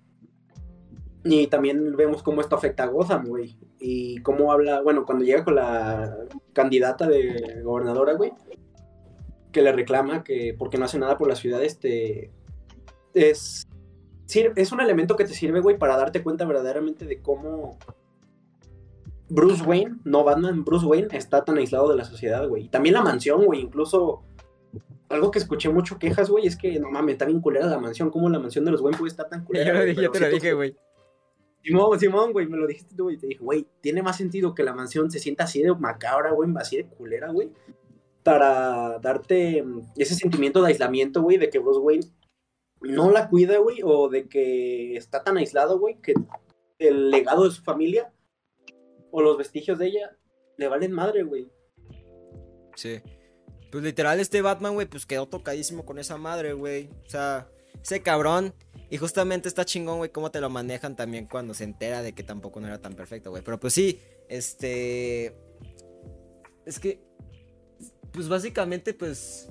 Y 1.24 1.48
también 1.48 1.96
vemos 1.96 2.22
cómo 2.22 2.40
esto 2.40 2.56
afecta 2.56 2.84
a 2.84 2.86
Gotham, 2.86 3.26
güey. 3.26 3.58
Y 3.78 4.22
cómo 4.22 4.52
habla, 4.52 4.80
bueno, 4.80 5.04
cuando 5.04 5.24
llega 5.24 5.44
con 5.44 5.56
la 5.56 6.16
candidata 6.52 7.08
de 7.08 7.60
gobernadora, 7.62 8.14
güey, 8.14 8.32
que 9.52 9.60
le 9.60 9.72
reclama 9.72 10.22
que 10.22 10.54
porque 10.56 10.78
no 10.78 10.84
hace 10.84 10.98
nada 10.98 11.18
por 11.18 11.28
la 11.28 11.34
ciudad, 11.34 11.62
este, 11.62 12.30
es, 13.12 13.66
es 14.56 14.72
un 14.72 14.80
elemento 14.80 15.16
que 15.16 15.24
te 15.24 15.34
sirve, 15.34 15.60
güey, 15.60 15.76
para 15.76 15.96
darte 15.96 16.22
cuenta 16.22 16.46
verdaderamente 16.46 17.04
de 17.04 17.20
cómo 17.20 17.76
Bruce 19.30 19.62
Wayne, 19.62 19.98
no 20.04 20.24
Batman, 20.24 20.64
Bruce 20.64 20.84
Wayne 20.84 21.08
está 21.12 21.44
tan 21.44 21.56
aislado 21.56 21.88
de 21.88 21.96
la 21.96 22.04
sociedad, 22.04 22.46
güey. 22.48 22.64
Y 22.64 22.68
también 22.68 22.94
la 22.94 23.02
mansión, 23.02 23.44
güey, 23.44 23.60
incluso 23.60 24.24
algo 25.08 25.30
que 25.30 25.38
escuché 25.38 25.68
mucho 25.68 25.98
quejas, 25.98 26.28
güey, 26.28 26.46
es 26.46 26.56
que 26.56 26.78
no 26.78 26.90
mames, 26.90 27.14
está 27.14 27.24
bien 27.24 27.40
culera 27.40 27.66
la 27.66 27.78
mansión, 27.78 28.10
¿cómo 28.10 28.28
la 28.28 28.38
mansión 28.38 28.64
de 28.64 28.72
los 28.72 28.80
Wayne 28.80 28.98
puede 28.98 29.10
estar 29.10 29.28
tan 29.28 29.44
culera? 29.46 29.86
yo, 29.86 30.02
yo 30.02 30.10
te 30.10 30.20
lo 30.20 30.28
dije, 30.28 30.52
güey. 30.52 30.76
Simón, 31.62 32.00
Simón, 32.00 32.32
güey, 32.32 32.46
me 32.46 32.56
lo 32.56 32.66
dijiste 32.66 32.94
tú, 32.96 33.04
güey. 33.04 33.18
Te 33.18 33.26
dije, 33.26 33.40
güey, 33.40 33.66
tiene 33.80 34.02
más 34.02 34.16
sentido 34.16 34.54
que 34.54 34.62
la 34.62 34.74
mansión 34.74 35.10
se 35.10 35.18
sienta 35.18 35.44
así 35.44 35.62
de 35.62 35.74
macabra, 35.74 36.32
güey, 36.32 36.50
así 36.56 36.76
de 36.76 36.86
culera, 36.86 37.30
güey. 37.30 37.50
Para 38.22 38.98
darte 38.98 39.62
mm, 39.62 39.92
ese 39.96 40.14
sentimiento 40.14 40.62
de 40.62 40.68
aislamiento, 40.68 41.22
güey, 41.22 41.36
de 41.36 41.50
que 41.50 41.58
Bruce 41.58 41.80
Wayne 41.80 42.06
no 42.80 43.10
la 43.10 43.28
cuida, 43.28 43.58
güey, 43.58 43.80
o 43.84 44.08
de 44.08 44.26
que 44.26 44.96
está 44.96 45.22
tan 45.22 45.36
aislado, 45.36 45.78
güey, 45.78 46.00
que 46.00 46.14
el 46.78 47.10
legado 47.10 47.44
de 47.44 47.50
su 47.50 47.62
familia 47.62 48.10
o 49.10 49.22
los 49.22 49.36
vestigios 49.38 49.78
de 49.78 49.86
ella 49.88 50.16
le 50.56 50.68
valen 50.68 50.92
madre, 50.92 51.22
güey. 51.22 51.50
Sí. 52.76 53.00
Pues 53.70 53.84
literal, 53.84 54.18
este 54.20 54.42
Batman, 54.42 54.74
güey, 54.74 54.86
pues 54.88 55.06
quedó 55.06 55.26
tocadísimo 55.28 55.84
con 55.84 55.98
esa 55.98 56.16
madre, 56.16 56.52
güey. 56.54 56.88
O 57.06 57.10
sea, 57.10 57.48
ese 57.82 58.02
cabrón. 58.02 58.52
Y 58.90 58.96
justamente 58.96 59.48
está 59.48 59.64
chingón, 59.64 59.98
güey, 59.98 60.10
cómo 60.10 60.30
te 60.30 60.40
lo 60.40 60.50
manejan 60.50 60.96
también 60.96 61.26
cuando 61.26 61.54
se 61.54 61.64
entera 61.64 62.02
de 62.02 62.12
que 62.12 62.24
tampoco 62.24 62.60
no 62.60 62.66
era 62.66 62.80
tan 62.80 62.94
perfecto, 62.94 63.30
güey. 63.30 63.42
Pero 63.44 63.60
pues 63.60 63.72
sí, 63.74 64.00
este. 64.28 65.36
Es 66.66 66.80
que. 66.80 67.00
Pues 68.12 68.28
básicamente, 68.28 68.92
pues. 68.92 69.48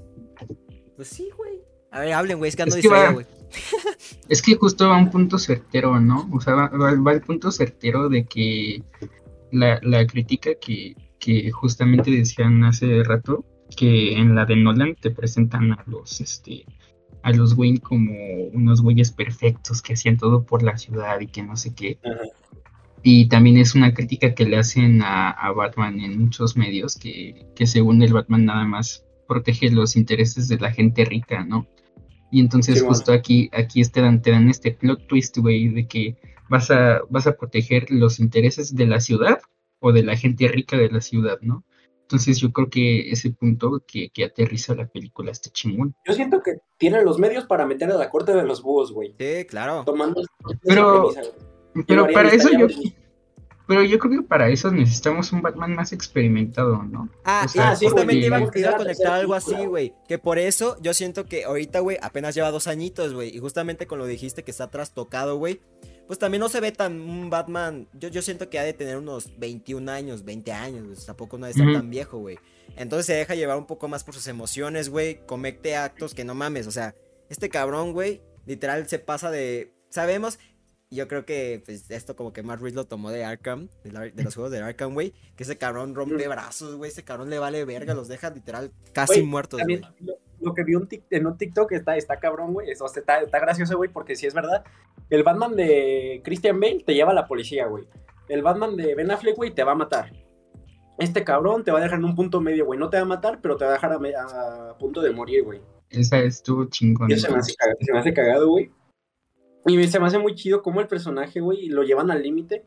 Pues 0.97 1.07
sí, 1.07 1.30
güey. 1.38 1.62
A 1.91 2.01
ver, 2.01 2.14
hablen, 2.14 2.38
güey, 2.38 2.49
es 2.49 2.55
que 2.55 2.64
ando 2.64 2.76
distraído, 2.76 3.14
güey. 3.14 3.26
Es 4.28 4.41
que 4.43 4.55
justo 4.55 4.89
va 4.89 4.97
a 4.97 4.99
un 4.99 5.10
punto 5.10 5.39
certero, 5.39 5.99
¿no? 5.99 6.30
O 6.34 6.39
sea, 6.41 6.53
va, 6.53 6.68
va- 6.68 7.01
va 7.01 7.12
al 7.12 7.22
punto 7.22 7.51
certero 7.51 8.10
de 8.10 8.26
que 8.26 8.84
la, 9.52 9.80
la 9.84 10.06
crítica 10.08 10.52
que, 10.60 10.95
que 11.20 11.52
justamente 11.52 12.12
decían 12.12 12.64
hace 12.64 13.04
rato, 13.04 13.45
que 13.76 14.14
en 14.18 14.36
la 14.36 14.45
de 14.45 14.56
Nolan 14.56 14.95
te 14.95 15.12
presentan 15.12 15.74
a 15.74 15.84
los, 15.88 16.22
este, 16.22 16.66
a 17.24 17.32
los 17.32 17.54
Wayne 17.54 17.80
como 17.80 18.14
unos 18.54 18.82
güeyes 18.82 19.12
perfectos 19.12 19.82
que 19.82 19.93
hacían 19.93 20.18
todo 20.18 20.45
por 20.45 20.64
la 20.64 20.78
ciudad 20.78 21.20
y 21.20 21.28
que 21.28 21.43
no 21.43 21.56
sé 21.56 21.74
qué. 21.76 22.00
Ajá. 22.04 22.24
Y 23.02 23.30
también 23.30 23.58
es 23.58 23.76
una 23.76 23.93
crítica 23.93 24.34
que 24.34 24.45
le 24.45 24.58
hacen 24.58 25.02
a, 25.02 25.30
a 25.30 25.52
Batman 25.54 26.00
en 26.02 26.20
muchos 26.20 26.58
medios, 26.58 26.97
que, 26.97 27.45
que 27.56 27.66
según 27.66 28.02
el 28.04 28.14
Batman 28.14 28.45
nada 28.45 28.66
más 28.66 29.06
protege 29.28 29.72
los 29.72 29.95
intereses 29.95 30.47
de 30.47 30.58
la 30.58 30.72
gente 30.72 31.06
rica, 31.06 31.45
¿no? 31.45 31.68
Y 32.32 32.41
entonces 32.41 32.76
Sí, 32.76 32.82
bueno. 32.82 32.95
justo 32.95 33.14
aquí, 33.14 33.50
aquí 33.54 33.82
te 33.84 34.02
dan, 34.02 34.22
te 34.22 34.32
dan 34.32 34.50
este 34.50 34.72
plot 34.72 35.08
twist, 35.08 35.38
güey, 35.38 35.70
de 35.70 35.88
que 35.88 36.18
vas 36.50 36.72
a, 36.72 37.02
vas 37.10 37.28
a 37.28 37.38
proteger 37.38 37.89
los 37.89 38.20
intereses 38.20 38.76
de 38.76 38.86
la 38.86 39.00
ciudad 39.00 39.39
o 39.80 39.91
de 39.91 40.04
la 40.04 40.18
gente 40.18 40.47
rica 40.47 40.78
de 40.78 40.89
la 40.89 41.02
ciudad, 41.02 41.39
¿no? 41.41 41.64
Entonces 42.02 42.39
yo 42.39 42.52
creo 42.52 42.70
que 42.70 43.12
ese 43.12 43.30
punto 43.32 43.84
que, 43.88 44.10
que 44.10 44.26
aterriza 44.26 44.74
la 44.74 44.88
película 44.88 45.32
está 45.32 45.52
chingón. 45.52 45.95
Yo 46.08 46.14
siento 46.14 46.41
que 46.41 46.58
tienen 46.78 47.06
los 47.06 47.20
medios 47.20 47.45
para 47.45 47.68
meter 47.68 47.91
a 47.91 47.97
la 47.97 48.10
corte 48.10 48.34
de 48.34 48.43
los 48.43 48.64
búhos, 48.64 48.91
güey. 48.91 49.14
Sí, 49.20 49.45
claro. 49.45 49.84
Tomando 49.86 50.24
Pero-. 50.64 51.12
Pero 51.86 52.08
para 52.12 52.30
eso 52.30 52.50
yo, 52.50 52.66
pero 53.70 53.84
yo 53.84 54.00
creo 54.00 54.22
que 54.22 54.28
para 54.28 54.50
eso 54.50 54.72
necesitamos 54.72 55.32
un 55.32 55.43
Batman 55.43 55.76
más 55.76 55.93
experimentado, 55.93 56.82
¿no? 56.82 57.08
Ah, 57.24 57.43
O 57.45 57.47
sea, 57.47 57.76
sí, 57.76 57.86
justamente 57.86 58.26
iba, 58.26 58.38
a 58.38 58.78
conectar 58.78 59.14
algo 59.14 59.36
así, 59.36 59.54
güey. 59.68 59.93
Que 60.08 60.18
por 60.18 60.39
eso 60.39 60.76
yo 60.82 60.95
siento 60.95 61.26
que 61.26 61.43
ahorita, 61.43 61.80
güey, 61.82 62.00
apenas 62.02 62.34
lleva 62.34 62.50
dos 62.50 62.66
añitos, 62.66 63.14
güey. 63.14 63.30
Y 63.30 63.38
justamente 63.38 63.86
con 63.86 64.00
lo 64.00 64.08
dijiste 64.08 64.43
que 64.43 64.50
está 64.50 64.72
trastocado, 64.72 65.38
güey. 65.38 65.62
Pues 66.10 66.18
también 66.18 66.39
no 66.39 66.49
se 66.49 66.60
ve 66.60 66.72
tan 66.72 66.99
un 67.01 67.30
Batman. 67.30 67.88
Yo, 67.93 68.10
yo 68.10 68.24
siento 68.24 68.49
que 68.49 68.57
ha 68.57 68.64
de 68.64 68.74
tener 68.74 68.97
unos 68.97 69.32
21 69.38 69.91
años, 69.91 70.26
20 70.26 70.51
años, 70.51 70.86
güey. 70.88 70.97
Tampoco 71.05 71.38
no 71.38 71.45
ha 71.45 71.49
de 71.49 71.51
estar 71.51 71.72
tan 71.72 71.88
viejo, 71.91 72.18
güey. 72.18 72.39
Entonces 72.78 73.05
se 73.05 73.14
deja 73.14 73.36
llevar 73.36 73.60
un 73.60 73.68
poco 73.68 73.88
más 73.88 74.03
por 74.03 74.16
sus 74.16 74.26
emociones, 74.26 74.89
güey. 74.89 75.24
Comete 75.28 75.76
actos 75.76 76.16
que 76.16 76.26
no 76.26 76.34
mames. 76.34 76.66
O 76.66 76.72
sea, 76.72 76.95
este 77.30 77.49
cabrón, 77.49 77.93
güey, 77.93 78.24
literal 78.47 78.89
se 78.89 78.97
pasa 78.97 79.30
de. 79.30 79.72
Sabemos. 79.89 80.39
Yo 80.89 81.07
creo 81.07 81.24
que 81.28 81.62
pues, 81.64 81.91
esto 81.91 82.16
como 82.16 82.34
que 82.34 82.41
Matt 82.41 82.57
Reeves 82.62 82.74
lo 82.74 82.88
tomó 82.88 83.12
de 83.12 83.24
Arkham, 83.24 83.70
de, 83.84 83.91
la- 83.91 84.10
de 84.10 84.24
los 84.24 84.34
juegos 84.34 84.51
de 84.51 84.57
Arkham, 84.57 84.95
güey. 84.95 85.14
Que 85.36 85.43
ese 85.43 85.60
cabrón 85.60 85.93
rompe 85.93 86.28
brazos, 86.28 86.74
güey. 86.76 86.89
Ese 86.89 87.03
cabrón 87.03 87.30
le 87.30 87.38
vale 87.38 87.64
verga, 87.66 87.93
los 87.93 88.07
deja 88.07 88.32
literal 88.32 88.72
casi 88.93 89.22
muertos, 89.22 89.62
güey. 89.64 89.82
También 89.82 90.07
lo, 90.07 90.18
lo 90.42 90.54
que 90.54 90.64
vi 90.64 90.76
un 90.76 90.88
tic- 90.88 91.04
en 91.10 91.26
un 91.28 91.38
TikTok 91.38 91.72
está, 91.74 91.96
está 91.98 92.18
cabrón, 92.18 92.54
güey. 92.54 92.70
es- 92.72 92.82
o 92.82 92.88
sea, 92.88 93.02
está, 93.02 93.20
está 93.22 93.40
gracioso, 93.40 93.78
güey, 93.78 93.90
porque 93.90 94.16
si 94.16 94.26
es 94.28 94.34
verdad. 94.34 94.64
El 95.10 95.24
Batman 95.24 95.56
de 95.56 96.22
Christian 96.24 96.60
Bale 96.60 96.84
te 96.86 96.94
lleva 96.94 97.12
a 97.12 97.16
la 97.16 97.28
policía, 97.28 97.66
güey. 97.68 97.86
El 98.28 98.44
Batman 98.44 98.76
de 98.76 98.94
Ben 98.96 99.10
Affleck, 99.12 99.36
güey, 99.36 99.52
te 99.52 99.64
va 99.64 99.72
a 99.72 99.76
matar. 99.76 100.12
Este 101.00 101.24
cabrón 101.24 101.64
te 101.64 101.72
va 101.72 101.80
a 101.80 101.82
dejar 101.82 101.98
en 102.00 102.06
un 102.06 102.16
punto 102.16 102.42
medio, 102.42 102.66
güey. 102.66 102.78
No 102.78 102.90
te 102.90 102.98
va 102.98 103.04
a 103.04 103.06
matar, 103.06 103.40
pero 103.42 103.56
te 103.58 103.64
va 103.66 103.72
a 103.72 103.74
dejar 103.74 103.94
a, 103.94 104.78
punto 104.78 105.02
de 105.02 105.12
morir, 105.12 105.44
güey. 105.44 105.62
Esa 105.90 106.20
estuvo 106.20 106.66
chingón. 106.66 107.10
Y 107.10 107.14
eso 107.14 107.28
se 107.28 107.34
me 107.34 107.40
hace 107.40 107.56
cagado, 107.56 107.78
se 107.80 107.94
me 107.94 108.00
hace 108.00 108.14
cagado, 108.14 108.50
güey. 108.50 108.72
Y 109.66 109.88
se 109.88 110.00
me 110.00 110.08
hace 110.08 110.20
muy 110.20 110.36
chido 110.36 110.62
cómo 110.62 110.82
el 110.82 110.88
personaje, 110.88 111.40
güey, 111.40 111.70
lo 111.70 111.84
llevan 111.84 112.12
al 112.12 112.22
límite. 112.22 112.66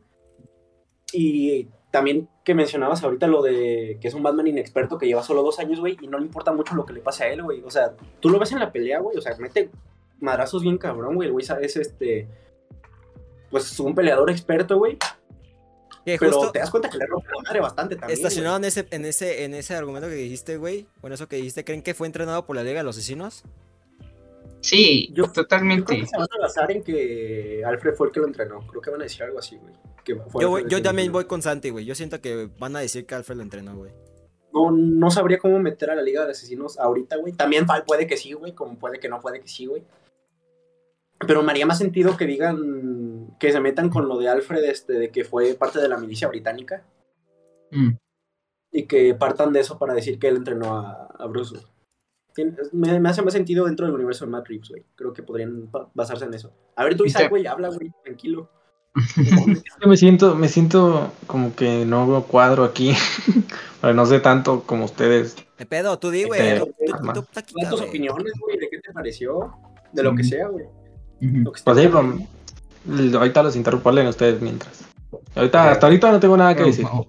Y 1.12 1.68
también 1.90 2.28
que 2.42 2.54
mencionabas 2.54 3.02
ahorita 3.04 3.26
lo 3.26 3.42
de 3.42 3.98
que 4.00 4.08
es 4.08 4.14
un 4.14 4.22
Batman 4.22 4.46
inexperto 4.46 4.98
que 4.98 5.06
lleva 5.06 5.22
solo 5.22 5.42
dos 5.42 5.58
años, 5.58 5.78
güey, 5.78 5.96
y 6.00 6.08
no 6.08 6.18
le 6.18 6.24
importa 6.24 6.52
mucho 6.52 6.74
lo 6.74 6.86
que 6.86 6.94
le 6.94 7.00
pase 7.00 7.24
a 7.24 7.32
él, 7.32 7.42
güey. 7.42 7.62
O 7.62 7.70
sea, 7.70 7.92
tú 8.20 8.30
lo 8.30 8.38
ves 8.38 8.52
en 8.52 8.60
la 8.60 8.72
pelea, 8.72 8.98
güey, 9.00 9.16
o 9.16 9.20
sea, 9.20 9.36
mete 9.38 9.70
madrazos 10.20 10.62
bien 10.62 10.78
cabrón, 10.78 11.14
güey. 11.14 11.28
El 11.28 11.32
güey 11.32 11.46
es 11.60 11.76
este. 11.76 12.26
Pues 13.50 13.78
un 13.78 13.94
peleador 13.94 14.30
experto, 14.30 14.78
güey. 14.78 14.96
Que 16.04 16.16
Pero 16.18 16.32
justo 16.32 16.50
te 16.50 16.58
das 16.58 16.70
cuenta 16.70 16.88
que 16.88 16.98
le 16.98 17.06
rompe 17.06 17.28
la 17.28 17.42
madre 17.42 17.60
bastante 17.60 17.94
también. 17.94 18.16
estacionado 18.16 18.56
en 18.56 18.64
ese, 18.64 18.88
en 18.90 19.04
ese, 19.04 19.44
en 19.44 19.54
ese 19.54 19.76
argumento 19.76 20.08
que 20.08 20.14
dijiste, 20.14 20.56
güey. 20.56 20.86
Bueno, 21.00 21.14
eso 21.14 21.28
que 21.28 21.36
dijiste, 21.36 21.64
¿creen 21.64 21.82
que 21.82 21.94
fue 21.94 22.06
entrenado 22.06 22.44
por 22.44 22.56
la 22.56 22.64
Liga 22.64 22.78
de 22.78 22.84
los 22.84 22.96
Asesinos? 22.96 23.44
Sí, 24.62 25.08
Yo- 25.08 25.24
Yo 25.26 25.32
creo 25.32 25.44
totalmente. 25.44 25.96
que 25.98 26.06
se 26.06 26.16
van 26.16 26.28
a 26.38 26.40
basar 26.40 26.70
en 26.70 26.82
que 26.82 27.62
Alfred 27.66 27.94
fue 27.94 28.06
el 28.06 28.12
que 28.12 28.20
lo 28.20 28.26
entrenó. 28.26 28.60
Creo 28.66 28.80
que 28.80 28.90
van 28.90 29.00
a 29.00 29.04
decir 29.04 29.22
algo 29.24 29.38
así, 29.38 29.56
güey. 29.56 29.74
Que 30.04 30.14
Yo, 30.40 30.48
voy- 30.50 30.64
también 30.82 31.12
voy 31.12 31.24
con 31.24 31.42
Santi, 31.42 31.70
güey. 31.70 31.84
Yo 31.84 31.94
siento 31.94 32.20
que 32.20 32.48
van 32.58 32.74
a 32.76 32.80
decir 32.80 33.04
que 33.04 33.14
Alfred 33.14 33.36
lo 33.36 33.42
entrenó, 33.42 33.76
güey. 33.76 33.92
No, 34.54 34.70
no 34.70 35.10
sabría 35.10 35.38
cómo 35.38 35.58
meter 35.58 35.90
a 35.90 35.94
la 35.96 36.02
Liga 36.02 36.24
de 36.24 36.30
Asesinos 36.32 36.78
ahorita, 36.78 37.16
güey. 37.16 37.32
También 37.32 37.66
puede 37.86 38.06
que 38.06 38.16
sí, 38.16 38.32
güey. 38.34 38.54
Como 38.54 38.78
puede 38.78 39.00
que 39.00 39.08
no, 39.08 39.20
puede 39.20 39.40
que 39.40 39.48
sí, 39.48 39.66
güey. 39.66 39.82
Pero 41.26 41.42
me 41.42 41.50
haría 41.52 41.66
más 41.66 41.78
sentido 41.78 42.16
que 42.16 42.26
digan 42.26 43.36
que 43.40 43.52
se 43.52 43.60
metan 43.60 43.88
con 43.90 44.08
lo 44.08 44.18
de 44.18 44.28
Alfred, 44.28 44.64
este, 44.64 44.94
de 44.94 45.10
que 45.10 45.24
fue 45.24 45.54
parte 45.54 45.80
de 45.80 45.88
la 45.88 45.96
milicia 45.96 46.28
británica. 46.28 46.84
Mm. 47.70 47.92
Y 48.72 48.86
que 48.86 49.14
partan 49.14 49.52
de 49.52 49.60
eso 49.60 49.78
para 49.78 49.94
decir 49.94 50.18
que 50.18 50.28
él 50.28 50.36
entrenó 50.36 50.76
a, 50.76 51.06
a 51.18 51.26
Bruce. 51.26 51.56
Me, 52.72 52.98
me 53.00 53.08
hace 53.08 53.22
más 53.22 53.32
sentido 53.32 53.66
dentro 53.66 53.86
del 53.86 53.94
universo 53.94 54.24
de 54.24 54.30
Matt 54.30 54.48
Reeves, 54.48 54.68
güey. 54.70 54.84
Creo 54.94 55.12
que 55.12 55.22
podrían 55.22 55.70
ba- 55.70 55.90
basarse 55.94 56.24
en 56.24 56.34
eso. 56.34 56.52
A 56.76 56.84
ver, 56.84 56.96
tú, 56.96 57.04
Isaac, 57.04 57.28
güey, 57.30 57.46
habla, 57.46 57.68
güey, 57.68 57.92
tranquilo. 58.04 58.50
Me 59.86 59.96
siento, 59.96 60.34
me 60.34 60.48
siento 60.48 61.10
como 61.26 61.54
que 61.56 61.84
no 61.86 62.06
veo 62.06 62.24
cuadro 62.24 62.64
aquí. 62.64 62.92
Pero 63.80 63.94
no 63.94 64.04
sé 64.06 64.20
tanto 64.20 64.62
como 64.64 64.84
ustedes. 64.84 65.34
¿Qué 65.56 65.64
pedo? 65.66 65.98
Tú 65.98 66.10
di, 66.10 66.24
güey. 66.24 66.40
Este, 66.40 66.66
tus 67.70 67.80
opiniones, 67.80 68.32
güey, 68.40 68.58
de 68.58 68.68
qué 68.68 68.78
te 68.80 68.92
pareció. 68.92 69.52
De 69.92 70.02
lo 70.02 70.14
que 70.14 70.24
sea, 70.24 70.48
güey. 70.48 70.66
Pues 71.44 71.62
sí, 71.64 71.88
pues, 71.88 73.14
ahorita 73.14 73.42
los 73.42 73.56
interrumpo, 73.56 73.88
hablen 73.88 74.06
ustedes 74.08 74.40
mientras. 74.40 74.84
Ahorita, 75.34 75.70
hasta 75.70 75.86
ahorita 75.86 76.12
no 76.12 76.20
tengo 76.20 76.36
nada 76.36 76.54
que 76.54 76.64
decir. 76.64 76.84
No. 76.84 77.06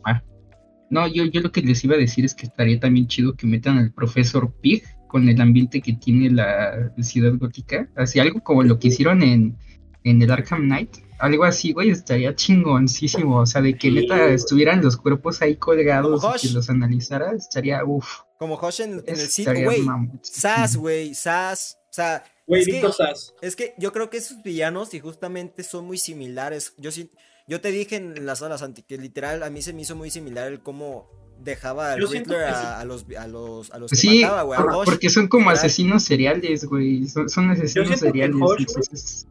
No, 0.90 1.08
yo, 1.08 1.24
yo 1.26 1.42
lo 1.42 1.52
que 1.52 1.62
les 1.62 1.84
iba 1.84 1.96
a 1.96 1.98
decir 1.98 2.24
es 2.26 2.36
que 2.36 2.46
estaría 2.46 2.80
también 2.80 3.08
chido 3.08 3.34
que 3.36 3.48
metan 3.48 3.78
al 3.80 3.92
profesor 3.92 4.52
Pig 4.62 4.84
con 5.14 5.30
el 5.30 5.40
ambiente 5.40 5.80
que 5.80 5.94
tiene 5.94 6.32
la 6.32 6.92
ciudad 7.02 7.34
gótica. 7.38 7.88
Así 7.96 8.20
algo 8.20 8.42
como 8.44 8.64
lo 8.64 8.80
que 8.80 8.88
hicieron 8.88 9.22
en, 9.22 9.56
en 10.04 10.20
el 10.24 10.32
Arkham 10.32 10.64
Knight. 10.64 10.98
Algo 11.20 11.44
así, 11.44 11.72
güey, 11.72 11.92
estaría 11.92 12.34
chingoncísimo. 12.36 13.38
O 13.42 13.46
sea, 13.46 13.62
de 13.62 13.76
que 13.78 13.90
Sí, 13.90 13.94
neta 13.94 14.18
güey. 14.18 14.34
estuvieran 14.34 14.82
los 14.82 14.98
cuerpos 14.98 15.44
ahí 15.44 15.56
colgados 15.58 16.24
y 16.44 16.48
que 16.48 16.54
los 16.56 16.68
analizara, 16.72 17.32
estaría 17.34 17.86
uff. 17.86 18.22
Como 18.40 18.58
Josh 18.58 18.82
en, 18.82 19.04
en 19.06 19.20
el 19.20 19.30
sitio, 19.30 19.54
güey. 19.64 19.84
Sas, 20.24 20.76
güey. 20.76 21.14
Sas. 21.14 21.78
O 21.92 21.94
sea, 21.94 22.24
Güey, 22.48 22.64
es 22.64 22.68
que- 22.68 22.92
Sass. 22.92 23.34
Es 23.44 23.56
que 23.56 23.76
yo 23.78 23.94
creo 23.94 24.10
que 24.10 24.18
esos 24.18 24.42
villanos 24.42 24.96
y 24.96 25.00
justamente 25.00 25.62
son 25.64 25.86
muy 25.86 26.00
similares. 26.00 26.74
Yo 26.80 26.90
sí, 26.92 27.12
yo 27.48 27.62
te 27.62 27.70
dije 27.72 27.98
en 27.98 28.26
las 28.26 28.42
horas 28.42 28.64
antes 28.64 28.84
que 28.84 28.98
literal 28.98 29.44
a 29.44 29.52
mí 29.52 29.62
se 29.62 29.74
me 29.74 29.84
hizo 29.84 29.96
muy 29.96 30.10
similar 30.10 30.52
el 30.52 30.60
cómo 30.62 31.08
dejaba 31.44 31.94
al 31.94 32.08
Riddler 32.08 32.44
a, 32.44 32.84
los 32.86 33.06
a 33.18 33.28
los 33.28 33.72
a 33.72 33.78
los 33.80 33.90
que 33.92 33.96
Sí, 33.98 34.22
mataba, 34.24 34.44
güey. 34.44 34.60
porque 34.86 35.10
son 35.10 35.28
como 35.28 35.50
asesinos 35.50 36.04
seriales, 36.04 36.66
güey. 36.66 37.08
Son, 37.08 37.30
son 37.30 37.50
asesinos 37.52 38.00
seriales. 38.00 38.36
Entonces. 38.60 39.28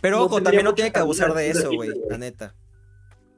Pero 0.00 0.22
ojo, 0.24 0.42
también 0.42 0.64
no 0.64 0.74
tiene 0.74 0.92
que 0.92 0.98
abusar 0.98 1.34
de 1.34 1.50
eso, 1.50 1.70
güey, 1.72 1.90
la 2.08 2.18
neta. 2.18 2.54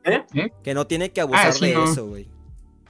¿Eh? 0.04 0.22
¿Eh? 0.34 0.48
Que 0.62 0.74
no 0.74 0.86
tiene 0.86 1.10
que 1.10 1.20
abusar 1.20 1.48
Ah, 1.48 1.52
sí, 1.52 1.66
de 1.66 1.74
no. 1.74 1.84
eso, 1.90 2.06
güey. 2.06 2.28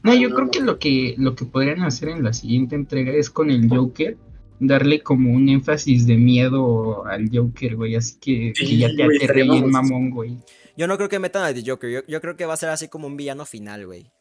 No, 0.03 0.15
yo 0.15 0.29
no, 0.29 0.35
creo 0.37 0.45
no. 0.47 0.51
que 0.53 0.61
lo 0.61 0.79
que 0.79 1.15
lo 1.19 1.35
que 1.35 1.45
podrían 1.45 1.83
hacer 1.83 2.09
en 2.11 2.23
la 2.23 2.33
siguiente 2.33 2.77
entrega 2.77 3.13
es 3.13 3.31
con 3.31 3.51
el 3.51 3.69
Joker, 3.69 4.17
darle 4.61 5.03
como 5.03 5.33
un 5.33 5.49
énfasis 5.49 6.07
de 6.07 6.17
miedo 6.17 7.05
al 7.07 7.29
Joker, 7.33 7.75
güey, 7.77 7.97
así 7.97 8.17
que, 8.21 8.53
que 8.57 8.67
Sí, 8.67 8.79
ya 8.79 8.89
te 8.89 9.03
aterre 9.03 9.17
estaría 9.21 9.43
ahí 9.45 9.49
en 9.59 9.71
mamoncísimo. 9.71 9.99
mamón, 9.99 10.11
güey. 10.11 10.39
Yo 10.77 10.87
no 10.87 10.97
creo 10.97 11.09
que 11.09 11.19
metan 11.19 11.43
a 11.43 11.53
The 11.53 11.69
Joker, 11.69 11.91
yo, 11.91 12.01
yo 12.07 12.21
creo 12.21 12.37
que 12.37 12.47
va 12.47 12.55
a 12.55 12.57
ser 12.57 12.69
así 12.69 12.87
como 12.87 13.09
un 13.09 13.17
villano 13.17 13.45
final, 13.45 13.87
güey. 13.87 14.13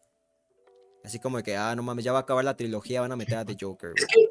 Así 1.07 1.19
como 1.19 1.37
de 1.37 1.43
que, 1.43 1.55
ah, 1.55 1.73
no 1.75 1.83
mames, 1.83 2.03
ya 2.03 2.11
va 2.11 2.19
a 2.19 2.21
acabar 2.23 2.43
la 2.43 2.57
trilogía, 2.57 2.99
van 3.01 3.13
a 3.13 3.15
meter 3.15 3.37
a 3.37 3.45
The 3.45 3.55
Joker, 3.59 3.91
güey. 3.91 4.27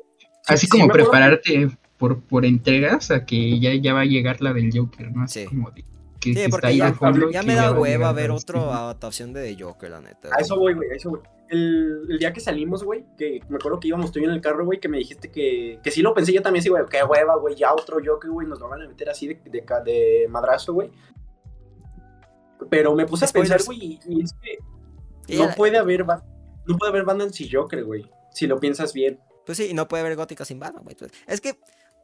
Así 0.46 0.66
Sí, 0.66 0.70
como 0.78 0.88
prepararte 0.92 1.70
por, 1.96 2.20
por 2.22 2.44
entregas 2.44 3.10
a 3.10 3.24
que 3.24 3.58
ya, 3.58 3.74
ya 3.74 3.94
va 3.94 4.00
a 4.02 4.04
llegar 4.04 4.40
la 4.42 4.52
del 4.52 4.70
Joker, 4.72 5.10
¿no? 5.10 5.22
Así 5.24 5.40
Sí. 5.40 5.46
como 5.46 5.70
de 5.70 5.82
que, 6.20 6.34
Sí, 6.34 6.42
que 6.42 6.48
porque 6.50 6.76
ya, 6.76 6.94
ya 7.32 7.42
me 7.42 7.54
da 7.54 7.70
va 7.70 7.76
a 7.76 7.80
hueva 7.80 8.12
ver 8.12 8.30
otra 8.30 8.60
adaptación 8.60 9.32
de 9.32 9.54
The 9.54 9.62
Joker, 9.64 9.90
la 9.90 10.00
neta. 10.02 10.28
A 10.36 10.40
eso 10.40 10.56
voy, 10.58 10.74
güey, 10.74 10.90
a 10.90 10.94
eso 10.94 11.10
voy. 11.10 11.20
El, 11.48 12.02
el 12.10 12.18
día 12.18 12.32
que 12.32 12.40
salimos, 12.40 12.82
güey, 12.84 13.04
que 13.16 13.40
me 13.48 13.56
acuerdo 13.56 13.80
que 13.80 13.88
íbamos 13.88 14.12
tú 14.12 14.18
y 14.18 14.22
yo 14.24 14.28
en 14.28 14.34
el 14.34 14.40
carro, 14.42 14.64
güey, 14.66 14.78
que 14.78 14.88
me 14.88 14.98
dijiste 14.98 15.30
que, 15.30 15.78
que 15.82 15.90
sí 15.90 16.02
lo 16.02 16.12
pensé 16.12 16.32
yo 16.32 16.42
también, 16.42 16.62
sí, 16.62 16.68
güey, 16.68 16.82
qué 16.90 17.02
hueva, 17.04 17.36
güey, 17.38 17.54
ya 17.54 17.72
otro 17.72 17.98
Joker, 18.04 18.30
güey, 18.30 18.46
nos 18.46 18.58
lo 18.60 18.68
van 18.68 18.82
a 18.82 18.88
meter 18.88 19.08
así 19.08 19.28
de, 19.28 19.34
de, 19.44 19.64
de 19.84 20.26
madrazo, 20.28 20.74
güey. 20.74 20.90
Pero 22.70 22.94
me 22.94 23.06
puse 23.06 23.24
a 23.24 23.28
pensar, 23.28 23.60
güey, 23.64 23.78
y, 23.82 24.00
y 24.08 24.22
es 24.22 24.32
que 24.34 25.36
no 25.38 25.50
puede 25.56 25.76
haber, 25.78 26.04
Ba- 26.04 26.22
no 26.66 26.76
puede 26.76 26.90
haber 26.90 27.04
Batman 27.04 27.32
sin 27.32 27.50
Joker, 27.50 27.84
güey, 27.84 28.10
si 28.32 28.46
lo 28.46 28.58
piensas 28.58 28.92
bien. 28.92 29.20
Pues 29.44 29.58
sí, 29.58 29.68
y 29.70 29.74
no 29.74 29.86
puede 29.88 30.02
haber 30.02 30.16
gótica 30.16 30.44
sin 30.44 30.58
Batman, 30.58 30.84
güey. 30.84 30.96
pues. 30.96 31.12
Es 31.26 31.40
que, 31.40 31.58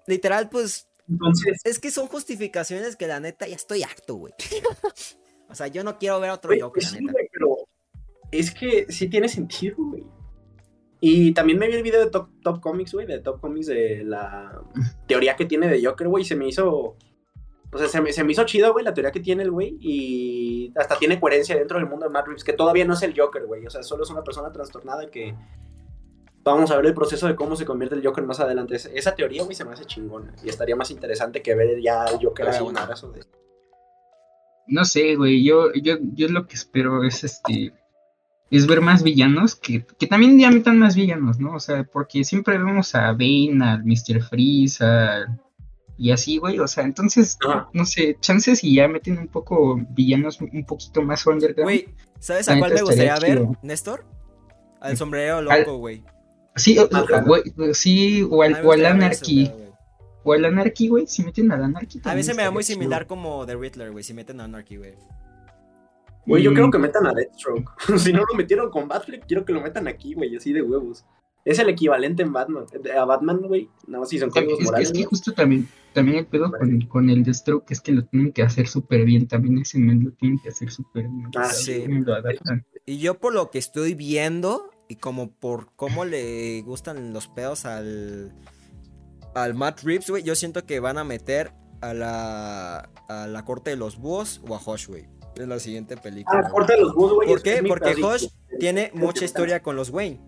literal, 0.06 0.48
pues, 0.48 0.88
Entonces, 1.08 1.60
es 1.64 1.78
que 1.78 1.90
son 1.90 2.06
justificaciones 2.06 2.96
que 2.96 3.06
la 3.06 3.20
neta 3.20 3.46
ya 3.48 3.56
estoy 3.56 3.82
harto, 3.82 4.14
güey. 4.14 4.32
o 5.48 5.54
sea, 5.54 5.66
yo 5.66 5.82
no 5.84 5.98
quiero 5.98 6.20
ver 6.20 6.30
otro 6.30 6.50
güey, 6.50 6.60
Joker, 6.60 6.82
pues 6.82 6.92
la 6.92 6.98
sí, 6.98 7.04
neta. 7.04 7.12
güey, 7.12 7.28
pero 7.32 7.56
es 8.30 8.50
que 8.52 8.86
sí 8.88 9.08
tiene 9.08 9.28
sentido, 9.28 9.76
güey. 9.78 10.04
Y 11.04 11.32
también 11.34 11.58
me 11.58 11.66
vi 11.66 11.74
el 11.74 11.82
video 11.82 11.98
de 12.04 12.10
Top, 12.10 12.28
Top 12.42 12.60
Comics, 12.60 12.94
güey, 12.94 13.06
de 13.08 13.18
Top 13.18 13.40
Comics 13.40 13.66
de 13.66 14.04
la 14.04 14.62
teoría 15.08 15.34
que 15.34 15.46
tiene 15.46 15.66
de 15.68 15.84
Joker, 15.84 16.06
güey, 16.06 16.24
se 16.24 16.36
me 16.36 16.46
hizo. 16.46 16.96
O 17.72 17.78
sea, 17.78 17.88
se 17.88 18.00
me, 18.02 18.12
se 18.12 18.22
me 18.22 18.32
hizo 18.32 18.44
chido, 18.44 18.72
güey, 18.72 18.84
la 18.84 18.92
teoría 18.92 19.10
que 19.12 19.20
tiene 19.20 19.42
el 19.44 19.50
güey. 19.50 19.76
Y 19.80 20.72
hasta 20.76 20.98
tiene 20.98 21.18
coherencia 21.18 21.56
dentro 21.56 21.78
del 21.78 21.88
mundo 21.88 22.06
de 22.06 22.12
Matt 22.12 22.26
Reeves, 22.26 22.44
que 22.44 22.52
todavía 22.52 22.84
no 22.84 22.94
es 22.94 23.02
el 23.02 23.18
Joker, 23.18 23.46
güey. 23.46 23.66
O 23.66 23.70
sea, 23.70 23.82
solo 23.82 24.02
es 24.04 24.10
una 24.10 24.22
persona 24.22 24.52
trastornada 24.52 25.08
que. 25.10 25.34
Vamos 26.44 26.70
a 26.72 26.76
ver 26.76 26.86
el 26.86 26.94
proceso 26.94 27.28
de 27.28 27.36
cómo 27.36 27.54
se 27.56 27.64
convierte 27.64 27.94
el 27.94 28.04
Joker 28.04 28.24
más 28.24 28.40
adelante. 28.40 28.74
Es- 28.74 28.90
Esa 28.92 29.14
teoría, 29.14 29.44
güey, 29.44 29.54
se 29.54 29.64
me 29.64 29.72
hace 29.72 29.84
chingona. 29.84 30.34
Y 30.44 30.48
estaría 30.48 30.74
más 30.76 30.90
interesante 30.90 31.40
que 31.40 31.54
ver 31.54 31.80
ya 31.80 32.02
al 32.02 32.18
Joker 32.22 32.46
Ah, 32.46 32.50
así 32.50 32.58
un 32.58 32.64
bueno. 32.66 32.80
abrazo 32.80 33.10
de. 33.12 33.20
No 34.66 34.84
sé, 34.84 35.16
güey, 35.16 35.44
yo, 35.44 35.72
yo, 35.74 35.96
yo 36.14 36.28
lo 36.28 36.46
que 36.46 36.54
espero 36.54 37.02
es 37.04 37.24
este 37.24 37.72
es 38.50 38.66
ver 38.66 38.80
más 38.82 39.02
villanos 39.02 39.56
que, 39.56 39.84
que 39.98 40.06
también 40.06 40.38
ya 40.38 40.50
metan 40.50 40.78
más 40.78 40.94
villanos, 40.94 41.38
¿no? 41.40 41.54
O 41.54 41.60
sea, 41.60 41.84
porque 41.84 42.22
siempre 42.22 42.58
vemos 42.58 42.94
a 42.94 43.12
Bane, 43.12 43.58
al 43.62 43.82
Mr. 43.84 44.20
Freeze, 44.22 44.84
a- 44.84 45.26
y 46.02 46.10
así, 46.10 46.38
güey, 46.38 46.58
o 46.58 46.66
sea, 46.66 46.84
entonces, 46.84 47.38
Ajá. 47.46 47.68
no 47.72 47.86
sé, 47.86 48.16
chances 48.20 48.64
y 48.64 48.74
ya 48.74 48.88
meten 48.88 49.18
un 49.18 49.28
poco 49.28 49.80
villanos 49.90 50.40
un 50.40 50.64
poquito 50.66 51.00
más 51.02 51.24
underground. 51.26 51.62
Güey, 51.64 51.88
¿sabes 52.18 52.48
a 52.48 52.58
cuál 52.58 52.74
me 52.74 52.82
gustaría 52.82 53.14
ver, 53.20 53.38
chido. 53.38 53.56
Néstor? 53.62 54.04
Al 54.80 54.96
sombrero 54.96 55.40
loco, 55.42 55.76
güey. 55.78 56.02
Sí, 56.56 56.76
güey, 57.26 57.74
sí, 57.74 58.22
o 58.28 58.42
al, 58.42 58.54
o 58.66 58.72
al 58.72 58.80
ver 58.80 58.86
ese 58.86 58.86
Anarchy, 58.86 59.52
o 60.24 60.32
al 60.32 60.44
Anarchy, 60.44 60.88
güey, 60.88 61.06
si 61.06 61.22
meten 61.22 61.50
al 61.52 61.62
Anarchy 61.64 62.00
A 62.04 62.14
mí 62.14 62.22
se 62.22 62.34
me 62.34 62.42
da 62.42 62.50
muy 62.50 62.64
chido. 62.64 62.74
similar 62.80 63.06
como 63.06 63.46
The 63.46 63.54
Riddler, 63.56 63.92
güey, 63.92 64.02
si 64.04 64.12
meten 64.12 64.40
a 64.40 64.44
Anarchy, 64.44 64.76
güey. 64.76 64.94
Güey, 66.26 66.42
yo 66.42 66.50
Mm. 66.50 66.54
creo 66.54 66.70
que 66.70 66.78
metan 66.78 67.06
a 67.06 67.12
Deathstroke. 67.14 67.70
si 67.98 68.12
no 68.12 68.20
lo 68.28 68.36
metieron 68.36 68.70
con 68.70 68.86
Batfleck, 68.88 69.26
quiero 69.26 69.44
que 69.44 69.52
lo 69.52 69.60
metan 69.60 69.88
aquí, 69.88 70.14
güey, 70.14 70.36
así 70.36 70.52
de 70.52 70.62
huevos. 70.62 71.04
Es 71.44 71.58
el 71.58 71.68
equivalente 71.68 72.22
en 72.22 72.32
Batman. 72.32 72.64
A 72.96 73.04
Batman, 73.04 73.40
güey. 73.42 73.68
Nada 73.86 74.00
más 74.00 74.08
si 74.08 74.18
son 74.18 74.30
códigos 74.30 74.58
Es 74.60 74.64
morales. 74.64 74.88
es 74.88 74.92
que 74.96 75.02
¿no? 75.02 75.08
justo 75.08 75.32
también, 75.32 75.68
también 75.92 76.18
el 76.18 76.26
pedo 76.26 76.50
con, 76.52 76.80
con 76.82 77.10
el 77.10 77.24
Deathstroke 77.24 77.70
es 77.70 77.80
que 77.80 77.92
lo 77.92 78.04
tienen 78.04 78.32
que 78.32 78.42
hacer 78.42 78.68
súper 78.68 79.04
bien, 79.04 79.26
también 79.26 79.58
ese 79.58 79.78
men 79.78 80.04
lo 80.04 80.12
tienen 80.12 80.38
que 80.40 80.50
hacer 80.50 80.70
súper 80.70 81.08
bien. 81.08 81.28
Ah, 81.36 81.46
sí. 81.46 81.82
cómo 81.86 82.00
lo 82.00 82.14
adaptan. 82.14 82.64
Y 82.86 82.98
yo 82.98 83.18
por 83.18 83.34
lo 83.34 83.50
que 83.50 83.58
estoy 83.58 83.94
viendo 83.94 84.70
y 84.88 84.96
como 84.96 85.30
por 85.32 85.74
cómo 85.74 86.04
le 86.04 86.62
gustan 86.62 87.12
los 87.12 87.26
pedos 87.28 87.64
al 87.64 88.32
al 89.34 89.54
Matt 89.54 89.80
Reeves, 89.82 90.10
güey, 90.10 90.22
yo 90.22 90.34
siento 90.34 90.64
que 90.66 90.78
van 90.80 90.98
a 90.98 91.04
meter 91.04 91.52
a 91.80 91.94
la 91.94 92.90
a 93.08 93.26
la 93.26 93.44
corte 93.44 93.70
de 93.70 93.76
los 93.76 93.98
búhos 93.98 94.40
o 94.48 94.54
a 94.54 94.60
Hush, 94.64 94.86
güey. 94.88 95.06
En 95.36 95.48
la 95.48 95.58
siguiente 95.58 95.96
película. 95.96 96.38
Ah, 96.38 96.42
güey. 96.42 96.52
corta 96.52 96.76
los 96.76 96.94
búhos, 96.94 97.14
güey. 97.14 97.28
¿Por 97.28 97.38
es- 97.38 97.42
qué? 97.42 97.54
es 97.54 97.62
Porque. 97.66 97.94
Hush 98.04 98.26
tiene 98.60 98.90
mucha 98.94 99.24
historia 99.24 99.62
con 99.62 99.74
los 99.76 99.88
Wayne. 99.90 100.20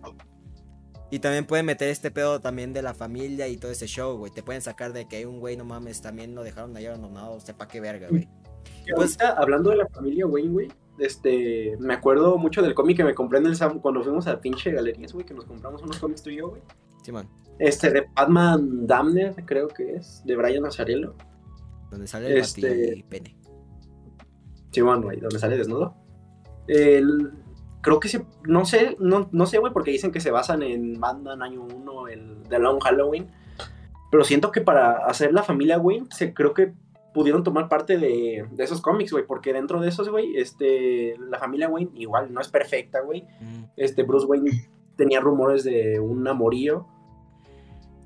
Y 1.15 1.19
también 1.19 1.45
pueden 1.45 1.65
meter 1.65 1.87
este 1.87 2.11
pedo 2.11 2.41
también 2.41 2.73
de 2.73 2.81
la 2.81 2.93
familia 2.93 3.47
y 3.47 3.55
todo 3.55 3.71
ese 3.71 3.87
show, 3.87 4.17
güey. 4.17 4.33
Te 4.33 4.43
pueden 4.43 4.61
sacar 4.61 4.91
de 4.91 5.07
que 5.07 5.15
hay 5.15 5.23
un 5.23 5.39
güey, 5.39 5.55
no 5.55 5.63
mames, 5.63 6.01
también 6.01 6.35
lo 6.35 6.43
dejaron 6.43 6.75
ahí 6.75 6.87
abandonado, 6.87 7.39
sepa 7.39 7.69
qué 7.69 7.79
verga, 7.79 8.09
güey. 8.09 8.27
Ahorita, 8.97 9.29
hablando 9.31 9.69
de 9.69 9.77
la 9.77 9.87
familia 9.87 10.27
Wayne, 10.27 10.51
güey, 10.51 10.67
este, 10.99 11.77
me 11.79 11.93
acuerdo 11.93 12.37
mucho 12.37 12.61
del 12.61 12.73
cómic 12.75 12.97
que 12.97 13.05
me 13.05 13.13
compré 13.15 13.39
en 13.39 13.45
el 13.45 13.55
Sam 13.55 13.79
cuando 13.79 14.03
fuimos 14.03 14.27
a 14.27 14.41
pinche 14.41 14.73
galerías, 14.73 15.13
güey, 15.13 15.25
que 15.25 15.33
nos 15.33 15.45
compramos 15.45 15.81
unos 15.83 15.97
cómics 15.99 16.21
tú 16.21 16.31
y 16.31 16.35
yo, 16.35 16.49
güey. 16.49 16.61
Simón, 17.01 17.29
Este, 17.59 17.89
de 17.91 18.07
Batman 18.13 18.85
Damner, 18.85 19.35
creo 19.45 19.69
que 19.69 19.95
es, 19.95 20.21
de 20.25 20.35
Brian 20.35 20.65
Azarello. 20.65 21.15
donde 21.91 22.07
sale 22.07 22.27
el 22.29 22.39
Este- 22.39 23.05
pene. 23.07 23.37
Sí, 24.71 24.81
güey, 24.81 25.21
donde 25.21 25.39
sale 25.39 25.57
desnudo. 25.57 25.95
El- 26.67 27.31
creo 27.85 27.99
que 27.99 28.09
se, 28.09 28.25
no 28.45 28.65
sé, 28.65 28.97
no, 28.99 29.29
no 29.31 29.45
sé, 29.45 29.59
güey, 29.59 29.71
porque 29.71 29.91
dicen 29.91 30.11
que 30.11 30.19
se 30.19 30.31
basan 30.31 30.63
en 30.63 30.99
Batman 30.99 31.43
Año 31.43 31.61
1, 31.63 32.07
el 32.07 32.43
de 32.49 32.57
Long 32.59 32.81
Halloween. 32.81 33.27
Pero 34.11 34.23
siento 34.23 34.51
que 34.51 34.61
para 34.61 35.05
hacer 35.05 35.31
la 35.33 35.43
familia 35.43 35.77
Wayne, 35.77 36.07
se, 36.09 36.33
creo 36.33 36.53
que 36.55 36.73
pudieron 37.13 37.43
tomar 37.43 37.69
parte 37.69 37.97
de, 37.99 38.45
de 38.51 38.63
esos 38.63 38.81
cómics, 38.81 39.11
güey, 39.11 39.25
porque 39.27 39.53
dentro 39.53 39.79
de 39.79 39.89
esos, 39.89 40.09
güey, 40.09 40.35
este, 40.35 41.15
la 41.29 41.37
familia 41.37 41.69
Wayne 41.69 41.91
igual 41.93 42.33
no 42.33 42.41
es 42.41 42.47
perfecta, 42.47 43.01
güey. 43.01 43.21
Mm. 43.39 43.63
Este, 43.77 44.01
Bruce 44.03 44.25
Wayne 44.25 44.67
tenía 44.95 45.19
rumores 45.19 45.63
de 45.63 45.99
un 45.99 46.27
amorío. 46.27 46.87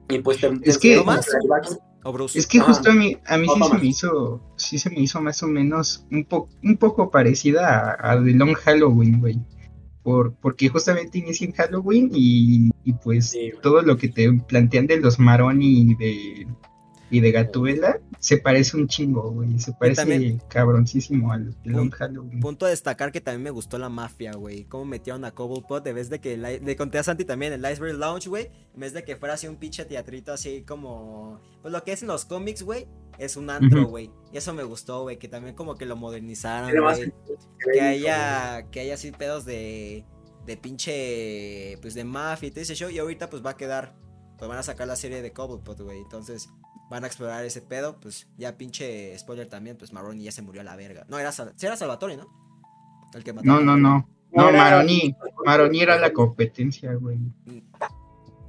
Y 0.10 0.20
pues 0.20 0.40
te, 0.42 0.50
te 0.60 0.70
Es 0.70 0.78
que- 0.78 0.94
enseñan 0.96 1.06
¿No 1.06 1.12
más? 1.14 1.26
flashbacks. 1.26 1.80
O 2.04 2.14
Bruce. 2.14 2.38
Es 2.40 2.48
que 2.48 2.60
justo 2.60 2.92
a 2.92 2.94
mí, 2.94 3.18
a 3.28 3.38
mí 3.38 3.48
sí 3.48 3.62
se 3.62 3.78
me 3.78 3.86
hizo, 3.86 4.42
sí 4.56 4.80
se 4.80 4.90
me 4.90 5.00
hizo 5.02 5.22
más 5.22 5.44
o 5.44 5.48
menos 5.48 6.06
un, 6.12 6.24
po- 6.26 6.48
un 6.64 6.78
poco 6.78 7.10
parecida 7.12 7.92
a, 8.00 8.12
a 8.14 8.24
The 8.24 8.32
Long 8.32 8.54
Halloween, 8.54 9.20
güey. 9.20 9.38
Por, 10.10 10.34
porque 10.34 10.70
justamente 10.70 11.20
inicia 11.20 11.46
en 11.46 11.54
Halloween 11.54 12.10
y, 12.12 12.72
y 12.84 12.94
pues 12.94 13.30
Sí. 13.30 13.52
todo 13.62 13.84
lo 13.84 13.96
que 13.96 14.08
te 14.08 14.32
plantean 14.34 14.88
de 14.88 14.98
los 15.00 15.20
Maroni 15.20 15.82
y 15.82 15.96
de, 15.96 16.48
y 17.12 17.20
de 17.22 17.32
Gatúbela 17.32 18.00
se 18.20 18.38
parece 18.38 18.78
un 18.78 18.88
chingo, 18.88 19.32
güey. 19.32 19.58
Se 19.60 19.72
parece 19.74 20.02
también- 20.02 20.42
cabroncísimo 20.48 21.32
al 21.32 21.56
Long 21.64 21.90
Halloween. 21.92 22.40
Punto 22.40 22.66
a 22.66 22.70
destacar 22.70 23.12
que 23.12 23.22
también 23.22 23.44
me 23.44 23.50
gustó 23.50 23.78
la 23.78 23.90
mafia, 23.90 24.34
güey. 24.34 24.66
Cómo 24.66 24.86
metieron 24.86 25.26
a 25.26 25.32
Cobblepot 25.32 25.84
de 25.84 25.94
vez 25.94 26.10
de 26.10 26.20
que 26.20 26.38
le 26.38 26.76
conté 26.76 26.98
a 27.00 27.04
Santi 27.04 27.26
también 27.26 27.54
el 27.54 27.62
Iceberg 27.72 27.98
Lounge, 27.98 28.30
güey. 28.30 28.50
En 28.74 28.80
vez 28.82 28.94
de 28.94 29.04
que 29.04 29.16
fuera 29.16 29.36
así 29.36 29.48
un 29.48 29.56
pinche 29.56 29.86
teatrito 29.86 30.32
así 30.34 30.64
como. 30.64 31.40
Pues 31.62 31.72
lo 31.72 31.84
que 31.84 31.94
es 31.94 32.02
en 32.02 32.08
los 32.10 32.26
cómics, 32.26 32.64
güey. 32.64 32.88
Es 33.18 33.36
un 33.36 33.50
antro, 33.50 33.86
güey. 33.88 34.10
Y 34.32 34.38
eso 34.38 34.54
me 34.54 34.64
gustó, 34.64 35.02
güey. 35.02 35.18
Que 35.18 35.28
también 35.28 35.56
como 35.56 35.76
que 35.76 35.86
lo 35.86 35.96
modernizaran, 35.98 36.72
güey. 36.76 37.12
Que 37.74 37.82
haya. 37.82 38.68
Que 38.72 38.82
haya 38.82 38.94
así 38.94 39.12
pedos 39.12 39.46
de. 39.46 40.06
De 40.46 40.56
pinche. 40.58 41.78
Pues 41.82 41.94
de 41.94 42.04
mafia 42.04 42.48
y 42.48 42.52
todo 42.52 42.62
ese 42.62 42.76
show. 42.76 42.90
Y 42.90 42.98
ahorita 43.00 43.30
pues 43.30 43.46
va 43.46 43.52
a 43.52 43.58
quedar. 43.58 43.96
Pues 44.38 44.48
van 44.48 44.58
a 44.58 44.64
sacar 44.64 44.88
la 44.88 44.96
serie 44.96 45.22
de 45.22 45.32
Cobblepot, 45.34 45.82
güey. 45.82 46.00
Entonces. 46.00 46.50
Van 46.90 47.04
a 47.04 47.08
explorar 47.08 47.46
ese 47.46 47.62
pedo, 47.62 48.00
pues 48.00 48.28
ya 48.38 48.58
pinche 48.58 49.18
spoiler 49.18 49.48
también, 49.48 49.78
pues 49.78 49.94
Marroni 49.94 50.24
ya 50.24 50.32
se 50.32 50.42
murió 50.42 50.62
a 50.62 50.64
la 50.64 50.76
verga. 50.76 51.06
No, 51.08 51.20
era, 51.20 51.32
Sal- 51.32 51.54
era 51.62 51.76
Salvatore, 51.76 52.18
¿no? 52.18 52.28
El 53.14 53.24
que 53.24 53.32
mató 53.34 53.46
No, 53.46 53.60
no, 53.62 53.78
no. 53.78 54.10
No, 54.32 54.52
Maroni, 54.52 55.16
Maroni 55.44 55.82
era 55.82 55.98
la 55.98 56.14
competencia, 56.14 56.94
güey. 56.94 57.18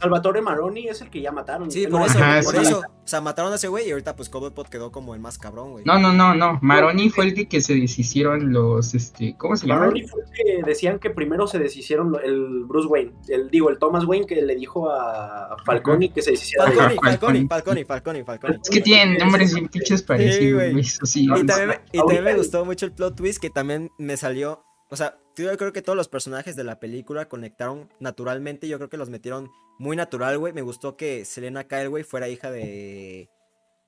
Salvatore 0.00 0.40
Maroni 0.40 0.88
es 0.88 1.00
el 1.02 1.10
que 1.10 1.20
ya 1.20 1.30
mataron. 1.32 1.70
Sí, 1.70 1.86
por 1.86 2.00
no, 2.00 2.06
eso, 2.06 2.18
Ajá, 2.18 2.40
por 2.42 2.54
sí. 2.56 2.62
eso. 2.62 2.78
O 2.80 3.08
sea, 3.10 3.20
mataron 3.20 3.52
a 3.52 3.56
ese 3.56 3.68
güey 3.68 3.88
y 3.88 3.90
ahorita 3.90 4.14
pues 4.16 4.28
Cobblepot 4.28 4.68
quedó 4.68 4.90
como 4.92 5.14
el 5.14 5.20
más 5.20 5.36
cabrón, 5.38 5.72
güey. 5.72 5.84
No, 5.84 5.98
no, 5.98 6.12
no, 6.12 6.34
no. 6.34 6.58
Maroni 6.62 7.10
fue 7.10 7.24
el 7.26 7.34
de 7.34 7.48
que 7.48 7.60
se 7.60 7.74
deshicieron 7.74 8.52
los, 8.52 8.94
este, 8.94 9.34
¿cómo 9.36 9.56
se 9.56 9.66
llama? 9.66 9.80
Maroni 9.80 10.06
fue 10.06 10.22
el 10.22 10.30
que 10.30 10.62
decían 10.68 10.98
que 10.98 11.10
primero 11.10 11.46
se 11.46 11.58
deshicieron 11.58 12.16
el 12.22 12.64
Bruce 12.64 12.86
Wayne, 12.88 13.12
el 13.28 13.50
digo, 13.50 13.68
el 13.70 13.78
Thomas 13.78 14.04
Wayne 14.04 14.26
que 14.26 14.40
le 14.40 14.54
dijo 14.54 14.88
a 14.90 15.56
Falcone 15.66 16.12
que 16.12 16.22
se 16.22 16.30
deshiciera 16.32 16.66
de 16.66 16.72
Falconi, 16.72 16.96
Ajá, 16.98 17.00
Falconi, 17.18 17.46
Falconi. 17.48 17.84
Falconi, 17.84 17.84
Falconi, 17.84 18.24
Falconi. 18.24 18.58
Es 18.62 18.70
que 18.70 18.80
tienen 18.80 19.18
nombres 19.18 19.52
bien 19.54 19.68
pinches 19.68 20.02
parecidos, 20.02 20.54
güey. 20.60 20.72
güey. 20.72 20.84
Sí. 20.84 21.24
Y 21.24 21.46
también, 21.46 21.68
me- 21.68 21.80
y 21.92 21.98
también 21.98 22.24
me 22.24 22.34
gustó 22.34 22.64
mucho 22.64 22.86
el 22.86 22.92
plot 22.92 23.16
twist 23.16 23.40
que 23.40 23.50
también 23.50 23.90
me 23.98 24.16
salió. 24.16 24.64
O 24.90 24.96
sea, 24.96 25.18
yo 25.36 25.56
creo 25.56 25.72
que 25.72 25.82
todos 25.82 25.96
los 25.96 26.08
personajes 26.08 26.56
de 26.56 26.64
la 26.64 26.80
película 26.80 27.28
conectaron 27.28 27.88
naturalmente. 28.00 28.68
Yo 28.68 28.76
creo 28.78 28.90
que 28.90 28.96
los 28.96 29.08
metieron 29.10 29.50
muy 29.78 29.96
natural, 29.96 30.38
güey. 30.38 30.52
Me 30.52 30.62
gustó 30.62 30.96
que 30.96 31.24
Selena 31.24 31.64
Kyle, 31.68 31.88
güey, 31.88 32.04
fuera 32.04 32.28
hija 32.28 32.50
de. 32.50 33.30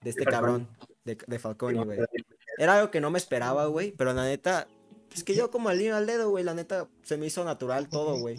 De 0.01 0.11
este 0.11 0.25
De 0.25 0.31
Falcone. 0.31 0.67
cabrón. 0.67 0.69
De, 1.05 1.19
de 1.27 1.39
Falconi, 1.39 1.85
güey. 1.85 1.99
Era 2.57 2.77
algo 2.79 2.91
que 2.91 3.01
no 3.01 3.11
me 3.11 3.19
esperaba, 3.19 3.67
güey. 3.67 3.93
Pero 3.93 4.13
la 4.13 4.25
neta. 4.25 4.69
Es 5.15 5.25
que 5.25 5.35
yo 5.35 5.51
como 5.51 5.69
al 5.69 5.79
niño 5.79 5.95
al 5.97 6.07
dedo, 6.07 6.31
güey. 6.31 6.45
La 6.45 6.55
neta 6.55 6.89
se 7.03 7.17
me 7.19 7.27
hizo 7.27 7.45
natural 7.45 7.89
todo, 7.89 8.19
güey. 8.19 8.37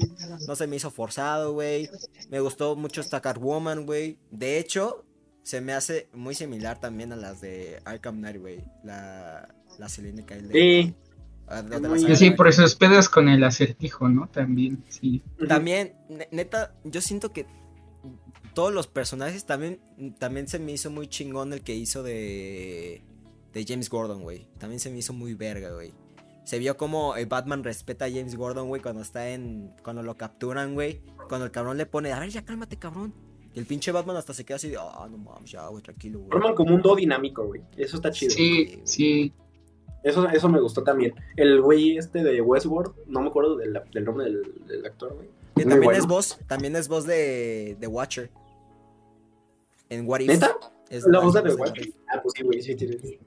No 0.48 0.56
se 0.56 0.66
me 0.66 0.78
hizo 0.78 0.90
forzado, 0.90 1.54
güey. 1.54 1.90
Me 2.30 2.40
gustó 2.40 2.76
mucho 2.76 3.02
esta 3.02 3.22
Catwoman, 3.22 3.86
güey. 3.86 4.18
De 4.32 4.58
hecho, 4.58 5.06
se 5.44 5.62
me 5.62 5.74
hace 5.74 6.08
muy 6.14 6.34
similar 6.34 6.80
también 6.80 7.12
a 7.12 7.16
las 7.16 7.42
de 7.42 7.82
Arkham 7.86 8.18
Knight, 8.20 8.40
güey. 8.42 8.64
La, 8.84 9.54
la 9.78 9.90
Selena 9.90 10.26
Kyle. 10.26 10.50
Sí. 10.52 10.96
A- 11.58 11.62
de 11.64 11.80
la 11.80 11.90
Muy- 11.90 12.00
saga 12.02 12.16
Sí, 12.16 12.32
por 12.32 12.48
esos 12.48 12.76
pedos 12.76 13.10
con 13.10 13.30
el 13.30 13.44
acertijo, 13.44 14.10
¿no? 14.10 14.28
También, 14.30 14.84
sí. 14.90 15.22
También, 15.48 15.94
ne- 16.10 16.28
neta, 16.32 16.76
yo 16.84 17.02
siento 17.02 17.32
que 17.32 17.46
todos 18.54 18.74
los 18.74 18.88
personajes 18.88 19.46
también, 19.46 19.80
también 20.20 20.48
se 20.48 20.60
me 20.60 20.72
hizo 20.72 20.92
muy 20.92 21.08
chingón 21.08 21.54
el 21.54 21.62
que 21.62 21.74
hizo 21.76 22.04
de, 22.04 23.02
de 23.54 23.66
James 23.68 23.90
Gordon, 23.90 24.22
güey. 24.22 24.48
También 24.60 24.80
se 24.80 24.90
me 24.92 25.00
hizo 25.00 25.14
muy 25.14 25.34
verga, 25.34 25.72
güey. 25.74 25.92
Se 26.46 26.60
vio 26.60 26.76
como 26.76 27.16
el 27.16 27.26
Batman 27.26 27.64
respeta 27.64 28.06
a 28.06 28.10
James 28.12 28.36
Gordon, 28.36 28.68
güey, 28.68 28.82
cuando 28.82 29.02
está 29.02 29.30
en. 29.30 29.72
Cuando 29.82 30.04
lo 30.04 30.18
capturan, 30.18 30.74
güey. 30.74 31.02
Cuando 31.30 31.46
el 31.46 31.52
cabrón 31.52 31.78
le 31.78 31.86
pone, 31.86 32.12
a 32.12 32.20
ver, 32.20 32.30
ya 32.30 32.44
cálmate, 32.44 32.78
cabrón. 32.78 33.14
Y 33.56 33.60
el 33.60 33.66
pinche 33.66 33.92
Batman 33.92 34.18
hasta 34.18 34.34
se 34.34 34.44
queda 34.44 34.58
así 34.58 34.68
de, 34.68 34.78
ah, 34.78 35.08
no 35.10 35.18
mames, 35.18 35.52
ya, 35.52 35.68
güey, 35.68 35.82
tranquilo, 35.82 36.20
güey. 36.20 36.32
Forman 36.32 36.54
como 36.56 36.76
un 36.76 36.82
dúo 36.82 36.96
dinámico, 36.96 37.46
güey. 37.46 37.62
Eso 37.78 37.96
está 37.96 38.12
chido. 38.12 38.32
Sí, 38.32 38.82
sí. 38.84 39.32
Eso, 40.04 40.28
eso 40.30 40.50
me 40.50 40.60
gustó 40.60 40.84
también. 40.84 41.14
El 41.36 41.62
güey 41.62 41.98
este 41.98 42.24
de 42.24 42.42
Westworld, 42.42 42.94
no 43.08 43.22
me 43.22 43.30
acuerdo 43.30 43.56
del, 43.56 43.80
del 43.92 44.04
nombre 44.04 44.26
del, 44.26 44.66
del 44.68 44.86
actor, 44.86 45.16
güey. 45.16 45.30
Que 45.56 45.64
también 45.64 45.84
bueno. 45.84 46.00
es 46.00 46.08
voz, 46.08 46.40
también 46.48 46.76
es 46.76 46.88
voz 46.88 47.06
de, 47.06 47.78
de 47.80 47.88
Watcher. 47.88 48.30
En 49.90 50.08
What 50.08 50.22
If. 50.22 50.28
¿Neta? 50.28 50.58
Es 50.90 51.06
La 51.06 51.20
voz 51.20 51.34
de 51.34 51.54
Watcher. 51.54 51.94
Ah, 52.10 52.20
pues 52.22 52.34
sí, 52.36 52.44
güey, 52.44 52.62
sí 52.62 52.76
tiene. 52.76 52.98
Sí, 53.00 53.20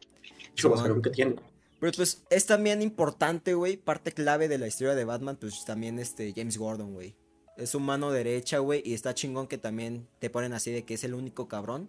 Chulo, 0.54 0.76
man. 0.76 1.00
que 1.02 1.10
tiene. 1.10 1.36
Pero 1.80 1.92
pues 1.92 2.24
es 2.30 2.46
también 2.46 2.82
importante, 2.82 3.54
güey, 3.54 3.76
parte 3.76 4.12
clave 4.12 4.48
de 4.48 4.58
la 4.58 4.66
historia 4.66 4.94
de 4.94 5.04
Batman, 5.04 5.36
pues 5.40 5.64
también 5.64 5.98
este 5.98 6.32
James 6.34 6.58
Gordon, 6.58 6.94
güey. 6.94 7.14
Es 7.56 7.70
su 7.70 7.80
mano 7.80 8.10
derecha, 8.10 8.58
güey, 8.58 8.82
y 8.84 8.94
está 8.94 9.14
chingón 9.14 9.46
que 9.46 9.58
también 9.58 10.08
te 10.18 10.30
ponen 10.30 10.52
así 10.52 10.72
de 10.72 10.84
que 10.84 10.94
es 10.94 11.04
el 11.04 11.14
único 11.14 11.48
cabrón 11.48 11.88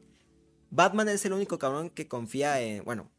Batman 0.70 1.10
es 1.10 1.26
el 1.26 1.34
único 1.34 1.60
cabrón 1.60 1.90
que 1.90 2.08
confía 2.08 2.62
en. 2.62 2.84
Bueno, 2.84 3.10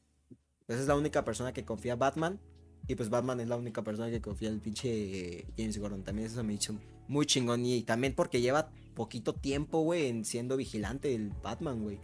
esa 0.69 0.81
es 0.81 0.87
la 0.87 0.97
única 0.97 1.25
persona 1.25 1.53
que 1.53 1.65
confía 1.65 1.95
en 1.95 1.99
Batman. 1.99 2.41
Y 2.87 2.95
pues 2.95 3.11
Batman 3.11 3.41
es 3.41 3.49
la 3.49 3.57
única 3.57 3.83
persona 3.83 4.11
que 4.11 4.21
confía 4.21 4.49
en 4.49 4.55
el 4.55 4.61
pinche 4.61 5.47
James 5.57 5.79
Gordon. 5.79 6.05
También 6.05 6.29
eso 6.29 6.43
me 6.45 6.55
hizo 6.55 6.75
muy 7.07 7.27
chingón. 7.27 7.65
Y 7.65 7.83
también 7.83 8.15
porque 8.15 8.41
lleva 8.41 8.71
poquito 8.95 9.35
tiempo, 9.35 9.81
güey, 9.81 10.09
en 10.09 10.25
siendo 10.25 10.57
vigilante 10.57 11.15
el 11.15 11.33
Batman, 11.43 11.83
güey. 11.83 12.01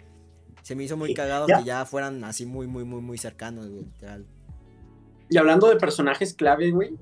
Se 0.63 0.75
me 0.75 0.85
hizo 0.85 0.97
muy 0.97 1.13
cagado 1.13 1.47
ya. 1.47 1.59
que 1.59 1.65
ya 1.65 1.85
fueran 1.85 2.25
así 2.25 2.47
muy, 2.47 2.67
muy, 2.67 2.85
muy, 2.85 3.03
muy 3.03 3.19
cercanos, 3.19 3.69
güey, 3.69 3.85
literal. 3.85 4.27
Y 5.29 5.37
hablando 5.37 5.69
de 5.69 5.77
personajes 5.77 6.35
clave, 6.35 6.71
güey, 6.71 6.97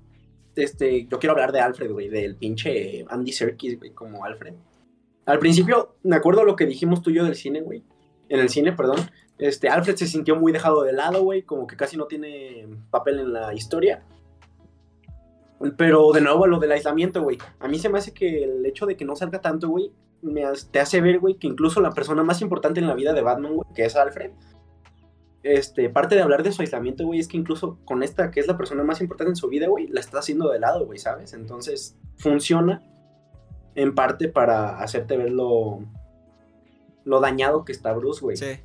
este, 0.57 1.07
yo 1.07 1.19
quiero 1.19 1.33
hablar 1.33 1.53
de 1.53 1.61
Alfred, 1.61 1.93
güey, 1.93 2.09
del 2.09 2.37
pinche 2.37 3.05
Andy 3.09 3.33
Serkis, 3.33 3.79
güey, 3.79 3.93
como 3.93 4.25
Alfred. 4.25 4.55
Al 5.27 5.39
principio, 5.39 5.97
me 6.03 6.17
acuerdo 6.17 6.45
lo 6.45 6.57
que 6.57 6.67
dijimos 6.67 7.03
tú 7.03 7.11
y 7.11 7.15
yo 7.15 7.25
del 7.25 7.37
cine, 7.37 7.61
güey. 7.61 7.85
En 8.29 8.41
el 8.41 8.49
cine, 8.49 8.73
perdón. 8.73 8.99
Este, 9.43 9.69
Alfred 9.69 9.97
se 9.97 10.06
sintió 10.06 10.36
muy 10.36 10.52
dejado 10.52 10.85
de 10.85 10.93
lado, 10.93 11.24
güey, 11.24 11.43
como 11.43 11.66
que 11.66 11.77
casi 11.77 11.97
no 11.97 12.06
tiene 12.06 12.69
papel 12.93 13.19
en 13.19 13.32
la 13.32 13.52
historia. 13.52 14.05
Pero 15.77 16.12
de 16.12 16.20
nuevo, 16.20 16.47
lo 16.47 16.60
del 16.60 16.70
aislamiento, 16.70 17.20
güey. 17.20 17.39
A 17.59 17.66
mí 17.66 17.81
se 17.81 17.89
me 17.89 17.98
hace 17.98 18.14
que 18.14 18.44
el 18.44 18.64
hecho 18.64 18.86
de 18.86 18.97
que 18.97 19.05
no 19.05 19.16
salga 19.16 19.40
tanto, 19.40 19.69
güey, 19.69 19.90
te 20.70 20.78
hace 20.78 21.01
ver, 21.01 21.19
güey, 21.19 21.35
que 21.39 21.48
incluso 21.48 21.81
la 21.81 21.90
persona 21.90 22.23
más 22.23 22.40
importante 22.40 22.78
en 22.78 22.86
la 22.86 22.94
vida 22.94 23.12
de 23.14 23.20
Batman, 23.20 23.56
güey, 23.56 23.69
que 23.74 23.85
es 23.85 23.97
Alfred, 23.97 24.31
este, 25.43 25.90
parte 25.90 26.14
de 26.14 26.23
hablar 26.23 26.44
de 26.44 26.52
su 26.52 26.62
aislamiento, 26.62 27.05
güey, 27.05 27.19
es 27.19 27.27
que 27.27 27.36
incluso 27.36 27.81
con 27.85 28.05
esta, 28.05 28.31
que 28.31 28.39
es 28.39 28.47
la 28.47 28.56
persona 28.56 28.85
más 28.85 29.01
importante 29.01 29.31
en 29.31 29.36
su 29.36 29.48
vida, 29.48 29.66
güey, 29.66 29.89
la 29.89 29.98
está 29.98 30.20
haciendo 30.20 30.52
de 30.52 30.60
lado, 30.60 30.86
güey, 30.86 31.01
¿sabes? 31.01 31.32
Entonces, 31.32 31.98
funciona 32.16 32.81
en 33.74 33.93
parte 33.97 34.28
para 34.28 34.78
hacerte 34.78 35.16
ver 35.16 35.32
lo, 35.32 35.81
lo 37.02 37.19
dañado 37.19 37.64
que 37.64 37.73
está 37.73 37.93
Bruce, 37.93 38.20
güey. 38.20 38.36
Sí. 38.36 38.60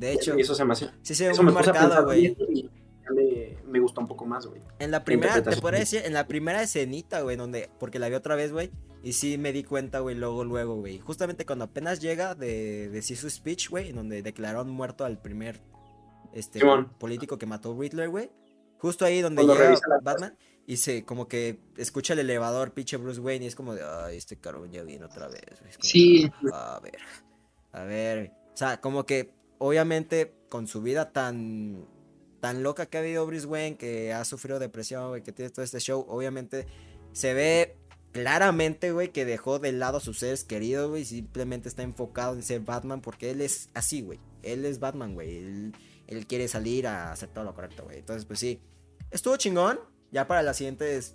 De 0.00 0.12
hecho, 0.12 0.36
y 0.38 0.42
eso 0.42 0.54
se 0.54 0.64
me 0.64 0.72
hace. 0.72 0.90
sí 1.02 1.14
se 1.14 1.26
ve 1.26 1.32
Eso 1.32 1.42
muy 1.42 1.52
me 1.52 1.60
marcado, 1.62 2.04
güey. 2.04 2.20
bien 2.20 2.36
y 2.48 2.62
ya 2.62 3.10
me, 3.14 3.56
me 3.66 3.80
gustó 3.80 4.00
un 4.00 4.08
poco 4.08 4.24
más, 4.26 4.46
güey. 4.46 4.60
En 4.78 4.90
la 4.90 5.04
primera, 5.04 5.42
te 5.42 5.56
podría 5.58 5.80
decir, 5.80 6.02
en 6.04 6.12
la 6.14 6.26
primera 6.26 6.62
escenita, 6.62 7.20
güey, 7.20 7.36
donde, 7.36 7.70
porque 7.78 7.98
la 7.98 8.08
vi 8.08 8.14
otra 8.14 8.34
vez, 8.34 8.50
güey, 8.52 8.70
y 9.02 9.12
sí 9.12 9.36
me 9.38 9.52
di 9.52 9.62
cuenta, 9.64 10.00
güey, 10.00 10.16
luego, 10.16 10.44
luego, 10.44 10.76
güey. 10.76 10.98
Justamente 10.98 11.44
cuando 11.46 11.66
apenas 11.66 12.00
llega 12.00 12.34
de 12.34 12.88
decir 12.88 13.16
su 13.16 13.28
speech, 13.30 13.68
güey, 13.70 13.90
en 13.90 13.96
donde 13.96 14.22
declararon 14.22 14.70
muerto 14.70 15.04
al 15.04 15.18
primer, 15.18 15.60
este, 16.32 16.60
político 16.98 17.38
que 17.38 17.46
mató 17.46 17.76
Riddler, 17.78 18.08
güey. 18.08 18.30
Justo 18.78 19.04
ahí 19.04 19.20
donde 19.20 19.44
Cuando 19.44 19.62
llega 19.62 19.78
Batman 20.02 20.34
y 20.66 20.76
se, 20.78 21.04
como 21.04 21.28
que 21.28 21.58
escucha 21.76 22.12
el 22.14 22.20
elevador, 22.20 22.72
pinche 22.72 22.96
Bruce 22.96 23.20
Wayne, 23.20 23.44
y 23.44 23.48
es 23.48 23.54
como 23.56 23.74
de, 23.74 23.82
ay, 23.84 24.16
este 24.16 24.36
cabrón 24.36 24.70
ya 24.70 24.82
viene 24.82 25.04
otra 25.04 25.28
vez. 25.28 25.42
güey". 25.60 25.72
Sí. 25.80 26.30
"Ah, 26.52 26.76
a 26.76 26.80
ver, 26.80 26.98
a 27.72 27.84
ver. 27.84 28.32
O 28.54 28.56
sea, 28.56 28.80
como 28.80 29.04
que, 29.04 29.32
obviamente, 29.60 30.34
con 30.48 30.66
su 30.66 30.82
vida 30.82 31.12
tan 31.12 31.86
tan 32.40 32.62
loca 32.62 32.86
que 32.86 32.96
ha 32.96 33.00
habido 33.00 33.26
Bruce 33.26 33.46
Wayne, 33.46 33.76
que 33.76 34.12
ha 34.12 34.24
sufrido 34.24 34.58
depresión, 34.58 35.20
que 35.22 35.30
tiene 35.30 35.50
todo 35.50 35.62
este 35.62 35.78
show, 35.78 36.06
obviamente 36.08 36.66
se 37.12 37.34
ve 37.34 37.76
claramente, 38.12 38.92
güey, 38.92 39.12
que 39.12 39.24
dejó 39.24 39.58
de 39.58 39.72
lado 39.72 39.98
a 39.98 40.00
sus 40.00 40.18
seres 40.18 40.44
queridos, 40.44 40.88
güey, 40.90 41.04
simplemente 41.04 41.68
está 41.68 41.82
enfocado 41.82 42.34
en 42.34 42.42
ser 42.42 42.60
Batman 42.60 43.00
porque 43.02 43.30
él 43.30 43.40
es 43.40 43.68
así, 43.74 44.02
güey. 44.02 44.18
Él 44.42 44.64
es 44.64 44.80
Batman, 44.80 45.14
güey. 45.14 45.36
Él, 45.36 46.26
quiere 46.26 46.48
salir 46.48 46.86
a 46.86 47.12
hacer 47.12 47.28
todo 47.28 47.44
lo 47.44 47.54
correcto, 47.54 47.84
güey. 47.84 47.98
Entonces, 47.98 48.24
pues 48.24 48.40
sí. 48.40 48.60
Estuvo 49.10 49.36
chingón. 49.36 49.78
Ya 50.10 50.26
para 50.26 50.42
las 50.42 50.56
siguientes, 50.56 51.14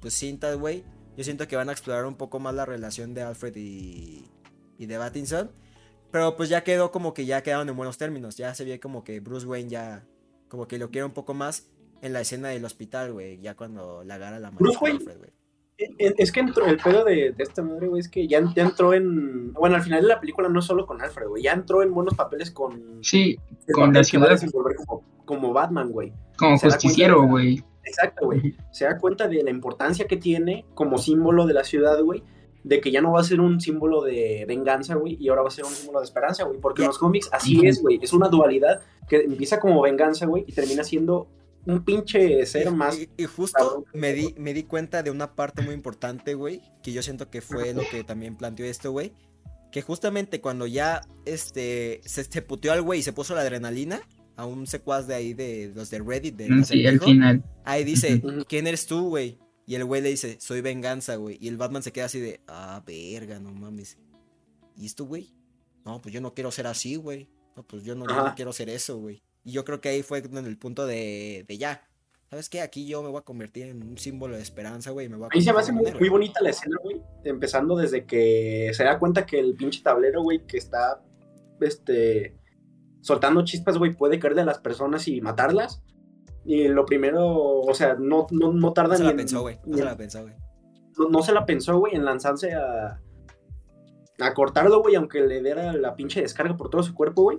pues, 0.00 0.14
cintas, 0.14 0.56
güey. 0.56 0.84
Yo 1.16 1.24
siento 1.24 1.48
que 1.48 1.56
van 1.56 1.68
a 1.68 1.72
explorar 1.72 2.06
un 2.06 2.14
poco 2.14 2.38
más 2.38 2.54
la 2.54 2.64
relación 2.64 3.14
de 3.14 3.22
Alfred 3.22 3.56
y, 3.56 4.30
y 4.78 4.86
de 4.86 4.96
Pattinson. 4.96 5.50
Pero 6.10 6.36
pues 6.36 6.48
ya 6.48 6.64
quedó 6.64 6.90
como 6.90 7.12
que 7.14 7.26
ya 7.26 7.42
quedaron 7.42 7.68
en 7.68 7.76
buenos 7.76 7.98
términos. 7.98 8.36
Ya 8.36 8.54
se 8.54 8.64
ve 8.64 8.80
como 8.80 9.04
que 9.04 9.20
Bruce 9.20 9.46
Wayne 9.46 9.68
ya 9.68 10.04
como 10.48 10.66
que 10.66 10.78
lo 10.78 10.90
quiere 10.90 11.04
un 11.04 11.12
poco 11.12 11.34
más 11.34 11.68
en 12.00 12.12
la 12.12 12.20
escena 12.20 12.48
del 12.48 12.64
hospital, 12.64 13.12
güey. 13.12 13.40
Ya 13.40 13.54
cuando 13.54 14.02
la 14.04 14.14
agarra 14.14 14.38
la 14.38 14.50
mano 14.50 14.58
Bruce 14.60 14.78
con 14.78 14.84
Wayne. 14.84 14.98
Alfred, 15.00 15.18
güey. 15.18 15.30
Eh, 15.78 15.94
eh, 15.98 16.14
Es 16.18 16.32
que 16.32 16.40
entró, 16.40 16.66
el 16.66 16.78
pedo 16.78 17.04
de, 17.04 17.32
de 17.32 17.42
esta 17.42 17.62
madre, 17.62 17.86
güey, 17.86 18.00
es 18.00 18.08
que 18.08 18.26
ya, 18.26 18.42
ya 18.54 18.64
entró 18.64 18.94
en. 18.94 19.52
Bueno, 19.52 19.76
al 19.76 19.82
final 19.82 20.02
de 20.02 20.08
la 20.08 20.20
película 20.20 20.48
no 20.48 20.58
es 20.58 20.64
solo 20.64 20.86
con 20.86 21.00
Alfred, 21.00 21.28
güey. 21.28 21.42
Ya 21.44 21.52
entró 21.52 21.82
en 21.82 21.94
buenos 21.94 22.14
papeles 22.14 22.50
con. 22.50 22.98
Sí, 23.02 23.38
con 23.72 23.92
la 23.92 24.02
ciudad. 24.02 24.38
como, 24.76 25.04
como 25.24 25.52
Batman, 25.52 25.90
güey. 25.90 26.12
como 26.36 26.58
justiciero, 26.58 27.22
güey. 27.22 27.62
Exacto, 27.84 28.26
güey. 28.26 28.54
Se 28.70 28.84
da 28.84 28.98
cuenta 28.98 29.28
de 29.28 29.42
la 29.42 29.50
importancia 29.50 30.06
que 30.06 30.16
tiene 30.16 30.66
como 30.74 30.98
símbolo 30.98 31.46
de 31.46 31.54
la 31.54 31.64
ciudad, 31.64 32.02
güey. 32.02 32.22
De 32.64 32.80
que 32.80 32.90
ya 32.90 33.00
no 33.00 33.12
va 33.12 33.20
a 33.20 33.24
ser 33.24 33.40
un 33.40 33.60
símbolo 33.60 34.02
de 34.02 34.44
venganza, 34.46 34.94
güey, 34.96 35.16
y 35.20 35.28
ahora 35.28 35.42
va 35.42 35.48
a 35.48 35.52
ser 35.52 35.64
un 35.64 35.72
símbolo 35.72 36.00
de 36.00 36.04
esperanza, 36.04 36.44
güey. 36.44 36.58
Porque 36.60 36.82
en 36.82 36.88
los 36.88 36.98
cómics 36.98 37.28
así 37.32 37.64
es, 37.66 37.80
güey. 37.80 37.98
Es 38.02 38.12
una 38.12 38.28
dualidad 38.28 38.80
que 39.08 39.16
empieza 39.22 39.58
como 39.60 39.80
venganza, 39.82 40.26
güey, 40.26 40.44
y 40.46 40.52
termina 40.52 40.84
siendo 40.84 41.28
un 41.66 41.84
pinche 41.84 42.44
ser 42.46 42.70
más. 42.70 42.98
Y, 42.98 43.08
y 43.16 43.24
justo 43.24 43.56
cabrón. 43.58 43.84
me 43.94 44.12
di, 44.12 44.34
me 44.38 44.52
di 44.54 44.64
cuenta 44.64 45.02
de 45.02 45.10
una 45.10 45.34
parte 45.34 45.62
muy 45.62 45.74
importante, 45.74 46.34
güey. 46.34 46.62
Que 46.82 46.92
yo 46.92 47.02
siento 47.02 47.30
que 47.30 47.40
fue 47.40 47.74
lo 47.74 47.82
que 47.90 48.04
también 48.04 48.36
planteó 48.36 48.66
esto, 48.66 48.90
güey. 48.90 49.12
Que 49.70 49.82
justamente 49.82 50.40
cuando 50.40 50.66
ya 50.66 51.02
este 51.26 52.00
se, 52.04 52.24
se 52.24 52.42
puteó 52.42 52.72
al 52.72 52.82
güey 52.82 53.00
y 53.00 53.02
se 53.02 53.12
puso 53.12 53.34
la 53.34 53.42
adrenalina 53.42 54.00
a 54.36 54.46
un 54.46 54.66
secuaz 54.66 55.06
de 55.06 55.14
ahí 55.14 55.34
de 55.34 55.70
los 55.74 55.90
de 55.90 55.98
Reddit 55.98 56.36
de 56.36 56.48
Mm, 56.48 56.64
Sí, 56.64 56.80
al 56.86 56.94
Acertijo, 56.96 57.04
final. 57.04 57.44
Ahí 57.64 57.84
dice. 57.84 58.22
¿quién 58.48 58.66
eres 58.66 58.86
tú, 58.86 59.08
güey? 59.10 59.38
Y 59.68 59.74
el 59.74 59.84
güey 59.84 60.00
le 60.00 60.08
dice, 60.08 60.38
soy 60.40 60.62
venganza, 60.62 61.16
güey. 61.16 61.36
Y 61.42 61.48
el 61.48 61.58
Batman 61.58 61.82
se 61.82 61.92
queda 61.92 62.06
así 62.06 62.18
de, 62.18 62.40
ah, 62.48 62.82
verga, 62.86 63.38
no 63.38 63.52
mames. 63.52 63.98
¿Y 64.74 64.86
esto, 64.86 65.04
güey? 65.04 65.34
No, 65.84 66.00
pues 66.00 66.14
yo 66.14 66.22
no 66.22 66.32
quiero 66.32 66.50
ser 66.50 66.66
así, 66.66 66.96
güey. 66.96 67.28
No, 67.54 67.66
pues 67.66 67.84
yo 67.84 67.94
no, 67.94 68.06
yo 68.08 68.14
no 68.14 68.22
Ajá. 68.22 68.34
quiero 68.34 68.50
ser 68.54 68.70
eso, 68.70 68.96
güey. 68.96 69.22
Y 69.44 69.52
yo 69.52 69.66
creo 69.66 69.82
que 69.82 69.90
ahí 69.90 70.02
fue 70.02 70.20
en 70.20 70.38
el 70.38 70.56
punto 70.56 70.86
de, 70.86 71.44
de 71.46 71.58
ya. 71.58 71.86
¿Sabes 72.30 72.48
qué? 72.48 72.62
Aquí 72.62 72.86
yo 72.86 73.02
me 73.02 73.10
voy 73.10 73.18
a 73.18 73.24
convertir 73.26 73.66
en 73.66 73.82
un 73.82 73.98
símbolo 73.98 74.36
de 74.36 74.42
esperanza, 74.42 74.90
güey. 74.90 75.10
Me 75.10 75.16
voy 75.16 75.24
a 75.26 75.28
A 75.34 75.36
mí 75.36 75.42
se 75.42 75.52
me 75.52 75.58
hace 75.60 75.72
muy, 75.72 75.82
un 75.82 75.88
héroe". 75.88 76.00
muy 76.00 76.08
bonita 76.08 76.40
la 76.40 76.48
escena, 76.48 76.78
güey. 76.82 77.02
Empezando 77.24 77.76
desde 77.76 78.06
que 78.06 78.70
se 78.72 78.84
da 78.84 78.98
cuenta 78.98 79.26
que 79.26 79.38
el 79.38 79.54
pinche 79.54 79.82
tablero, 79.82 80.22
güey, 80.22 80.46
que 80.46 80.56
está 80.56 81.04
este 81.60 82.34
soltando 83.02 83.44
chispas, 83.44 83.76
güey, 83.76 83.94
puede 83.94 84.18
caerle 84.18 84.40
a 84.40 84.46
las 84.46 84.60
personas 84.60 85.06
y 85.08 85.20
matarlas. 85.20 85.82
Y 86.50 86.66
lo 86.68 86.86
primero, 86.86 87.60
o 87.60 87.74
sea, 87.74 87.94
no, 87.98 88.26
no, 88.30 88.52
no 88.54 88.72
tarda 88.72 88.92
No 88.92 88.96
se 88.96 89.02
ni 89.02 89.06
la 89.06 89.10
en- 89.10 89.16
pensó, 89.18 89.40
güey. 89.42 89.58
ni 89.66 89.72
No 89.72 89.76
se 89.76 89.82
en- 89.82 89.88
la 89.88 89.96
pensó, 89.98 90.22
güey. 90.22 90.34
no, 90.98 91.08
no 91.10 91.22
se 91.22 91.32
la 91.32 91.44
pensó, 91.44 91.78
güey, 91.78 91.94
en 91.94 92.04
lanzarse 92.06 92.54
a, 92.54 93.02
a 94.20 94.34
cortarlo, 94.34 94.80
güey, 94.80 94.94
aunque 94.94 95.20
le 95.20 95.42
diera 95.42 95.74
la 95.74 95.94
pinche 95.94 96.22
descarga 96.22 96.56
por 96.56 96.70
todo 96.70 96.82
su 96.82 96.94
cuerpo, 96.94 97.22
güey. 97.24 97.38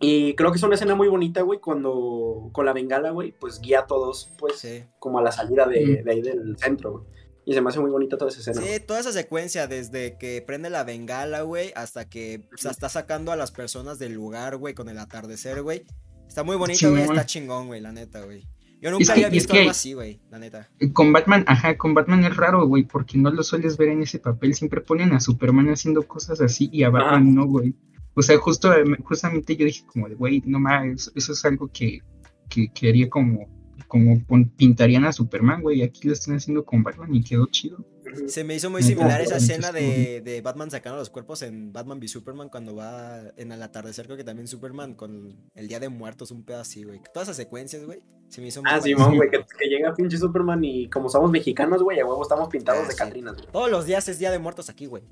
Y 0.00 0.34
creo 0.34 0.50
que 0.50 0.58
es 0.58 0.62
una 0.62 0.74
escena 0.74 0.94
muy 0.94 1.08
bonita, 1.08 1.40
güey, 1.40 1.60
cuando 1.60 2.50
con 2.52 2.66
la 2.66 2.74
bengala, 2.74 3.10
güey, 3.10 3.32
pues 3.32 3.60
guía 3.60 3.80
a 3.80 3.86
todos, 3.86 4.34
pues, 4.38 4.58
Sí. 4.58 4.84
como 4.98 5.18
a 5.18 5.22
la 5.22 5.32
salida 5.32 5.66
de, 5.66 6.02
de 6.04 6.10
ahí 6.12 6.20
del 6.20 6.58
centro, 6.58 6.92
güey. 6.92 7.04
Y 7.46 7.54
se 7.54 7.60
me 7.62 7.70
hace 7.70 7.80
muy 7.80 7.90
bonita 7.90 8.18
toda 8.18 8.30
esa 8.30 8.40
escena. 8.40 8.60
Sí, 8.66 8.80
toda 8.80 9.00
esa 9.00 9.12
secuencia, 9.12 9.66
desde 9.66 10.18
que 10.18 10.42
prende 10.46 10.68
la 10.70 10.84
bengala, 10.84 11.42
güey, 11.42 11.72
hasta 11.74 12.08
que 12.08 12.48
o 12.54 12.56
sea, 12.58 12.70
está 12.70 12.88
sacando 12.88 13.32
a 13.32 13.36
las 13.36 13.50
personas 13.50 13.98
del 13.98 14.12
lugar, 14.14 14.56
güey, 14.58 14.74
con 14.74 14.88
el 14.88 14.98
atardecer, 14.98 15.62
güey. 15.62 15.84
Está 16.28 16.42
muy 16.42 16.56
bonito, 16.56 16.90
güey, 16.90 17.02
está 17.02 17.26
chingón, 17.26 17.66
güey, 17.68 17.80
la 17.80 17.92
neta, 17.92 18.24
güey. 18.24 18.42
Yo 18.80 18.90
nunca 18.90 19.02
Es 19.02 19.08
que- 19.08 19.12
había 19.12 19.26
es 19.28 19.32
visto 19.32 19.52
que- 19.52 19.58
algo 19.60 19.70
así, 19.70 19.92
güey, 19.94 20.20
la 20.30 20.38
neta. 20.38 20.68
Con 20.92 21.12
Batman, 21.12 21.44
ajá, 21.46 21.76
con 21.78 21.94
Batman 21.94 22.24
es 22.24 22.36
raro, 22.36 22.66
güey, 22.66 22.82
porque 22.84 23.16
no 23.16 23.30
lo 23.30 23.42
sueles 23.42 23.76
ver 23.78 23.88
en 23.88 24.02
ese 24.02 24.18
papel. 24.18 24.54
Siempre 24.54 24.80
ponen 24.80 25.12
a 25.12 25.20
Superman 25.20 25.70
haciendo 25.70 26.06
cosas 26.06 26.40
así 26.40 26.68
y 26.72 26.82
a 26.82 26.90
Batman 26.90 27.34
no, 27.34 27.46
güey. 27.46 27.74
O 28.14 28.22
sea, 28.22 28.36
justo, 28.38 28.72
justamente 29.04 29.56
yo 29.56 29.64
dije 29.64 29.84
como 29.86 30.08
de, 30.08 30.14
güey, 30.16 30.42
no 30.46 30.60
más, 30.60 31.10
eso 31.14 31.32
es 31.32 31.44
algo 31.44 31.68
que, 31.72 32.00
que, 32.48 32.68
que 32.68 32.88
haría 32.90 33.08
como, 33.08 33.48
como 33.88 34.20
pintarían 34.56 35.04
a 35.04 35.12
Superman, 35.12 35.62
güey. 35.62 35.82
Aquí 35.82 36.06
lo 36.06 36.12
están 36.12 36.36
haciendo 36.36 36.64
con 36.64 36.82
Batman 36.82 37.14
y 37.14 37.22
quedó 37.24 37.46
chido. 37.46 37.84
Se 38.28 38.44
me 38.44 38.54
hizo 38.54 38.70
muy 38.70 38.82
similar 38.82 39.20
esa 39.20 39.36
escena 39.36 39.72
de, 39.72 40.20
de 40.20 40.40
Batman 40.40 40.70
sacando 40.70 40.98
los 40.98 41.10
cuerpos 41.10 41.42
en 41.42 41.72
Batman 41.72 41.98
v 41.98 42.08
Superman 42.08 42.48
cuando 42.48 42.74
va 42.76 43.20
en 43.36 43.52
el 43.52 43.62
atardecer, 43.62 44.06
creo 44.06 44.16
que 44.16 44.24
también 44.24 44.46
Superman 44.48 44.94
con 44.94 45.36
el 45.54 45.68
Día 45.68 45.80
de 45.80 45.88
Muertos, 45.88 46.30
un 46.30 46.44
pedo 46.44 46.60
así, 46.60 46.84
güey. 46.84 47.00
Todas 47.12 47.28
esas 47.28 47.36
secuencias, 47.36 47.84
güey, 47.84 48.00
se 48.28 48.40
me 48.40 48.48
hizo 48.48 48.60
muy 48.62 48.70
Ah, 48.70 48.74
parecido, 48.78 48.98
Simón, 48.98 49.16
güey, 49.16 49.30
que, 49.30 49.38
que 49.58 49.66
llega 49.68 49.94
pinche 49.94 50.16
Superman 50.18 50.62
y 50.64 50.88
como 50.88 51.08
somos 51.08 51.30
mexicanos, 51.30 51.82
güey, 51.82 52.00
a 52.00 52.06
huevo 52.06 52.22
estamos 52.22 52.48
pintados 52.48 52.82
Ah, 52.84 52.86
de 52.88 52.92
sí. 52.92 52.98
Catrinas, 52.98 53.34
güey. 53.36 53.46
Todos 53.52 53.70
los 53.70 53.86
días 53.86 54.08
es 54.08 54.18
Día 54.18 54.30
de 54.30 54.38
Muertos 54.38 54.68
aquí, 54.70 54.86
güey. 54.86 55.02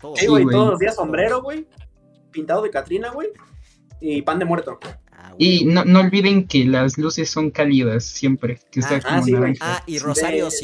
Todos. 0.00 0.18
Sí, 0.18 0.26
güey, 0.26 0.44
güey. 0.44 0.54
todos 0.54 0.70
los 0.70 0.78
días 0.78 0.94
sombrero, 0.96 1.42
güey, 1.42 1.66
pintado 2.30 2.62
de 2.62 2.70
Catrina, 2.70 3.10
güey, 3.10 3.28
y 4.00 4.22
pan 4.22 4.38
de 4.38 4.44
muerto. 4.44 4.78
Ah. 5.12 5.34
Y 5.38 5.64
no, 5.66 5.84
no 5.84 6.00
olviden 6.00 6.48
que 6.48 6.64
las 6.64 6.98
luces 6.98 7.30
son 7.30 7.50
cálidas 7.52 8.04
siempre, 8.04 8.58
que 8.72 8.80
Ah, 8.82 9.00
como 9.02 9.16
ah, 9.16 9.22
sí, 9.22 9.30
güey. 9.30 9.40
naranja. 9.42 9.58
Ah, 9.76 9.82
y 9.86 9.92
Sí, 9.92 9.98
rosarios 10.00 10.54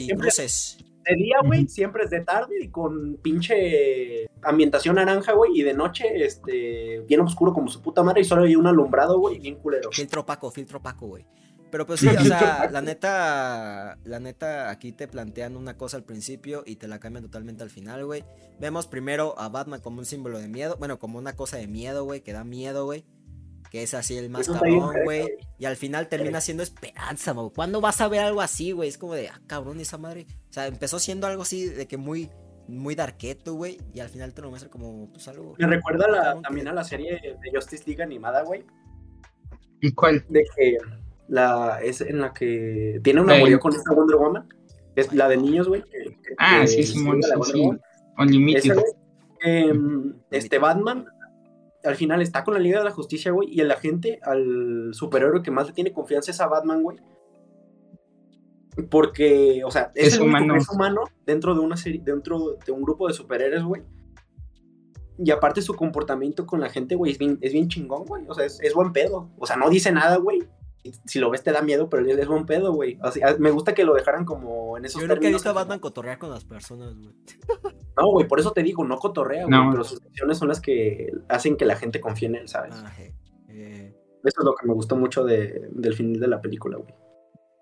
de- 1.09 1.17
día, 1.17 1.37
güey, 1.45 1.69
siempre 1.69 2.05
es 2.05 2.11
de 2.11 2.21
tarde 2.21 2.55
y 2.61 2.69
con 2.69 3.17
pinche 3.23 4.27
ambientación 4.43 4.97
naranja, 4.97 5.33
güey, 5.33 5.59
y 5.59 5.63
de 5.63 5.75
noche, 5.75 6.25
este, 6.25 7.01
bien 7.09 7.21
oscuro 7.21 7.53
como 7.53 7.69
su 7.69 7.83
puta 7.83 8.03
madre 8.03 8.21
y 8.21 8.25
solo 8.25 8.45
hay 8.45 8.57
un 8.57 8.67
alumbrado, 8.67 9.19
güey, 9.19 9.39
bien 9.39 9.57
culero. 9.57 9.91
Filtro 9.93 10.23
opaco, 10.23 10.51
filtro 10.51 10.79
opaco, 10.79 11.07
güey. 11.09 11.27
Pero 11.71 11.85
pues 11.85 12.01
sí, 12.01 12.07
o 12.09 12.21
sea, 12.25 12.69
la 12.71 12.81
neta, 12.81 13.99
la 14.05 14.21
neta, 14.21 14.71
aquí 14.71 14.93
te 14.93 15.07
plantean 15.07 15.55
una 15.55 15.77
cosa 15.77 15.99
al 15.99 16.03
principio 16.05 16.63
y 16.65 16.77
te 16.77 16.89
la 16.89 16.99
cambian 16.99 17.25
totalmente 17.25 17.63
al 17.63 17.69
final, 17.69 18.07
güey. 18.07 18.25
Vemos 18.59 18.87
primero 18.87 19.39
a 19.39 19.51
Batman 19.51 19.81
como 19.83 19.99
un 19.99 20.07
símbolo 20.07 20.39
de 20.39 20.49
miedo, 20.49 20.77
bueno, 20.79 20.99
como 20.99 21.19
una 21.19 21.37
cosa 21.37 21.59
de 21.59 21.67
miedo, 21.67 22.05
güey, 22.05 22.23
que 22.23 22.33
da 22.33 22.43
miedo, 22.43 22.87
güey. 22.87 23.05
Que 23.71 23.83
es 23.83 23.93
así 23.93 24.17
el 24.17 24.31
más 24.31 24.49
cabrón, 24.49 24.95
güey. 25.05 25.29
Y 25.59 25.67
al 25.67 25.77
final 25.77 26.09
termina 26.09 26.41
siendo 26.41 26.63
esperanza, 26.63 27.33
güey. 27.33 27.51
¿Cuándo 27.55 27.83
vas 27.83 28.01
a 28.01 28.09
ver 28.09 28.21
algo 28.21 28.41
así, 28.41 28.73
güey? 28.73 28.89
Es 28.89 28.97
como 28.97 29.13
de, 29.13 29.29
ah, 29.29 29.39
cabrón, 29.47 29.79
esa 29.79 29.99
madre. 29.99 30.27
O 30.49 30.53
sea, 30.53 30.67
empezó 30.67 30.99
siendo 30.99 31.27
algo 31.27 31.43
así 31.43 31.67
de 31.67 31.87
que 31.87 31.97
muy, 31.97 32.31
muy 32.67 32.95
darketo, 32.95 33.55
güey. 33.55 33.79
Y 33.95 34.01
al 34.01 34.09
final 34.09 34.33
te 34.35 34.43
lo 34.43 34.51
muestra 34.51 34.71
como, 34.71 35.11
pues 35.13 35.29
algo. 35.29 35.55
Me 35.59 35.67
recuerda 35.67 36.07
a 36.07 36.11
la- 36.11 36.35
que- 36.35 36.41
también 36.43 36.69
a 36.69 36.73
la 36.73 36.85
serie 36.85 37.21
de 37.21 37.51
Justice 37.55 37.85
League 37.87 38.03
animada, 38.03 38.43
güey. 38.43 38.65
¿Y 39.81 39.93
cuál? 39.93 40.25
De 40.29 40.45
que 40.57 40.77
la, 41.29 41.79
es 41.83 42.01
en 42.01 42.21
la 42.21 42.33
que 42.33 43.01
tiene 43.05 43.21
un 43.21 43.27
La 43.27 43.35
de- 43.35 43.39
amorío 43.41 43.61
con 43.61 43.73
esta 43.75 43.93
Wonder 43.95 44.17
Woman. 44.17 44.49
Es 44.97 45.13
la 45.13 45.29
de 45.29 45.37
niños, 45.37 45.69
güey. 45.69 45.85
Ah, 46.39 46.59
que 46.63 46.67
sí, 46.69 46.83
sí, 46.83 46.99
sí. 47.45 47.61
Unlimited. 48.19 48.75
Em, 49.41 50.15
este 50.33 50.59
Batman 50.59 51.07
al 51.85 51.95
final 51.95 52.21
está 52.23 52.43
con 52.43 52.55
la 52.55 52.61
Liga 52.61 52.79
de 52.81 52.85
la 52.87 52.91
Justicia, 52.91 53.31
güey, 53.31 53.49
y 53.55 53.61
el 53.61 53.71
agente 53.71 54.19
al 54.25 54.91
superhéroe 54.93 55.43
que 55.43 55.53
más 55.53 55.69
le 55.69 55.73
tiene 55.73 55.93
confianza 55.93 56.33
es 56.33 56.41
a 56.41 56.49
Batman, 56.49 56.83
güey. 56.83 56.99
Porque, 58.91 59.63
o 59.65 59.71
sea, 59.71 59.91
es, 59.95 60.09
Es 60.09 60.15
el 60.15 60.23
único 60.23 60.37
humano. 60.39 60.55
que 60.55 60.61
es 60.61 60.69
humano 60.71 61.01
dentro 61.27 61.55
de 61.55 61.61
una 61.61 61.77
serie, 61.77 62.01
dentro 62.05 62.57
de 62.65 62.73
un 62.73 62.83
grupo 62.83 63.09
de 63.09 63.15
superhéroes, 63.15 63.65
güey. 63.65 63.83
Y 65.19 65.31
aparte 65.33 65.63
su 65.63 65.75
comportamiento 65.75 66.47
con 66.47 66.61
la 66.61 66.69
gente, 66.69 66.95
güey, 66.95 67.11
es 67.13 67.19
bien, 67.19 67.39
es 67.41 67.53
bien 67.53 67.69
chingón, 67.69 68.05
güey. 68.05 68.25
O 68.29 68.35
sea, 68.35 68.45
es, 68.45 68.61
es 68.63 68.73
buen 68.75 68.93
pedo. 68.93 69.31
O 69.39 69.47
sea, 69.47 69.57
no 69.57 69.69
dice 69.69 69.91
nada, 69.91 70.17
güey. 70.19 70.45
Si 71.07 71.19
lo 71.19 71.29
ves 71.29 71.43
te 71.43 71.51
da 71.51 71.61
miedo, 71.61 71.91
pero 71.91 72.07
es, 72.09 72.17
es 72.17 72.29
buen 72.29 72.47
pedo, 72.47 72.73
güey. 72.73 72.99
O 73.03 73.11
sea, 73.11 73.37
me 73.39 73.51
gusta 73.51 73.75
que 73.75 73.85
lo 73.85 73.95
dejaran 73.95 74.25
como 74.25 74.79
en 74.79 74.85
esos 74.85 75.01
Yo 75.03 75.09
nunca 75.09 75.15
he 75.15 75.17
términos. 75.17 75.41
visto 75.41 75.51
a 75.51 75.55
Batman 75.55 75.81
cotorrear 75.81 76.19
con 76.19 76.31
las 76.31 76.45
personas, 76.45 76.95
güey. 76.97 77.13
No, 78.01 78.13
güey, 78.13 78.29
por 78.29 78.39
eso 78.39 78.53
te 78.53 78.63
digo, 78.63 78.85
no 78.85 78.97
cotorrea, 78.97 79.45
güey, 79.47 79.51
No. 79.59 79.73
pero 79.73 79.83
sus 79.83 80.01
acciones 80.01 80.39
son 80.39 80.47
las 80.47 80.61
que 80.61 81.11
hacen 81.29 81.57
que 81.57 81.65
la 81.67 81.75
gente 81.75 82.01
confíe 82.01 82.29
en 82.29 82.37
él, 82.37 82.47
¿sabes? 82.49 82.77
Ah, 82.79 82.93
eh, 83.49 83.93
Eso 84.23 84.41
es 84.41 84.45
lo 84.45 84.55
que 84.55 84.69
me 84.69 84.73
gustó 84.73 84.95
mucho 84.95 85.25
de- 85.25 85.69
del 85.73 85.95
final 85.95 86.21
de 86.21 86.29
la 86.29 86.41
película, 86.41 86.77
güey. 86.79 86.95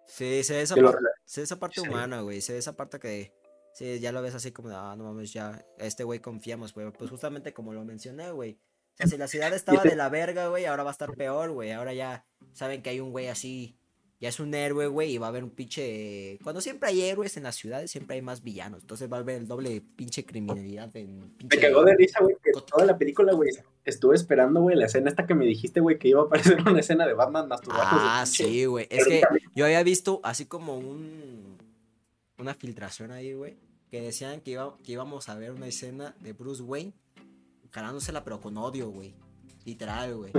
Sí, 0.07 0.43
se 0.45 0.55
ve 0.55 0.63
esa, 0.63 0.75
Que 0.75 0.81
lo 0.83 0.93
par- 0.93 1.01
rela- 1.01 1.11
se 1.25 1.41
ve 1.41 1.45
esa 1.45 1.59
parte 1.59 1.81
Sí. 1.81 1.89
humana, 1.89 2.21
güey. 2.21 2.41
Se 2.41 2.53
ve 2.53 2.59
esa 2.59 2.77
parte 2.77 2.99
que. 2.99 3.33
Sí, 3.75 4.01
ya 4.01 4.11
lo 4.13 4.23
ves 4.23 4.35
así 4.35 4.53
como 4.53 4.71
ah, 4.71 4.95
no 4.97 5.05
mames, 5.05 5.33
ya. 5.33 5.65
Este 5.79 6.05
güey 6.05 6.21
confiamos, 6.21 6.73
güey. 6.73 6.91
Pues 6.93 7.11
justamente 7.11 7.53
como 7.53 7.75
lo 7.75 7.85
mencioné, 7.85 8.31
güey. 8.31 8.59
O 8.95 8.97
sea, 8.97 9.07
si 9.09 9.19
la 9.19 9.29
ciudad 9.29 9.53
estaba 9.53 9.83
de 9.83 9.95
la 9.97 10.09
verga, 10.09 10.49
güey, 10.49 10.65
ahora 10.65 10.83
va 10.85 10.91
a 10.91 10.93
estar 10.93 11.15
peor, 11.15 11.51
güey. 11.51 11.73
Ahora 11.73 11.93
ya 11.93 12.25
saben 12.55 12.83
que 12.83 12.89
hay 12.91 13.01
un 13.01 13.11
güey 13.11 13.29
así. 13.29 13.77
Ya 14.19 14.31
es 14.31 14.41
un 14.41 14.55
héroe, 14.55 14.87
güey, 14.87 15.13
y 15.13 15.19
va 15.19 15.27
a 15.27 15.29
haber 15.29 15.45
un 15.45 15.51
pinche. 15.51 16.39
Cuando 16.43 16.63
siempre 16.63 16.89
hay 16.89 17.03
héroes 17.03 17.37
en 17.37 17.43
las 17.43 17.57
ciudades, 17.57 17.91
siempre 17.91 18.17
hay 18.17 18.23
más 18.23 18.43
villanos. 18.43 18.81
Entonces 18.81 19.13
va 19.13 19.19
a 19.19 19.21
haber 19.21 19.37
el 19.37 19.47
doble 19.47 19.69
de 19.71 19.81
pinche 19.83 20.25
criminalidad 20.25 20.95
en 20.97 21.21
Me 21.21 21.27
pinche. 21.37 21.61
cagó 21.61 21.85
de 21.85 21.95
risa, 21.97 22.21
güey, 22.23 22.35
que 22.43 22.53
toda 22.63 22.87
la 22.87 22.97
película, 22.97 23.35
güey, 23.35 23.51
estuve 23.85 24.17
esperando, 24.17 24.63
güey, 24.63 24.75
la 24.75 24.87
escena 24.87 25.11
esta 25.11 25.27
que 25.27 25.35
me 25.35 25.45
dijiste, 25.45 25.81
güey, 25.81 25.99
que 25.99 26.09
iba 26.09 26.23
a 26.23 26.25
aparecer 26.25 26.59
una 26.67 26.81
escena 26.81 27.07
de 27.07 27.13
Batman 27.13 27.47
masturbándose. 27.49 27.97
Ah, 27.99 28.25
sí, 28.27 28.65
güey. 28.65 28.87
Es 28.91 29.07
que 29.07 29.23
yo 29.55 29.67
había 29.67 29.83
visto 29.83 30.21
así 30.25 30.47
como 30.47 30.79
un 30.79 31.57
una 32.39 32.55
filtración 32.55 33.13
ahí, 33.13 33.33
güey, 33.35 33.57
que 33.91 34.01
decían 34.01 34.41
que, 34.41 34.53
iba, 34.53 34.77
que 34.83 34.93
íbamos 34.93 35.29
a 35.29 35.35
ver 35.37 35.53
una 35.53 35.67
escena 35.67 36.15
de 36.21 36.33
Bruce 36.33 36.63
Wayne 36.63 36.93
jalándosela 37.71 38.25
pero 38.25 38.41
con 38.41 38.57
odio, 38.57 38.89
güey. 38.89 39.15
Literal, 39.65 40.17
güey. 40.17 40.33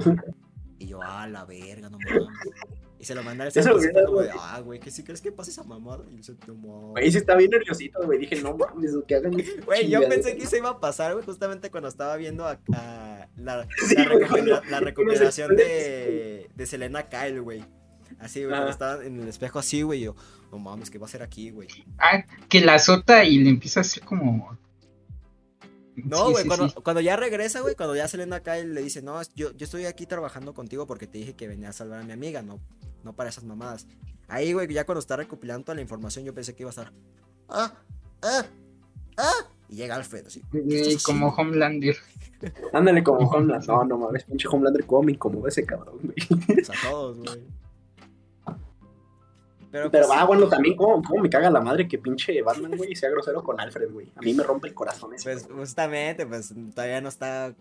Y 0.80 0.88
yo, 0.88 1.00
ah, 1.04 1.28
la 1.28 1.46
verga, 1.46 1.90
no 1.90 2.00
mames. 2.00 2.28
Y 3.00 3.06
se 3.06 3.14
lo 3.14 3.22
mandé 3.24 3.44
al 3.44 3.50
Eso 3.50 3.62
Santos 3.62 3.84
y 3.84 3.86
hubiera, 3.86 4.00
fue 4.02 4.06
como 4.08 4.22
de, 4.22 4.28
güey. 4.30 4.40
ah, 4.42 4.60
güey, 4.62 4.80
que 4.80 4.90
si 4.90 5.04
crees 5.04 5.22
que 5.22 5.32
pase 5.32 5.52
esa 5.52 5.64
mamada. 5.64 6.04
Y 6.12 6.16
no 6.48 6.56
mames. 6.56 6.92
Güey, 6.94 7.12
sí 7.12 7.18
estaba 7.20 7.38
bien 7.38 7.52
nerviosito, 7.52 8.00
güey, 8.06 8.18
dije, 8.20 8.42
no 8.42 8.58
mames, 8.58 8.92
que 9.08 9.16
hagan 9.16 9.34
Güey, 9.66 9.90
yo 9.90 10.08
pensé 10.10 10.36
que 10.36 10.48
se 10.48 10.58
iba 10.58 10.70
a 10.70 10.80
pasar, 10.80 11.14
güey, 11.14 11.24
justamente 11.24 11.70
cuando 11.70 11.90
estaba 11.90 12.16
viendo 12.18 12.46
a, 12.48 12.60
a 12.74 13.28
la, 13.38 13.68
Sí, 13.88 13.96
la, 13.96 14.06
güey, 14.08 14.26
recupera- 14.82 15.32
se- 15.32 15.48
de, 15.48 16.50
de 16.56 16.66
Selena 16.66 17.04
Kyle, 17.08 17.40
güey. 17.42 17.64
Así, 18.20 18.40
güey, 18.40 18.50
cuando 18.52 18.68
Ah. 18.68 18.72
estaba 18.72 19.06
en 19.06 19.20
el 19.22 19.28
espejo 19.28 19.60
así, 19.60 19.84
güey, 19.84 20.00
yo, 20.02 20.16
no 20.52 20.58
mames, 20.58 20.90
¿qué 20.90 20.98
va 20.98 21.06
a 21.06 21.10
hacer 21.10 21.22
aquí, 21.22 21.52
güey? 21.52 21.68
Ah, 22.00 22.26
que 22.50 22.62
la 22.62 22.76
azota 22.76 23.24
y 23.26 23.38
le 23.38 23.50
empieza 23.52 23.80
a 23.80 23.82
hacer 23.82 24.02
como. 24.04 24.58
No, 25.96 26.30
güey, 26.30 26.44
sí, 26.44 26.48
cuando, 26.48 26.70
sí. 26.70 26.76
cuando 26.84 27.02
ya 27.02 27.16
regresa, 27.16 27.60
güey, 27.62 27.76
cuando 27.76 27.96
ya 27.96 28.08
Selena 28.08 28.42
Kyle 28.42 28.74
le 28.74 28.82
dice, 28.84 29.02
no, 29.02 29.20
yo, 29.36 29.52
yo 29.54 29.66
estoy 29.66 29.86
aquí 29.86 30.06
trabajando 30.06 30.54
contigo 30.54 30.86
porque 30.86 31.08
te 31.08 31.18
dije 31.18 31.34
que 31.34 31.48
venía 31.48 31.70
a 31.70 31.74
salvar 31.74 32.00
a 32.00 32.04
mi 32.04 32.12
amiga, 32.12 32.44
no, 32.44 32.60
no 33.04 33.14
para 33.16 33.30
esas 33.30 33.44
mamadas. 33.44 33.88
Ahí, 34.28 34.54
güey, 34.54 34.68
ya 34.74 34.86
cuando 34.86 35.00
está 35.00 35.16
recopilando 35.16 35.66
toda 35.66 35.76
la 35.76 35.82
información, 35.82 36.26
yo 36.26 36.34
pensé 36.34 36.54
que 36.54 36.64
iba 36.64 36.70
a 36.70 36.72
estar, 36.72 36.92
ah, 37.50 37.74
ah, 38.22 38.46
ah, 39.18 39.34
y 39.70 39.76
llega 39.76 39.96
Alfred, 39.96 40.28
así. 40.28 40.42
¿qué 40.52 40.60
estás 40.60 40.94
Eh, 40.94 41.06
como? 41.06 41.28
Homelander. 41.30 41.96
Ándale 42.74 43.04
como 43.04 43.28
Homelander. 43.30 43.68
No, 43.68 43.84
no 43.86 43.98
mames, 43.98 44.24
pinche 44.26 44.48
Homelander, 44.48 44.86
cómo 44.86 45.04
me 45.04 45.12
incomoda 45.14 45.50
ese 45.50 45.66
cabrón, 45.66 45.98
güey. 46.02 46.60
O 46.62 46.66
sea, 46.66 46.76
todos, 46.90 47.18
güey. 47.20 47.44
Pero, 49.70 49.92
Pero 49.92 50.08
pues, 50.08 50.18
va, 50.18 50.24
bueno, 50.26 50.48
también 50.48 50.78
cómo, 50.78 51.02
cómo 51.04 51.22
me 51.22 51.30
caga 51.30 51.50
la 51.50 51.60
madre 51.60 51.88
que 51.88 51.98
pinche 51.98 52.42
Batman, 52.42 52.78
güey, 52.78 52.96
sea 52.96 53.10
grosero 53.10 53.44
con 53.44 53.60
Alfred, 53.60 53.92
güey. 53.92 54.12
A 54.16 54.22
mí 54.22 54.34
me 54.34 54.42
rompe 54.44 54.70
el 54.70 54.74
corazón 54.74 55.14
ese. 55.14 55.26
Pues 55.26 55.46
güey. 55.46 55.60
justamente, 55.60 56.26
pues 56.26 56.54
todavía 56.74 57.02
no 57.02 57.10
está 57.10 57.54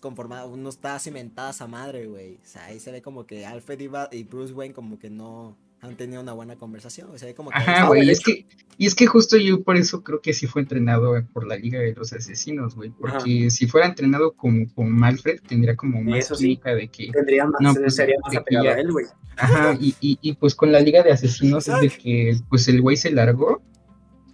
conformado, 0.00 0.56
no 0.56 0.68
está 0.68 0.98
cimentada 0.98 1.50
esa 1.50 1.66
madre, 1.66 2.06
güey. 2.06 2.34
O 2.36 2.46
sea, 2.46 2.64
ahí 2.66 2.80
se 2.80 2.90
ve 2.92 3.02
como 3.02 3.26
que 3.26 3.46
Alfred 3.46 3.80
y, 3.80 3.86
Ba- 3.88 4.08
y 4.12 4.24
Bruce 4.24 4.52
Wayne 4.52 4.74
como 4.74 4.98
que 4.98 5.10
no 5.10 5.56
han 5.80 5.96
tenido 5.96 6.22
una 6.22 6.32
buena 6.32 6.56
conversación. 6.56 7.10
O 7.10 7.18
sea, 7.18 7.32
como 7.34 7.50
que... 7.50 7.56
Ajá, 7.58 7.86
güey. 7.88 8.08
Es 8.08 8.20
que, 8.20 8.46
y 8.78 8.86
es 8.86 8.94
que 8.94 9.06
justo 9.06 9.36
yo 9.36 9.62
por 9.62 9.76
eso 9.76 10.02
creo 10.02 10.20
que 10.22 10.32
sí 10.32 10.46
fue 10.46 10.62
entrenado 10.62 11.12
por 11.32 11.46
la 11.46 11.56
Liga 11.56 11.78
de 11.78 11.94
los 11.94 12.12
Asesinos, 12.14 12.74
güey. 12.74 12.90
Porque 12.90 13.50
si 13.50 13.66
fuera 13.66 13.86
entrenado 13.86 14.32
como, 14.32 14.66
como 14.74 15.04
Alfred, 15.04 15.40
tendría 15.46 15.76
como 15.76 16.02
más 16.02 16.20
eso 16.20 16.34
sí. 16.36 16.58
de 16.64 16.88
que. 16.88 17.10
Tendría 17.12 17.44
más, 17.46 17.60
No, 17.60 17.74
pues, 17.74 17.94
sería 17.96 18.16
más 18.24 18.34
apegado 18.34 18.64
ya- 18.64 18.72
a 18.72 18.80
él, 18.80 18.90
güey. 18.90 19.06
Ajá, 19.36 19.76
y, 19.80 19.94
y, 20.00 20.18
y 20.22 20.32
pues 20.34 20.54
con 20.54 20.70
la 20.72 20.80
Liga 20.80 21.02
de 21.02 21.10
Asesinos 21.12 21.68
es 21.68 21.80
de 21.80 21.88
que 21.90 22.36
pues 22.48 22.66
el 22.68 22.80
güey 22.80 22.96
se 22.96 23.10
largó, 23.10 23.60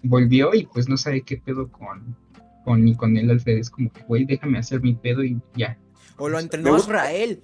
volvió 0.03 0.55
y 0.55 0.67
pues 0.67 0.89
no 0.89 0.97
sabe 0.97 1.23
qué 1.23 1.37
pedo 1.39 1.71
con, 1.73 2.17
con 2.65 2.85
ni 2.85 2.97
con 2.97 3.17
el 3.17 3.31
Alfred. 3.31 3.59
Es 3.59 3.71
como 3.71 3.93
que, 3.93 4.03
güey, 4.03 4.25
déjame 4.25 4.59
hacer 4.59 4.81
mi 4.81 4.95
pedo 4.95 5.25
y 5.25 5.41
ya. 5.55 5.79
O 6.17 6.29
lo 6.29 6.39
entrenó 6.39 6.77
Israel. 6.77 7.43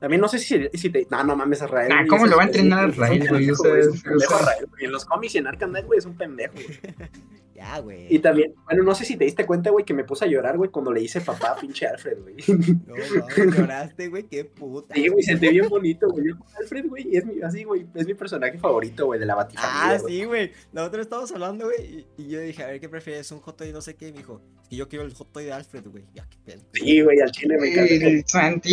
También 0.00 0.20
no 0.20 0.26
sé 0.26 0.40
si, 0.40 0.68
si 0.74 0.90
te. 0.90 1.06
No, 1.10 1.22
no 1.22 1.36
mames, 1.36 1.62
Israel. 1.62 1.92
Ah, 1.92 1.98
güey, 1.98 2.08
¿cómo 2.08 2.26
lo 2.26 2.36
va 2.36 2.42
a 2.42 2.46
entrenar 2.46 2.88
Israel, 2.88 3.28
güey? 3.28 3.48
Es 3.48 3.60
un 3.60 4.02
pendejo 4.02 4.34
Israel. 4.34 4.68
En 4.80 4.92
los 4.92 5.04
cómics 5.04 5.34
y 5.36 5.38
en 5.38 5.46
Arkham 5.46 5.70
Knight, 5.70 5.86
güey, 5.86 5.98
es 5.98 6.06
un 6.06 6.16
pendejo, 6.16 6.54
güey. 6.54 6.66
Ya, 7.54 7.78
güey. 7.80 8.06
Y 8.08 8.18
también, 8.18 8.54
bueno, 8.64 8.82
no 8.82 8.94
sé 8.94 9.04
si 9.04 9.16
te 9.16 9.24
diste 9.24 9.44
cuenta, 9.46 9.70
güey, 9.70 9.84
que 9.84 9.92
me 9.94 10.04
puse 10.04 10.24
a 10.24 10.28
llorar, 10.28 10.56
güey, 10.56 10.70
cuando 10.70 10.92
le 10.92 11.02
hice 11.02 11.20
papá 11.20 11.52
a 11.52 11.56
pinche 11.56 11.86
Alfred, 11.86 12.18
güey. 12.20 12.34
No, 12.86 12.94
mames, 12.94 13.56
lloraste, 13.58 14.08
güey, 14.08 14.24
qué 14.24 14.44
puta. 14.44 14.94
Sí, 14.94 15.08
güey, 15.08 15.22
sentí 15.22 15.48
bien 15.48 15.68
bonito, 15.68 16.08
güey. 16.08 16.28
Yo, 16.28 16.34
Alfred, 16.58 16.86
güey, 16.88 17.14
es 17.16 17.24
mi, 17.26 17.40
así, 17.42 17.64
güey, 17.64 17.86
es 17.94 18.06
mi 18.06 18.14
personaje 18.14 18.58
favorito, 18.58 19.06
güey, 19.06 19.20
de 19.20 19.26
la 19.26 19.34
Batifamilia, 19.34 19.96
Ah, 19.96 19.98
güey. 20.00 20.14
sí, 20.20 20.24
güey. 20.24 20.52
Otra 20.76 21.02
estábamos 21.02 21.30
hablando, 21.32 21.66
güey. 21.66 22.06
Y, 22.16 22.22
y 22.22 22.28
yo 22.30 22.40
dije, 22.40 22.62
a 22.62 22.66
ver, 22.68 22.80
¿qué 22.80 22.88
prefieres? 22.88 23.30
¿Un 23.32 23.40
hot 23.40 23.56
toy 23.56 23.72
no 23.72 23.80
sé 23.80 23.94
qué? 23.96 24.08
Y 24.08 24.12
me 24.12 24.18
dijo, 24.18 24.40
es 24.62 24.68
que 24.68 24.76
yo 24.76 24.88
quiero 24.88 25.04
el 25.04 25.12
hot 25.14 25.30
toy 25.32 25.44
de 25.44 25.52
Alfred, 25.52 25.84
güey. 25.90 26.04
Ya, 26.14 26.26
qué 26.28 26.38
pedo. 26.44 26.62
Sí, 26.72 27.00
güey, 27.02 27.20
al 27.20 27.30
chile 27.30 27.56
me 27.60 27.68
encanta. 27.70 27.92
El 28.06 28.24
Santi. 28.26 28.72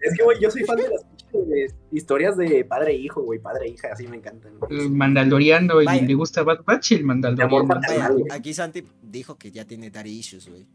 Es 0.00 0.16
que, 0.16 0.24
güey, 0.24 0.38
yo 0.40 0.50
soy 0.50 0.62
fan 0.64 0.76
de 0.76 0.88
las 0.88 1.04
pinches 1.04 1.74
historias 1.90 2.36
de 2.36 2.64
padre 2.64 2.92
e 2.92 2.96
hijo, 2.96 3.22
güey, 3.22 3.38
padre 3.38 3.66
e 3.66 3.70
hija, 3.70 3.88
así 3.92 4.06
me 4.06 4.16
encantan. 4.16 4.52
güey. 4.58 4.80
El 4.80 4.90
Mandaloriano 4.90 5.80
y 5.82 5.86
Vaya. 5.86 6.02
le 6.02 6.14
gusta 6.14 6.42
Bad 6.42 6.62
Batch 6.64 6.92
y 6.92 6.94
el 6.94 7.00
De 7.00 7.06
Mandaloriano. 7.06 7.50
Vaya, 7.74 8.10
aquí 8.30 8.54
Santi 8.54 8.86
dijo 9.02 9.36
que 9.36 9.50
ya 9.50 9.64
tiene 9.64 9.90
daddy 9.90 10.10
issues, 10.10 10.48
güey. 10.48 10.66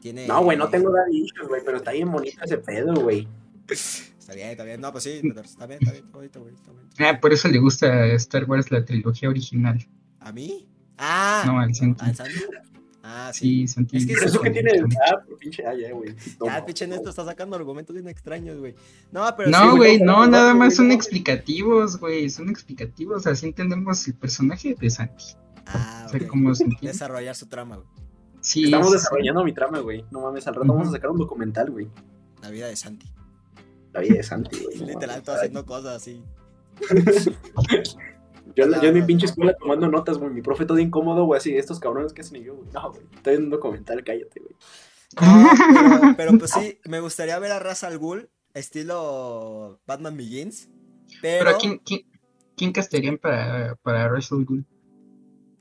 Tiene... 0.00 0.26
No, 0.26 0.42
güey, 0.42 0.58
no 0.58 0.68
tengo 0.68 0.90
daddy 0.90 1.24
issues, 1.24 1.48
güey, 1.48 1.62
pero 1.64 1.78
está 1.78 1.92
bien 1.92 2.10
bonito 2.10 2.42
ese 2.42 2.58
pedo, 2.58 2.94
güey. 2.94 3.28
Está 3.68 4.34
bien, 4.34 4.50
está 4.50 4.64
bien. 4.64 4.80
No, 4.80 4.92
pues 4.92 5.04
sí, 5.04 5.20
está 5.44 5.66
bien, 5.66 5.78
está 5.80 5.92
bien, 5.92 6.04
está 6.04 6.18
bonito, 6.18 6.40
güey. 6.40 6.54
Está 6.54 6.72
bonito. 6.72 6.96
Ah, 6.98 7.18
por 7.20 7.32
eso 7.32 7.48
le 7.48 7.58
gusta 7.58 8.06
Star 8.14 8.44
Wars 8.44 8.70
la 8.70 8.84
trilogía 8.84 9.28
original. 9.28 9.78
¿A 10.20 10.32
mí? 10.32 10.68
Ah, 10.98 11.42
No, 11.46 11.58
al 11.58 11.74
Santi. 11.74 12.04
¿al 12.04 12.14
Santi? 12.14 12.34
Ah, 13.02 13.30
sí. 13.32 13.66
Sí, 13.66 13.68
Santi. 13.68 13.96
Es 13.96 14.06
que 14.06 14.14
Pero 14.14 14.26
eso 14.26 14.40
que 14.40 14.50
tiene. 14.50 14.70
Ah, 15.08 15.18
por 15.26 15.36
pinche. 15.36 15.66
Ah, 15.66 15.74
ya, 15.74 15.92
güey. 15.92 16.14
Ya, 16.44 16.64
pinche 16.64 16.86
Néstor 16.86 17.10
está 17.10 17.24
sacando 17.24 17.56
argumentos 17.56 17.94
bien 17.94 18.08
extraños, 18.08 18.58
güey. 18.58 18.76
No, 19.10 19.24
pero 19.36 19.50
No, 19.50 19.76
güey, 19.76 19.98
no, 19.98 20.04
no, 20.04 20.24
no, 20.26 20.30
nada 20.30 20.54
más 20.54 20.76
son 20.76 20.92
explicativos, 20.92 21.98
güey, 21.98 22.30
son 22.30 22.48
explicativos, 22.48 23.26
así 23.26 23.46
entendemos 23.46 24.06
el 24.06 24.14
personaje 24.14 24.76
de 24.78 24.90
Santi. 24.90 25.24
Ah, 25.66 26.06
O 26.06 26.54
sea. 26.54 26.68
Desarrollar 26.80 27.34
su 27.34 27.46
trama, 27.46 27.76
güey. 27.76 27.88
Sí, 28.40 28.64
Estamos 28.64 28.88
sí, 28.88 28.94
desarrollando 28.94 29.44
mi 29.44 29.52
trama, 29.52 29.80
güey. 29.80 30.04
No 30.10 30.20
mames, 30.20 30.46
al 30.46 30.54
rato 30.54 30.66
vamos 30.66 30.88
a 30.88 30.92
sacar 30.92 31.10
un 31.10 31.18
documental, 31.18 31.70
güey. 31.70 31.88
La 32.40 32.50
vida 32.50 32.66
de 32.68 32.76
Santi. 32.76 33.08
La 33.92 34.00
vida 34.00 34.14
de 34.14 34.22
Santi, 34.22 34.58
güey. 34.64 34.78
Literal, 34.86 35.22
todo 35.22 35.36
haciendo 35.36 35.64
cosas 35.66 35.96
así. 35.96 36.22
Yo, 38.56 38.66
yo 38.80 38.88
en 38.88 38.94
mi 38.94 39.02
pinche 39.02 39.26
escuela 39.26 39.54
tomando 39.58 39.88
notas, 39.88 40.18
güey. 40.18 40.30
Mi 40.32 40.42
profe 40.42 40.64
todo 40.66 40.78
incómodo, 40.78 41.24
güey, 41.24 41.38
así, 41.38 41.56
estos 41.56 41.80
cabrones 41.80 42.12
que 42.12 42.20
hacen 42.22 42.36
y 42.36 42.44
yo, 42.44 42.54
güey. 42.56 42.68
No, 42.72 42.90
güey. 42.90 43.02
Estoy 43.14 43.34
en 43.34 43.44
un 43.44 43.50
documental, 43.50 44.02
cállate, 44.04 44.40
güey. 44.40 44.54
No, 45.20 45.50
pero, 46.00 46.14
pero 46.16 46.38
pues 46.38 46.50
sí, 46.52 46.78
me 46.84 47.00
gustaría 47.00 47.38
ver 47.38 47.52
a 47.52 47.58
Ra's 47.58 47.84
al 47.84 47.98
Ghul 47.98 48.30
estilo 48.54 49.80
Batman 49.86 50.16
Begins. 50.16 50.68
Pero, 51.20 51.44
Pero, 51.44 51.50
¿a 51.56 51.58
quién, 51.58 51.78
quién, 51.84 52.00
quién 52.56 52.72
castearían 52.72 53.18
para, 53.18 53.76
para 53.82 54.08
Russell 54.08 54.44
Gould? 54.44 54.64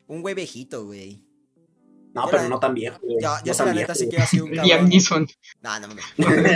un 0.08 0.22
güey 0.22 0.36
viejito, 0.36 0.86
güey. 0.86 1.24
No, 2.14 2.26
pero 2.30 2.44
la- 2.44 2.50
no 2.50 2.60
tan 2.60 2.74
viejo. 2.74 3.00
güey, 3.02 3.18
Yo, 3.22 3.30
no 3.30 3.44
yo 3.46 3.54
sí, 3.54 3.60
la 3.60 3.66
tan 3.66 3.76
neta, 3.76 3.96
sí 3.96 4.08
quiero 4.10 4.24
así 4.26 4.42
un 4.42 4.52
Liam 4.52 4.68
cabrón. 4.68 4.90
Neeson. 4.90 5.28
No, 5.62 5.80
no 5.80 5.88
mames. 5.88 6.06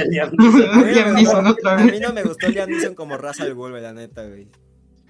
Liam 0.09 0.27
A 0.27 0.31
mí 0.31 0.37
no 0.37 0.51
me 0.51 0.91
Liam 0.91 1.05
gustó- 1.05 1.13
Neeson 1.13 1.47
otra 1.47 1.73
A 1.73 1.77
mí 1.77 1.91
vez. 1.91 2.01
no 2.01 2.13
me 2.13 2.23
gustó 2.23 2.47
Liam 2.49 2.69
Neeson 2.69 2.95
como 2.95 3.17
raza 3.17 3.45
del 3.45 3.53
güey, 3.53 3.81
la 3.81 3.93
neta, 3.93 4.25
güey. 4.27 4.49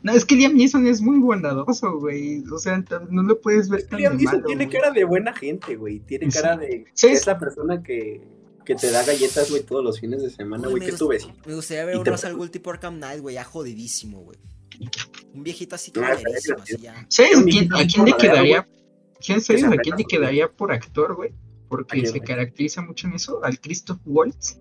No, 0.06 0.12
es 0.14 0.24
que 0.24 0.36
Liam 0.36 0.56
Neeson 0.56 0.86
es 0.86 1.02
muy 1.02 1.18
bondadoso, 1.20 1.98
güey. 2.00 2.44
O 2.52 2.60
sea, 2.60 2.84
no 3.10 3.24
lo 3.24 3.42
puedes 3.42 3.70
ver 3.70 3.88
tan 3.88 4.00
Liam 4.00 4.14
de 4.14 4.18
Neeson 4.20 4.36
malo, 4.36 4.46
tiene 4.48 4.66
güey. 4.66 4.78
cara 4.80 4.92
de 4.94 5.04
buena 5.04 5.34
gente, 5.34 5.76
güey. 5.76 6.00
Tiene 6.02 6.30
Sí. 6.30 6.38
cara 6.40 6.58
de. 6.58 6.86
Sí. 6.94 7.08
Es 7.08 7.26
la 7.26 7.40
persona 7.40 7.82
que, 7.82 8.22
que 8.64 8.76
te 8.76 8.92
da 8.92 9.04
galletas, 9.04 9.50
güey, 9.50 9.64
todos 9.64 9.84
los 9.84 10.00
fines 10.00 10.22
de 10.22 10.30
semana, 10.30 10.68
Güey, 10.68 10.84
gust- 10.84 10.98
tu 11.00 11.08
vecino. 11.08 11.34
Me 11.48 11.56
gustaría 11.56 11.86
ver 11.86 11.96
Y 11.96 11.98
un 11.98 12.04
te- 12.04 12.12
Russell 12.12 12.34
Gould 12.34 12.52
tipo 12.52 12.70
Arkham 12.70 12.98
Knight, 12.98 13.22
güey, 13.22 13.34
ya 13.36 13.44
jodidísimo, 13.44 14.22
güey. 14.22 14.38
Un 15.34 15.42
viejito 15.44 15.74
así 15.74 15.90
caballerísimo, 15.90 16.58
así 16.62 16.78
ya. 16.78 17.06
¿Sabes 17.10 17.44
quién, 17.44 17.74
a 17.74 17.88
quién 17.88 18.06
le 18.06 18.14
quedaría? 18.16 18.68
¿Quién 19.26 19.42
sabes 19.42 19.64
a 19.64 19.72
quién 19.78 19.96
le 19.98 20.04
quedaría 20.06 20.52
por 20.52 20.72
actor, 20.72 21.16
güey? 21.16 21.32
¿A 21.32 21.68
Porque 21.68 22.06
se 22.06 22.20
caracteriza 22.20 22.82
mucho 22.84 23.08
en 23.08 23.14
eso, 23.16 23.44
al 23.44 23.60
Christoph 23.60 24.00
Waltz. 24.06 24.60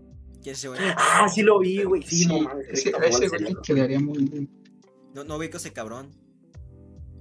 Ah, 0.97 1.29
sí 1.29 1.43
lo 1.43 1.59
vi, 1.59 1.83
güey. 1.83 2.03
Sí, 2.03 2.27
no 2.27 2.41
mames. 2.41 2.67
ese, 2.71 2.93
güey 3.29 3.55
quedaría 3.63 4.01
muy 4.01 4.25
bien. 4.25 4.49
No, 5.15 5.25
no 5.25 5.37
ubico 5.37 5.57
ese 5.57 5.73
cabrón. 5.73 6.11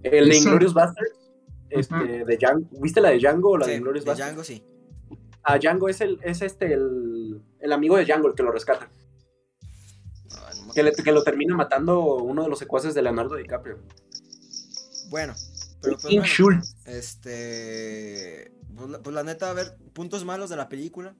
El 0.04 0.30
de 0.30 0.38
Inglorious 0.38 0.74
Bastards. 0.74 1.12
Este, 1.70 1.96
de 2.26 2.38
Django. 2.38 2.68
¿Viste 2.82 3.02
la 3.02 3.10
de 3.10 3.18
Django 3.20 3.52
o 3.52 3.58
la 3.58 3.66
de 3.66 3.72
Sí, 3.74 3.78
Inglorious 3.78 4.06
de 4.06 4.12
Bastards? 4.12 4.30
Django, 4.32 4.44
sí. 4.44 4.64
Ah, 5.44 5.58
Django 5.58 5.90
es 5.90 6.02
el, 6.02 6.20
es 6.24 6.42
este, 6.42 6.74
el, 6.74 7.42
el 7.60 7.72
amigo 7.74 7.98
de 7.98 8.06
Django, 8.06 8.28
el 8.28 8.36
que 8.36 8.44
lo 8.44 8.52
rescata. 8.52 8.90
Ah, 10.36 10.52
no 10.68 10.74
Que, 10.74 10.84
le- 10.84 10.92
que 10.94 11.12
lo 11.12 11.24
termina 11.24 11.56
matando 11.56 12.16
uno 12.18 12.44
de 12.44 12.50
los 12.50 12.60
secuaces 12.60 12.94
de 12.94 13.02
Leonardo 13.02 13.36
DiCaprio. 13.36 13.80
Bueno, 15.10 15.34
pero 15.82 15.96
pues 15.96 16.06
King 16.08 16.20
bueno, 16.20 16.34
Schultz. 16.34 16.76
este... 16.86 18.52
Pues 18.76 18.90
la, 18.90 19.00
pues 19.04 19.14
la 19.14 19.24
neta, 19.24 19.50
a 19.52 19.54
ver, 19.54 19.78
puntos 19.94 20.26
malos 20.26 20.50
de 20.50 20.56
la 20.58 20.68
película. 20.70 21.16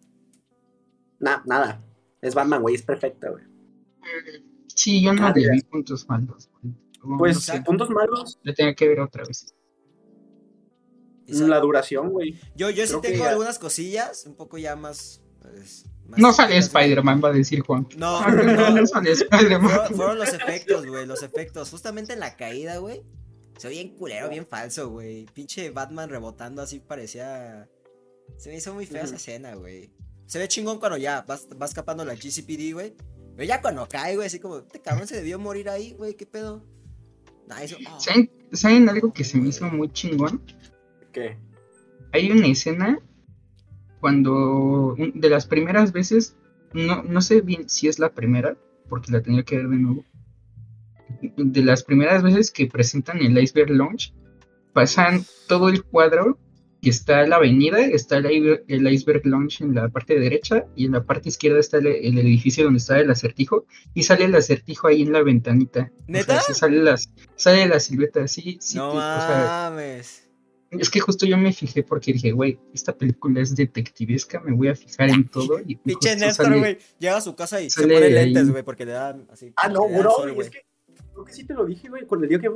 Nah, 1.20 1.42
nada. 1.46 1.84
Es 2.22 2.34
Batman, 2.34 2.62
güey, 2.62 2.76
es 2.76 2.82
perfecta, 2.82 3.30
güey. 3.30 3.44
Sí, 4.76 5.02
yo 5.02 5.14
no 5.14 5.32
le 5.34 5.50
vi 5.52 5.62
puntos 5.62 6.08
malos. 6.08 6.50
No, 7.04 7.18
Pues, 7.18 7.36
no 7.36 7.42
sé, 7.42 7.62
puntos 7.62 7.90
malos, 7.90 8.40
le 8.44 8.54
tenía 8.54 8.74
que 8.74 8.88
ver 8.88 9.00
otra 9.02 9.24
vez. 9.26 9.54
Sa- 11.28 11.48
la 11.48 11.60
duración, 11.60 12.10
güey. 12.10 12.40
Yo, 12.56 12.70
yo 12.70 12.84
sí 12.86 12.90
creo 12.90 13.02
tengo 13.02 13.24
ya- 13.24 13.30
algunas 13.32 13.60
cosillas, 13.60 14.26
un 14.26 14.36
poco 14.36 14.58
ya 14.58 14.76
más... 14.76 15.22
pues, 15.42 15.86
más 16.08 16.20
No 16.20 16.34
sale. 16.34 16.58
Spider-Man, 16.58 17.22
va 17.24 17.30
a 17.30 17.34
decir 17.34 17.62
Juan. 17.62 17.88
No, 17.98 18.26
No, 18.32 18.44
no, 18.44 18.70
no 18.72 18.88
sale 18.88 19.12
Spider-Man. 19.14 19.96
Fueron, 19.96 20.18
los 20.20 20.34
efectos, 20.34 20.86
güey, 20.86 21.06
los 21.06 21.24
efectos. 21.24 21.70
Justamente 21.70 22.14
en 22.14 22.20
la 22.20 22.36
caída, 22.36 22.78
güey. 22.78 23.04
Se 23.58 23.68
ve 23.70 23.76
bien 23.76 23.96
culero, 23.96 24.30
bien 24.30 24.46
falso, 24.48 24.90
güey. 24.90 25.26
Pinche 25.34 25.70
Batman 25.70 26.10
rebotando 26.10 26.62
así 26.62 26.80
parecía... 26.80 27.70
Se 28.38 28.50
me 28.50 28.58
hizo 28.58 28.74
muy 28.74 28.86
fea 28.86 29.04
esa 29.04 29.16
escena, 29.16 29.56
güey. 29.56 29.92
Se 30.26 30.40
ve 30.40 30.48
chingón 30.48 30.80
cuando 30.80 30.98
ya 30.98 31.22
vas, 31.28 31.48
vas 31.56 31.70
escapando 31.72 32.04
la 32.04 32.16
GCPD, 32.16 32.74
güey. 32.74 32.96
Pero 33.36 33.48
ya 33.48 33.62
cuando 33.62 33.88
cae, 33.88 34.16
güey, 34.16 34.28
así 34.28 34.40
como, 34.40 34.58
este 34.58 34.82
cabrón 34.82 35.08
se 35.08 35.16
debió 35.16 35.40
morir 35.40 35.70
ahí, 35.70 35.94
güey, 35.94 36.16
¿qué 36.16 36.26
pedo? 36.26 36.64
Nah, 37.48 37.62
eso... 37.62 37.78
oh. 37.92 38.00
¿Saben, 38.00 38.32
¿Saben 38.52 38.88
algo 38.90 39.12
que 39.12 39.24
se 39.24 39.38
me 39.38 39.50
hizo 39.50 39.66
muy 39.70 39.92
chingón? 39.92 40.42
¿Qué? 41.12 41.38
Hay 42.12 42.32
una 42.32 42.48
escena 42.48 43.00
cuando 44.00 44.96
de 44.98 45.30
las 45.30 45.48
primeras 45.48 45.92
veces, 45.92 46.36
no, 46.74 47.04
no 47.04 47.22
sé 47.22 47.42
bien 47.42 47.70
si 47.70 47.88
es 47.88 48.00
la 48.00 48.14
primera, 48.14 48.58
porque 48.90 49.12
la 49.12 49.22
tenía 49.22 49.44
que 49.44 49.58
ver 49.58 49.70
de 49.70 49.78
nuevo. 49.78 50.06
De 51.38 51.64
las 51.64 51.84
primeras 51.84 52.22
veces 52.22 52.52
que 52.52 52.68
presentan 52.68 53.20
el 53.20 53.38
Iceberg 53.38 53.72
Lounge, 53.72 54.14
pasan 54.74 55.24
todo 55.48 55.70
el 55.70 55.84
cuadro 55.84 56.38
que 56.84 56.90
está 56.90 57.26
la 57.26 57.38
avenida, 57.38 57.80
está 57.80 58.18
el, 58.18 58.88
Iceberg 58.94 59.26
Lounge 59.26 59.64
en 59.64 59.74
la 59.74 59.88
parte 59.88 60.20
derecha 60.20 60.66
y 60.76 60.86
en 60.86 60.92
la 60.92 61.04
parte 61.04 61.30
izquierda 61.30 61.60
está 61.60 61.78
el, 61.78 61.88
el 61.88 62.18
edificio 62.20 62.66
donde 62.66 62.80
está 62.80 63.00
el 63.00 63.10
acertijo 63.10 63.66
y 63.94 64.04
sale 64.04 64.26
el 64.26 64.36
acertijo 64.36 64.88
ahí 64.88 65.02
en 65.02 65.14
la 65.14 65.24
ventanita. 65.24 65.80
O 65.80 65.84
sea, 65.84 66.06
¿Neta? 66.08 66.42
sale, 66.42 66.84
las, 66.84 67.10
sale 67.38 67.66
la 67.68 67.80
silueta, 67.80 68.28
sí, 68.28 68.58
sí. 68.60 68.76
no 68.78 68.92
te- 68.92 68.98
o 68.98 69.00
sea, 69.00 69.70
mames. 69.72 70.30
es 70.72 70.90
que 70.90 71.00
justo 71.00 71.26
yo 71.26 71.38
me 71.38 71.54
fijé 71.54 71.84
porque 71.84 72.12
dije, 72.12 72.34
güey, 72.34 72.60
esta 72.74 72.96
película 72.96 73.40
es 73.40 73.56
detectivesca, 73.56 74.42
me 74.42 74.52
voy 74.52 74.68
a 74.68 74.76
fijar 74.76 75.10
en 75.10 75.28
todo. 75.30 75.60
Y 75.66 75.78
Pinche 75.78 76.18
Néstor, 76.18 76.60
güey. 76.60 76.78
Llega 77.00 77.16
a 77.16 77.22
su 77.22 77.34
casa 77.34 77.62
y 77.62 77.70
se 77.70 77.82
pone 77.82 78.10
lentes, 78.10 78.52
güey, 78.52 78.64
porque 78.64 78.86
le 78.86 78.92
dan 78.92 79.26
así. 79.32 79.54
Ah, 79.56 79.70
no, 79.70 79.88
bro, 79.88 80.28
es 80.42 80.50
que 80.50 80.66
creo 81.14 81.24
que 81.24 81.34
sí 81.34 81.46
te 81.46 81.54
lo 81.54 81.66
dije, 81.66 81.88
güey, 81.88 82.06
con 82.06 82.22
el 82.22 82.30
día 82.30 82.40
que. 82.40 82.50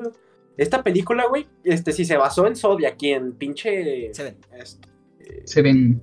Esta 0.58 0.84
película, 0.84 1.26
güey, 1.28 1.48
este, 1.64 1.92
si 1.94 2.04
se 2.04 2.18
basó 2.18 2.48
en 2.48 2.56
Zodiac 2.56 3.02
y 3.04 3.12
en 3.12 3.34
pinche 3.34 4.14
Se 4.14 4.24
ven. 4.24 4.38
este, 4.60 4.90
eh, 5.20 5.42
Se 5.46 5.62
ven. 5.62 6.02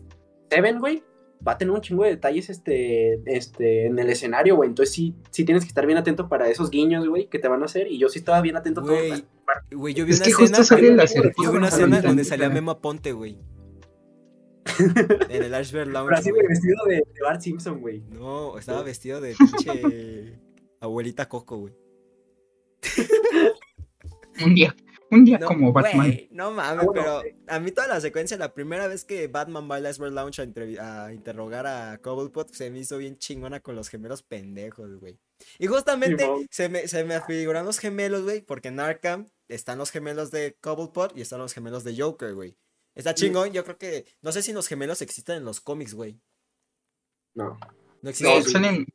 Seven, 0.50 0.78
güey, 0.78 1.02
va 1.46 1.52
a 1.52 1.58
tener 1.58 1.74
un 1.74 1.80
chingo 1.80 2.04
de 2.04 2.10
detalles 2.10 2.48
este, 2.50 3.20
este, 3.26 3.86
en 3.86 3.98
el 3.98 4.08
escenario, 4.10 4.56
güey. 4.56 4.68
Entonces 4.68 4.94
sí, 4.94 5.14
sí 5.30 5.44
tienes 5.44 5.64
que 5.64 5.68
estar 5.68 5.84
bien 5.86 5.98
atento 5.98 6.28
para 6.28 6.48
esos 6.48 6.70
guiños, 6.70 7.08
güey, 7.08 7.28
que 7.28 7.38
te 7.38 7.48
van 7.48 7.62
a 7.62 7.64
hacer. 7.64 7.90
Y 7.90 7.98
yo 7.98 8.08
sí 8.08 8.20
estaba 8.20 8.40
bien 8.40 8.56
atento 8.56 8.80
a 8.80 8.84
todo. 8.84 8.94
Güey, 8.94 9.24
Güey, 9.72 9.94
yo 9.94 10.04
vi 10.06 10.12
Es 10.12 10.18
una 10.18 10.26
que 10.26 10.32
justo 10.32 10.60
escena. 10.62 10.80
Yo 10.80 10.82
vi 10.82 11.46
una 11.48 11.56
en 11.56 11.62
la 11.62 11.68
escena 11.68 12.00
donde 12.02 12.24
salía 12.24 12.48
Memo 12.48 12.80
Ponte, 12.80 13.12
güey. 13.12 13.38
En 15.28 15.42
el 15.42 15.66
Pero 15.70 15.84
Lounge. 15.90 16.14
así, 16.14 16.30
güey, 16.30 16.42
güey. 16.42 16.48
vestido 16.48 16.84
de, 16.86 16.94
de 16.96 17.20
Bart 17.22 17.40
Simpson, 17.40 17.80
güey. 17.80 18.00
No, 18.10 18.58
estaba 18.58 18.82
vestido 18.82 19.20
de 19.20 19.34
pinche 19.34 20.38
abuelita 20.80 21.28
Coco, 21.28 21.58
güey. 21.58 21.74
Un 24.42 24.54
día, 24.54 24.74
un 25.10 25.24
día 25.24 25.38
No, 25.38 25.46
como 25.46 25.72
Batman. 25.72 26.18
no 26.30 26.50
mames, 26.50 26.82
Ah, 26.82 26.84
bueno, 26.84 26.92
pero 26.92 27.22
a 27.48 27.60
mí 27.60 27.70
toda 27.70 27.86
la 27.88 28.00
secuencia, 28.00 28.36
la 28.36 28.52
primera 28.54 28.88
vez 28.88 29.04
que 29.04 29.28
Batman 29.28 29.70
va 29.70 29.76
al 29.76 29.88
Iceberg 29.90 30.12
Lounge 30.12 30.40
a, 30.80 31.04
a 31.06 31.12
interrogar 31.12 31.66
a 31.66 31.98
Cobblepot, 31.98 32.52
se 32.52 32.70
me 32.70 32.80
hizo 32.80 32.98
bien 32.98 33.16
chingona 33.18 33.60
con 33.60 33.76
los 33.76 33.88
gemelos 33.88 34.22
pendejos, 34.22 34.96
güey. 34.98 35.18
Y 35.58 35.66
justamente 35.66 36.26
se 36.50 36.68
me, 36.68 36.88
se 36.88 37.04
me 37.04 37.14
afiguran 37.14 37.64
los 37.64 37.78
gemelos, 37.78 38.22
güey, 38.22 38.40
porque 38.42 38.68
en 38.68 38.80
Arkham 38.80 39.28
están 39.48 39.78
los 39.78 39.90
gemelos 39.90 40.30
de 40.30 40.56
Cobblepot 40.60 41.16
y 41.16 41.20
están 41.20 41.38
los 41.40 41.52
gemelos 41.52 41.84
de 41.84 41.96
Joker, 42.00 42.34
güey. 42.34 42.56
Está 42.94 43.12
chingón, 43.14 43.52
yo 43.52 43.64
creo 43.64 43.76
que, 43.76 44.06
no 44.22 44.30
sé 44.32 44.40
si 44.42 44.52
los 44.52 44.68
gemelos 44.68 45.02
existen 45.02 45.36
en 45.38 45.44
los 45.44 45.60
cómics, 45.60 45.94
güey. 45.94 46.20
No, 47.34 47.50
No 47.50 47.58
No, 48.02 48.10
existen. 48.10 48.42
sí. 48.44 48.50
salen. 48.52 48.86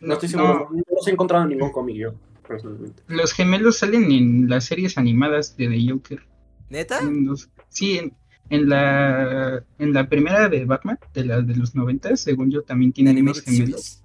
no 0.00 0.14
estoy 0.14 0.28
no, 0.30 0.38
seguro. 0.38 0.68
No, 0.72 0.82
los 0.96 1.06
he 1.06 1.10
encontrado 1.10 1.44
en 1.44 1.50
ningún 1.50 1.70
cómic 1.70 1.96
yo, 1.96 2.14
personalmente. 2.46 3.02
los 3.08 3.32
gemelos 3.32 3.78
salen 3.78 4.10
en 4.12 4.48
las 4.48 4.64
series 4.66 4.96
animadas 4.98 5.56
de 5.56 5.68
The 5.68 5.90
Joker. 5.90 6.22
¿Neta? 6.70 7.00
En 7.00 7.26
los- 7.26 7.48
sí, 7.68 7.98
en, 7.98 8.14
en 8.50 8.68
la 8.68 9.64
en 9.78 9.92
la 9.92 10.08
primera 10.08 10.48
de 10.48 10.64
Batman, 10.64 10.98
de 11.12 11.24
la 11.24 11.40
de 11.40 11.56
los 11.56 11.74
90, 11.74 12.16
según 12.16 12.50
yo, 12.50 12.62
también 12.62 12.90
¿De 12.90 12.94
tienen 12.94 13.18
unos 13.22 13.40
gemelos. 13.42 13.82
Series? 13.82 14.00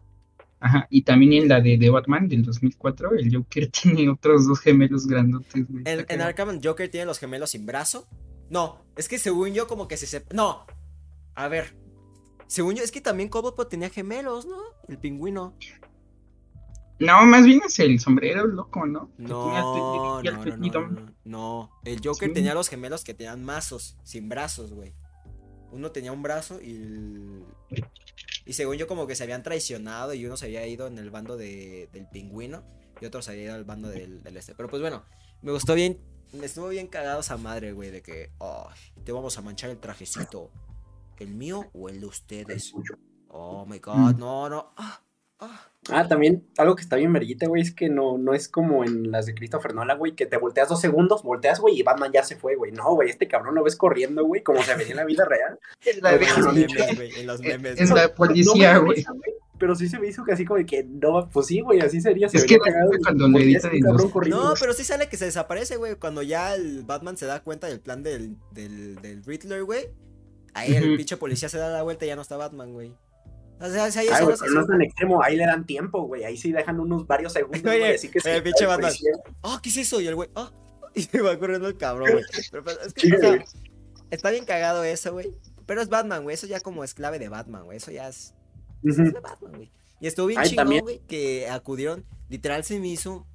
Ajá, 0.62 0.88
y 0.90 1.04
también 1.04 1.32
en 1.34 1.48
la 1.48 1.62
de, 1.62 1.78
de 1.78 1.90
Batman 1.90 2.28
del 2.28 2.44
2004, 2.44 3.14
el 3.14 3.34
Joker 3.34 3.68
tiene 3.72 4.10
otros 4.10 4.46
dos 4.48 4.60
gemelos 4.60 5.08
grandotes. 5.08 5.66
En, 5.86 6.06
en. 6.08 6.22
Arkham 6.22 6.60
Joker 6.62 6.90
tiene 6.90 7.06
los 7.06 7.18
gemelos 7.20 7.52
sin 7.52 7.66
brazo. 7.66 8.08
No, 8.50 8.84
es 8.98 9.08
que 9.08 9.20
según 9.20 9.54
yo 9.54 9.68
como 9.68 9.88
que 9.88 9.96
se 9.96 10.06
sep- 10.06 10.34
No. 10.34 10.66
A 11.36 11.48
ver. 11.48 11.76
Según 12.48 12.76
yo, 12.76 12.84
es 12.84 12.92
que 12.92 13.00
también 13.00 13.30
Cobblepot 13.30 13.70
tenía 13.70 13.90
gemelos, 13.92 14.48
¿no? 14.48 14.58
El 14.88 14.98
pingüino. 14.98 15.56
No, 17.00 17.26
más 17.26 17.46
bien 17.46 17.62
es 17.66 17.80
el 17.80 18.00
sombrero 18.00 18.46
loco, 18.46 18.86
¿no? 18.86 19.12
No, 19.18 20.22
no, 20.22 20.22
no, 20.22 20.90
no, 20.90 21.14
no. 21.24 21.72
El 21.86 22.02
Joker 22.04 22.28
Sí. 22.30 22.34
tenía 22.34 22.54
los 22.54 22.68
gemelos 22.70 23.04
que 23.04 23.14
tenían 23.14 23.44
mazos, 23.44 23.98
sin 24.04 24.28
brazos, 24.30 24.74
güey. 24.74 24.94
Uno 25.72 25.92
tenía 25.92 26.12
un 26.12 26.22
brazo 26.24 26.60
y... 26.62 26.72
el- 26.72 27.44
Y 28.46 28.54
según 28.54 28.76
yo 28.78 28.88
como 28.88 29.06
que 29.08 29.16
se 29.16 29.24
habían 29.24 29.44
traicionado 29.44 30.14
y 30.14 30.26
uno 30.26 30.36
se 30.36 30.46
había 30.48 30.66
ido 30.68 30.88
en 30.88 30.98
el 30.98 31.12
bando 31.12 31.38
de, 31.38 31.88
del 31.94 32.08
pingüino 32.10 32.64
y 33.00 33.06
otro 33.06 33.22
se 33.22 33.32
había 33.32 33.44
ido 33.44 33.54
al 33.56 33.64
bando 33.64 33.88
del, 33.90 34.24
del 34.24 34.38
este. 34.38 34.56
Pero 34.56 34.68
pues 34.70 34.82
bueno, 34.82 35.04
me 35.44 35.52
gustó 35.52 35.76
bien, 35.76 36.00
me 36.34 36.48
estuvo 36.48 36.68
bien 36.70 36.88
cagado 36.88 37.20
esa 37.22 37.38
madre, 37.38 37.72
güey, 37.74 37.92
de 37.92 38.02
que, 38.02 38.32
"Ay, 38.40 39.04
te 39.06 39.12
vamos 39.12 39.38
a 39.38 39.42
manchar 39.42 39.70
el 39.70 39.78
trajecito. 39.80 40.50
¿El 41.20 41.30
mío 41.36 41.70
o 41.74 41.90
el 41.90 42.00
de 42.02 42.08
ustedes? 42.08 42.74
Oh 43.28 43.66
my 43.68 43.78
god, 43.80 44.16
no, 44.16 44.50
no. 44.50 44.74
Ah, 44.78 45.02
ah. 45.40 45.62
Ah, 45.90 46.08
también 46.08 46.46
algo 46.58 46.76
que 46.76 46.82
está 46.84 46.98
bien 46.98 47.14
verguita, 47.14 47.48
güey, 47.48 47.62
es 47.62 47.74
que 47.74 47.90
no, 47.90 48.18
no 48.18 48.34
es 48.34 48.50
como 48.50 48.84
en 48.84 49.12
las 49.12 49.26
de 49.26 49.34
Christopher 49.34 49.74
Nolan, 49.74 49.98
güey, 49.98 50.14
que 50.14 50.26
te 50.26 50.38
volteas 50.38 50.68
dos 50.70 50.82
segundos, 50.82 51.24
volteas, 51.24 51.60
güey, 51.60 51.80
y 51.80 51.84
Batman 51.84 52.12
ya 52.12 52.24
se 52.24 52.36
fue, 52.36 52.56
güey. 52.56 52.72
No, 52.72 52.94
güey, 52.96 53.10
este 53.10 53.28
cabrón 53.28 53.56
lo 53.56 53.64
ves 53.64 53.76
corriendo, 53.76 54.24
güey, 54.26 54.44
como 54.44 54.62
se 54.62 54.76
veía 54.76 54.92
en 54.92 54.98
la 54.98 55.06
vida 55.06 55.26
real. 55.26 55.58
En 55.86 56.02
la 56.02 56.12
los 56.18 56.54
memes, 56.54 56.96
güey, 56.96 57.12
en 57.20 57.28
los 57.28 57.40
memes. 57.42 57.90
La 57.92 58.14
policía, 58.14 58.74
No 58.74 58.82
me 58.82 58.86
güey. 58.88 59.06
Pero 59.58 59.76
sí 59.76 59.90
se 59.90 60.00
me 60.00 60.08
hizo 60.08 60.24
que 60.24 60.32
así 60.34 60.46
como 60.46 60.58
de 60.58 60.66
que 60.66 60.84
no, 60.86 61.30
pues 61.34 61.48
sí, 61.48 61.60
güey, 61.62 61.80
así 61.82 62.00
sería. 62.00 62.30
Se 62.30 62.38
Es 62.38 62.46
que 62.46 62.58
cagado, 62.60 62.92
cuando 63.04 63.26
porque 63.30 63.44
editan 63.46 63.60
es 63.60 63.66
un 63.66 63.76
en 63.78 63.82
cabrón 63.84 64.02
los- 64.04 64.12
corriendo, 64.12 64.44
No, 64.44 64.54
pero 64.60 64.74
sí 64.74 64.84
sale 64.86 65.10
que 65.10 65.18
se 65.18 65.26
desaparece, 65.26 65.76
güey. 65.76 65.96
Cuando 65.96 66.22
ya 66.22 66.54
el 66.56 66.84
Batman 66.84 67.18
se 67.18 67.26
da 67.26 67.42
cuenta 67.44 67.68
del 67.68 67.82
plan 67.82 68.02
del, 68.04 68.38
del, 68.52 68.96
del 69.02 69.24
Riddler, 69.26 69.64
güey. 69.66 69.90
Ahí 70.54 70.76
el 70.76 70.96
pinche 70.98 71.18
policía 71.18 71.50
se 71.50 71.58
da 71.58 71.70
la 71.70 71.84
vuelta 71.84 72.06
y 72.06 72.08
ya 72.08 72.16
no 72.16 72.22
está 72.22 72.38
Batman, 72.38 72.72
güey. 72.74 72.94
O 73.62 73.70
sea, 73.70 73.92
si 73.92 74.00
hay 74.00 74.08
Ay, 74.08 74.24
güey, 74.24 74.34
escenas 74.36 74.40
pero 74.40 74.54
no 74.54 74.62
es 74.62 74.68
tan 74.68 74.82
extremo, 74.82 75.22
ahí 75.24 75.36
le 75.36 75.46
dan 75.46 75.66
tiempo, 75.66 76.04
güey. 76.04 76.24
Ahí 76.24 76.38
sí 76.38 76.52
dejan 76.52 76.80
unos 76.80 77.06
varios 77.06 77.34
segundos, 77.34 77.62
güey. 77.62 77.96
Así 77.96 78.10
que 78.10 78.20
oye, 78.24 78.36
sí, 78.36 78.42
pinche 78.42 78.66
güey, 78.66 78.78
Batman. 78.78 78.92
sí, 78.94 79.06
ah, 79.44 79.60
¿qué 79.62 79.70
es 79.70 79.78
eso? 79.78 80.00
Y 80.00 80.08
el 80.08 80.16
güey, 80.16 80.30
ah, 80.36 80.52
y 80.96 81.02
se 81.04 81.22
va 81.22 81.38
corriendo 81.38 81.68
el 81.68 81.78
cabrón, 81.78 82.10
güey. 82.12 82.24
Pero, 82.52 82.64
pero 82.64 82.82
es 82.82 82.94
que, 82.94 83.02
Sí, 83.02 83.14
o 83.14 83.20
sea, 83.20 83.30
güey. 83.30 83.44
está 84.12 84.30
bien 84.32 84.46
cagado 84.46 84.84
eso, 84.84 85.12
güey. 85.12 85.36
Pero 85.66 85.82
es 85.82 85.90
Batman, 85.90 86.24
güey. 86.24 86.34
Eso 86.34 86.48
ya 86.48 86.60
como 86.62 86.84
es 86.84 86.94
clave 86.94 87.20
de 87.20 87.30
Batman, 87.30 87.66
güey. 87.66 87.78
Eso 87.78 87.92
ya 87.92 88.08
es, 88.08 88.34
Ujú. 88.84 89.02
es 89.04 89.14
de 89.14 89.20
Batman, 89.20 89.52
güey. 89.56 89.72
Y 90.00 90.08
estuvo 90.08 90.28
bien 90.28 90.40
Ay, 90.40 90.50
chingón, 90.50 90.80
güey, 90.80 91.00
que 91.08 91.50
acudieron. 91.50 92.06
Literal 92.30 92.64
se 92.64 92.80
me 92.80 92.88
hizo, 92.88 93.28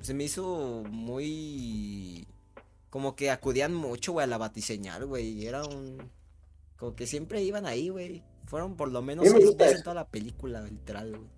se 0.00 0.14
me 0.14 0.24
hizo 0.24 0.82
muy, 0.88 2.26
como 2.90 3.14
que 3.14 3.30
acudían 3.30 3.74
mucho, 3.74 4.12
güey, 4.12 4.24
a 4.24 4.26
la 4.26 4.38
batiseñal, 4.38 5.04
güey. 5.06 5.26
y 5.28 5.46
Era 5.46 5.64
un, 5.64 6.10
como 6.76 6.94
que 6.96 7.06
siempre 7.06 7.42
iban 7.42 7.66
ahí, 7.66 7.90
güey. 7.90 8.22
Fueron 8.46 8.76
por 8.76 8.90
lo 8.90 9.02
menos 9.02 9.26
seis 9.28 9.44
gusta 9.44 9.64
veces 9.64 9.78
en 9.80 9.84
toda 9.84 9.94
la 9.94 10.06
película, 10.08 10.60
literal, 10.62 11.10
güey. 11.16 11.30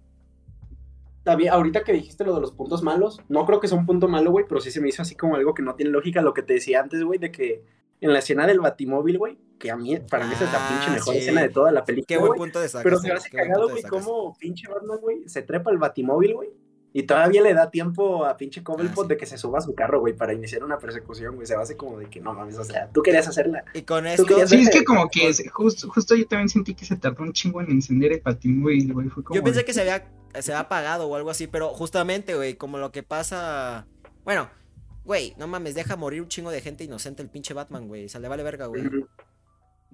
También, 1.25 1.53
ahorita 1.53 1.85
que 1.85 1.93
dijiste 1.93 2.25
lo 2.25 2.35
de 2.35 2.41
los 2.41 2.53
puntos 2.53 2.83
malos, 2.83 3.21
no 3.29 3.45
creo 3.45 3.61
que 3.61 3.69
sea 3.69 3.77
un 3.77 3.85
punto 3.87 4.09
malo, 4.09 4.31
güey, 4.31 4.47
pero 4.49 4.61
sí 4.61 4.71
se 4.71 4.81
me 4.81 4.89
hizo 4.89 5.03
así 5.03 5.15
como 5.15 5.37
algo 5.37 5.53
que 5.55 5.63
no 5.63 5.75
tiene 5.75 5.91
lógica 5.91 6.23
lo 6.23 6.33
que 6.33 6.43
te 6.43 6.55
decía 6.55 6.81
antes, 6.81 7.03
güey, 7.03 7.19
de 7.19 7.31
que 7.31 7.65
en 8.01 8.13
la 8.13 8.21
escena 8.21 8.47
del 8.47 8.61
Batimóvil, 8.61 9.19
güey, 9.19 9.39
que 9.59 9.71
a 9.71 9.77
mí, 9.77 9.99
para 10.11 10.27
mí 10.27 10.33
esa 10.35 10.45
es 10.45 10.53
la 10.53 10.59
Ah, 10.67 10.69
pinche 10.71 10.91
mejor 10.93 11.15
sí. 11.15 11.21
escena 11.21 11.43
de 11.43 11.49
toda 11.51 11.73
la 11.73 11.81
Qué 11.83 11.87
película, 11.93 12.19
buen 12.21 12.29
güey. 12.29 12.39
punto 12.39 12.61
de 12.61 12.69
sacar. 12.69 12.85
Pero 12.85 12.99
se 12.99 13.09
me 13.09 13.15
hace 13.15 13.31
cagado, 13.31 13.69
güey, 13.69 13.83
como 13.83 14.37
pinche 14.39 14.69
Batman, 14.69 14.99
güey, 15.01 15.29
se 15.29 15.43
trepa 15.43 15.71
al 15.71 15.79
Batimóvil, 15.79 16.35
güey, 16.35 16.51
y 16.93 17.03
todavía 17.05 17.43
le 17.43 17.53
da 17.55 17.71
tiempo 17.71 18.25
a 18.25 18.37
pinche 18.37 18.63
Cobblepot 18.63 18.99
Ah, 18.99 19.03
sí. 19.03 19.09
de 19.09 19.17
que 19.19 19.27
se 19.27 19.37
suba 19.39 19.59
a 19.59 19.61
su 19.61 19.75
carro, 19.75 20.01
güey, 20.01 20.15
para 20.15 20.33
iniciar 20.33 20.65
una 20.65 20.79
persecución, 20.79 21.35
güey. 21.35 21.47
Se 21.47 21.57
me 21.57 21.63
hace 21.63 21.77
como 21.77 21.99
de 21.99 22.07
que 22.07 22.21
no 22.21 22.33
mames, 22.33 22.57
o 22.59 22.65
sea, 22.65 22.89
tú 22.93 23.03
querías 23.03 23.29
hacerla. 23.29 23.63
Y 23.75 23.83
con 23.83 24.07
esto, 24.07 24.25
querías 24.25 24.49
Sí, 24.51 24.63
es 24.63 24.71
que 24.71 24.85
como 24.85 25.09
que 25.09 25.29
es- 25.29 25.43
justo, 25.53 25.89
justo 25.91 26.15
yo 26.17 26.27
también 26.27 26.49
sentí 26.49 26.75
que 26.75 26.85
se 26.85 26.97
tardó 26.97 27.23
un 27.23 27.33
chingo 27.33 27.61
en 27.61 27.71
encender 27.71 28.13
el 28.13 28.21
patimóvil, 28.21 28.93
güey. 28.93 29.09
Fue 29.09 29.23
como 29.23 29.35
Yo 29.37 29.45
pensé 29.45 29.61
de- 29.61 29.65
que 29.67 29.75
se 29.75 29.83
había, 29.83 30.09
se 30.41 30.53
había 30.53 30.61
apagado 30.61 31.07
o 31.09 31.15
algo 31.17 31.31
así, 31.31 31.47
pero 31.47 31.69
justamente, 31.71 32.35
güey, 32.35 32.55
como 32.55 32.79
lo 32.79 32.91
que 32.91 33.03
pasa. 33.03 33.87
Bueno, 34.25 34.49
güey, 35.05 35.35
no 35.39 35.47
mames, 35.47 35.75
deja 35.75 35.97
morir 35.97 36.23
un 36.23 36.29
chingo 36.29 36.51
de 36.51 36.61
gente 36.63 36.85
inocente 36.85 37.23
el 37.23 37.29
pinche 37.29 37.55
Batman, 37.55 37.87
güey. 37.89 38.07
O 38.07 38.09
sea, 38.09 38.21
le 38.21 38.29
vale 38.29 38.43
verga, 38.43 38.67
güey. 38.67 38.83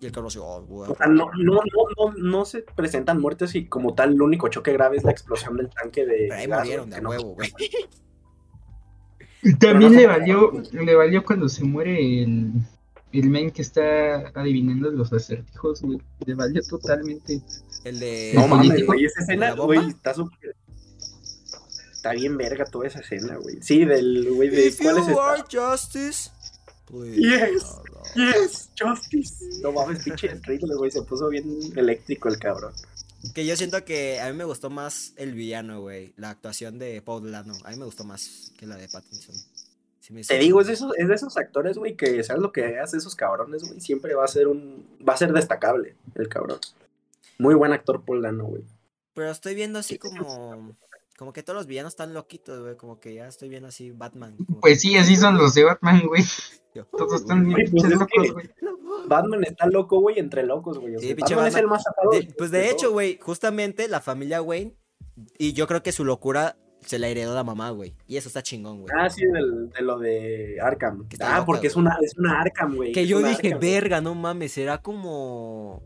Y 0.00 0.06
el 0.06 0.12
cabrón 0.12 0.28
así, 0.28 0.38
oh, 0.42 0.62
güey. 0.62 0.90
O 0.90 0.94
sea, 0.96 1.06
no, 1.06 1.30
no, 1.38 1.54
no, 1.54 1.62
no, 1.96 2.14
no 2.16 2.44
se 2.44 2.62
presentan 2.62 3.20
muertes 3.20 3.54
y 3.54 3.66
como 3.66 3.94
tal, 3.94 4.12
el 4.12 4.22
único 4.22 4.48
choque 4.48 4.72
grave 4.72 4.96
es 4.96 5.04
la 5.04 5.12
explosión 5.12 5.56
del 5.56 5.70
tanque 5.70 6.04
de. 6.04 6.26
Pero 6.28 6.34
ahí 6.34 6.46
gas, 6.46 6.60
murieron 6.60 6.90
de 6.90 7.00
huevo, 7.00 7.34
güey. 7.34 7.52
Y 9.42 9.54
también 9.56 9.92
no 9.92 9.96
le 9.98 10.02
se- 10.02 10.06
valió, 10.06 10.52
le 10.72 10.94
valió 10.94 11.24
cuando 11.24 11.48
se 11.48 11.64
muere 11.64 12.22
el, 12.22 12.50
el 13.12 13.30
men 13.30 13.50
que 13.50 13.62
está 13.62 14.28
adivinando 14.34 14.90
los 14.90 15.12
acertijos, 15.12 15.82
güey. 15.82 15.98
Le 16.24 16.34
valió 16.34 16.62
totalmente. 16.62 17.42
El 17.84 18.00
de. 18.00 18.32
No 18.34 18.44
¿El 18.44 18.50
mames, 18.50 18.86
güey, 18.86 19.04
esa 19.04 19.20
escena, 19.20 19.52
güey, 19.52 19.88
está 19.90 20.14
súper. 20.14 20.56
Está 21.92 22.12
bien 22.12 22.36
verga 22.36 22.64
toda 22.64 22.86
esa 22.86 23.00
escena, 23.00 23.36
güey. 23.36 23.58
Sí, 23.62 23.84
del 23.84 24.30
güey 24.32 24.48
de. 24.48 24.66
If 24.66 24.80
¿Cuál 24.80 24.98
es 24.98 25.06
you 25.06 25.12
esta? 25.12 25.70
justice, 25.72 26.30
please. 26.86 27.16
Yes. 27.20 27.64
Yes, 28.14 28.70
Justice. 28.78 29.60
No 29.62 29.72
mames, 29.72 30.04
pinche 30.04 30.28
Riddler, 30.28 30.76
güey, 30.76 30.90
se 30.90 31.02
puso 31.02 31.28
bien 31.28 31.46
eléctrico 31.76 32.28
el 32.28 32.38
cabrón. 32.38 32.72
Que 33.34 33.46
yo 33.46 33.56
siento 33.56 33.84
que 33.84 34.20
a 34.20 34.30
mí 34.30 34.36
me 34.36 34.44
gustó 34.44 34.70
más 34.70 35.14
el 35.16 35.32
villano, 35.32 35.80
güey. 35.80 36.12
La 36.16 36.30
actuación 36.30 36.78
de 36.78 37.00
Paul 37.00 37.32
Dano. 37.32 37.54
A 37.64 37.70
mí 37.70 37.76
me 37.76 37.86
gustó 37.86 38.04
más 38.04 38.52
que 38.58 38.66
la 38.66 38.76
de 38.76 38.88
Pattinson. 38.88 39.34
Sí 40.00 40.12
me 40.12 40.20
hizo 40.20 40.28
Te 40.28 40.38
digo, 40.38 40.60
es 40.60 40.66
de 40.66 40.74
esos, 40.74 40.92
es 40.98 41.08
de 41.08 41.14
esos 41.14 41.36
actores, 41.38 41.78
güey, 41.78 41.96
que 41.96 42.22
sabes 42.22 42.42
lo 42.42 42.52
que 42.52 42.78
hace 42.78 42.98
esos 42.98 43.14
cabrones, 43.14 43.64
güey, 43.64 43.80
siempre 43.80 44.14
va 44.14 44.24
a 44.24 44.28
ser 44.28 44.48
un, 44.48 44.86
va 45.06 45.14
a 45.14 45.16
ser 45.16 45.32
destacable 45.32 45.96
el 46.14 46.28
cabrón. 46.28 46.58
Muy 47.38 47.54
buen 47.54 47.72
actor 47.72 48.04
Paul 48.04 48.20
Dano, 48.20 48.44
güey. 48.44 48.62
Pero 49.14 49.30
estoy 49.30 49.54
viendo 49.54 49.78
así 49.78 49.98
como. 49.98 50.76
Como 51.16 51.32
que 51.32 51.42
todos 51.42 51.56
los 51.56 51.66
villanos 51.66 51.92
están 51.92 52.12
loquitos, 52.12 52.60
güey. 52.60 52.76
Como 52.76 52.98
que 52.98 53.14
ya 53.14 53.28
estoy 53.28 53.48
viendo 53.48 53.68
así 53.68 53.90
Batman. 53.92 54.36
Pues 54.60 54.80
sí, 54.80 54.96
así 54.96 55.16
son 55.16 55.36
los 55.38 55.54
de 55.54 55.64
Batman, 55.64 56.02
güey. 56.06 56.24
Todos 56.96 57.20
están 57.20 57.46
bien 57.46 57.70
pues 57.70 57.84
es 57.84 57.90
locos, 57.90 58.32
güey. 58.32 58.50
Batman 59.06 59.44
está 59.44 59.66
loco, 59.66 60.00
güey, 60.00 60.18
entre 60.18 60.42
locos, 60.42 60.78
güey. 60.78 60.94
Sí, 60.98 61.06
sea, 61.08 61.16
pinche 61.16 61.34
Batman, 61.34 61.48
es 61.48 61.54
Batman. 61.54 61.64
el 61.64 61.70
más 61.70 61.82
sacado. 61.84 62.10
De- 62.10 62.34
pues 62.36 62.50
de 62.50 62.68
hecho, 62.70 62.90
güey, 62.90 63.18
justamente 63.20 63.86
la 63.88 64.00
familia 64.00 64.42
Wayne. 64.42 64.74
Y 65.38 65.52
yo 65.52 65.68
creo 65.68 65.82
que 65.84 65.92
su 65.92 66.04
locura 66.04 66.56
se 66.80 66.98
la 66.98 67.06
heredó 67.06 67.32
la 67.32 67.44
mamá, 67.44 67.70
güey. 67.70 67.94
Y 68.08 68.16
eso 68.16 68.28
está 68.28 68.42
chingón, 68.42 68.80
güey. 68.80 68.92
Ah, 68.98 69.08
sí, 69.08 69.24
del- 69.24 69.70
de 69.70 69.82
lo 69.82 69.98
de 70.00 70.58
Arkham. 70.60 71.06
Que 71.06 71.16
Ah, 71.20 71.34
loca, 71.34 71.46
porque 71.46 71.68
es 71.68 71.76
una, 71.76 71.96
es 72.02 72.18
una 72.18 72.40
Arkham, 72.40 72.74
güey. 72.74 72.90
Que 72.90 73.02
es 73.02 73.08
yo 73.08 73.18
dije, 73.20 73.46
Arkham, 73.54 73.60
verga, 73.60 74.00
no 74.00 74.14
mames, 74.16 74.50
será 74.52 74.82
como. 74.82 75.80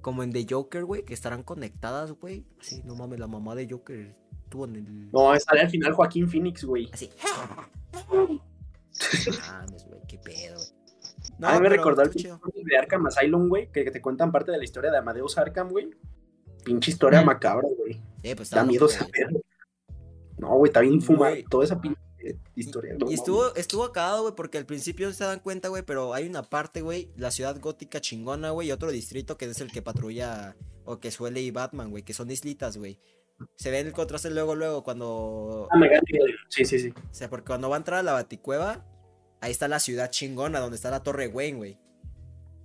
Como 0.00 0.22
en 0.22 0.32
The 0.32 0.44
Joker, 0.50 0.84
güey, 0.84 1.04
que 1.04 1.14
estarán 1.14 1.44
conectadas, 1.44 2.12
güey. 2.12 2.44
Sí, 2.60 2.82
no 2.84 2.94
mames, 2.96 3.20
la 3.20 3.26
mamá 3.28 3.54
de 3.54 3.68
Joker 3.70 4.14
estuvo 4.54 4.64
en 4.66 4.76
el. 4.76 5.10
No, 5.10 5.38
sale 5.40 5.60
al 5.62 5.70
final 5.70 5.92
Joaquín 5.92 6.28
Phoenix, 6.28 6.64
güey. 6.64 6.88
Así. 6.92 7.10
mames, 9.48 9.86
güey, 9.86 10.00
qué 10.08 10.18
pedo, 10.18 10.54
güey. 10.56 10.68
No, 11.38 11.48
a 11.48 11.54
mí 11.54 11.60
me 11.62 11.68
recordó 11.68 12.02
el 12.02 12.10
de 12.12 12.78
Arkham 12.78 13.06
Asylum, 13.06 13.48
güey, 13.48 13.70
que, 13.72 13.84
que 13.84 13.90
te 13.90 14.00
cuentan 14.00 14.30
parte 14.30 14.52
de 14.52 14.58
la 14.58 14.64
historia 14.64 14.90
de 14.90 14.98
Amadeus 14.98 15.36
Arkham, 15.36 15.68
güey. 15.70 15.90
Pinche 16.64 16.92
historia 16.92 17.22
macabra, 17.22 17.68
güey. 17.76 18.00
Eh, 18.22 18.36
pues 18.36 18.50
Da 18.50 18.64
miedo 18.64 18.88
saber. 18.88 19.30
No, 20.38 20.56
güey, 20.56 20.68
está 20.68 20.80
bien 20.80 21.00
fumada 21.00 21.32
Güey. 21.32 21.44
toda 21.44 21.64
esa 21.64 21.80
pinche 21.80 22.00
historia. 22.54 22.92
no 22.92 22.98
Y 23.00 23.04
mames. 23.04 23.18
estuvo, 23.18 23.54
estuvo 23.54 23.84
acabado, 23.84 24.22
güey, 24.22 24.34
porque 24.34 24.58
al 24.58 24.66
principio 24.66 25.08
no 25.08 25.12
se 25.12 25.24
dan 25.24 25.40
cuenta, 25.40 25.68
güey, 25.68 25.82
pero 25.82 26.14
hay 26.14 26.26
una 26.28 26.42
parte, 26.42 26.80
güey, 26.82 27.10
la 27.16 27.30
ciudad 27.30 27.58
gótica 27.60 28.00
chingona, 28.00 28.50
güey, 28.50 28.68
y 28.68 28.72
otro 28.72 28.90
distrito 28.92 29.36
que 29.36 29.46
es 29.46 29.60
el 29.60 29.72
que 29.72 29.82
patrulla 29.82 30.56
o 30.84 31.00
que 31.00 31.10
suele 31.10 31.40
ir 31.40 31.52
Batman, 31.52 31.90
güey, 31.90 32.02
que 32.04 32.14
son 32.14 32.30
islitas, 32.30 32.76
güey. 32.76 32.98
Se 33.56 33.70
ve 33.70 33.80
el 33.80 33.92
contraste 33.92 34.30
luego, 34.30 34.54
luego, 34.54 34.82
cuando... 34.84 35.68
Ah, 35.70 35.76
me. 35.76 35.88
Sí, 36.48 36.64
sí, 36.64 36.78
sí. 36.78 36.88
O 36.90 37.14
sea, 37.14 37.28
porque 37.28 37.46
cuando 37.46 37.68
va 37.68 37.76
a 37.76 37.78
entrar 37.78 38.00
a 38.00 38.02
la 38.02 38.12
baticueva, 38.12 38.84
ahí 39.40 39.50
está 39.50 39.68
la 39.68 39.80
ciudad 39.80 40.10
chingona, 40.10 40.60
donde 40.60 40.76
está 40.76 40.90
la 40.90 41.02
Torre 41.02 41.28
Wayne, 41.28 41.56
güey. 41.58 41.78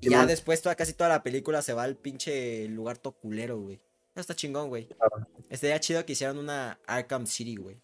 Y 0.02 0.10
ya 0.12 0.26
después, 0.26 0.62
toda, 0.62 0.76
casi 0.76 0.94
toda 0.94 1.10
la 1.10 1.24
película 1.24 1.62
se 1.62 1.74
va 1.74 1.84
al 1.84 1.98
pinche 1.98 2.68
lugar 2.70 2.98
toculero, 2.98 3.60
güey. 3.60 3.82
Eso 4.14 4.22
está 4.22 4.36
chingón, 4.36 4.70
güey. 4.70 4.88
Ah. 5.02 5.08
Estaría 5.50 5.80
chido 5.80 6.06
que 6.06 6.14
hicieran 6.14 6.38
una 6.38 6.80
Arkham 6.88 7.26
City, 7.26 7.58
güey. 7.58 7.82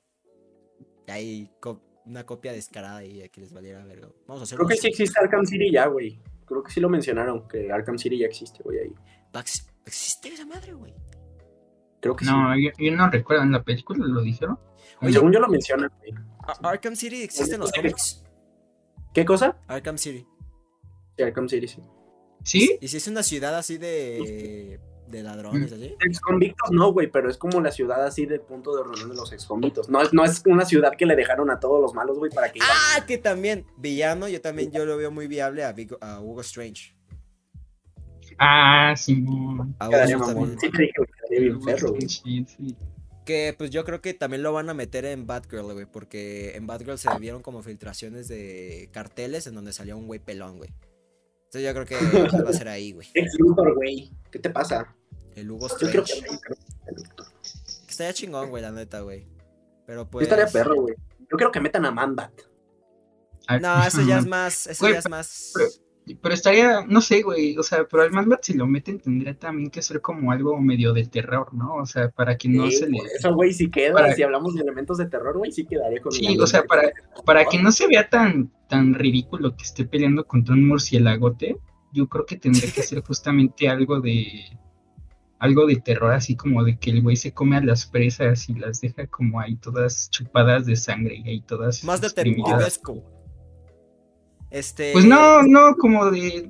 Y 1.07 1.11
ahí 1.11 1.51
co- 1.59 1.81
una 2.05 2.25
copia 2.25 2.53
descarada 2.53 3.03
y 3.03 3.27
que 3.29 3.41
les 3.41 3.51
valiera 3.51 3.83
verga. 3.83 4.09
Vamos 4.27 4.41
a 4.41 4.43
hacer 4.43 4.57
Creo 4.57 4.67
que 4.69 4.77
sí 4.77 4.87
existe 4.87 5.19
Arkham 5.19 5.45
City 5.45 5.71
ya, 5.71 5.87
güey. 5.87 6.21
Creo 6.45 6.63
que 6.63 6.71
sí 6.71 6.79
lo 6.79 6.87
mencionaron, 6.89 7.47
que 7.47 7.71
Arkham 7.71 7.97
City 7.97 8.19
ya 8.19 8.27
existe, 8.27 8.61
güey, 8.63 8.79
ahí. 8.79 8.95
¿Existe 9.85 10.29
esa 10.29 10.45
madre, 10.45 10.73
güey? 10.73 10.93
Creo 12.05 12.15
que 12.15 12.25
No, 12.25 12.55
yo, 12.55 12.69
yo 12.77 12.91
no 12.95 13.09
recuerdo, 13.09 13.41
¿en 13.41 13.51
la 13.51 13.63
película 13.63 14.05
lo 14.05 14.21
dijeron? 14.21 14.59
sí. 15.01 15.11
Según 15.11 15.31
yo 15.33 15.39
lo 15.39 15.47
mencionan, 15.47 15.89
güey. 15.97 16.13
Ar- 16.47 16.57
¿Arkham 16.61 16.95
City 16.95 17.23
existe 17.23 17.55
en 17.55 17.61
los 17.61 17.71
cómics? 17.71 18.23
¿Qué 19.11 19.25
cosa? 19.25 19.57
Arkham 19.67 19.97
City. 19.97 20.27
Sí, 21.17 21.23
Arkham 21.23 21.49
City, 21.49 21.67
sí. 21.67 21.81
¿Sí? 22.43 22.77
¿Y 22.79 22.87
si 22.89 22.97
es 22.97 23.07
una 23.07 23.23
ciudad 23.23 23.55
así 23.57 23.79
de. 23.79 24.79
de 25.07 25.23
ladrones, 25.23 25.71
así? 25.73 25.95
Ex 25.99 26.19
convictos 26.19 26.69
no, 26.71 26.91
güey, 26.93 27.07
pero 27.09 27.27
es 27.29 27.37
como 27.37 27.59
la 27.59 27.71
ciudad 27.71 28.05
así 28.05 28.27
de 28.27 28.39
punto 28.39 28.75
de 28.77 28.83
reunión 28.83 29.09
de 29.09 29.15
los 29.15 29.31
ex 29.33 29.45
convictos. 29.47 29.89
No 29.89 29.99
es, 30.03 30.13
no 30.13 30.23
es 30.23 30.43
una 30.45 30.63
ciudad 30.65 30.91
que 30.95 31.07
le 31.07 31.15
dejaron 31.15 31.49
a 31.49 31.59
todos 31.59 31.81
los 31.81 31.95
malos, 31.95 32.19
güey, 32.19 32.29
para 32.31 32.51
que 32.51 32.59
Ah, 32.61 33.03
que 33.07 33.17
también. 33.17 33.65
Villano, 33.77 34.27
yo 34.27 34.41
también 34.41 34.71
yo 34.71 34.85
lo 34.85 34.95
veo 34.97 35.09
muy 35.09 35.25
viable 35.25 35.63
a, 35.63 35.73
Vigo- 35.73 35.97
a 36.01 36.19
Hugo 36.21 36.41
Strange. 36.41 36.95
Ah, 38.37 38.93
Simón. 38.97 39.75
A 39.79 39.87
Hugo 39.87 39.97
Strange 39.97 40.25
también. 40.25 40.59
Sí, 40.59 40.69
te 40.69 40.77
dije, 40.81 40.93
güey, 40.97 41.09
quedaría 41.37 41.53
bien 41.53 41.65
perro, 41.65 41.89
güey. 41.91 42.09
Sí, 42.09 42.45
sí. 42.47 42.75
Que 43.25 43.55
pues 43.57 43.71
yo 43.71 43.83
creo 43.85 44.01
que 44.01 44.13
también 44.13 44.43
lo 44.43 44.53
van 44.53 44.69
a 44.69 44.73
meter 44.75 45.03
en 45.05 45.25
Batgirl, 45.25 45.73
güey. 45.73 45.85
Porque 45.85 46.55
en 46.55 46.67
Batgirl 46.67 46.97
se 46.99 47.09
vieron 47.19 47.41
como 47.41 47.63
filtraciones 47.63 48.27
de 48.27 48.89
carteles 48.91 49.47
en 49.47 49.55
donde 49.55 49.73
salía 49.73 49.95
un 49.95 50.05
güey 50.07 50.19
pelón, 50.19 50.57
güey. 50.57 50.69
Entonces 51.45 51.63
yo 51.63 51.73
creo 51.73 51.85
que 51.85 51.95
va 52.43 52.49
a 52.49 52.53
ser 52.53 52.67
ahí, 52.67 52.91
güey. 52.91 53.07
Ex 53.13 53.33
Luthor, 53.39 53.73
güey. 53.75 54.11
¿Qué 54.31 54.39
te 54.39 54.49
pasa? 54.49 54.95
El 55.35 55.49
Hugo 55.51 55.67
Yo 55.69 55.75
creo 55.89 56.03
Strange. 56.03 56.27
que 56.27 56.93
el. 56.93 57.03
Estaría 57.89 58.13
chingón, 58.13 58.49
güey, 58.49 58.61
la 58.61 58.71
neta, 58.71 59.01
güey. 59.01 59.25
Pero 59.87 60.07
pues. 60.09 60.23
estaría 60.23 60.47
perro, 60.47 60.81
güey. 60.81 60.95
Yo 61.19 61.37
creo 61.37 61.51
que 61.51 61.59
metan 61.61 61.85
a 61.85 61.91
Manbat. 61.91 62.31
Ah, 63.47 63.59
No, 63.59 63.83
eso 63.87 64.01
ya 64.01 64.19
es 64.19 64.25
más. 64.27 64.67
Eso 64.67 64.87
ya 64.89 64.99
es 64.99 65.09
más. 65.09 65.51
pero- 65.55 65.69
Pero 66.21 66.33
estaría, 66.35 66.85
no 66.87 67.01
sé, 67.01 67.23
güey, 67.23 67.57
o 67.57 67.63
sea, 67.63 67.87
pero 67.89 68.03
al 68.03 68.11
Manbat 68.11 68.43
si 68.43 68.53
lo 68.53 68.67
meten 68.67 68.99
tendría 68.99 69.33
también 69.37 69.71
que 69.71 69.81
ser 69.81 70.01
como 70.01 70.31
algo 70.31 70.59
medio 70.61 70.93
de 70.93 71.05
terror, 71.05 71.51
¿no? 71.53 71.75
O 71.75 71.85
sea, 71.85 72.09
para 72.09 72.37
que 72.37 72.47
no 72.47 72.69
Sí, 72.69 72.77
se 72.77 72.89
le... 72.89 72.97
Eso, 73.17 73.33
güey, 73.33 73.53
si 73.53 73.71
queda, 73.71 73.93
Para- 73.93 74.13
si 74.13 74.21
hablamos 74.21 74.53
de 74.53 74.61
elementos 74.61 74.99
de 74.99 75.07
terror, 75.07 75.35
güey, 75.37 75.51
sí 75.51 75.65
quedaría 75.65 75.99
con 76.01 76.11
Sí, 76.11 76.37
o 76.39 76.45
sea, 76.45 76.63
para, 76.63 76.91
para 77.25 77.45
que 77.45 77.57
no 77.57 77.71
se 77.71 77.87
vea 77.87 78.07
tan, 78.07 78.51
tan 78.69 78.93
ridículo 78.93 79.55
que 79.55 79.63
esté 79.63 79.85
peleando 79.85 80.25
contra 80.27 80.53
un 80.53 80.67
murciélagote, 80.67 81.57
yo 81.91 82.07
creo 82.07 82.25
que 82.25 82.37
tendría 82.37 82.71
que 82.71 82.83
ser 82.83 83.01
justamente 83.01 83.67
algo 83.67 83.99
de 83.99 84.25
algo 85.37 85.65
de 85.65 85.75
terror, 85.75 86.13
así 86.13 86.35
como 86.35 86.63
de 86.63 86.77
que 86.77 86.91
el 86.91 87.01
güey 87.01 87.15
se 87.17 87.33
come 87.33 87.57
a 87.57 87.61
las 87.61 87.85
presas 87.85 88.47
y 88.49 88.53
las 88.53 88.81
deja 88.81 89.05
como 89.07 89.39
ahí 89.39 89.55
todas 89.57 90.09
chupadas 90.09 90.65
de 90.65 90.75
sangre 90.75 91.17
y 91.23 91.29
ahí 91.29 91.41
todas 91.41 91.83
Más 91.83 92.01
de 92.01 92.07
exprimidas. 92.07 92.79
Este. 94.55 94.93
Pues 94.93 95.03
no, 95.03 95.43
no, 95.43 95.75
como 95.75 96.09
de, 96.09 96.49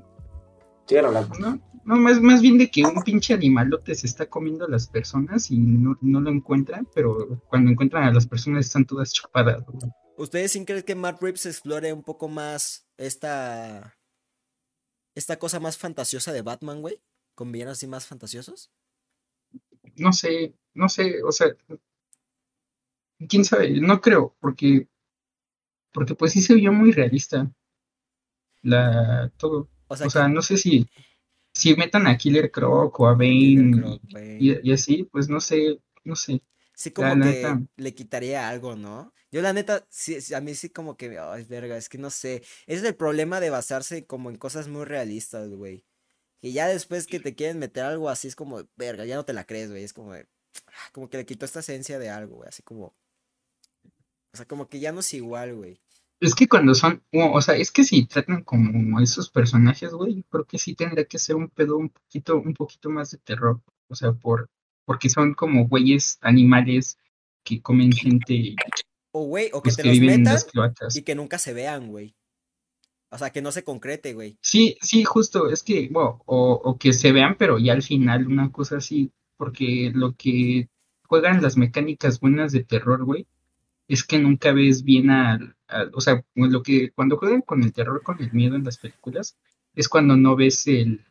Sigan 0.86 1.06
hablando. 1.06 1.40
no, 1.40 1.60
No, 1.86 1.96
más, 1.96 2.22
más 2.22 2.40
bien 2.40 2.60
de 2.60 2.70
que 2.70 2.84
un 2.84 3.02
pinche 3.02 3.34
animalote 3.34 3.96
se 3.96 4.06
está 4.06 4.28
comiendo 4.28 4.66
a 4.66 4.70
las 4.70 4.88
personas 4.88 5.50
y 5.50 5.58
no, 5.58 5.98
no 6.02 6.22
lo 6.22 6.30
encuentran, 6.30 6.88
pero 6.94 7.42
cuando 7.48 7.72
encuentran 7.72 8.04
a 8.04 8.14
las 8.14 8.28
personas 8.28 8.68
están 8.68 8.86
todas 8.86 9.12
chupadas. 9.12 9.66
güey. 9.66 9.92
¿Ustedes 10.18 10.52
sí 10.52 10.64
creen 10.66 10.84
que 10.84 10.94
Matt 10.94 11.20
Reeves 11.20 11.48
explore 11.48 11.92
un 11.94 12.04
poco 12.04 12.28
más 12.28 12.88
esta. 12.98 13.98
esta 15.16 15.40
cosa 15.40 15.60
más 15.60 15.76
fantasiosa 15.76 16.32
de 16.32 16.44
Batman, 16.44 16.82
güey? 16.82 17.02
¿Con 17.34 17.52
villanos 17.52 17.80
así 17.80 17.88
más 17.88 18.06
fantasiosos? 18.06 18.72
No 19.96 20.14
sé, 20.14 20.54
no 20.76 20.90
sé, 20.90 21.24
o 21.24 21.32
sea, 21.32 21.48
quién 23.28 23.44
sabe, 23.46 23.80
no 23.80 24.00
creo, 24.00 24.36
porque, 24.40 24.90
porque 25.92 26.14
pues 26.14 26.34
sí 26.34 26.44
se 26.44 26.54
vio 26.54 26.72
muy 26.72 26.92
realista 26.92 27.52
la 28.66 29.32
todo. 29.38 29.70
O 29.88 29.96
sea, 29.96 30.08
O 30.08 30.10
sea, 30.10 30.24
que- 30.26 30.34
no 30.34 30.42
sé 30.42 30.58
si, 30.58 30.88
si 31.54 31.76
metan 31.76 32.08
a 32.08 32.18
Killer 32.18 32.52
Croc 32.52 33.00
o 33.00 33.08
a 33.08 33.14
Bane 33.14 33.72
Croc, 33.80 34.02
y, 34.40 34.70
y 34.70 34.74
así, 34.74 35.04
pues 35.12 35.30
no 35.30 35.40
sé, 35.40 35.80
no 36.04 36.16
sé. 36.16 36.42
Sí, 36.74 36.90
La 36.90 36.94
como 37.12 37.24
que 37.24 37.30
neta. 37.30 37.62
le 37.78 37.94
quitaría 37.96 38.50
algo, 38.50 38.76
¿no? 38.76 39.14
Yo 39.32 39.42
la 39.42 39.54
neta, 39.54 39.86
sí, 39.90 40.18
a 40.34 40.42
mí 40.42 40.56
sí 40.56 40.70
como 40.70 40.98
que, 40.98 41.18
ay, 41.20 41.44
verga, 41.46 41.78
es 41.78 41.88
que 41.90 41.98
no 41.98 42.10
sé. 42.10 42.38
Ese 42.68 42.80
es 42.80 42.84
el 42.84 42.96
problema 42.96 43.40
de 43.40 43.50
basarse 43.50 44.06
como 44.06 44.30
en 44.30 44.38
cosas 44.38 44.68
muy 44.68 44.86
realistas, 44.86 45.50
güey. 45.50 45.86
Que 46.42 46.52
ya 46.52 46.68
después 46.68 47.08
que 47.08 47.20
te 47.20 47.36
quieren 47.36 47.60
meter 47.60 47.84
algo 47.86 48.10
así 48.10 48.28
es 48.28 48.36
como, 48.36 48.62
verga, 48.76 49.06
ya 49.06 49.16
no 49.16 49.26
te 49.26 49.34
la 49.34 49.46
crees, 49.46 49.70
güey. 49.72 49.84
Es 49.84 49.94
como, 49.94 50.14
de- 50.14 50.28
ah, 50.68 50.90
como 50.94 51.10
que 51.10 51.18
le 51.18 51.26
quitó 51.26 51.46
esta 51.46 51.62
esencia 51.62 51.98
de 52.00 52.10
algo, 52.10 52.38
güey. 52.38 52.50
Así 52.50 52.62
como, 52.64 52.94
o 54.34 54.38
sea, 54.38 54.46
como 54.46 54.68
que 54.68 54.80
ya 54.80 54.92
no 54.92 55.00
es 55.00 55.14
igual, 55.14 55.56
güey. 55.56 55.82
Es 56.20 56.34
que 56.34 56.48
cuando 56.48 56.74
son, 56.74 57.04
o 57.14 57.34
o 57.34 57.42
sea, 57.42 57.56
es 57.56 57.72
que 57.72 57.84
si 57.84 58.06
tratan 58.06 58.44
como 58.44 59.00
esos 59.00 59.30
personajes, 59.30 59.92
güey, 59.92 60.16
yo 60.16 60.24
creo 60.30 60.46
que 60.46 60.58
sí 60.58 60.74
tendría 60.74 61.06
que 61.06 61.20
ser 61.20 61.36
un 61.36 61.50
pedo 61.50 61.78
un 61.78 61.90
poquito, 61.90 62.38
un 62.38 62.54
poquito 62.54 62.90
más 62.90 63.12
de 63.12 63.18
terror. 63.18 63.62
O 63.88 63.96
sea, 63.96 64.14
por, 64.14 64.50
porque 64.86 65.10
son 65.10 65.34
como 65.34 65.68
güeyes 65.68 66.18
animales 66.22 66.98
que 67.44 67.62
comen 67.62 67.92
gente, 67.92 68.56
O, 69.12 69.26
güey, 69.26 69.50
o 69.54 69.62
que 69.62 69.68
pues 69.68 69.78
te 69.78 69.84
que 69.84 69.90
los 69.90 70.00
viven 70.00 70.24
metan 70.24 70.38
y 70.94 71.02
que 71.04 71.16
nunca 71.16 71.38
se 71.38 71.54
vean, 71.54 71.90
güey. 71.90 72.16
O 73.12 73.18
sea, 73.18 73.30
que 73.30 73.42
no 73.42 73.52
se 73.52 73.64
concrete, 73.64 74.14
güey. 74.14 74.38
Sí, 74.42 74.78
sí, 74.82 75.04
justo, 75.04 75.50
es 75.50 75.64
que, 75.64 75.90
bueno, 75.92 76.22
o, 76.26 76.54
o 76.54 76.78
que 76.78 76.92
se 76.92 77.12
vean, 77.12 77.36
pero 77.38 77.60
ya 77.60 77.74
al 77.74 77.84
final 77.84 78.28
una 78.28 78.52
cosa 78.52 78.78
así, 78.78 79.12
porque 79.38 79.92
lo 79.94 80.16
que 80.16 80.70
juegan 81.08 81.42
las 81.42 81.56
mecánicas 81.56 82.20
buenas 82.20 82.52
de 82.52 82.64
terror, 82.64 83.06
güey, 83.06 83.28
es 83.88 84.04
que 84.04 84.20
nunca 84.20 84.52
ves 84.52 84.84
bien 84.84 85.10
al, 85.10 85.56
al- 85.68 85.92
o 85.94 86.02
sea, 86.02 86.24
lo 86.36 86.64
que, 86.64 86.92
cuando 86.92 87.18
juegan 87.18 87.42
con 87.42 87.64
el 87.64 87.74
terror, 87.74 88.02
con 88.04 88.22
el 88.22 88.32
miedo 88.34 88.56
en 88.56 88.64
las 88.64 88.78
películas, 88.78 89.38
es 89.76 89.90
cuando 89.90 90.16
no 90.16 90.36
ves 90.36 90.66
el, 90.68 91.06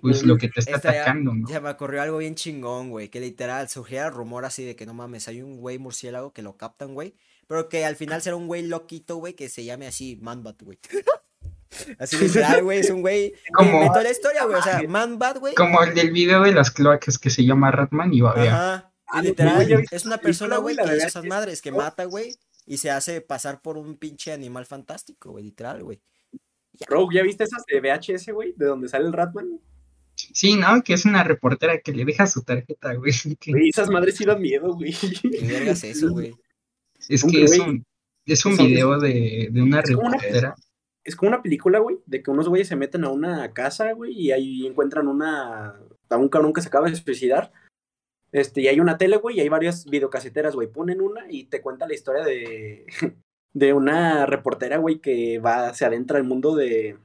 pues 0.00 0.22
lo 0.24 0.36
que 0.36 0.48
te 0.48 0.60
está 0.60 0.76
Esta 0.76 0.92
ya- 0.92 1.02
atacando, 1.02 1.34
¿no? 1.34 1.48
Ya 1.48 1.60
me 1.60 1.70
ocurrió 1.70 2.02
algo 2.02 2.18
bien 2.18 2.34
chingón, 2.34 2.90
güey. 2.90 3.08
Que 3.08 3.20
literal 3.20 3.68
surgiera 3.68 4.06
el 4.08 4.12
rumor 4.14 4.44
así 4.44 4.64
de 4.64 4.76
que 4.76 4.86
no 4.86 4.94
mames, 4.94 5.26
hay 5.28 5.42
un 5.42 5.58
güey 5.58 5.78
murciélago 5.78 6.32
que 6.32 6.42
lo 6.42 6.56
captan, 6.56 6.94
güey. 6.94 7.14
Pero 7.46 7.68
que 7.68 7.84
al 7.84 7.96
final 7.96 8.22
será 8.22 8.36
un 8.36 8.46
güey 8.46 8.66
loquito, 8.66 9.16
güey, 9.16 9.34
que 9.34 9.48
se 9.48 9.64
llame 9.64 9.86
así 9.86 10.16
Manbat, 10.22 10.62
güey. 10.62 10.78
Así 11.98 12.16
literal, 12.16 12.62
güey, 12.62 12.78
es 12.78 12.90
un 12.90 13.00
güey 13.00 13.34
Como- 13.52 13.78
inventó 13.78 14.00
la 14.00 14.10
historia, 14.12 14.44
güey. 14.44 14.56
O 14.58 14.62
sea, 14.62 14.80
Manbat, 14.88 15.38
güey. 15.38 15.54
Como 15.54 15.82
el 15.82 15.92
del 15.92 16.12
video 16.12 16.42
de 16.44 16.52
las 16.52 16.70
cloacas 16.70 17.18
que 17.18 17.30
se 17.30 17.44
llama 17.44 17.72
Ratman 17.72 18.14
y 18.14 18.20
babea. 18.20 18.54
Ajá. 18.54 18.92
Ah, 19.06 19.22
literal, 19.22 19.84
es 19.90 20.06
una 20.06 20.18
persona, 20.18 20.56
güey, 20.58 20.76
que 20.76 20.82
esas 20.96 21.24
madres, 21.24 21.60
que 21.62 21.70
mata, 21.72 22.04
güey. 22.04 22.34
Y 22.66 22.78
se 22.78 22.90
hace 22.90 23.20
pasar 23.20 23.60
por 23.60 23.76
un 23.76 23.96
pinche 23.98 24.32
animal 24.32 24.64
fantástico, 24.64 25.32
güey, 25.32 25.44
literal, 25.44 25.82
güey. 25.84 26.00
Bro, 26.88 27.08
¿ya 27.12 27.22
viste 27.22 27.44
esas 27.44 27.62
de 27.66 27.80
VHS, 27.80 28.32
güey? 28.32 28.54
De 28.56 28.66
donde 28.66 28.88
sale 28.88 29.04
el 29.06 29.12
Ratman. 29.12 29.60
Sí, 30.16 30.56
¿no? 30.56 30.82
Que 30.82 30.94
es 30.94 31.04
una 31.04 31.22
reportera 31.22 31.78
que 31.80 31.92
le 31.92 32.04
deja 32.04 32.26
su 32.26 32.42
tarjeta, 32.42 32.94
güey. 32.94 33.12
Güey, 33.46 33.68
esas 33.68 33.90
madres 33.90 34.16
sí 34.16 34.24
dan 34.24 34.40
miedo, 34.40 34.72
güey. 34.74 34.92
¿Qué 34.92 35.46
verga 35.46 35.72
es 35.72 35.84
eso, 35.84 36.10
güey? 36.10 36.34
Es 37.08 37.22
que 37.24 37.44
es 37.44 37.58
un, 37.58 37.84
es 38.24 38.46
un 38.46 38.56
video 38.56 38.98
de, 38.98 39.48
de 39.52 39.62
una 39.62 39.80
es 39.80 39.90
como 39.94 40.08
una- 40.08 40.16
reportera. 40.18 40.54
Es 41.04 41.16
como 41.16 41.28
una 41.28 41.42
película, 41.42 41.80
güey, 41.80 41.98
de 42.06 42.22
que 42.22 42.30
unos 42.30 42.48
güeyes 42.48 42.66
se 42.66 42.76
meten 42.76 43.04
a 43.04 43.10
una 43.10 43.52
casa, 43.52 43.92
güey, 43.92 44.12
y 44.18 44.32
ahí 44.32 44.66
encuentran 44.66 45.06
una. 45.06 45.78
a 46.08 46.16
un 46.16 46.30
cabrón 46.30 46.54
que 46.54 46.62
se 46.62 46.68
acaba 46.68 46.88
de 46.88 46.96
suicidar. 46.96 47.52
Este, 48.34 48.62
y 48.62 48.66
hay 48.66 48.80
una 48.80 48.98
tele, 48.98 49.18
güey, 49.18 49.36
y 49.36 49.40
hay 49.40 49.48
varias 49.48 49.84
videocaseteras, 49.84 50.56
güey. 50.56 50.66
Ponen 50.66 51.00
una 51.00 51.30
y 51.30 51.44
te 51.44 51.62
cuenta 51.62 51.86
la 51.86 51.94
historia 51.94 52.24
de. 52.24 52.84
de 53.54 53.72
una 53.72 54.26
reportera, 54.26 54.78
güey, 54.78 54.98
que 54.98 55.38
va, 55.38 55.72
se 55.72 55.84
adentra 55.84 56.18
al 56.18 56.24
mundo 56.24 56.56
de. 56.56 56.98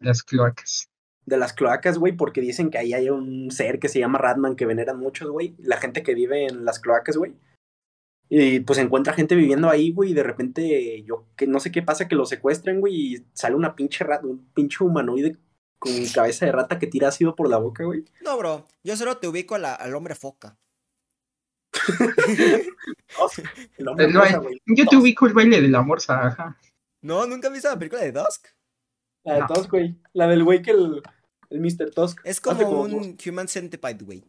las 0.00 0.22
cloacas. 0.22 0.90
de 1.24 1.38
las 1.38 1.54
cloacas, 1.54 1.96
güey, 1.96 2.12
porque 2.12 2.42
dicen 2.42 2.70
que 2.70 2.76
ahí 2.76 2.92
hay 2.92 3.08
un 3.08 3.50
ser 3.50 3.78
que 3.78 3.88
se 3.88 4.00
llama 4.00 4.18
Ratman 4.18 4.54
que 4.54 4.66
veneran 4.66 4.98
muchos, 4.98 5.30
güey. 5.30 5.54
La 5.58 5.78
gente 5.78 6.02
que 6.02 6.14
vive 6.14 6.44
en 6.44 6.66
las 6.66 6.78
cloacas, 6.78 7.16
güey. 7.16 7.34
Y 8.28 8.60
pues 8.60 8.78
encuentra 8.78 9.14
gente 9.14 9.36
viviendo 9.36 9.70
ahí, 9.70 9.92
güey, 9.92 10.10
y 10.10 10.14
de 10.14 10.24
repente 10.24 11.02
yo 11.04 11.26
que 11.36 11.46
no 11.46 11.58
sé 11.58 11.72
qué 11.72 11.80
pasa 11.80 12.06
que 12.06 12.16
lo 12.16 12.26
secuestran, 12.26 12.80
güey, 12.80 12.94
y 12.94 13.26
sale 13.32 13.54
una 13.54 13.74
pinche 13.74 14.04
rata, 14.04 14.26
un 14.26 14.44
pinche 14.52 14.84
humanoide 14.84 15.38
con 15.84 16.06
cabeza 16.12 16.46
de 16.46 16.52
rata 16.52 16.78
que 16.78 16.86
tira 16.86 17.08
ácido 17.08 17.34
por 17.36 17.48
la 17.48 17.58
boca, 17.58 17.84
güey. 17.84 18.04
No, 18.22 18.36
bro, 18.38 18.66
yo 18.82 18.96
solo 18.96 19.18
te 19.18 19.28
ubico 19.28 19.54
a 19.54 19.58
la- 19.58 19.74
al 19.74 19.94
hombre 19.94 20.14
foca. 20.14 20.56
El 23.78 23.88
hombre 23.88 24.06
El 24.06 24.12
ba- 24.12 24.20
rosa, 24.24 24.38
güey. 24.38 24.60
Yo 24.66 24.86
te 24.86 24.96
ubico 24.96 25.26
el 25.26 25.32
baile 25.34 25.60
de 25.60 25.68
la 25.68 25.82
morsa, 25.82 26.26
ajá. 26.28 26.58
No, 27.02 27.26
nunca 27.26 27.48
has 27.48 27.54
visto 27.54 27.68
la 27.68 27.78
película 27.78 28.02
de 28.02 28.12
Dusk. 28.12 28.46
La 29.24 29.34
de 29.34 29.40
No. 29.40 29.46
Tusk, 29.48 29.70
güey. 29.70 29.96
La 30.12 30.26
del 30.28 30.44
güey 30.44 30.62
que 30.62 30.70
el, 30.72 31.02
el 31.50 31.60
Mr. 31.60 31.90
Tusk. 31.94 32.20
Es 32.24 32.40
como 32.40 32.80
un 32.82 33.16
Human 33.26 33.48
Centipede, 33.48 34.04
güey. 34.04 34.24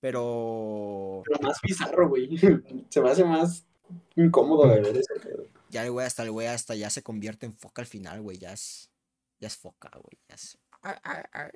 Pero 0.00 1.22
Pero 1.24 1.40
más 1.40 1.60
bizarro, 1.62 2.08
güey. 2.08 2.36
Se 2.90 3.00
me 3.00 3.10
hace 3.10 3.24
más 3.24 3.64
incómodo 4.16 4.68
de 4.68 4.80
ver 4.80 4.96
ese 4.96 5.14
pedo. 5.20 5.46
ya 5.70 5.84
el 5.84 5.90
güey 5.92 6.06
hasta 6.06 6.22
el 6.22 6.30
güey 6.30 6.46
hasta 6.48 6.74
ya 6.74 6.90
se 6.90 7.02
convierte 7.02 7.46
en 7.46 7.52
foca 7.54 7.82
al 7.82 7.86
final, 7.86 8.20
güey. 8.20 8.38
Ya 8.38 8.52
es, 8.52 8.90
ya 9.42 9.48
es 9.48 9.56
foca, 9.58 9.90
güey. 9.92 10.18
Ya 10.28 10.36
es... 10.36 10.56
Ar, 10.82 10.98
ar, 11.04 11.28
ar. 11.32 11.52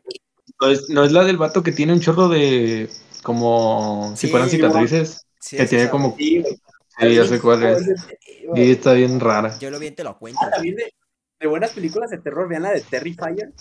No 0.60 0.68
es, 0.68 0.90
no 0.90 1.04
es 1.04 1.12
la 1.12 1.24
del 1.24 1.38
vato 1.38 1.62
que 1.62 1.72
tiene 1.72 1.92
un 1.92 2.00
chorro 2.00 2.28
de. 2.28 2.88
como. 3.22 4.12
si 4.16 4.26
Sí, 4.26 4.30
fueran 4.30 4.48
cicatrices. 4.50 5.26
Sí, 5.40 5.56
que 5.56 5.62
es 5.64 5.68
tiene 5.70 5.84
esa, 5.84 5.90
como. 5.90 6.14
Sí, 6.16 6.40
güey. 6.40 6.54
Sí, 6.98 7.14
ya 7.14 7.24
sé 7.26 7.40
cuál 7.40 7.62
es. 7.64 7.82
Y 8.54 8.70
está 8.70 8.92
bien 8.92 9.18
rara. 9.20 9.58
Yo 9.58 9.70
lo 9.70 9.78
vi 9.78 9.90
te 9.90 10.04
lo 10.04 10.16
cuento. 10.18 10.38
Ah, 10.42 10.50
también 10.50 10.76
de, 10.76 10.92
de 11.40 11.46
buenas 11.46 11.70
películas 11.72 12.10
de 12.10 12.18
terror, 12.18 12.48
vean 12.48 12.62
la 12.62 12.72
de 12.72 12.80
Terrifier, 12.80 13.52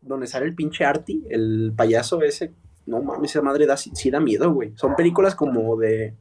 donde 0.00 0.26
sale 0.26 0.46
el 0.46 0.54
pinche 0.54 0.84
Artie, 0.84 1.20
el 1.28 1.72
payaso 1.76 2.22
ese. 2.22 2.52
No 2.86 3.02
mames, 3.02 3.32
esa 3.32 3.42
madre 3.42 3.66
da, 3.66 3.76
sí, 3.76 3.90
sí 3.94 4.10
da 4.10 4.20
miedo, 4.20 4.52
güey. 4.52 4.72
Son 4.76 4.94
películas 4.96 5.34
como 5.34 5.76
de, 5.76 6.14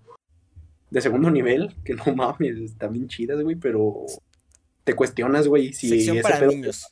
de 0.90 1.02
segundo 1.02 1.30
nivel, 1.32 1.76
que 1.86 1.94
no 1.94 2.04
mames, 2.16 2.58
están 2.58 2.92
bien 2.94 3.08
chidas, 3.08 3.42
güey, 3.42 3.56
pero 3.56 4.06
te 4.84 4.96
cuestionas, 4.96 5.48
güey, 5.48 5.72
si 5.74 5.88
Sección 5.90 6.18
ese 6.18 6.24
para 6.24 6.40
pedo- 6.40 6.52
niños. 6.52 6.92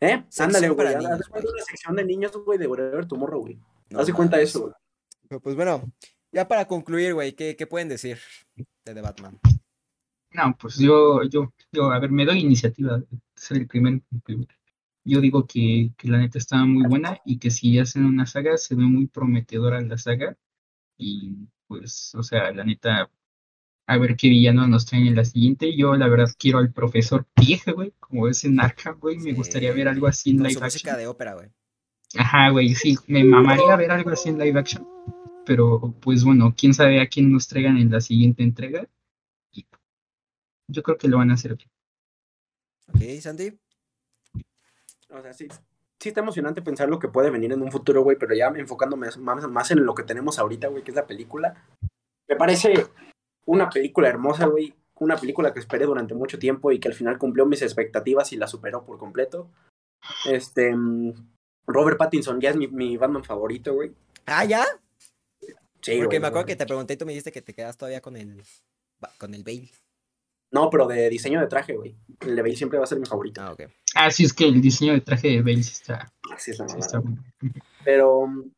¿Eh? 0.00 0.22
Sección 0.28 0.46
Ándale, 0.48 0.68
güey. 0.70 0.86
haz- 0.88 1.04
una 1.04 1.64
sección 1.66 1.96
de 1.96 2.04
niños, 2.04 2.32
güey, 2.44 2.58
de 2.58 2.66
Whatever 2.66 3.06
Tomorrow, 3.06 3.40
güey. 3.40 3.58
No 3.90 4.00
Haz 4.00 4.06
de 4.06 4.12
cuenta 4.12 4.40
eso, 4.40 4.60
güey. 4.62 4.72
Pero, 5.28 5.40
Pues 5.40 5.56
bueno, 5.56 5.82
ya 6.32 6.46
para 6.46 6.66
concluir, 6.66 7.14
güey, 7.14 7.32
¿qué, 7.34 7.56
qué 7.56 7.66
pueden 7.66 7.88
decir 7.88 8.18
de 8.56 8.94
The 8.94 9.00
Batman? 9.00 9.38
No, 10.32 10.56
pues 10.60 10.76
yo, 10.78 11.22
yo, 11.24 11.52
yo, 11.72 11.90
a 11.90 11.98
ver, 11.98 12.10
me 12.10 12.26
doy 12.26 12.40
iniciativa 12.40 12.98
de 12.98 13.06
ser 13.34 13.56
el 13.58 13.66
primer. 13.66 14.02
Yo 15.04 15.20
digo 15.20 15.46
que, 15.46 15.92
que 15.96 16.08
la 16.08 16.18
neta 16.18 16.38
estaba 16.38 16.64
muy 16.66 16.86
buena 16.86 17.18
y 17.24 17.38
que 17.38 17.50
si 17.50 17.78
hacen 17.78 18.04
una 18.04 18.26
saga, 18.26 18.56
se 18.58 18.74
ve 18.74 18.82
muy 18.82 19.06
prometedora 19.06 19.80
la 19.80 19.96
saga. 19.96 20.36
Y 20.98 21.48
pues, 21.66 22.14
o 22.14 22.22
sea, 22.22 22.50
la 22.52 22.64
neta, 22.64 23.10
a 23.86 23.98
ver 23.98 24.16
qué 24.16 24.28
villano 24.28 24.66
nos 24.66 24.84
traen 24.86 25.06
en 25.06 25.14
la 25.14 25.24
siguiente. 25.24 25.76
Yo, 25.76 25.94
la 25.94 26.08
verdad, 26.08 26.28
quiero 26.38 26.58
al 26.58 26.72
profesor 26.72 27.24
Pieja, 27.34 27.72
güey, 27.72 27.92
como 28.00 28.28
es 28.28 28.44
en 28.44 28.60
Arkham, 28.60 28.98
güey. 28.98 29.18
Me 29.18 29.32
gustaría 29.32 29.72
ver 29.72 29.88
algo 29.88 30.06
así 30.08 30.30
en 30.30 30.38
Con 30.38 30.48
live 30.48 30.54
su 30.58 30.64
música 30.64 30.90
action. 30.90 31.00
de 31.00 31.06
ópera, 31.06 31.34
güey. 31.34 31.48
Ajá, 32.16 32.50
güey, 32.50 32.74
sí, 32.74 32.96
me 33.06 33.22
mamaría 33.24 33.76
ver 33.76 33.90
algo 33.90 34.10
así 34.10 34.28
en 34.28 34.38
live 34.38 34.58
action. 34.58 34.86
Pero, 35.44 35.94
pues 36.00 36.24
bueno, 36.24 36.54
quién 36.56 36.74
sabe 36.74 37.00
a 37.00 37.06
quién 37.06 37.30
nos 37.30 37.46
traigan 37.46 37.78
en 37.78 37.90
la 37.90 38.00
siguiente 38.00 38.42
entrega. 38.42 38.88
Y 39.52 39.66
yo 40.68 40.82
creo 40.82 40.98
que 40.98 41.08
lo 41.08 41.18
van 41.18 41.30
a 41.30 41.34
hacer 41.34 41.56
bien. 41.56 41.70
Ok, 42.88 43.20
Sandy. 43.20 43.56
O 45.10 45.22
sea, 45.22 45.32
sí, 45.32 45.46
sí 46.00 46.08
está 46.08 46.20
emocionante 46.20 46.62
pensar 46.62 46.88
lo 46.88 46.98
que 46.98 47.08
puede 47.08 47.30
venir 47.30 47.52
en 47.52 47.62
un 47.62 47.70
futuro, 47.70 48.02
güey, 48.02 48.16
pero 48.18 48.34
ya 48.34 48.48
enfocándome 48.48 49.08
más, 49.20 49.48
más 49.48 49.70
en 49.70 49.86
lo 49.86 49.94
que 49.94 50.02
tenemos 50.02 50.40
ahorita, 50.40 50.66
güey, 50.66 50.82
que 50.82 50.90
es 50.90 50.96
la 50.96 51.06
película. 51.06 51.64
Me 52.28 52.34
parece 52.34 52.86
una 53.46 53.70
película 53.70 54.08
hermosa, 54.08 54.46
güey. 54.46 54.74
Una 54.98 55.16
película 55.16 55.52
que 55.52 55.60
esperé 55.60 55.84
durante 55.84 56.14
mucho 56.14 56.38
tiempo 56.38 56.72
y 56.72 56.78
que 56.80 56.88
al 56.88 56.94
final 56.94 57.18
cumplió 57.18 57.44
mis 57.46 57.62
expectativas 57.62 58.32
y 58.32 58.36
la 58.36 58.46
superó 58.46 58.84
por 58.84 58.98
completo. 58.98 59.50
Este. 60.30 60.74
mm, 60.74 61.12
Robert 61.66 61.98
Pattinson 61.98 62.40
ya 62.40 62.50
es 62.50 62.56
mi, 62.56 62.68
mi 62.68 62.96
Batman 62.96 63.24
favorito, 63.24 63.74
güey. 63.74 63.92
Ah, 64.26 64.44
¿ya? 64.44 64.64
Sí, 65.40 65.98
Porque 65.98 66.04
güey, 66.04 66.20
me 66.20 66.26
acuerdo 66.28 66.44
güey. 66.44 66.54
que 66.54 66.56
te 66.56 66.66
pregunté 66.66 66.94
y 66.94 66.96
tú 66.96 67.06
me 67.06 67.12
dijiste 67.12 67.32
que 67.32 67.42
te 67.42 67.54
quedas 67.54 67.76
todavía 67.76 68.00
con 68.00 68.16
el, 68.16 68.42
con 69.18 69.34
el 69.34 69.42
Bale. 69.44 69.70
No, 70.52 70.70
pero 70.70 70.86
de 70.86 71.10
diseño 71.10 71.40
de 71.40 71.48
traje, 71.48 71.74
güey. 71.76 71.96
El 72.20 72.36
de 72.36 72.42
Bale 72.42 72.56
siempre 72.56 72.78
va 72.78 72.84
a 72.84 72.88
ser 72.88 72.98
mi 72.98 73.06
favorito. 73.06 73.42
Ah, 73.42 73.52
ok. 73.52 73.62
Ah, 73.94 74.10
sí, 74.10 74.24
es 74.24 74.32
que 74.32 74.46
el 74.46 74.60
diseño 74.60 74.92
de 74.94 75.00
traje 75.00 75.28
de 75.28 75.42
Bale 75.42 75.62
sí 75.62 75.72
está, 75.72 76.12
Así 76.32 76.52
es 76.52 76.58
la 76.58 76.68
sí 76.68 76.78
está 76.78 77.00
bueno. 77.00 77.22
Pero 77.84 78.18
um, 78.20 78.50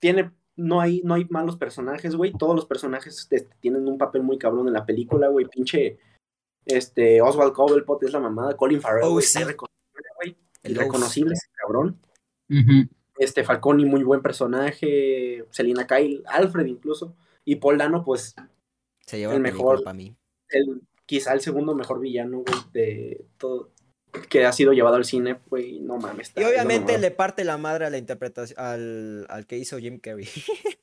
tiene, 0.00 0.32
no 0.60 0.80
hay, 0.80 1.00
no 1.04 1.14
hay 1.14 1.24
malos 1.30 1.56
personajes, 1.56 2.14
güey. 2.16 2.32
Todos 2.32 2.54
los 2.54 2.66
personajes 2.66 3.18
este, 3.30 3.48
tienen 3.60 3.88
un 3.88 3.98
papel 3.98 4.22
muy 4.22 4.38
cabrón 4.38 4.66
en 4.68 4.74
la 4.74 4.86
película, 4.86 5.28
güey. 5.28 5.46
Pinche, 5.46 5.98
este, 6.66 7.20
Oswald 7.22 7.52
Cobblepot 7.52 8.02
es 8.04 8.12
la 8.12 8.20
mamada. 8.20 8.56
Colin 8.56 8.80
Farrell, 8.80 9.04
Oh, 9.04 9.12
güey, 9.12 9.24
sí. 9.24 9.40
güey. 9.42 10.36
El 10.62 10.72
Irreconocible 10.72 11.32
ese 11.34 11.46
cabrón. 11.54 11.98
Este, 13.18 13.44
Falcone, 13.44 13.84
muy 13.86 14.02
buen 14.02 14.22
personaje. 14.22 15.44
Selina 15.50 15.86
Kyle, 15.86 16.22
Alfred 16.26 16.66
incluso. 16.66 17.14
Y 17.44 17.56
Paul 17.56 17.78
Dano, 17.78 18.04
pues, 18.04 18.34
Se 19.06 19.18
lleva 19.18 19.34
El 19.34 19.40
mejor. 19.40 19.82
para 19.82 19.94
mí. 19.94 20.14
el, 20.50 20.82
quizá 21.06 21.32
el 21.32 21.40
segundo 21.40 21.74
mejor 21.74 22.00
villano, 22.00 22.38
güey, 22.46 22.58
de 22.72 23.24
todo. 23.38 23.70
Que 24.28 24.44
ha 24.44 24.52
sido 24.52 24.72
llevado 24.72 24.96
al 24.96 25.04
cine, 25.04 25.38
güey. 25.48 25.80
No 25.80 25.96
mames. 25.98 26.28
está- 26.28 26.40
Y 26.40 26.44
es 26.44 26.50
obviamente 26.50 26.98
le 26.98 27.10
parte 27.10 27.44
la 27.44 27.58
madre 27.58 27.86
a 27.86 27.90
la 27.90 27.98
interpretación 27.98 28.58
al, 28.58 29.26
al 29.28 29.46
que 29.46 29.58
hizo 29.58 29.78
Jim 29.78 29.98
Carrey. 29.98 30.28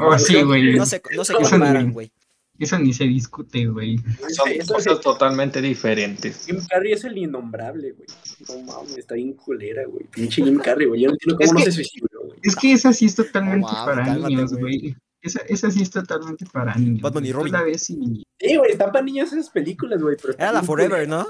Oh, 0.00 0.16
sí, 0.18 0.40
güey. 0.42 0.76
No 0.76 0.86
se, 0.86 1.02
no 1.16 1.24
se 1.24 1.32
Eso 1.32 1.42
comparan, 1.50 1.88
ni- 1.88 1.92
güey. 1.92 2.12
Eso 2.60 2.78
ni 2.78 2.92
se 2.92 3.04
discute, 3.04 3.66
güey. 3.66 3.98
Son 4.28 4.48
Eso 4.50 4.74
cosas 4.74 4.94
es- 4.94 5.00
totalmente 5.00 5.60
diferentes. 5.60 6.44
Jim 6.46 6.58
Carrey 6.68 6.92
es 6.92 7.04
el 7.04 7.16
innombrable, 7.18 7.92
güey. 7.92 8.08
No 8.48 8.72
mames, 8.72 8.98
está 8.98 9.14
bien 9.14 9.32
culera, 9.34 9.84
güey. 9.86 10.04
Pinche 10.06 10.42
Jim 10.44 10.58
Carrey, 10.58 10.86
güey. 10.86 11.00
Yo 11.02 11.08
no 11.08 11.14
entiendo 11.14 11.36
Es 11.40 11.48
cómo 11.48 11.58
no 11.60 11.64
que- 11.64 11.70
se 11.72 11.76
suicidó, 11.76 12.20
güey. 12.24 12.38
Es 12.42 12.54
que 12.56 12.72
esa 12.72 12.92
sí 12.92 13.06
es 13.06 13.14
totalmente 13.14 13.66
para 13.84 14.04
cálmate, 14.04 14.34
niños, 14.34 14.52
güey. 14.54 14.96
Esa, 15.20 15.40
esa 15.48 15.70
sí 15.70 15.82
es 15.82 15.90
totalmente 15.90 16.46
para 16.52 16.74
niños. 16.76 17.00
Batman 17.02 17.26
y 17.26 17.32
Robin. 17.32 17.52
la 17.52 17.62
ves 17.62 17.90
y- 17.90 18.24
Sí, 18.38 18.56
güey, 18.56 18.72
están 18.72 18.92
para 18.92 19.04
niños 19.04 19.32
esas 19.32 19.50
películas, 19.50 20.00
güey. 20.00 20.16
Era 20.38 20.52
la 20.52 20.62
Forever, 20.62 20.90
culera. 21.06 21.06
¿no? 21.24 21.26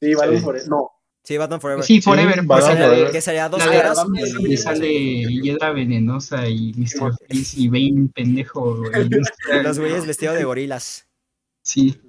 Sí, 0.00 0.14
Batman 0.14 0.36
Sí. 0.38 0.42
Forever. 0.44 0.68
No, 0.68 0.90
Sí, 1.24 1.36
Batman 1.36 1.60
Forever. 1.60 1.84
Sí, 1.84 2.00
Forever. 2.00 2.36
Batman 2.36 2.46
pues, 2.46 2.66
de- 2.78 2.84
Forever. 2.86 3.10
Que 3.10 3.20
sería 3.20 3.48
dos 3.50 3.64
La 3.66 3.94
y- 4.48 4.56
sale 4.56 4.88
Hiedra 4.88 5.72
Venenosa 5.72 6.48
y 6.48 6.72
Mr. 6.74 7.12
Freeze 7.26 7.60
y 7.60 7.68
Bane, 7.68 8.08
pendejo. 8.14 8.76
los 9.62 9.78
güeyes 9.78 10.06
vestidos 10.06 10.36
de 10.36 10.44
gorilas. 10.44 11.06
Sí. 11.62 12.00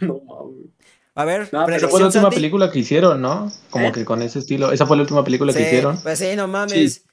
no 0.00 0.20
mames. 0.26 0.70
A 1.16 1.24
ver, 1.26 1.48
No, 1.52 1.68
Esa 1.68 1.88
fue 1.88 2.00
la 2.00 2.06
última 2.06 2.22
Santi. 2.22 2.36
película 2.36 2.70
que 2.70 2.78
hicieron, 2.78 3.20
¿no? 3.20 3.52
Como 3.68 3.88
¿Eh? 3.88 3.92
que 3.92 4.04
con 4.06 4.22
ese 4.22 4.38
estilo. 4.38 4.72
Esa 4.72 4.86
fue 4.86 4.96
la 4.96 5.02
última 5.02 5.22
película 5.22 5.52
que 5.52 5.60
hicieron. 5.60 6.00
Pues 6.00 6.18
sí, 6.18 6.34
no 6.36 6.46
mames. 6.48 7.04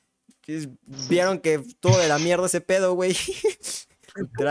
Sí, 0.46 0.70
Vieron 1.10 1.40
que 1.40 1.60
todo 1.82 1.98
de 1.98 2.08
la 2.08 2.20
mierda 2.20 2.46
ese 2.46 2.62
pedo, 2.62 2.94
güey. 2.94 3.18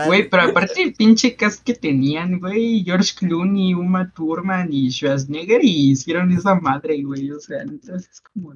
Güey, 0.05 0.29
pero 0.29 0.43
aparte 0.43 0.81
el 0.81 0.93
pinche 0.93 1.35
cast 1.35 1.63
que 1.63 1.73
tenían, 1.73 2.39
güey, 2.39 2.83
George 2.83 3.13
Clooney, 3.17 3.73
Uma 3.73 4.11
Thurman 4.13 4.71
y 4.71 4.91
Schwarzenegger 4.91 5.63
y 5.63 5.91
hicieron 5.91 6.31
esa 6.31 6.55
madre, 6.55 7.01
güey, 7.03 7.31
o 7.31 7.39
sea, 7.39 7.61
entonces 7.61 8.09
es 8.11 8.21
como... 8.21 8.53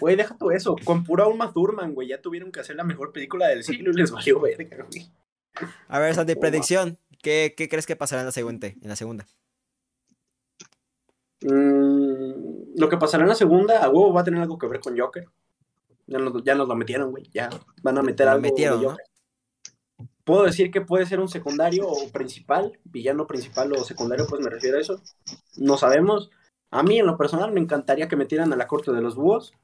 Güey, 0.00 0.16
deja 0.16 0.36
todo 0.36 0.50
eso. 0.50 0.76
Con 0.84 1.04
pura 1.04 1.26
Uma 1.26 1.52
Thurman, 1.52 1.94
güey. 1.94 2.08
Ya 2.08 2.20
tuvieron 2.20 2.50
que 2.52 2.60
hacer 2.60 2.76
la 2.76 2.84
mejor 2.84 3.12
película 3.12 3.48
del 3.48 3.64
siglo 3.64 3.90
y 3.90 3.94
les 3.94 4.10
valió 4.10 4.40
verga, 4.40 4.86
güey. 4.90 5.10
A 5.88 5.98
ver, 5.98 6.14
Santi, 6.14 6.34
Oh, 6.36 6.40
predicción. 6.40 6.98
¿Qué, 7.22 7.54
¿Qué 7.56 7.68
crees 7.68 7.86
que 7.86 7.96
pasará 7.96 8.22
en 8.22 8.26
la 8.26 8.32
segunda? 8.32 8.68
En 8.68 8.88
la 8.88 8.96
segunda. 8.96 9.26
Mm, 11.42 12.76
lo 12.76 12.88
que 12.88 12.96
pasará 12.96 13.22
en 13.24 13.28
la 13.28 13.34
segunda, 13.34 13.82
a 13.82 13.88
huevo 13.88 14.12
va 14.12 14.20
a 14.22 14.24
tener 14.24 14.40
algo 14.40 14.58
que 14.58 14.66
ver 14.66 14.80
con 14.80 14.98
Joker. 14.98 15.26
Ya 16.06 16.18
nos, 16.18 16.42
ya 16.42 16.54
nos 16.54 16.68
lo 16.68 16.74
metieron, 16.74 17.10
güey. 17.10 17.28
Ya 17.32 17.50
van 17.82 17.98
a 17.98 18.02
meter 18.02 18.26
Lo 18.26 18.32
algo 18.32 18.42
metieron, 18.42 18.80
de 18.80 18.84
¿no? 18.86 18.90
Joker. 18.92 19.06
Puedo 20.28 20.44
decir 20.44 20.70
que 20.70 20.80
puede 20.82 21.06
ser 21.06 21.20
un 21.20 21.28
secundario 21.28 21.88
o 21.88 22.08
principal, 22.10 22.78
villano 22.84 23.26
principal 23.26 23.72
o 23.72 23.82
secundario, 23.82 24.26
pues 24.28 24.42
me 24.42 24.50
refiero 24.50 24.76
a 24.76 24.80
eso. 24.80 25.00
No 25.56 25.76
sabemos. 25.78 26.30
A 26.70 26.82
mí, 26.82 26.98
en 26.98 27.06
lo 27.06 27.16
personal, 27.16 27.50
me 27.50 27.60
encantaría 27.60 28.08
que 28.08 28.16
metieran 28.16 28.52
a 28.52 28.56
la 28.56 28.66
corte 28.66 28.92
de 28.92 29.00
los 29.00 29.16
búhos. 29.16 29.54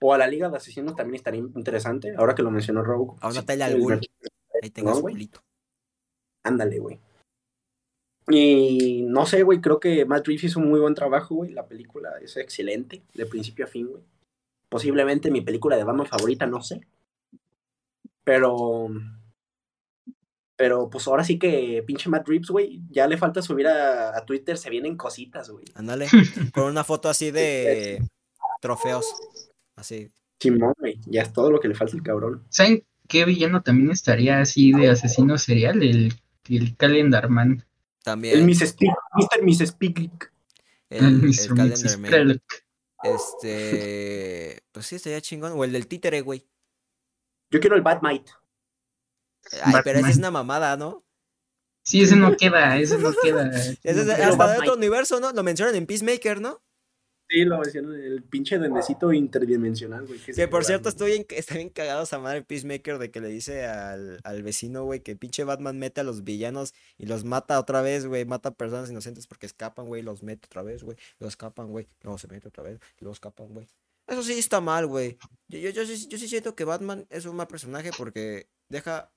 O 0.00 0.14
a 0.14 0.18
la 0.18 0.28
Liga 0.28 0.48
de 0.48 0.56
Asesinos 0.56 0.94
también 0.94 1.16
estaría 1.16 1.40
interesante, 1.40 2.14
ahora 2.16 2.34
que 2.36 2.42
lo 2.42 2.50
mencionó 2.52 2.82
Rogue. 2.84 3.16
A 3.20 3.28
una 3.28 3.40
Sí, 3.40 3.46
tele 3.46 3.64
al 3.64 3.72
el- 3.72 3.80
Ghul. 3.80 4.00
Ahí 4.62 4.70
tengas 4.70 4.96
No, 4.96 5.02
culito. 5.02 5.40
Ándale, 6.44 6.78
güey. 6.78 7.00
Y 8.28 9.02
no 9.08 9.26
sé, 9.26 9.42
güey, 9.42 9.60
creo 9.60 9.80
que 9.80 10.04
Matt 10.04 10.26
Reeves 10.26 10.44
hizo 10.44 10.60
un 10.60 10.68
muy 10.70 10.78
buen 10.78 10.94
trabajo, 10.94 11.34
güey. 11.34 11.50
La 11.52 11.66
película 11.66 12.12
es 12.22 12.36
excelente, 12.36 13.02
de 13.14 13.26
principio 13.26 13.64
a 13.64 13.68
fin, 13.68 13.88
güey. 13.88 14.02
Posiblemente 14.68 15.30
mi 15.32 15.40
película 15.40 15.76
de 15.76 15.82
Batman 15.84 16.06
favorita, 16.06 16.46
no 16.46 16.62
sé. 16.62 16.86
Pero. 18.24 18.88
Pero 20.62 20.88
pues 20.88 21.08
ahora 21.08 21.24
sí 21.24 21.40
que 21.40 21.82
pinche 21.84 22.08
Matt 22.08 22.28
Reeves, 22.28 22.46
güey, 22.46 22.80
ya 22.88 23.08
le 23.08 23.18
falta 23.18 23.42
subir 23.42 23.66
a, 23.66 24.16
a 24.16 24.24
Twitter, 24.24 24.56
se 24.56 24.70
vienen 24.70 24.96
cositas, 24.96 25.50
güey. 25.50 25.64
Ándale. 25.74 26.06
Con 26.54 26.66
una 26.66 26.84
foto 26.84 27.08
así 27.08 27.32
de 27.32 28.00
trofeos. 28.60 29.12
Así. 29.74 30.12
Simón, 30.38 30.72
güey, 30.78 31.00
ya 31.06 31.22
es 31.22 31.32
todo 31.32 31.50
lo 31.50 31.58
que 31.58 31.66
le 31.66 31.74
falta 31.74 31.96
al 31.96 32.04
cabrón. 32.04 32.44
¿Saben 32.48 32.84
qué 33.08 33.24
villano 33.24 33.64
también 33.64 33.90
estaría 33.90 34.40
así 34.40 34.70
de 34.70 34.88
asesino 34.88 35.36
serial? 35.36 35.82
El, 35.82 36.14
el 36.48 36.76
Calendar 36.76 37.28
Man. 37.28 37.66
También. 38.04 38.38
El 38.38 38.44
Miss 38.44 38.60
Speak, 38.60 38.94
Mr. 39.14 39.42
Miss 39.42 39.58
Speak. 39.66 40.32
El, 40.90 41.04
el 41.06 41.22
Mr. 41.22 42.02
Krelk. 42.02 42.44
Este. 43.02 44.62
Pues 44.70 44.86
sí, 44.86 44.94
estaría 44.94 45.20
chingón. 45.20 45.54
O 45.56 45.64
el 45.64 45.72
del 45.72 45.88
títere, 45.88 46.20
güey. 46.20 46.46
Yo 47.50 47.58
quiero 47.58 47.74
el 47.74 47.82
Batmite. 47.82 48.30
Ay, 49.62 49.74
pero 49.84 49.98
esa 49.98 50.10
es 50.10 50.16
una 50.16 50.30
mamada, 50.30 50.76
¿no? 50.76 51.04
Sí, 51.84 52.02
ese 52.02 52.16
no 52.16 52.36
queda, 52.36 52.78
ese 52.78 52.96
no 52.98 53.12
queda. 53.22 53.50
Ese 53.82 54.00
es 54.02 54.06
No 54.06 54.12
hasta 54.12 54.52
de 54.52 54.58
otro 54.58 54.74
universo, 54.74 55.18
¿no? 55.18 55.32
Lo 55.32 55.42
mencionan 55.42 55.74
en 55.74 55.86
Peacemaker, 55.86 56.40
¿no? 56.40 56.62
Sí, 57.28 57.44
lo 57.44 57.58
mencionan, 57.58 57.94
el 57.94 58.22
pinche 58.22 58.58
duendecito 58.58 59.12
interdimensional, 59.12 60.06
güey. 60.06 60.20
Que 60.20 60.48
por 60.48 60.64
cierto, 60.64 60.88
estoy 60.90 61.12
en, 61.12 61.26
está 61.30 61.54
bien 61.54 61.70
cagado 61.70 62.02
esa 62.02 62.18
madre 62.18 62.42
Peacemaker 62.42 62.98
de 62.98 63.10
que 63.10 63.20
le 63.20 63.28
dice 63.28 63.64
al, 63.64 64.20
al 64.22 64.42
vecino, 64.42 64.84
güey, 64.84 65.00
que 65.00 65.16
pinche 65.16 65.42
Batman 65.42 65.78
mete 65.78 66.02
a 66.02 66.04
los 66.04 66.24
villanos 66.24 66.74
y 66.98 67.06
los 67.06 67.24
mata 67.24 67.58
otra 67.58 67.80
vez, 67.80 68.06
güey. 68.06 68.26
Mata 68.26 68.50
a 68.50 68.54
personas 68.54 68.90
inocentes 68.90 69.26
porque 69.26 69.46
escapan, 69.46 69.86
güey. 69.86 70.02
Los 70.02 70.22
mete 70.22 70.46
otra 70.46 70.62
vez, 70.62 70.84
güey. 70.84 70.96
Los 71.18 71.30
escapan, 71.30 71.68
güey. 71.68 71.88
Luego 72.02 72.18
se 72.18 72.28
mete 72.28 72.48
otra 72.48 72.62
vez. 72.62 72.78
y 72.98 73.04
Luego 73.04 73.14
escapan, 73.14 73.48
güey. 73.48 73.66
Eso 74.06 74.22
sí 74.22 74.38
está 74.38 74.60
mal, 74.60 74.86
güey. 74.86 75.16
Yo, 75.48 75.58
yo, 75.58 75.70
yo, 75.70 75.86
sí, 75.86 76.06
yo 76.08 76.18
sí 76.18 76.28
siento 76.28 76.54
que 76.54 76.64
Batman 76.64 77.06
es 77.08 77.24
un 77.24 77.34
mal 77.34 77.46
personaje 77.46 77.90
porque 77.96 78.48
deja, 78.68 79.10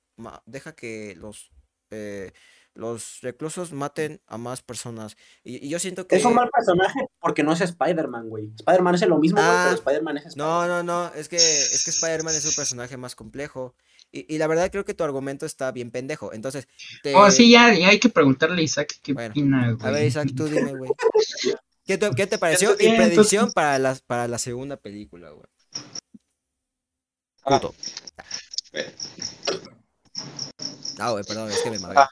deja 0.45 0.73
que 0.75 1.15
los, 1.17 1.51
eh, 1.91 2.31
los 2.73 3.19
reclusos 3.21 3.71
maten 3.71 4.21
a 4.27 4.37
más 4.37 4.61
personas. 4.61 5.15
Y, 5.43 5.65
y 5.65 5.69
yo 5.69 5.79
siento 5.79 6.07
que... 6.07 6.15
Es 6.17 6.25
un 6.25 6.33
mal 6.35 6.49
personaje 6.49 6.99
porque 7.19 7.43
no 7.43 7.53
es 7.53 7.61
Spider-Man, 7.61 8.29
güey. 8.29 8.51
Spider-Man 8.57 8.95
es 8.95 9.01
lo 9.07 9.17
mismo, 9.17 9.37
güey, 9.37 9.49
Ah, 9.49 9.63
pero 9.69 9.75
Spider-Man 9.77 10.17
es 10.17 10.35
No, 10.37 10.61
Spider-Man. 10.61 10.85
no, 10.85 11.09
no, 11.09 11.13
es 11.15 11.29
que, 11.29 11.37
es 11.37 11.83
que 11.83 11.91
Spider-Man 11.91 12.35
es 12.35 12.45
un 12.45 12.53
personaje 12.55 12.97
más 12.97 13.15
complejo. 13.15 13.75
Y, 14.11 14.33
y 14.33 14.37
la 14.37 14.47
verdad 14.47 14.71
creo 14.71 14.85
que 14.85 14.93
tu 14.93 15.03
argumento 15.03 15.45
está 15.45 15.71
bien 15.71 15.91
pendejo. 15.91 16.31
Entonces, 16.33 16.67
te... 17.03 17.13
Oh, 17.15 17.29
sí, 17.31 17.51
ya, 17.51 17.73
ya 17.73 17.89
hay 17.89 17.99
que 17.99 18.09
preguntarle 18.09 18.61
a 18.61 18.63
Isaac 18.63 18.93
qué 19.01 19.13
Bueno, 19.13 19.31
opina, 19.31 19.71
güey. 19.73 19.87
A 19.87 19.91
ver, 19.91 20.05
Isaac, 20.07 20.29
tú 20.35 20.45
dime, 20.45 20.73
güey. 20.73 20.91
¿Qué 21.85 21.97
te, 21.97 22.09
qué 22.11 22.25
te 22.25 22.37
pareció? 22.37 22.73
Y 22.73 22.77
bien, 22.77 22.95
predicción 22.97 23.41
entonces- 23.45 23.53
para, 23.53 23.77
la, 23.79 23.95
para 24.07 24.27
la 24.27 24.37
segunda 24.39 24.77
película, 24.77 25.29
güey. 25.31 25.45
Ah. 27.43 27.59
Puto. 27.59 27.75
Ah, 30.97 31.11
güey, 31.11 31.23
perdón, 31.25 31.49
es 31.49 31.61
que 31.61 31.71
me 31.71 31.79
mavé. 31.79 31.95
Ah, 31.97 32.09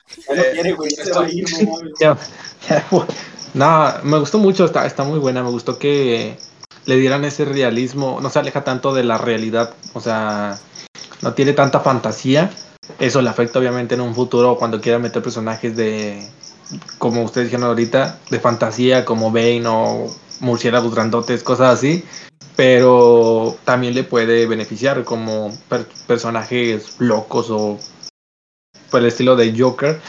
no 3.54 3.94
me 4.04 4.18
gustó 4.20 4.40
mucho, 4.40 4.66
está, 4.66 4.86
está 4.86 5.04
muy 5.04 5.20
buena. 5.20 5.44
Me 5.44 5.50
gustó 5.50 5.78
que 5.78 6.38
le 6.86 6.96
dieran 6.98 7.24
ese 7.24 7.46
realismo. 7.46 8.20
No 8.22 8.30
se 8.30 8.40
aleja 8.40 8.64
tanto 8.64 8.94
de 8.94 9.04
la 9.04 9.18
realidad. 9.18 9.74
O 9.94 10.02
sea, 10.02 10.60
no 11.22 11.34
tiene 11.34 11.54
tanta 11.54 11.80
fantasía. 11.80 12.52
Eso 13.00 13.22
le 13.22 13.30
afecta 13.30 13.60
obviamente 13.60 13.96
en 13.96 14.02
un 14.02 14.14
futuro 14.14 14.58
cuando 14.58 14.82
quiera 14.82 15.00
meter 15.00 15.24
personajes 15.24 15.76
de, 15.76 16.28
como 16.98 17.24
ustedes 17.24 17.48
dijeron 17.48 17.68
ahorita, 17.68 18.20
de 18.30 18.40
fantasía 18.40 19.06
como 19.06 19.32
Bane 19.32 19.64
o 19.68 20.14
murciélagos 20.42 20.94
grandotes, 20.94 21.44
cosas 21.44 21.76
así. 21.76 22.04
Pero 22.56 23.56
también 23.64 23.96
le 23.96 24.04
puede 24.04 24.46
beneficiar 24.46 25.04
como 25.04 25.58
per- 25.70 25.88
personajes 26.06 26.96
locos 27.00 27.48
o 27.50 27.80
por 28.94 29.02
el 29.02 29.08
estilo 29.08 29.36
de 29.36 29.60
Joker. 29.60 30.00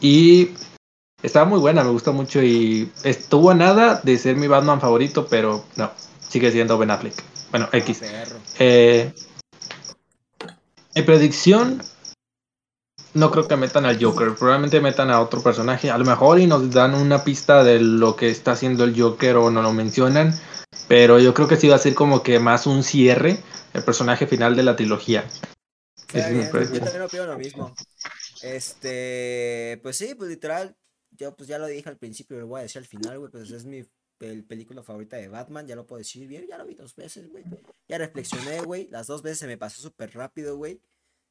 Y 0.00 0.50
estaba 1.22 1.46
muy 1.46 1.60
buena, 1.60 1.84
me 1.84 1.90
gustó 1.90 2.12
mucho 2.12 2.42
y 2.42 2.90
estuvo 3.04 3.52
a 3.52 3.54
nada 3.54 4.00
de 4.02 4.18
ser 4.18 4.34
mi 4.34 4.48
Batman 4.48 4.80
favorito, 4.80 5.28
pero 5.30 5.64
no, 5.76 5.92
sigue 6.28 6.50
siendo 6.50 6.76
Ben 6.76 6.90
Affleck. 6.90 7.14
Bueno, 7.52 7.68
X. 7.70 7.98
Perro. 8.00 8.36
Eh, 8.58 9.14
en 10.96 11.06
predicción, 11.06 11.80
no 13.14 13.30
creo 13.30 13.46
que 13.46 13.54
metan 13.54 13.84
al 13.84 14.02
Joker, 14.02 14.34
probablemente 14.34 14.80
metan 14.80 15.12
a 15.12 15.20
otro 15.20 15.40
personaje, 15.40 15.92
a 15.92 15.96
lo 15.96 16.04
mejor 16.04 16.40
y 16.40 16.48
nos 16.48 16.68
dan 16.72 16.96
una 16.96 17.22
pista 17.22 17.62
de 17.62 17.78
lo 17.78 18.16
que 18.16 18.28
está 18.28 18.52
haciendo 18.52 18.82
el 18.82 19.00
Joker 19.00 19.36
o 19.36 19.52
no 19.52 19.62
lo 19.62 19.72
mencionan, 19.72 20.36
pero 20.88 21.20
yo 21.20 21.32
creo 21.32 21.46
que 21.46 21.56
sí 21.56 21.68
va 21.68 21.76
a 21.76 21.78
ser 21.78 21.94
como 21.94 22.24
que 22.24 22.40
más 22.40 22.66
un 22.66 22.82
cierre, 22.82 23.38
el 23.72 23.84
personaje 23.84 24.26
final 24.26 24.56
de 24.56 24.64
la 24.64 24.74
trilogía. 24.74 25.24
Yo 26.12 26.20
también 26.20 27.02
opino 27.02 27.26
lo 27.26 27.38
mismo. 27.38 27.74
Este, 28.46 29.78
pues 29.82 29.96
sí, 29.96 30.14
pues 30.14 30.30
literal, 30.30 30.76
yo 31.10 31.34
pues 31.36 31.48
ya 31.48 31.58
lo 31.58 31.66
dije 31.66 31.88
al 31.88 31.98
principio, 31.98 32.38
lo 32.38 32.46
voy 32.46 32.60
a 32.60 32.62
decir 32.62 32.78
al 32.78 32.86
final, 32.86 33.18
güey, 33.18 33.30
pues 33.30 33.50
es 33.50 33.64
mi 33.64 33.82
pel- 34.20 34.46
película 34.46 34.82
favorita 34.82 35.16
de 35.16 35.28
Batman, 35.28 35.66
ya 35.66 35.74
lo 35.76 35.86
puedo 35.86 35.98
decir 35.98 36.26
bien, 36.28 36.46
ya 36.48 36.56
lo 36.58 36.64
vi 36.66 36.74
dos 36.74 36.94
veces, 36.94 37.28
güey. 37.28 37.44
Ya 37.88 37.98
reflexioné, 37.98 38.60
güey, 38.62 38.88
las 38.88 39.06
dos 39.08 39.22
veces 39.22 39.38
se 39.40 39.46
me 39.46 39.58
pasó 39.58 39.82
súper 39.82 40.12
rápido, 40.14 40.56
güey. 40.56 40.80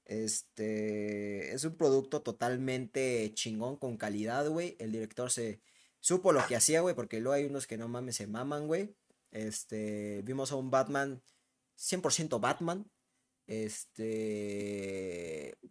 Este, 0.06 1.54
es 1.54 1.64
un 1.64 1.76
producto 1.78 2.22
totalmente 2.22 3.32
chingón, 3.34 3.78
con 3.78 3.98
calidad, 3.98 4.48
güey. 4.50 4.76
El 4.80 4.92
director 4.92 5.32
se 5.32 5.62
supo 6.00 6.32
lo 6.32 6.46
que 6.48 6.56
hacía, 6.56 6.82
güey, 6.82 6.96
porque 6.96 7.20
luego 7.22 7.34
hay 7.36 7.46
unos 7.46 7.66
que 7.66 7.78
no 7.78 7.88
mames, 7.88 8.18
se 8.18 8.28
maman, 8.28 8.68
güey. 8.68 8.96
Este, 9.32 10.22
vimos 10.24 10.52
a 10.52 10.56
un 10.56 10.70
Batman, 10.70 11.22
100% 11.78 12.40
Batman. 12.40 12.90
Este, 13.48 15.16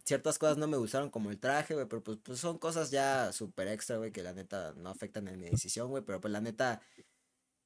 ciertas 0.05 0.39
cosas 0.39 0.59
no 0.59 0.69
me 0.69 0.77
gustaron 0.77 1.11
como 1.11 1.31
el 1.31 1.41
traje, 1.41 1.75
güey, 1.75 1.87
pero 1.89 2.05
pues, 2.05 2.19
pues 2.23 2.39
son 2.39 2.59
cosas 2.59 2.91
ya 2.91 3.33
súper 3.33 3.69
extra, 3.69 3.97
güey, 3.97 4.13
que 4.13 4.23
la 4.23 4.33
neta 4.33 4.75
no 4.77 4.91
afectan 4.91 5.27
en 5.29 5.41
mi 5.41 5.51
decisión, 5.51 5.91
güey, 5.91 6.05
pero 6.05 6.21
pues 6.21 6.31
la 6.33 6.41
neta 6.41 6.81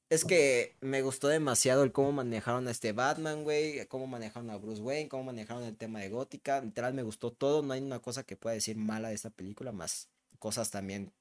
es 0.09 0.25
que 0.25 0.75
me 0.81 1.03
gustó 1.03 1.27
demasiado 1.27 1.83
el 1.83 1.91
cómo 1.91 2.11
manejaron 2.11 2.67
a 2.67 2.71
este 2.71 2.93
Batman, 2.93 3.43
güey, 3.43 3.85
cómo 3.87 4.07
manejaron 4.07 4.49
a 4.49 4.57
Bruce 4.57 4.81
Wayne, 4.81 5.09
cómo 5.09 5.23
manejaron 5.23 5.63
el 5.63 5.77
tema 5.77 5.99
de 5.99 6.09
Gótica, 6.09 6.61
literal 6.61 6.95
me 6.95 7.03
gustó 7.03 7.31
todo, 7.31 7.61
no 7.61 7.73
hay 7.73 7.81
una 7.81 7.99
cosa 7.99 8.23
que 8.23 8.35
pueda 8.35 8.55
decir 8.55 8.75
mala 8.77 9.09
de 9.09 9.15
esta 9.15 9.29
película, 9.29 9.71
más 9.71 10.09
cosas 10.39 10.71
también, 10.71 11.13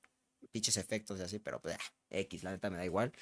pinches 0.52 0.78
efectos 0.78 1.18
y 1.18 1.22
así, 1.22 1.38
pero 1.38 1.60
pues, 1.60 1.76
ah, 1.78 1.92
X, 2.10 2.42
la 2.42 2.52
neta 2.52 2.70
me 2.70 2.78
da 2.78 2.86
igual. 2.86 3.12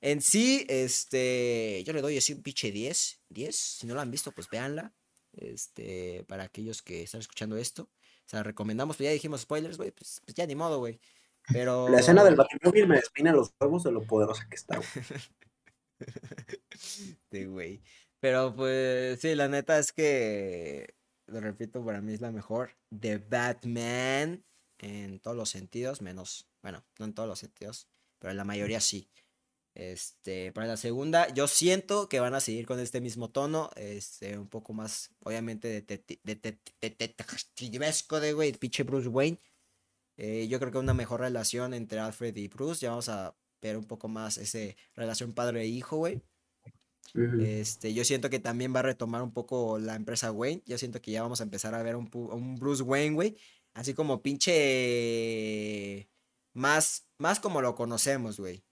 En 0.00 0.20
sí, 0.20 0.66
este, 0.68 1.82
yo 1.84 1.92
le 1.92 2.02
doy 2.02 2.18
así 2.18 2.32
un 2.32 2.42
pinche 2.42 2.70
10, 2.70 3.20
10, 3.28 3.56
si 3.56 3.86
no 3.86 3.94
la 3.94 4.02
han 4.02 4.10
visto, 4.10 4.32
pues 4.32 4.48
véanla, 4.50 4.92
este, 5.32 6.24
para 6.28 6.44
aquellos 6.44 6.82
que 6.82 7.02
están 7.02 7.20
escuchando 7.20 7.56
esto, 7.56 7.84
o 7.84 8.28
sea, 8.28 8.42
recomendamos, 8.42 8.96
pues 8.96 9.06
ya 9.06 9.12
dijimos 9.12 9.42
spoilers, 9.42 9.76
güey, 9.76 9.90
pues, 9.90 10.20
pues 10.24 10.34
ya 10.34 10.46
ni 10.46 10.54
modo, 10.54 10.78
güey, 10.78 11.00
pero... 11.52 11.88
La 11.88 12.00
escena 12.00 12.24
del 12.24 12.36
Batimóvil 12.36 12.86
me 12.86 12.96
despeina 12.96 13.32
los 13.32 13.52
huevos 13.60 13.84
de 13.84 13.92
lo 13.92 14.02
poderosa 14.02 14.46
que 14.48 14.56
está, 14.56 14.76
güey. 14.76 14.88
Güey. 17.30 17.82
Pero 18.20 18.54
pues 18.54 19.20
sí, 19.20 19.34
la 19.34 19.48
neta 19.48 19.78
es 19.78 19.92
que, 19.92 20.94
lo 21.26 21.40
repito, 21.40 21.84
para 21.84 22.00
mí 22.00 22.14
es 22.14 22.20
la 22.20 22.32
mejor 22.32 22.76
de 22.90 23.18
Batman 23.18 24.44
en 24.78 25.20
todos 25.20 25.36
los 25.36 25.50
sentidos, 25.50 26.00
menos, 26.02 26.48
bueno, 26.62 26.84
no 26.98 27.04
en 27.06 27.14
todos 27.14 27.28
los 27.28 27.38
sentidos, 27.38 27.88
pero 28.18 28.30
en 28.30 28.36
la 28.36 28.44
mayoría 28.44 28.80
sí. 28.80 29.10
Este, 29.74 30.52
para 30.52 30.68
la 30.68 30.76
segunda, 30.76 31.26
yo 31.34 31.48
siento 31.48 32.08
que 32.08 32.20
van 32.20 32.34
a 32.34 32.40
seguir 32.40 32.64
con 32.64 32.78
este 32.78 33.00
mismo 33.00 33.30
tono, 33.30 33.70
este, 33.74 34.38
un 34.38 34.46
poco 34.48 34.72
más, 34.72 35.10
obviamente, 35.24 35.84
detecti- 35.84 36.20
dete- 36.22 36.60
detectivesco 36.80 38.20
de, 38.20 38.32
güey, 38.34 38.52
pinche 38.52 38.84
Bruce 38.84 39.08
Wayne. 39.08 39.40
Eh, 40.16 40.46
yo 40.48 40.60
creo 40.60 40.70
que 40.70 40.78
una 40.78 40.94
mejor 40.94 41.20
relación 41.20 41.74
entre 41.74 41.98
Alfred 41.98 42.36
y 42.36 42.46
Bruce, 42.46 42.82
ya 42.82 42.90
vamos 42.90 43.08
a 43.08 43.34
ver 43.60 43.76
un 43.76 43.84
poco 43.84 44.06
más 44.06 44.38
ese 44.38 44.76
relación 44.94 45.32
padre 45.32 45.62
e 45.62 45.66
hijo, 45.66 45.96
güey. 45.96 46.22
Este, 47.44 47.92
yo 47.94 48.04
siento 48.04 48.30
que 48.30 48.38
también 48.38 48.72
va 48.74 48.78
a 48.80 48.82
retomar 48.82 49.22
un 49.22 49.32
poco 49.32 49.78
la 49.78 49.94
empresa 49.96 50.30
Wayne. 50.32 50.62
Yo 50.66 50.78
siento 50.78 51.00
que 51.00 51.10
ya 51.10 51.22
vamos 51.22 51.40
a 51.40 51.44
empezar 51.44 51.74
a 51.74 51.82
ver 51.82 51.96
un, 51.96 52.08
un 52.12 52.56
Bruce 52.56 52.82
Wayne, 52.82 53.14
güey. 53.14 53.36
Así 53.72 53.92
como 53.94 54.22
pinche. 54.22 56.08
Más, 56.52 57.06
más 57.18 57.40
como 57.40 57.60
lo 57.60 57.74
conocemos, 57.74 58.38
güey. 58.38 58.62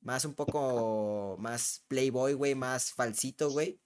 Más 0.00 0.24
un 0.24 0.34
poco 0.34 1.36
más 1.38 1.84
playboy, 1.88 2.34
güey. 2.34 2.54
Más 2.54 2.92
falsito, 2.92 3.50
güey. 3.50 3.80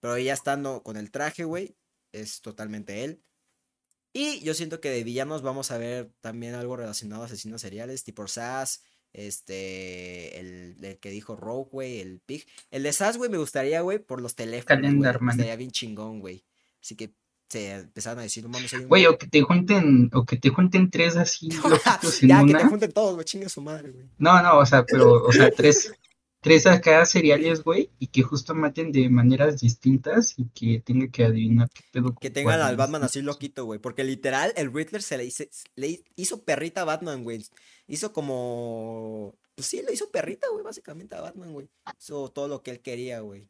Pero 0.00 0.18
ya 0.18 0.32
estando 0.32 0.82
con 0.82 0.96
el 0.96 1.10
traje, 1.10 1.44
güey. 1.44 1.76
Es 2.12 2.40
totalmente 2.40 3.04
él. 3.04 3.22
Y 4.12 4.40
yo 4.40 4.52
siento 4.54 4.80
que 4.80 4.90
de 4.90 5.04
villanos 5.04 5.42
vamos 5.42 5.70
a 5.70 5.78
ver 5.78 6.12
también 6.20 6.54
algo 6.54 6.76
relacionado 6.76 7.22
a 7.22 7.26
asesinos 7.26 7.62
seriales, 7.62 8.04
tipo 8.04 8.28
Sass, 8.28 8.82
este, 9.14 10.38
el, 10.38 10.76
el 10.84 10.98
que 10.98 11.10
dijo 11.10 11.34
Rogue, 11.34 11.70
güey, 11.70 12.00
el 12.00 12.20
Pig. 12.20 12.46
El 12.70 12.82
de 12.82 12.92
Sass, 12.92 13.16
güey, 13.16 13.30
me 13.30 13.38
gustaría, 13.38 13.80
güey, 13.80 13.98
por 13.98 14.20
los 14.20 14.34
teléfonos. 14.34 14.66
Calendar 14.66 15.20
Man. 15.22 15.34
Estaría 15.34 15.56
bien 15.56 15.70
chingón, 15.70 16.20
güey. 16.20 16.44
Así 16.80 16.94
que 16.94 17.14
se 17.52 17.70
empezaron 17.72 18.18
a 18.20 18.22
decir, 18.22 18.42
no 18.42 18.48
mames, 18.48 18.72
hay 18.72 18.80
un 18.82 18.88
Güey, 18.88 19.06
o 19.06 19.18
que 19.18 19.26
te 19.26 19.42
junten, 19.42 20.10
o 20.14 20.24
que 20.24 20.36
te 20.36 20.48
junten 20.48 20.90
tres 20.90 21.16
así 21.16 21.48
loquitos 21.62 22.22
en 22.22 22.28
ya, 22.28 22.44
que 22.44 22.54
te 22.54 22.64
junten 22.64 22.92
todos, 22.92 23.14
güey, 23.14 23.24
chingue 23.24 23.48
su 23.48 23.60
madre, 23.60 23.90
güey. 23.90 24.06
No, 24.18 24.42
no, 24.42 24.58
o 24.58 24.66
sea, 24.66 24.84
pero, 24.86 25.22
o 25.22 25.32
sea, 25.32 25.50
tres, 25.50 25.92
tres 26.40 26.66
acá 26.66 27.04
seriales, 27.04 27.62
güey, 27.62 27.90
y 27.98 28.06
que 28.06 28.22
justo 28.22 28.54
maten 28.54 28.90
de 28.90 29.08
maneras 29.08 29.60
distintas 29.60 30.34
y 30.38 30.46
que 30.48 30.80
tenga 30.80 31.08
que 31.08 31.24
adivinar 31.24 31.68
qué 31.72 31.82
pedo. 31.92 32.14
Que 32.20 32.30
tengan 32.30 32.60
al. 32.60 32.76
Batman 32.76 33.04
así 33.04 33.20
loquito, 33.22 33.64
güey. 33.64 33.78
Porque 33.78 34.02
literal, 34.02 34.52
el 34.56 34.72
Riddler 34.72 35.02
se 35.02 35.18
le, 35.18 35.24
hice- 35.24 35.50
le 35.76 36.02
hizo 36.16 36.42
perrita 36.42 36.80
a 36.80 36.84
Batman, 36.84 37.22
güey. 37.22 37.44
Hizo 37.86 38.12
como. 38.12 39.34
Pues 39.54 39.66
sí, 39.68 39.82
le 39.86 39.92
hizo 39.92 40.10
perrita, 40.10 40.48
güey, 40.50 40.64
básicamente 40.64 41.14
a 41.14 41.20
Batman, 41.20 41.52
güey. 41.52 41.68
Hizo 42.00 42.30
todo 42.30 42.48
lo 42.48 42.62
que 42.62 42.70
él 42.70 42.80
quería, 42.80 43.20
güey. 43.20 43.46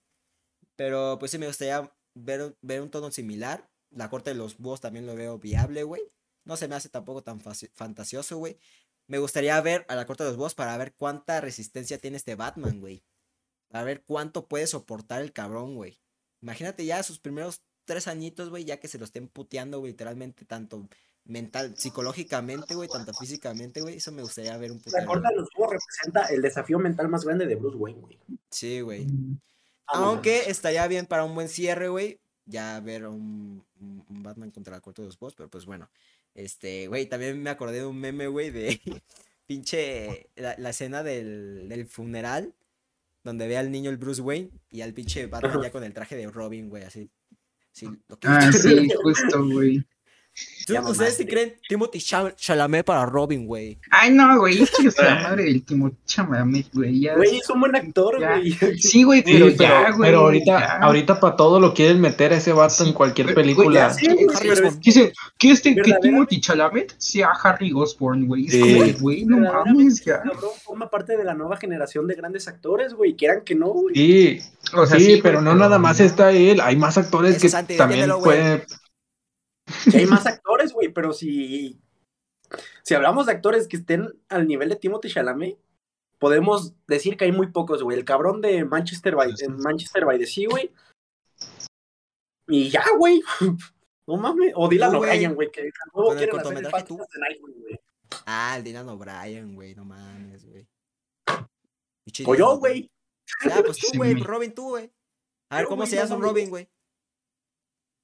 Pero 0.77 1.16
pues 1.20 1.31
sí 1.31 1.39
me 1.39 1.47
gustaría 1.47 1.91
ver, 2.15 2.57
ver 2.61 2.83
un 2.83 2.91
tono 2.91 3.11
similar. 3.11 3.69
La 3.94 4.09
corte 4.10 4.31
de 4.31 4.36
los 4.36 4.59
búhos 4.59 4.81
también 4.81 5.06
lo 5.06 5.14
veo 5.14 5.39
viable, 5.39 5.82
güey. 5.85 6.02
No 6.44 6.56
se 6.56 6.66
me 6.69 6.74
hace 6.74 6.89
tampoco 6.89 7.23
tan 7.23 7.40
fantasioso, 7.40 8.39
güey. 8.39 8.59
Me 9.06 9.19
gustaría 9.19 9.60
ver 9.60 9.85
a 9.89 9.94
la 9.97 10.06
corte 10.06 10.24
de 10.24 10.31
los 10.31 10.36
búhos 10.39 10.55
para 10.55 10.77
ver 10.77 10.94
cuánta 10.94 11.40
resistencia 11.40 11.98
tiene 11.98 12.16
este 12.16 12.35
Batman, 12.35 12.81
güey. 12.81 13.05
Para 13.69 13.85
ver 13.85 14.02
cuánto 14.05 14.47
puede 14.48 14.66
soportar 14.66 15.23
el 15.23 15.32
cabrón, 15.32 15.77
güey. 15.77 16.01
Imagínate 16.40 16.85
ya 16.85 17.02
sus 17.02 17.19
primeros 17.19 17.62
tres 17.85 18.09
añitos, 18.09 18.48
güey, 18.51 18.64
ya 18.64 18.78
que 18.78 18.89
se 18.89 18.98
lo 18.98 19.05
estén 19.05 19.28
puteando, 19.28 19.81
güey, 19.81 19.93
literalmente, 19.93 20.44
tanto 20.44 20.89
mental, 21.24 21.74
psicológicamente, 21.77 22.74
güey, 22.74 22.89
tanto 22.89 23.12
físicamente, 23.14 23.81
güey. 23.81 23.97
Eso 23.97 24.10
me 24.12 24.23
gustaría 24.23 24.56
ver 24.56 24.73
un 24.73 24.78
La 24.78 24.82
putero. 24.85 25.06
corta 25.06 25.28
de 25.28 25.36
los 25.36 25.48
búhos 25.56 25.70
representa 25.73 26.27
el 26.35 26.43
desafío 26.43 26.78
mental 26.78 27.09
más 27.09 27.24
grande 27.24 27.47
de 27.47 27.55
Bruce 27.56 27.77
Wayne, 27.77 28.01
güey. 28.01 28.19
Sí, 28.51 28.81
güey. 28.81 29.06
Mm, 29.06 29.39
Vámonos. 29.86 30.12
Aunque 30.14 30.51
estaría 30.51 30.86
bien 30.89 31.06
para 31.06 31.24
un 31.24 31.35
buen 31.35 31.48
cierre, 31.48 31.89
güey. 31.89 32.20
Ya 32.47 32.81
ver 32.81 33.06
un, 33.06 33.64
Batman 34.09 34.51
contra 34.51 34.74
la 34.74 34.81
corte 34.81 35.02
de 35.02 35.06
los 35.06 35.19
boss, 35.19 35.35
pero 35.35 35.48
pues 35.48 35.64
bueno. 35.66 35.89
Este, 36.35 36.89
güey, 36.89 37.06
también 37.06 37.43
me 37.43 37.51
acordé 37.51 37.78
de 37.78 37.86
un 37.86 37.98
meme, 37.98 38.27
güey, 38.27 38.51
de 38.51 38.81
pinche 39.47 40.31
la, 40.36 40.55
la 40.59 40.70
escena 40.70 41.02
del, 41.02 41.69
del 41.69 41.86
funeral, 41.86 42.55
donde 43.23 43.47
ve 43.47 43.59
al 43.59 43.70
niño 43.70 43.90
el 43.90 43.97
Bruce 43.98 44.23
Wayne 44.23 44.51
y 44.70 44.81
al 44.81 44.94
pinche 44.94 45.27
Batman 45.27 45.62
ya 45.62 45.70
con 45.70 45.85
el 45.85 45.93
traje 45.93 46.16
de 46.16 46.27
Robin, 46.28 46.69
güey, 46.70 46.85
así. 46.85 47.10
Sí, 47.70 47.86
lo 48.09 48.19
que- 48.19 48.28
Ah, 48.28 48.51
sí, 48.52 48.89
justo, 49.02 49.44
güey. 49.47 49.85
¿Tú- 50.67 50.73
ya 50.75 50.81
¿Ustedes 50.81 51.17
sí 51.17 51.25
mamaste. 51.25 51.27
creen 51.27 51.55
Timothy 51.69 51.99
Chal- 51.99 52.35
Chalamet 52.37 52.87
para 52.87 53.05
Robin, 53.05 53.47
güey? 53.47 53.79
Ay, 53.91 54.13
no, 54.13 54.39
güey, 54.39 54.63
es 54.63 54.71
que 54.71 54.87
es 54.89 54.97
la 54.97 55.17
madre 55.17 55.45
del 55.45 55.65
Timo 55.65 55.91
Chalamet, 56.07 56.67
güey. 56.73 57.09
Güey, 57.17 57.39
es 57.39 57.51
un 57.51 57.61
buen 57.61 57.75
actor, 57.77 58.17
güey. 58.19 58.53
Sí, 58.79 59.03
güey, 59.03 59.23
Sí, 59.27 59.33
pero 59.33 59.47
pero, 59.47 59.57
ya, 59.59 59.91
güey. 59.91 60.09
pero 60.11 60.21
ahorita, 60.21 60.59
ya. 60.61 60.77
ahorita 60.79 61.21
para 61.21 61.37
todo 61.37 61.59
lo 61.61 61.75
quieren 61.75 62.01
meter 62.01 62.33
a 62.33 62.37
ese 62.37 62.53
vato 62.53 62.83
en 62.85 62.91
Sí, 62.91 62.95
cualquier 62.95 63.35
película. 63.35 63.93
Sí, 63.93 64.07
pero. 64.41 64.71
Dice 64.81 65.13
que 65.37 65.51
este, 65.51 65.75
que 65.75 65.95
Timothy 66.01 66.41
Chalamet 66.41 66.95
sea 66.97 67.31
Harry 67.43 67.73
Osborn, 67.75 68.27
güey. 68.27 68.47
Es 68.47 68.53
Sí. 68.53 68.61
como 68.61 68.99
güey, 69.01 69.25
no 69.27 69.39
mames, 69.39 70.03
ya. 70.05 70.23
cabrón 70.23 70.51
forma 70.65 70.89
parte 70.89 71.17
de 71.17 71.25
la 71.25 71.35
nueva 71.35 71.57
generación 71.57 72.07
de 72.07 72.15
grandes 72.15 72.47
actores, 72.49 72.95
güey. 72.95 73.17
Quieran 73.17 73.43
que 73.45 73.55
no, 73.57 73.67
güey. 73.69 73.95
Sí, 73.95 74.39
O 74.75 74.87
sea, 74.87 74.99
sí, 74.99 75.17
sí, 75.17 75.21
pero 75.23 75.43
no 75.43 75.55
nada 75.57 75.79
más 75.79 75.99
no. 75.99 76.07
está 76.07 76.31
él, 76.33 76.61
hay 76.61 76.77
más 76.77 76.97
actores 76.97 77.43
que 77.43 77.51
también 77.77 78.09
pueden... 78.23 78.63
Que 79.90 79.99
hay 79.99 80.07
más 80.07 80.27
actores, 80.27 80.73
güey, 80.73 80.89
pero 80.89 81.12
si. 81.12 81.81
Si 82.82 82.94
hablamos 82.94 83.27
de 83.27 83.32
actores 83.32 83.66
que 83.66 83.77
estén 83.78 84.20
al 84.28 84.47
nivel 84.47 84.69
de 84.69 84.77
Timothy 84.77 85.09
Chalamet, 85.09 85.59
podemos 86.19 86.74
decir 86.86 87.16
que 87.16 87.24
hay 87.24 87.32
muy 87.32 87.49
pocos, 87.51 87.82
güey. 87.82 87.97
El 87.99 88.05
cabrón 88.05 88.40
de 88.40 88.65
Manchester 88.65 89.15
by, 89.16 89.35
en 89.40 89.57
Manchester 89.57 90.05
by 90.05 90.19
the 90.19 90.27
Sea, 90.27 90.49
güey. 90.51 90.70
Y 92.49 92.70
ya, 92.70 92.85
güey. 92.99 93.23
No 94.05 94.16
mames. 94.16 94.53
O 94.57 94.69
Dylan. 94.69 94.93
O'Brien, 94.97 95.32
güey, 95.36 95.49
que 95.53 95.61
a 95.61 95.65
nuevo 95.94 96.09
Con 96.09 96.19
el 96.19 96.28
quieren 96.28 96.40
hacer 96.40 96.57
el 96.59 96.65
tú. 96.65 96.70
Fast 96.70 96.90
and 96.90 97.09
the 97.12 97.20
Nightwing, 97.20 97.61
güey. 97.62 97.81
Ah, 98.27 98.55
el 98.59 98.65
Dylan 98.65 98.89
O'Brien, 98.89 99.55
güey, 99.55 99.74
no 99.77 99.85
mames, 99.85 100.44
güey. 100.44 100.66
O 101.28 102.35
Dylan 102.35 102.36
yo, 102.36 102.59
güey. 102.59 102.90
Ya, 103.49 103.62
pues 103.62 103.78
tú, 103.78 103.86
Sí, 103.93 103.97
güey, 103.97 104.16
me- 104.16 104.24
Robin, 104.24 104.53
tú, 104.53 104.70
güey. 104.70 104.93
A 105.51 105.59
ver, 105.59 105.66
¿cómo 105.66 105.86
se 105.86 105.94
mames. 105.97 106.19
Robin, 106.19 106.51
güey? 106.51 106.69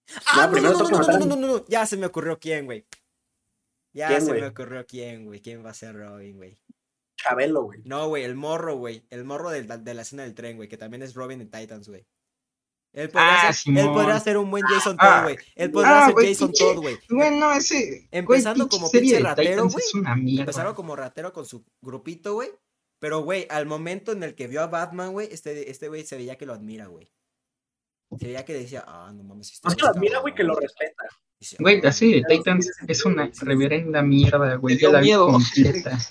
Ya, 0.09 0.23
Ah, 0.27 0.47
no, 0.47 0.61
no, 0.61 0.73
no, 0.73 0.79
no, 0.79 0.89
no, 0.89 1.07
no, 1.07 1.19
no, 1.27 1.37
no, 1.37 1.47
no, 1.59 1.65
ya 1.69 1.85
se 1.87 1.97
me 1.97 2.07
ocurrió 2.07 2.39
quién, 2.39 2.65
güey. 2.67 2.87
Ya 3.93 4.09
¿Quién, 4.09 4.21
se 4.23 4.29
güey? 4.29 4.41
me 4.41 4.47
ocurrió 4.49 4.87
quién, 4.87 5.25
güey. 5.27 5.41
¿Quién 5.41 5.65
va 5.65 5.71
a 5.71 5.75
ser 5.75 5.97
Robin, 5.97 6.37
güey? 6.37 6.59
Chabelo, 7.17 7.63
güey. 7.65 7.81
No, 7.85 8.09
güey, 8.09 8.23
el 8.25 8.35
morro, 8.37 8.77
güey. 8.77 9.05
El 9.11 9.25
morro 9.25 9.51
del- 9.51 9.67
de, 9.85 9.95
la 9.95 10.03
escena 10.03 10.23
del 10.23 10.35
tren, 10.35 10.57
güey, 10.57 10.69
que 10.69 10.77
también 10.77 11.03
es 11.03 11.15
Robin 11.15 11.41
en 11.41 11.51
Titans, 11.51 11.89
güey. 11.89 12.07
Él 12.95 13.11
podría, 13.11 13.49
Ah, 13.49 13.53
ser, 13.53 13.77
él 13.77 13.87
podría 13.89 14.19
ser 14.21 14.39
un 14.39 14.51
buen 14.51 14.65
Jason 14.65 14.97
Ah. 14.99 15.17
Todd, 15.19 15.23
güey. 15.25 15.37
Él 15.57 15.71
podría 15.71 16.05
Ah, 16.05 16.07
ser 16.07 16.15
Jason 16.29 16.49
pinche- 16.53 16.59
Todd, 16.65 16.77
güey. 16.81 16.99
Bueno, 17.11 17.53
ese. 17.53 18.09
Empezando 18.11 18.69
como 18.69 18.91
pinche 18.91 19.17
de 19.17 19.21
ratero, 19.23 19.69
güey. 19.69 19.85
Empezaron 20.39 20.75
como 20.75 20.97
ratero 20.97 21.33
con 21.33 21.45
su 21.45 21.65
grupito, 21.83 22.35
güey. 22.35 22.51
Pero, 23.01 23.21
güey, 23.21 23.47
al 23.51 23.67
momento 23.67 24.13
en 24.13 24.23
el 24.23 24.35
que 24.35 24.47
vio 24.47 24.63
a 24.63 24.67
Batman, 24.69 25.13
güey, 25.13 25.29
este 25.31 25.71
este 25.71 25.89
güey 25.89 26.05
se 26.05 26.17
veía 26.17 26.37
que 26.39 26.47
lo 26.47 26.55
admira, 26.55 26.87
güey. 26.87 27.11
Se 28.17 28.27
veía 28.27 28.45
que 28.45 28.55
decía, 28.55 28.85
ah, 28.87 29.13
no 29.15 29.23
mames. 29.23 29.53
este 29.53 29.69
No 29.69 29.71
es 29.71 29.77
que 29.77 29.83
güey 29.83 29.83
lo 29.83 29.87
está 29.89 29.99
admira, 29.99 30.19
güey, 30.21 30.35
que 30.35 30.43
lo 30.43 30.55
cabrón". 30.55 30.69
respeta. 30.69 31.05
Güey, 31.61 31.81
de 31.81 31.81
Claro, 31.81 32.27
Titans 32.29 32.71
es 32.89 33.05
una 33.05 33.31
reverenda 33.43 34.03
mierda, 34.03 34.57
güey. 34.57 34.79
Yo 34.79 34.91
la 34.91 35.01
vi 35.01 35.07
miedo. 35.09 35.27
completa. 35.27 35.99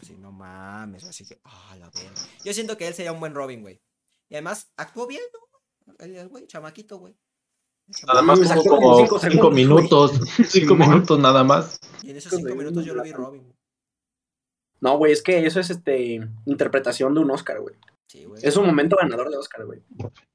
Sí, 0.00 0.16
no 0.16 0.30
mames, 0.30 1.02
así 1.04 1.26
que, 1.26 1.40
ah, 1.42 1.74
la 1.76 1.90
verga. 1.90 2.12
Yo 2.44 2.54
siento 2.54 2.76
que 2.76 2.86
él 2.86 2.94
sería 2.94 3.10
un 3.10 3.18
buen 3.18 3.34
Robin, 3.34 3.62
güey. 3.62 3.80
Y 4.28 4.36
además, 4.36 4.70
actuó 4.76 5.08
bien, 5.08 5.22
¿no? 5.32 5.94
El, 5.98 6.28
güey, 6.28 6.46
chamaquito, 6.46 6.98
güey. 6.98 7.16
Nada 8.06 8.22
más 8.22 8.38
tuvo 8.40 8.64
como 8.64 8.80
como 8.80 8.96
cinco 8.98 9.18
cinco 9.18 9.18
segundos, 9.18 9.54
minutos. 9.54 10.20
Cinco 10.48 10.76
minutos 10.76 11.18
nada 11.18 11.42
más. 11.42 11.80
Y 12.02 12.10
en 12.10 12.16
esos 12.16 12.32
Cinco 12.32 12.54
minutos 12.54 12.84
yo 12.84 12.94
lo 12.94 13.02
vi 13.02 13.12
Robin. 13.12 13.52
No, 14.80 14.96
güey, 14.98 15.12
es 15.12 15.22
que 15.22 15.44
eso 15.44 15.58
es 15.58 15.70
este 15.70 16.20
interpretación 16.46 17.14
de 17.14 17.20
un 17.20 17.30
Oscar, 17.30 17.60
güey. 17.60 17.74
Sí, 18.08 18.24
güey. 18.24 18.40
Es 18.44 18.56
un 18.56 18.66
momento 18.66 18.96
ganador 19.00 19.30
de 19.30 19.36
Oscar, 19.36 19.64
güey. 19.66 19.82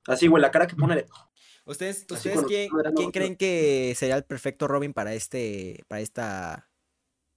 Así, 0.07 0.27
güey, 0.27 0.41
la 0.41 0.51
cara 0.51 0.67
que 0.67 0.75
pone 0.75 0.95
de. 0.95 1.05
¿Ustedes, 1.65 2.05
ustedes 2.09 2.41
quién, 2.47 2.69
quién 2.95 3.11
creen 3.11 3.35
que 3.35 3.93
sería 3.97 4.15
el 4.17 4.25
perfecto 4.25 4.67
Robin 4.67 4.93
para 4.93 5.13
este, 5.13 5.81
para 5.87 6.01
esta 6.01 6.69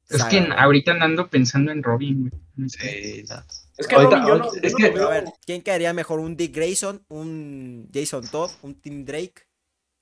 Es 0.09 0.23
que 0.25 0.39
ahorita 0.57 0.93
ando 1.01 1.29
pensando 1.31 1.71
en 1.73 1.83
Robin, 1.83 2.29
güey. 2.29 2.43
No 2.57 2.69
sé. 2.69 2.79
Sí, 2.79 3.25
no. 3.29 3.43
Es 3.79 3.87
que 3.87 3.95
Ahorita- 3.95 4.17
Robin, 4.21 4.29
yo 4.29 4.39
no, 4.39 4.55
yo 4.55 4.61
es 4.63 4.73
no 4.73 4.79
que- 4.79 5.01
a 5.01 5.09
ver, 5.09 5.25
¿quién 5.45 5.63
quedaría 5.63 5.93
mejor? 5.93 6.21
¿Un 6.21 6.37
Dick 6.37 6.55
Grayson? 6.55 7.05
¿Un 7.09 7.89
Jason 7.93 8.27
Todd? 8.29 8.51
¿Un 8.63 8.75
Tim 8.81 9.05
Drake? 9.05 9.47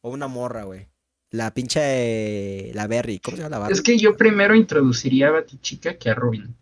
¿O 0.02 0.10
una 0.10 0.26
morra, 0.28 0.64
güey? 0.64 0.88
La 1.30 1.52
pinche... 1.52 2.70
La 2.74 2.86
Berry. 2.86 3.18
¿Cómo 3.18 3.36
se 3.36 3.42
llama 3.42 3.56
la 3.56 3.62
Berry? 3.62 3.72
Es 3.74 3.82
que 3.82 3.98
yo 3.98 4.16
primero 4.16 4.54
introduciría 4.54 5.28
a 5.28 5.32
Batichica 5.32 5.98
que 5.98 6.10
a 6.10 6.14
Robin. 6.14 6.56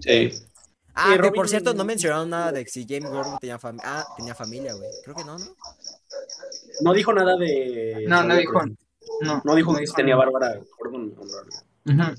Sí. 0.00 0.30
Ah, 1.00 1.12
que 1.12 1.18
Robin- 1.18 1.32
por 1.34 1.48
cierto, 1.48 1.74
no 1.74 1.84
mencionaron 1.84 2.30
nada 2.30 2.52
de 2.52 2.66
si 2.66 2.86
James 2.88 3.10
Gordon 3.10 3.38
tenía 3.38 3.58
familia. 3.58 3.84
Ah, 3.86 4.06
tenía 4.16 4.34
familia, 4.34 4.74
güey. 4.74 4.88
Creo 5.04 5.14
que 5.16 5.24
no, 5.24 5.38
¿no? 5.38 5.44
No 6.80 6.92
dijo 6.92 7.12
nada 7.12 7.36
de. 7.36 8.04
No, 8.08 8.22
no 8.24 8.36
dijo. 8.36 8.60
No, 9.20 9.42
No 9.44 9.54
dijo 9.54 9.74
que 9.74 9.84
tenía. 9.96 10.16
Bárbara 10.16 10.58
Gordon. 10.78 11.14
Ujú. 11.86 12.14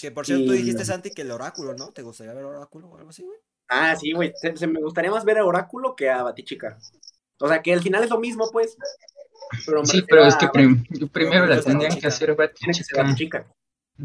Que 0.00 0.10
por 0.10 0.24
cierto, 0.26 0.46
tú 0.46 0.52
dijiste, 0.52 0.84
Santi, 0.84 1.10
que 1.10 1.22
el 1.22 1.30
oráculo, 1.30 1.74
¿no? 1.74 1.88
¿Te 1.92 2.02
gustaría 2.02 2.32
ver 2.32 2.44
oráculo 2.44 2.88
o 2.88 2.96
algo 2.96 3.10
así, 3.10 3.22
güey? 3.22 3.38
Ah, 3.68 3.94
sí, 3.94 4.12
güey. 4.12 4.32
Se, 4.40 4.56
se 4.56 4.66
me 4.66 4.80
gustaría 4.80 5.10
más 5.10 5.24
ver 5.24 5.38
a 5.38 5.44
Oráculo 5.44 5.94
que 5.94 6.10
a 6.10 6.22
Batichica. 6.24 6.76
O 7.38 7.46
sea, 7.46 7.62
que 7.62 7.72
al 7.72 7.80
final 7.82 8.02
es 8.02 8.10
lo 8.10 8.18
mismo, 8.18 8.50
pues. 8.50 8.76
Pero 9.66 9.84
Sí, 9.84 10.02
pero 10.08 10.24
es 10.24 10.34
que 10.36 10.48
prim- 10.48 10.84
primero 11.12 11.46
la 11.46 11.60
tendrían 11.60 11.92
que 11.96 12.06
Batichica. 12.06 12.08
hacer 12.08 12.54
Tiene 12.54 12.74
que 12.76 12.82
ser 12.84 12.96
Batichica. 13.04 13.46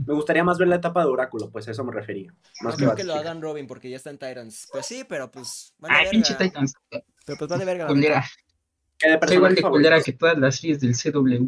Me 0.06 0.14
gustaría 0.14 0.44
más 0.44 0.58
ver 0.58 0.68
la 0.68 0.76
etapa 0.78 1.02
de 1.04 1.10
Oráculo, 1.10 1.50
pues 1.50 1.68
a 1.68 1.72
eso 1.72 1.84
me 1.84 1.92
refería. 1.94 2.32
No 2.62 2.70
Más 2.70 2.76
que 2.76 2.84
creo 2.86 2.96
que 2.96 3.04
lo 3.04 3.14
Batichica. 3.14 3.30
hagan 3.32 3.42
Robin 3.42 3.68
porque 3.68 3.90
ya 3.90 3.98
está 3.98 4.10
en 4.10 4.18
Tyrants. 4.18 4.68
Pues 4.72 4.86
sí, 4.86 5.04
pero 5.08 5.32
pues. 5.32 5.74
Vale 5.78 5.94
Ay, 5.96 6.08
pinche. 6.10 6.34
Titans. 6.36 6.74
Pero 6.90 7.38
pues 7.38 7.50
vale 7.50 7.66
verga. 7.66 7.88
Culera. 7.88 8.26
Que 8.98 9.14
Está 9.14 9.34
igual 9.34 9.56
de 9.56 9.62
culera 9.62 10.02
que 10.02 10.14
todas 10.14 10.38
las 10.38 10.56
series 10.56 10.80
del 10.80 10.96
CW. 10.96 11.48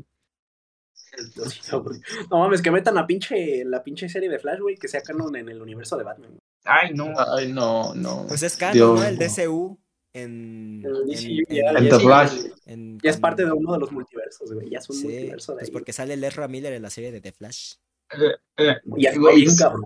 No, 2.29 2.39
mames, 2.39 2.61
que 2.61 2.69
metan 2.71 2.93
la 2.95 3.07
pinche, 3.07 3.63
la 3.65 3.81
pinche 3.83 4.07
serie 4.07 4.29
de 4.29 4.37
Flash, 4.39 4.59
güey, 4.59 4.75
que 4.75 4.87
sea 4.87 5.01
canon 5.01 5.35
en 5.35 5.49
el 5.49 5.61
universo 5.61 5.97
de 5.97 6.03
Batman. 6.03 6.37
Ay, 6.63 6.93
no. 6.93 7.13
Ay, 7.35 7.51
no, 7.51 7.95
no. 7.95 8.25
Pues 8.27 8.43
es 8.43 8.55
canon, 8.55 8.73
Dios, 8.73 8.99
¿no? 8.99 9.05
El 9.07 9.17
no. 9.17 9.25
DCU 9.25 9.79
en. 10.13 10.83
El 10.85 10.95
en- 10.95 11.07
DCU 11.07 11.43
en- 11.49 11.55
ya- 11.55 11.69
En 11.71 11.83
ya 11.85 11.89
The 11.89 11.95
es- 11.95 12.01
Flash. 12.03 12.33
en- 12.65 12.99
Ya 12.99 13.09
es 13.09 13.17
parte 13.17 13.45
de 13.45 13.51
uno 13.51 13.73
de 13.73 13.79
los 13.79 13.91
multiversos, 13.91 14.53
güey. 14.53 14.69
Ya 14.69 14.79
es 14.79 14.89
un 14.89 14.95
Sí, 14.95 15.03
multiverso 15.07 15.53
de 15.53 15.57
pues 15.59 15.69
ahí. 15.69 15.73
porque 15.73 15.93
sale 15.93 16.13
Ezra 16.27 16.47
Miller 16.47 16.73
en 16.73 16.81
la 16.83 16.89
serie 16.89 17.11
de 17.11 17.21
The 17.21 17.31
Flash. 17.31 17.75
Eh, 18.11 18.31
eh, 18.57 18.75
está 18.97 19.19
güey, 19.19 19.35
bien, 19.35 19.47
es- 19.49 19.59
cabrón. 19.59 19.85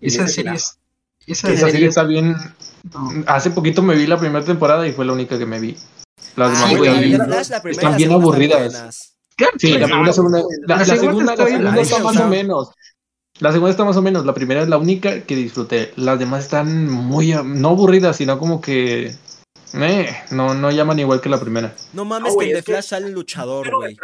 Y 0.00 0.10
final. 0.10 0.28
series. 0.28 0.78
Esas 1.26 1.50
Esa 1.50 1.58
serie 1.58 1.72
series. 1.72 1.88
está 1.90 2.04
bien. 2.04 2.36
no. 2.92 3.24
Hace 3.26 3.50
poquito 3.50 3.82
me 3.82 3.94
vi 3.94 4.06
la 4.06 4.18
primera 4.18 4.44
temporada 4.44 4.86
y 4.86 4.92
fue 4.92 5.04
la 5.04 5.12
única 5.12 5.38
que 5.38 5.46
me 5.46 5.58
vi. 5.60 5.76
Las 6.36 6.50
Ah, 6.50 6.66
demás, 6.66 6.76
güey, 6.76 6.90
la 6.90 6.98
primera 6.98 7.42
y 7.64 7.70
están 7.70 7.90
la 7.92 7.96
bien 7.96 8.12
aburridas. 8.12 9.12
Sí, 9.58 9.72
la, 9.78 9.86
la 9.86 10.12
segunda, 10.12 10.38
la, 10.66 10.76
la 10.76 10.84
segunda 10.84 10.96
segunda, 11.10 11.32
está 11.32 11.44
la 11.44 11.84
segunda 11.84 12.12
más 12.12 12.16
o 12.20 12.28
menos. 12.28 12.70
La 13.40 13.52
segunda 13.52 13.70
está 13.70 13.84
más 13.84 13.96
o 13.96 14.02
menos. 14.02 14.24
La 14.24 14.32
primera 14.34 14.62
es 14.62 14.68
la 14.68 14.78
única 14.78 15.22
que 15.24 15.36
disfruté. 15.36 15.92
Las 15.96 16.18
demás 16.18 16.44
están 16.44 16.88
muy, 16.90 17.32
a- 17.32 17.42
no 17.42 17.70
aburridas, 17.70 18.16
sino 18.16 18.38
como 18.38 18.60
que, 18.62 19.14
eh, 19.74 20.16
no, 20.30 20.54
no 20.54 20.70
llaman 20.70 20.98
igual 21.00 21.20
que 21.20 21.28
la 21.28 21.38
primera. 21.40 21.74
No 21.92 22.04
mames, 22.06 22.32
Ah, 22.34 22.36
que 22.38 22.44
en 22.46 22.50
es 22.56 22.56
The 22.58 22.64
que- 22.64 22.72
Flash 22.72 22.84
sale 22.86 23.06
el 23.08 23.12
luchador, 23.12 23.70
güey. 23.74 23.96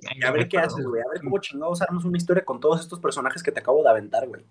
Y 0.00 0.24
a 0.24 0.30
ver 0.30 0.48
qué 0.48 0.58
haces, 0.58 0.84
güey. 0.86 1.02
A 1.02 1.08
ver 1.12 1.20
cómo 1.22 1.38
chingados 1.38 1.82
armas 1.82 2.04
una 2.04 2.16
historia 2.18 2.44
con 2.44 2.60
todos 2.60 2.80
estos 2.80 2.98
personajes 3.00 3.42
que 3.42 3.52
te 3.52 3.60
acabo 3.60 3.82
de 3.82 3.88
aventar, 3.90 4.26
güey. 4.28 4.44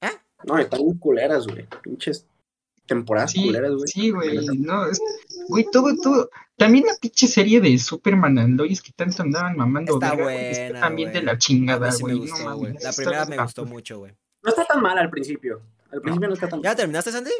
¿Ah? 0.00 0.12
No, 0.44 0.58
están 0.58 0.80
muy 0.80 0.98
culeras, 0.98 1.46
güey. 1.46 1.66
Pinches 1.82 2.26
temporadas 2.86 3.32
Sí, 3.32 3.44
culeras, 3.46 3.72
güey. 3.72 3.88
sí, 3.88 4.10
güey. 4.10 4.46
No, 4.58 4.86
es, 4.86 5.00
güey, 5.48 5.66
todo, 5.72 5.94
todo. 6.02 6.30
También 6.56 6.84
la 6.86 6.94
pinche 7.00 7.26
serie 7.26 7.60
de 7.60 7.76
Superman 7.78 8.38
and 8.38 8.58
Lois 8.58 8.82
que 8.82 8.92
tanto 8.92 9.22
andaban 9.22 9.56
mamando. 9.56 9.94
Está 9.94 10.10
verga, 10.10 10.22
güey, 10.24 10.36
está 10.50 10.62
buena, 10.64 10.80
también 10.80 11.10
güey. 11.10 11.20
de 11.20 11.26
la 11.26 11.38
chingada, 11.38 11.86
mí 11.90 11.96
sí 11.96 12.04
me 12.04 12.14
güey. 12.14 12.28
gustó, 12.30 12.44
no 12.44 12.56
güey. 12.56 12.72
La 12.74 12.90
está- 12.90 13.02
primera 13.02 13.24
me 13.26 13.38
gustó 13.38 13.64
mucho, 13.64 13.98
güey. 13.98 14.12
No 14.42 14.50
está 14.50 14.64
tan 14.64 14.82
mal 14.82 14.98
al 14.98 15.10
principio. 15.10 15.62
Al 15.90 16.00
principio 16.00 16.28
no 16.28 16.34
está 16.34 16.48
tan 16.48 16.62
¿Ya 16.62 16.70
mal. 16.70 16.76
terminaste, 16.76 17.12
Sandy? 17.12 17.30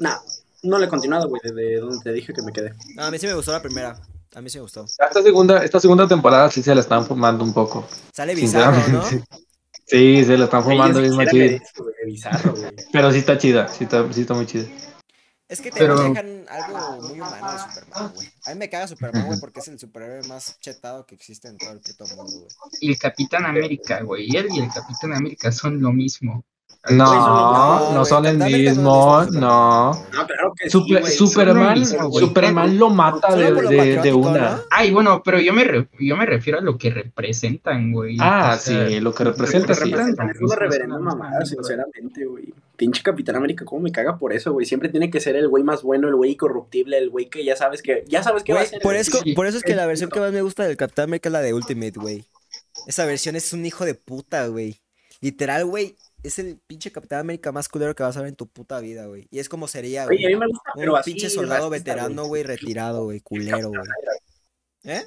Nah, 0.00 0.16
no 0.62 0.78
le 0.78 0.86
he 0.86 0.88
continuado, 0.88 1.28
güey, 1.28 1.40
desde 1.44 1.76
donde 1.80 1.98
te 2.02 2.12
dije 2.12 2.32
que 2.32 2.42
me 2.42 2.52
quedé. 2.52 2.72
No, 2.94 3.04
a 3.04 3.10
mí 3.10 3.18
sí 3.18 3.26
me 3.26 3.34
gustó 3.34 3.52
la 3.52 3.62
primera. 3.62 3.96
A 4.36 4.42
mí 4.42 4.50
sí 4.50 4.58
me 4.58 4.62
gustó. 4.62 4.84
Esta 4.84 5.22
segunda, 5.22 5.64
esta 5.64 5.80
segunda 5.80 6.06
temporada 6.06 6.50
sí 6.50 6.62
se 6.62 6.74
la 6.74 6.82
están 6.82 7.06
fumando 7.06 7.42
un 7.42 7.54
poco. 7.54 7.88
Sale 8.12 8.34
bizarro, 8.34 8.86
¿no? 8.92 9.02
Sí, 9.88 10.24
se 10.24 10.36
la 10.36 10.44
están 10.46 10.64
fumando 10.64 11.00
bien 11.00 11.20
es 11.20 11.30
que 11.30 11.62
bizarro, 12.04 12.54
güey. 12.54 12.74
Pero 12.92 13.12
sí 13.12 13.18
está 13.18 13.38
chida, 13.38 13.68
sí 13.68 13.84
está, 13.84 14.12
sí 14.12 14.22
está 14.22 14.34
muy 14.34 14.44
chida. 14.44 14.66
Es 15.48 15.60
que 15.60 15.70
te 15.70 15.78
Pero- 15.78 15.96
dejan 15.96 16.44
algo 16.50 17.02
muy 17.02 17.20
humano 17.20 17.52
de 17.52 17.58
Superman, 17.60 18.12
güey. 18.14 18.28
A 18.44 18.50
mí 18.50 18.58
me 18.58 18.68
caga 18.68 18.88
Superman, 18.88 19.26
güey, 19.26 19.40
porque 19.40 19.60
es 19.60 19.68
el 19.68 19.78
superhéroe 19.78 20.26
más 20.26 20.58
chetado 20.60 21.06
que 21.06 21.14
existe 21.14 21.46
en 21.48 21.56
todo 21.56 21.70
el 21.70 21.80
puto 21.80 22.04
mundo, 22.08 22.32
güey. 22.32 22.48
Y 22.80 22.90
el 22.90 22.98
Capitán 22.98 23.46
América, 23.46 24.02
güey. 24.02 24.28
Él 24.36 24.48
y 24.50 24.58
el 24.58 24.68
Capitán 24.68 25.14
América 25.14 25.50
son 25.52 25.80
lo 25.80 25.92
mismo. 25.92 26.44
No, 26.90 27.92
No, 27.92 28.04
son 28.04 28.26
el 28.26 28.38
mismo, 28.38 29.24
no. 29.32 29.90
No, 29.92 30.26
claro 30.26 30.52
que 30.56 30.64
sí, 30.64 30.70
Super-. 30.70 31.06
Superman, 31.06 31.78
mismo. 31.78 32.12
Superman 32.12 32.78
lo 32.78 32.90
mata 32.90 33.34
de, 33.34 33.52
de- 34.00 34.12
una. 34.12 34.62
Ay, 34.70 34.90
bueno, 34.92 35.22
pero 35.24 35.40
yo 35.40 35.52
me, 35.52 35.64
re- 35.64 35.88
yo 35.98 36.16
me 36.16 36.26
refiero 36.26 36.58
a 36.58 36.62
lo 36.62 36.78
que 36.78 36.90
representan, 36.90 37.92
güey. 37.92 38.16
Ah, 38.20 38.54
O 38.56 38.58
sea, 38.58 38.88
sí, 38.88 39.00
lo 39.00 39.12
que 39.14 39.24
sí. 39.24 39.30
Representan, 39.30 40.30
es 40.30 40.40
una 40.40 40.56
reverenda 40.56 40.98
mamada, 40.98 41.44
sinceramente, 41.44 42.24
güey. 42.24 42.52
Pinche 42.76 43.02
Capitán 43.02 43.36
América, 43.36 43.64
cómo 43.64 43.80
me 43.82 43.90
caga 43.90 44.18
por 44.18 44.32
eso, 44.34 44.52
güey. 44.52 44.66
Siempre 44.66 44.88
tiene 44.90 45.10
que 45.10 45.18
ser 45.20 45.34
el 45.36 45.48
güey 45.48 45.64
más 45.64 45.82
bueno, 45.82 46.08
el 46.08 46.14
güey 46.14 46.32
incorruptible, 46.32 46.98
el 46.98 47.08
güey 47.10 47.28
que 47.30 47.42
ya 47.44 47.56
sabes 47.56 47.80
que 47.82 48.04
ya 48.06 48.22
sabes 48.22 48.42
que 48.42 48.52
va 48.52 48.60
a 48.60 48.66
ser. 48.66 48.82
por, 48.82 48.94
eso, 48.94 49.18
Sí. 49.22 49.32
por 49.32 49.46
eso 49.46 49.56
es 49.58 49.64
que 49.64 49.74
la 49.74 49.86
versión 49.86 50.10
que 50.10 50.20
más 50.20 50.30
me 50.32 50.42
gusta 50.42 50.64
del 50.64 50.76
Capitán 50.76 51.04
América 51.04 51.30
es 51.30 51.32
la 51.32 51.40
de 51.40 51.54
Ultimate, 51.54 51.98
güey. 51.98 52.24
Esa 52.86 53.06
versión 53.06 53.34
es 53.34 53.52
un 53.54 53.64
hijo 53.64 53.84
de 53.86 53.94
puta, 53.94 54.46
güey. 54.48 54.76
Literal, 55.22 55.64
güey. 55.64 55.96
Es 56.26 56.38
el 56.38 56.58
pinche 56.66 56.90
Capitán 56.90 57.20
América 57.20 57.52
más 57.52 57.68
culero 57.68 57.94
que 57.94 58.02
vas 58.02 58.16
a 58.16 58.20
ver 58.20 58.30
en 58.30 58.36
tu 58.36 58.46
puta 58.46 58.80
vida, 58.80 59.06
güey. 59.06 59.28
Y 59.30 59.38
es 59.38 59.48
como 59.48 59.68
sería, 59.68 60.04
güey. 60.06 60.18
Oye, 60.18 60.26
a 60.26 60.30
mí 60.30 60.36
me 60.36 60.46
gusta, 60.48 60.70
Un 60.74 60.80
pero 60.80 60.96
así. 60.96 61.12
pinche 61.12 61.30
soldado 61.30 61.70
racista, 61.70 61.92
veterano, 61.92 62.26
güey, 62.26 62.42
retirado, 62.42 63.04
güey, 63.04 63.20
culero, 63.20 63.68
güey. 63.68 63.80
¿Eh? 64.84 65.04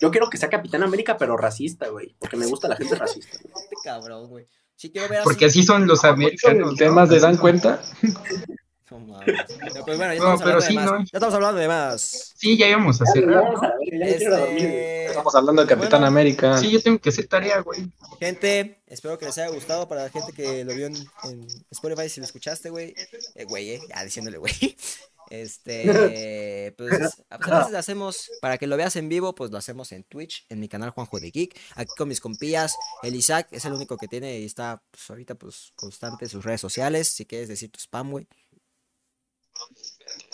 Yo 0.00 0.10
quiero 0.10 0.28
que 0.28 0.36
sea 0.36 0.50
Capitán 0.50 0.82
América, 0.82 1.16
pero 1.16 1.36
racista, 1.36 1.88
güey. 1.88 2.14
Porque 2.18 2.36
me 2.36 2.46
gusta 2.46 2.68
la 2.68 2.76
gente 2.76 2.94
racista. 2.94 3.38
Este 3.42 3.76
cabrón, 3.82 4.28
güey. 4.28 4.46
Sí 4.76 4.90
quiero 4.90 5.08
ver 5.08 5.18
así. 5.20 5.24
Porque 5.24 5.46
así 5.46 5.62
son 5.62 5.86
los 5.86 6.04
americanos. 6.04 6.72
¿El 6.72 6.78
tema 6.78 7.06
¿no? 7.06 7.12
se 7.12 7.20
dan 7.20 7.36
cuenta? 7.36 7.82
No 8.94 9.00
mames. 9.00 9.26
No, 9.74 9.84
pues 9.84 9.98
bueno, 9.98 10.14
ya 10.14 10.20
No, 10.20 10.34
estamos 10.34 10.42
pero 10.42 10.54
hablando 10.54 10.66
sí, 10.66 10.74
de 10.74 10.80
más. 10.80 10.92
¿no? 10.92 10.98
Ya 10.98 11.10
estamos 11.14 11.34
hablando 11.34 11.60
de 11.60 11.68
más. 11.68 12.32
Sí, 12.36 12.56
ya 12.56 12.68
íbamos 12.68 13.00
a 13.00 13.04
güey. 13.04 14.02
Este, 14.02 15.06
Estamos 15.06 15.34
hablando 15.34 15.62
de 15.62 15.68
Capitán 15.68 15.90
Bueno. 15.90 16.06
América. 16.06 16.58
Sí, 16.58 16.70
yo 16.70 16.80
tengo 16.80 16.98
que 16.98 17.08
hacer 17.08 17.26
tarea, 17.26 17.60
güey. 17.60 17.90
gente, 18.20 18.82
espero 18.86 19.18
que 19.18 19.26
les 19.26 19.36
haya 19.38 19.48
gustado 19.48 19.88
para 19.88 20.04
la 20.04 20.10
gente 20.10 20.32
que 20.32 20.64
lo 20.64 20.74
vio 20.74 20.86
en, 20.86 20.94
en 21.24 21.46
Spotify, 21.70 22.08
si 22.08 22.20
lo 22.20 22.26
escuchaste, 22.26 22.70
güey. 22.70 22.94
Eh, 23.34 23.44
güey, 23.44 23.70
eh, 23.70 23.80
ya 23.88 24.04
diciéndole, 24.04 24.38
güey. 24.38 24.52
Este, 25.30 26.74
pues, 26.78 26.92
a 27.30 27.38
pues, 27.38 27.50
a 27.50 27.58
veces 27.58 27.72
lo 27.72 27.78
hacemos, 27.78 28.30
para 28.40 28.58
que 28.58 28.66
lo 28.66 28.76
veas 28.76 28.96
en 28.96 29.08
vivo, 29.08 29.34
pues 29.34 29.50
lo 29.50 29.58
hacemos 29.58 29.92
en 29.92 30.04
Twitch, 30.04 30.46
en 30.48 30.60
mi 30.60 30.68
canal 30.68 30.90
Juanjo 30.90 31.20
de 31.20 31.30
Geek, 31.30 31.58
aquí 31.74 31.90
con 31.96 32.08
mis 32.08 32.20
compillas, 32.20 32.76
el 33.02 33.14
Isaac 33.14 33.48
es 33.50 33.64
el 33.64 33.72
único 33.72 33.96
que 33.96 34.08
tiene 34.08 34.38
y 34.38 34.44
está, 34.44 34.82
pues 34.90 35.08
ahorita, 35.08 35.34
pues, 35.34 35.72
constante 35.76 36.26
en 36.26 36.30
sus 36.30 36.44
redes 36.44 36.60
sociales, 36.60 37.08
si 37.08 37.26
quieres 37.26 37.48
decir 37.48 37.70
tu 37.70 37.80
spam, 37.80 38.10
güey. 38.10 38.26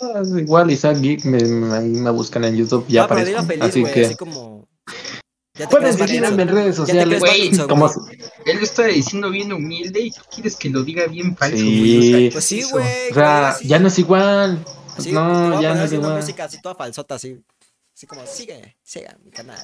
Ah, 0.01 0.21
es 0.21 0.29
igual, 0.29 0.71
Isaac 0.71 0.97
Geek, 0.99 1.25
me, 1.25 1.39
me, 1.43 1.79
me 1.81 2.09
buscan 2.09 2.43
en 2.45 2.55
YouTube, 2.57 2.85
ya 2.87 3.07
dilo 3.07 3.43
feliz, 3.43 3.63
Así 3.63 3.81
güey, 3.81 3.93
que 3.93 4.05
así 4.05 4.15
como... 4.15 4.67
Pueden 5.69 5.93
seguirme 5.95 6.41
en 6.41 6.47
redes 6.47 6.75
sociales. 6.75 7.19
Güey, 7.19 7.55
Como. 7.67 7.85
Él 8.45 8.57
lo 8.57 8.63
está 8.63 8.85
diciendo 8.85 9.29
bien 9.29 9.53
humilde 9.53 9.99
y 9.99 10.11
tú 10.11 10.21
quieres 10.33 10.55
que 10.55 10.69
lo 10.69 10.81
diga 10.81 11.05
bien 11.05 11.35
falso, 11.37 11.57
Sí. 11.57 11.77
güey. 11.77 12.27
O 12.27 12.31
sea, 12.31 12.31
Pues 12.31 12.45
sí, 12.45 12.63
güey. 12.71 13.11
o 13.11 13.13
sea, 13.13 13.57
ya 13.63 13.77
no 13.79 13.87
es 13.89 13.99
igual. 13.99 14.65
A 14.97 15.01
no, 15.11 15.61
ya 15.61 15.75
no 15.75 15.83
es 15.83 15.93
igual. 15.93 16.15
música 16.15 16.45
así 16.45 16.59
toda 16.61 16.73
falsota, 16.73 17.15
así. 17.15 17.43
Así 17.95 18.07
como, 18.07 18.25
sigue, 18.25 18.77
siga 18.81 19.15
mi 19.23 19.29
canal. 19.29 19.59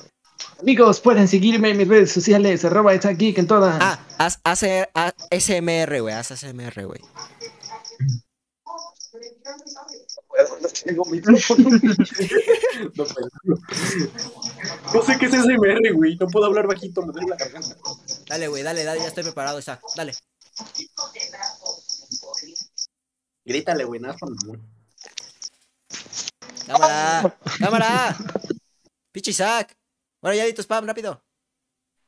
Amigos, 0.61 0.99
pueden 0.99 1.27
seguirme 1.27 1.71
en 1.71 1.77
mis 1.77 1.87
redes 1.87 2.11
sociales, 2.11 2.63
arroba 2.63 2.93
Isaac 2.93 3.17
Geek 3.17 3.39
en 3.39 3.47
todas. 3.47 3.77
Ah, 3.81 3.99
haz, 4.19 4.39
haz 4.43 4.63
haz 4.93 5.13
SMR, 5.31 6.01
güey, 6.01 6.13
haz 6.13 6.27
SMR, 6.31 6.85
güey. 6.85 6.99
Puedo, 10.45 10.59
no 10.61 10.69
tengo 10.69 11.05
micrófono. 11.05 11.69
No, 12.95 13.05
puedo. 13.05 13.29
No 14.93 15.01
sé 15.01 15.17
qué 15.17 15.25
es 15.25 15.31
SMR, 15.31 15.93
güey. 15.93 16.15
No 16.17 16.27
puedo 16.27 16.45
hablar 16.45 16.67
bajito, 16.67 17.01
me 17.01 17.11
duele 17.11 17.29
la 17.29 17.35
garganta. 17.35 17.75
Dale, 18.27 18.47
güey, 18.47 18.63
dale, 18.63 18.83
dale, 18.83 18.99
ya 18.99 19.07
estoy 19.07 19.23
preparado, 19.23 19.59
Isaac. 19.59 19.81
Dale. 19.95 20.13
Grítale, 23.45 23.83
güey, 23.83 23.99
nada 23.99 24.15
más 24.19 24.29
mamón. 24.29 24.61
Cámara, 26.67 27.37
cámara. 27.59 28.17
Pichi 29.11 29.31
Isaac. 29.31 29.75
Bueno, 30.21 30.37
ya 30.37 30.45
di 30.45 30.53
tu 30.53 30.61
spam, 30.61 30.85
rápido. 30.85 31.21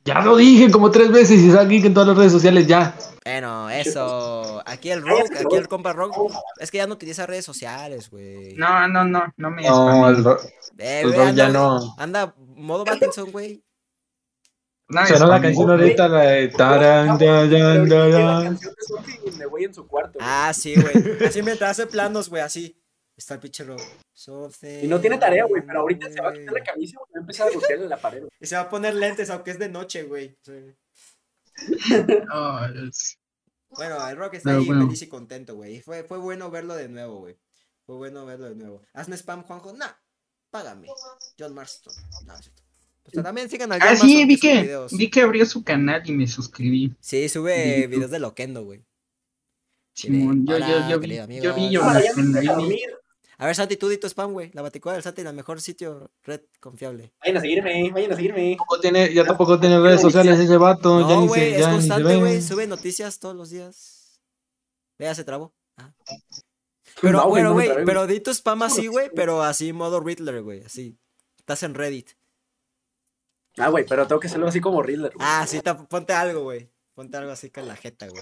Ya 0.06 0.22
lo 0.22 0.38
dije 0.38 0.72
como 0.72 0.92
tres 0.92 1.12
veces 1.12 1.42
y 1.42 1.52
aquí 1.58 1.78
en 1.78 1.94
todas 1.94 2.10
las 2.10 2.18
redes 2.18 2.32
sociales 2.32 2.68
ya. 2.68 2.96
Bueno, 3.32 3.70
eso. 3.70 4.62
Aquí 4.66 4.90
el 4.92 5.02
Rock, 5.02 5.32
aquí 5.36 5.56
el 5.56 5.68
compa 5.68 5.94
Rock. 5.94 6.16
Es 6.60 6.72
que 6.72 6.78
ya 6.78 6.88
no 6.88 6.94
utiliza 6.96 7.26
redes 7.26 7.46
sociales, 7.46 8.10
güey. 8.10 8.54
No, 8.56 8.88
no, 8.88 9.04
no, 9.06 9.32
no 9.38 9.52
me 9.52 9.64
No, 9.64 10.10
el, 10.10 10.24
ro- 10.24 10.40
Eh, 10.78 11.02
el 11.02 11.08
güey, 11.14 11.20
Rock 11.28 11.36
ya 11.36 11.50
no. 11.50 11.96
Anda, 11.98 12.34
modo 12.38 12.86
Battinson, 12.86 13.32
güey. 13.32 13.64
No 14.92 15.02
me 15.02 15.08
Sonó 15.08 15.28
la 15.28 15.40
canción 15.40 15.70
ahorita, 15.70 16.08
la 16.08 16.22
de 16.22 16.48
taran, 16.48 17.08
canción 17.20 18.74
de 18.74 18.82
Sophie 18.88 19.32
de 19.38 19.46
güey 19.46 19.64
en 19.66 19.74
su 19.76 19.86
cuarto. 19.88 20.14
güey. 20.18 20.26
Ah, 20.28 20.52
sí, 20.52 20.74
güey. 20.74 21.24
Así 21.28 21.44
mientras 21.44 21.72
hace 21.72 21.86
planos, 21.86 22.28
güey, 22.30 22.42
así. 22.42 22.76
Está 23.16 23.36
el 23.36 23.40
pinche 23.42 23.64
Rock. 23.66 23.82
Y 24.82 24.88
no 24.88 25.00
tiene 25.00 25.18
tarea, 25.20 25.46
güey, 25.46 25.62
pero 25.64 25.82
ahorita 25.82 26.10
se 26.10 26.22
va 26.22 26.30
a 26.30 26.34
quitar 26.34 26.54
la 26.54 26.64
camisa 26.64 26.94
y 26.94 27.14
va 27.14 27.18
a 27.18 27.20
empezar 27.20 27.48
a 27.50 27.52
golpearle 27.52 27.88
la 27.88 27.98
pared. 27.98 28.20
güey. 28.22 28.32
Y 28.40 28.46
se 28.48 28.56
va 28.56 28.62
a 28.62 28.70
poner 28.70 28.96
lentes, 28.96 29.30
aunque 29.30 29.52
es 29.52 29.60
de 29.60 29.70
noche, 29.70 30.04
güey. 30.04 30.36
Sí. 30.44 30.76
Es- 32.88 33.19
Bueno, 33.72 34.08
el 34.08 34.18
Rock 34.18 34.36
está 34.36 34.50
Pero 34.50 34.60
ahí 34.62 34.66
bueno. 34.66 34.86
feliz 34.86 35.02
y 35.02 35.08
contento, 35.08 35.56
güey. 35.56 35.76
Y 35.78 35.82
Fue, 35.82 36.04
fue 36.04 36.18
bueno 36.18 36.50
verlo 36.50 36.76
de 36.76 36.90
nuevo, 36.90 37.20
güey. 37.20 37.38
Fue 37.86 37.96
bueno 37.96 38.26
verlo 38.26 38.50
de 38.50 38.56
nuevo. 38.56 38.82
Hazme 38.94 39.16
spam, 39.18 39.44
Juanjo. 39.44 39.74
Nah, 39.74 39.92
págame. 40.50 40.88
John 41.38 41.54
Marston. 41.54 41.94
No, 42.26 42.34
es 42.34 42.42
cierto. 42.42 42.64
O 43.04 43.12
sea, 43.12 43.24
también 43.24 43.50
sigan 43.50 43.72
a 43.72 43.76
John 43.76 43.84
Ah, 43.84 43.86
Marston, 43.92 44.10
sí, 44.10 44.26
vi 44.26 44.40
que, 44.40 44.62
videos. 44.62 44.92
vi 44.96 45.10
que 45.10 45.22
abrió 45.22 45.46
su 45.46 45.64
canal 45.64 46.02
y 46.06 46.12
me 46.12 46.28
suscribí. 46.28 46.96
Sí, 47.00 47.28
sube 47.30 47.88
videos 47.88 48.12
de 48.12 48.20
Loquendo, 48.20 48.64
güey. 48.66 48.84
Simón, 49.94 50.46
yo, 50.46 50.58
yo, 50.60 50.90
yo, 50.90 51.00
vi, 51.00 51.42
yo 51.42 51.54
vi. 51.56 51.76
Ahora 51.76 52.02
ya 52.02 52.14
me 52.16 52.40
a 52.50 52.54
dormir. 52.54 52.99
A 53.42 53.46
ver, 53.46 53.56
Santi, 53.56 53.78
tú 53.78 53.88
di 53.88 53.98
tu 53.98 54.06
spam, 54.08 54.34
güey. 54.34 54.52
La 54.54 54.62
baticuada 54.62 54.98
del 54.98 55.04
Santi, 55.04 55.24
la 55.24 55.32
mejor 55.32 55.62
sitio 55.62 56.12
red 56.24 56.42
confiable. 56.60 57.14
Vayan 57.22 57.38
a 57.38 57.40
seguirme, 57.42 57.90
vayan 57.92 58.12
a 58.12 58.16
seguirme. 58.18 58.58
Tiene- 58.82 59.14
ya 59.14 59.24
tampoco 59.24 59.58
tiene 59.58 59.80
redes 59.80 60.02
sociales 60.02 60.38
ese 60.40 60.58
vato. 60.58 61.00
No, 61.00 61.26
güey, 61.26 61.54
es 61.54 61.66
constante, 61.66 62.18
güey. 62.18 62.42
Sube 62.42 62.68
noticias 62.68 63.18
todos 63.20 63.36
los 63.38 63.50
días. 63.50 64.20
Vea, 64.98 65.16
se 65.16 65.24
trabó. 65.24 65.54
Ah. 65.78 65.94
Pero, 67.02 67.20
No, 67.20 67.30
güey, 67.30 67.44
bueno, 67.44 67.54
güey, 67.54 67.86
pero 67.86 68.08
di 68.08 68.20
tu 68.20 68.32
spam 68.34 68.62
así, 68.64 68.88
güey, 68.88 69.10
pero 69.16 69.42
así 69.42 69.72
modo 69.72 70.02
Riddler, 70.02 70.42
güey, 70.42 70.64
así. 70.66 70.98
Estás 71.38 71.64
en 71.64 71.74
Reddit. 71.74 72.10
Ah, 73.58 73.70
güey, 73.70 73.86
pero 73.86 74.06
tengo 74.06 74.20
que 74.20 74.28
hacerlo 74.28 74.48
así 74.50 74.60
como 74.60 74.82
Riddler. 74.84 75.14
güey. 75.16 75.26
Ah, 75.26 75.46
sí, 75.48 75.62
ponte 75.90 76.12
algo, 76.12 76.42
güey. 76.44 76.70
Ponte 76.96 77.16
algo 77.16 77.32
así 77.32 77.52
con 77.52 77.70
la 77.70 77.78
jeta, 77.78 78.10
güey. 78.10 78.22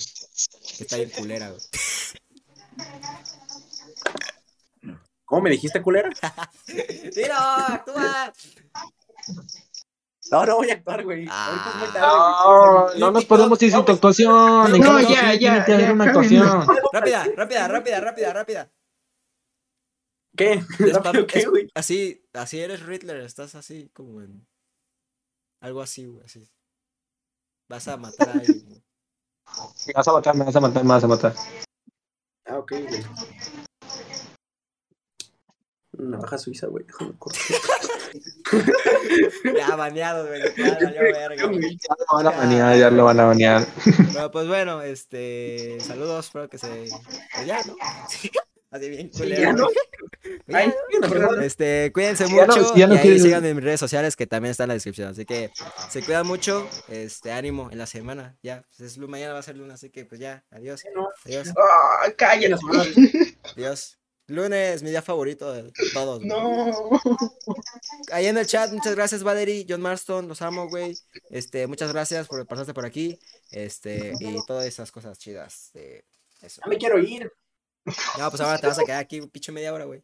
Que 0.77 0.83
está 0.83 0.97
bien 0.97 1.09
culera, 1.09 1.49
güey. 1.49 1.61
¿Cómo 5.27 5.41
me 5.41 5.49
dijiste, 5.49 5.81
culera? 5.81 6.09
¡Tiro! 6.65 7.35
¡Actúa! 7.35 8.31
No, 10.31 10.45
no 10.45 10.55
voy 10.55 10.69
a 10.69 10.75
actuar, 10.75 11.03
güey. 11.03 11.25
Ah. 11.29 11.47
Ahorita 11.47 11.69
es 11.69 11.75
muy 11.75 11.87
tarde, 11.89 12.07
güey. 12.07 12.99
No, 12.99 13.07
no 13.07 13.11
nos 13.11 13.25
podemos 13.25 13.61
ir 13.61 13.71
sin 13.71 13.83
tu 13.83 13.91
actuación. 13.91 14.71
No, 14.71 15.01
ya, 15.01 15.33
ya, 15.33 15.37
tiene 15.37 15.65
que 15.65 15.73
haber 15.73 15.87
ya, 15.87 15.93
una 15.93 16.05
actuación. 16.05 16.67
Rápida, 16.93 17.25
rápida, 17.35 17.67
rápida, 17.67 17.99
rápida, 17.99 18.33
rápida. 18.33 18.71
¿Qué? 20.37 20.63
¿Rápido 21.03 21.27
qué, 21.27 21.45
güey? 21.45 21.67
así, 21.75 22.23
así 22.31 22.61
eres 22.61 22.85
Riddler, 22.85 23.17
estás 23.17 23.55
así 23.55 23.89
como 23.93 24.21
en. 24.21 24.47
Algo 25.59 25.81
así, 25.81 26.05
güey, 26.05 26.23
así. 26.23 26.49
Vas 27.67 27.85
a 27.89 27.97
matar 27.97 28.29
a 28.29 28.31
alguien. 28.31 28.63
güey. 28.65 28.81
Me 29.87 29.93
vas 29.93 30.07
a 30.07 30.13
matar, 30.13 30.35
me 30.35 30.45
vas 30.45 30.55
a 30.55 30.59
matar, 30.61 30.83
me 30.83 30.89
vas 30.89 31.03
a 31.03 31.07
matar. 31.07 31.33
Ah, 32.45 32.59
ok, 32.59 32.71
güey. 32.71 33.03
Navaja 35.97 36.37
suiza, 36.37 36.67
güey. 36.67 36.85
déjame 36.85 37.13
cortar. 37.17 37.41
Ya, 39.57 39.75
baneado, 39.75 40.25
güey. 40.27 40.41
Ya, 40.55 40.77
valió 40.79 41.01
verga, 41.01 41.45
güey. 41.47 41.77
Ya 41.77 41.95
lo 41.99 42.05
van 42.17 42.27
a 42.27 42.31
banear, 42.37 42.77
ya 42.77 42.89
lo 42.89 43.03
van 43.05 43.19
a 43.19 43.25
banear. 43.25 43.67
Pero 44.13 44.31
pues 44.31 44.47
bueno, 44.47 44.81
este. 44.81 45.77
Saludos, 45.81 46.25
espero 46.25 46.49
que 46.49 46.57
se. 46.57 46.67
Pues 47.33 47.45
ya, 47.45 47.61
¿no? 47.63 47.75
Así 48.69 48.89
bien 48.89 49.09
culero. 49.09 49.41
ya, 49.41 49.53
¿no? 49.53 49.67
Ay, 50.53 50.73
no. 51.01 51.41
Este, 51.41 51.91
cuídense 51.93 52.27
Ya 52.27 52.45
no- 52.45 52.55
mucho 52.57 52.75
ya 52.75 52.87
no 52.87 52.95
y 52.95 52.97
ahí 52.97 53.19
síganme 53.19 53.49
en 53.49 53.55
mis 53.55 53.63
redes 53.65 53.79
sociales 53.79 54.15
que 54.15 54.27
también 54.27 54.51
están 54.51 54.65
en 54.65 54.69
la 54.69 54.73
descripción. 54.75 55.09
Así 55.09 55.25
que 55.25 55.51
se 55.89 56.03
cuidan 56.03 56.27
mucho. 56.27 56.67
Este, 56.89 57.31
ánimo 57.31 57.69
en 57.71 57.77
la 57.77 57.85
semana. 57.87 58.37
Ya, 58.43 58.63
pues 58.77 58.91
es 58.91 58.97
mañana 58.97 59.33
va 59.33 59.39
a 59.39 59.43
ser 59.43 59.57
lunes, 59.57 59.73
así 59.75 59.89
que 59.89 60.05
pues 60.05 60.19
ya, 60.21 60.43
adiós. 60.51 60.83
No. 60.95 61.07
Adiós, 61.25 61.49
Ah, 61.57 62.11
cállate. 62.17 62.55
adiós. 63.55 63.97
Lunes, 64.27 64.83
mi 64.83 64.89
día 64.89 65.01
favorito 65.01 65.53
de 65.53 65.71
todos. 65.93 66.19
güey. 66.19 66.27
No. 66.29 66.89
Ahí 68.11 68.25
en 68.27 68.37
el 68.37 68.45
chat, 68.45 68.71
muchas 68.71 68.93
gracias, 68.93 69.23
Valerie, 69.23 69.65
John 69.67 69.81
Marston, 69.81 70.27
los 70.27 70.41
amo, 70.41 70.67
güey. 70.67 70.97
Este, 71.29 71.65
muchas 71.65 71.93
gracias 71.93 72.27
por 72.27 72.45
pasarte 72.45 72.73
por 72.73 72.85
aquí. 72.85 73.17
Este, 73.51 74.13
y 74.19 74.37
todas 74.45 74.65
esas 74.65 74.91
cosas 74.91 75.17
chidas. 75.17 75.69
de 75.73 76.03
eso. 76.41 76.61
Ya 76.63 76.69
me 76.69 76.77
quiero 76.77 76.99
ir. 76.99 77.31
No, 78.17 78.29
pues 78.29 78.41
ahora 78.41 78.57
te 78.57 78.67
vas 78.67 78.79
a 78.79 78.83
quedar 78.83 78.99
aquí, 78.99 79.21
pinche 79.27 79.53
media 79.53 79.73
hora, 79.73 79.85
güey. 79.85 80.03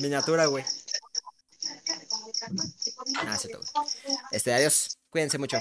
Miniatura, 0.00 0.46
güey. 0.46 0.64
Ah, 3.18 3.36
sí, 3.38 3.48
todo. 3.48 3.62
Este, 4.32 4.52
adiós. 4.52 4.98
Cuídense 5.08 5.38
mucho. 5.38 5.56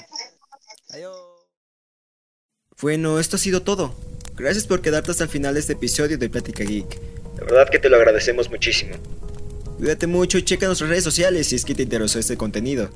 Adiós. 0.89 1.34
Bueno, 2.81 3.19
esto 3.19 3.37
ha 3.37 3.39
sido 3.39 3.61
todo. 3.61 3.95
Gracias 4.35 4.67
por 4.67 4.81
quedarte 4.81 5.11
hasta 5.11 5.23
el 5.23 5.29
final 5.29 5.53
de 5.53 5.61
este 5.61 5.73
episodio 5.73 6.17
de 6.17 6.29
Plática 6.29 6.63
Geek. 6.63 6.99
La 7.37 7.45
verdad 7.45 7.69
que 7.69 7.79
te 7.79 7.89
lo 7.89 7.95
agradecemos 7.95 8.49
muchísimo. 8.49 8.95
Cuídate 9.77 10.07
mucho 10.07 10.37
y 10.37 10.43
checa 10.43 10.65
nuestras 10.67 10.89
redes 10.89 11.03
sociales 11.03 11.47
si 11.47 11.55
es 11.55 11.65
que 11.65 11.75
te 11.75 11.83
interesó 11.83 12.19
este 12.19 12.37
contenido. 12.37 12.89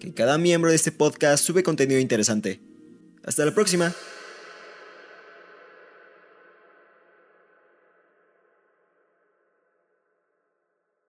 Que 0.00 0.14
cada 0.14 0.38
miembro 0.38 0.70
de 0.70 0.76
este 0.76 0.92
podcast 0.92 1.44
sube 1.44 1.62
contenido 1.62 2.00
interesante. 2.00 2.60
Hasta 3.22 3.44
la 3.44 3.54
próxima. 3.54 3.94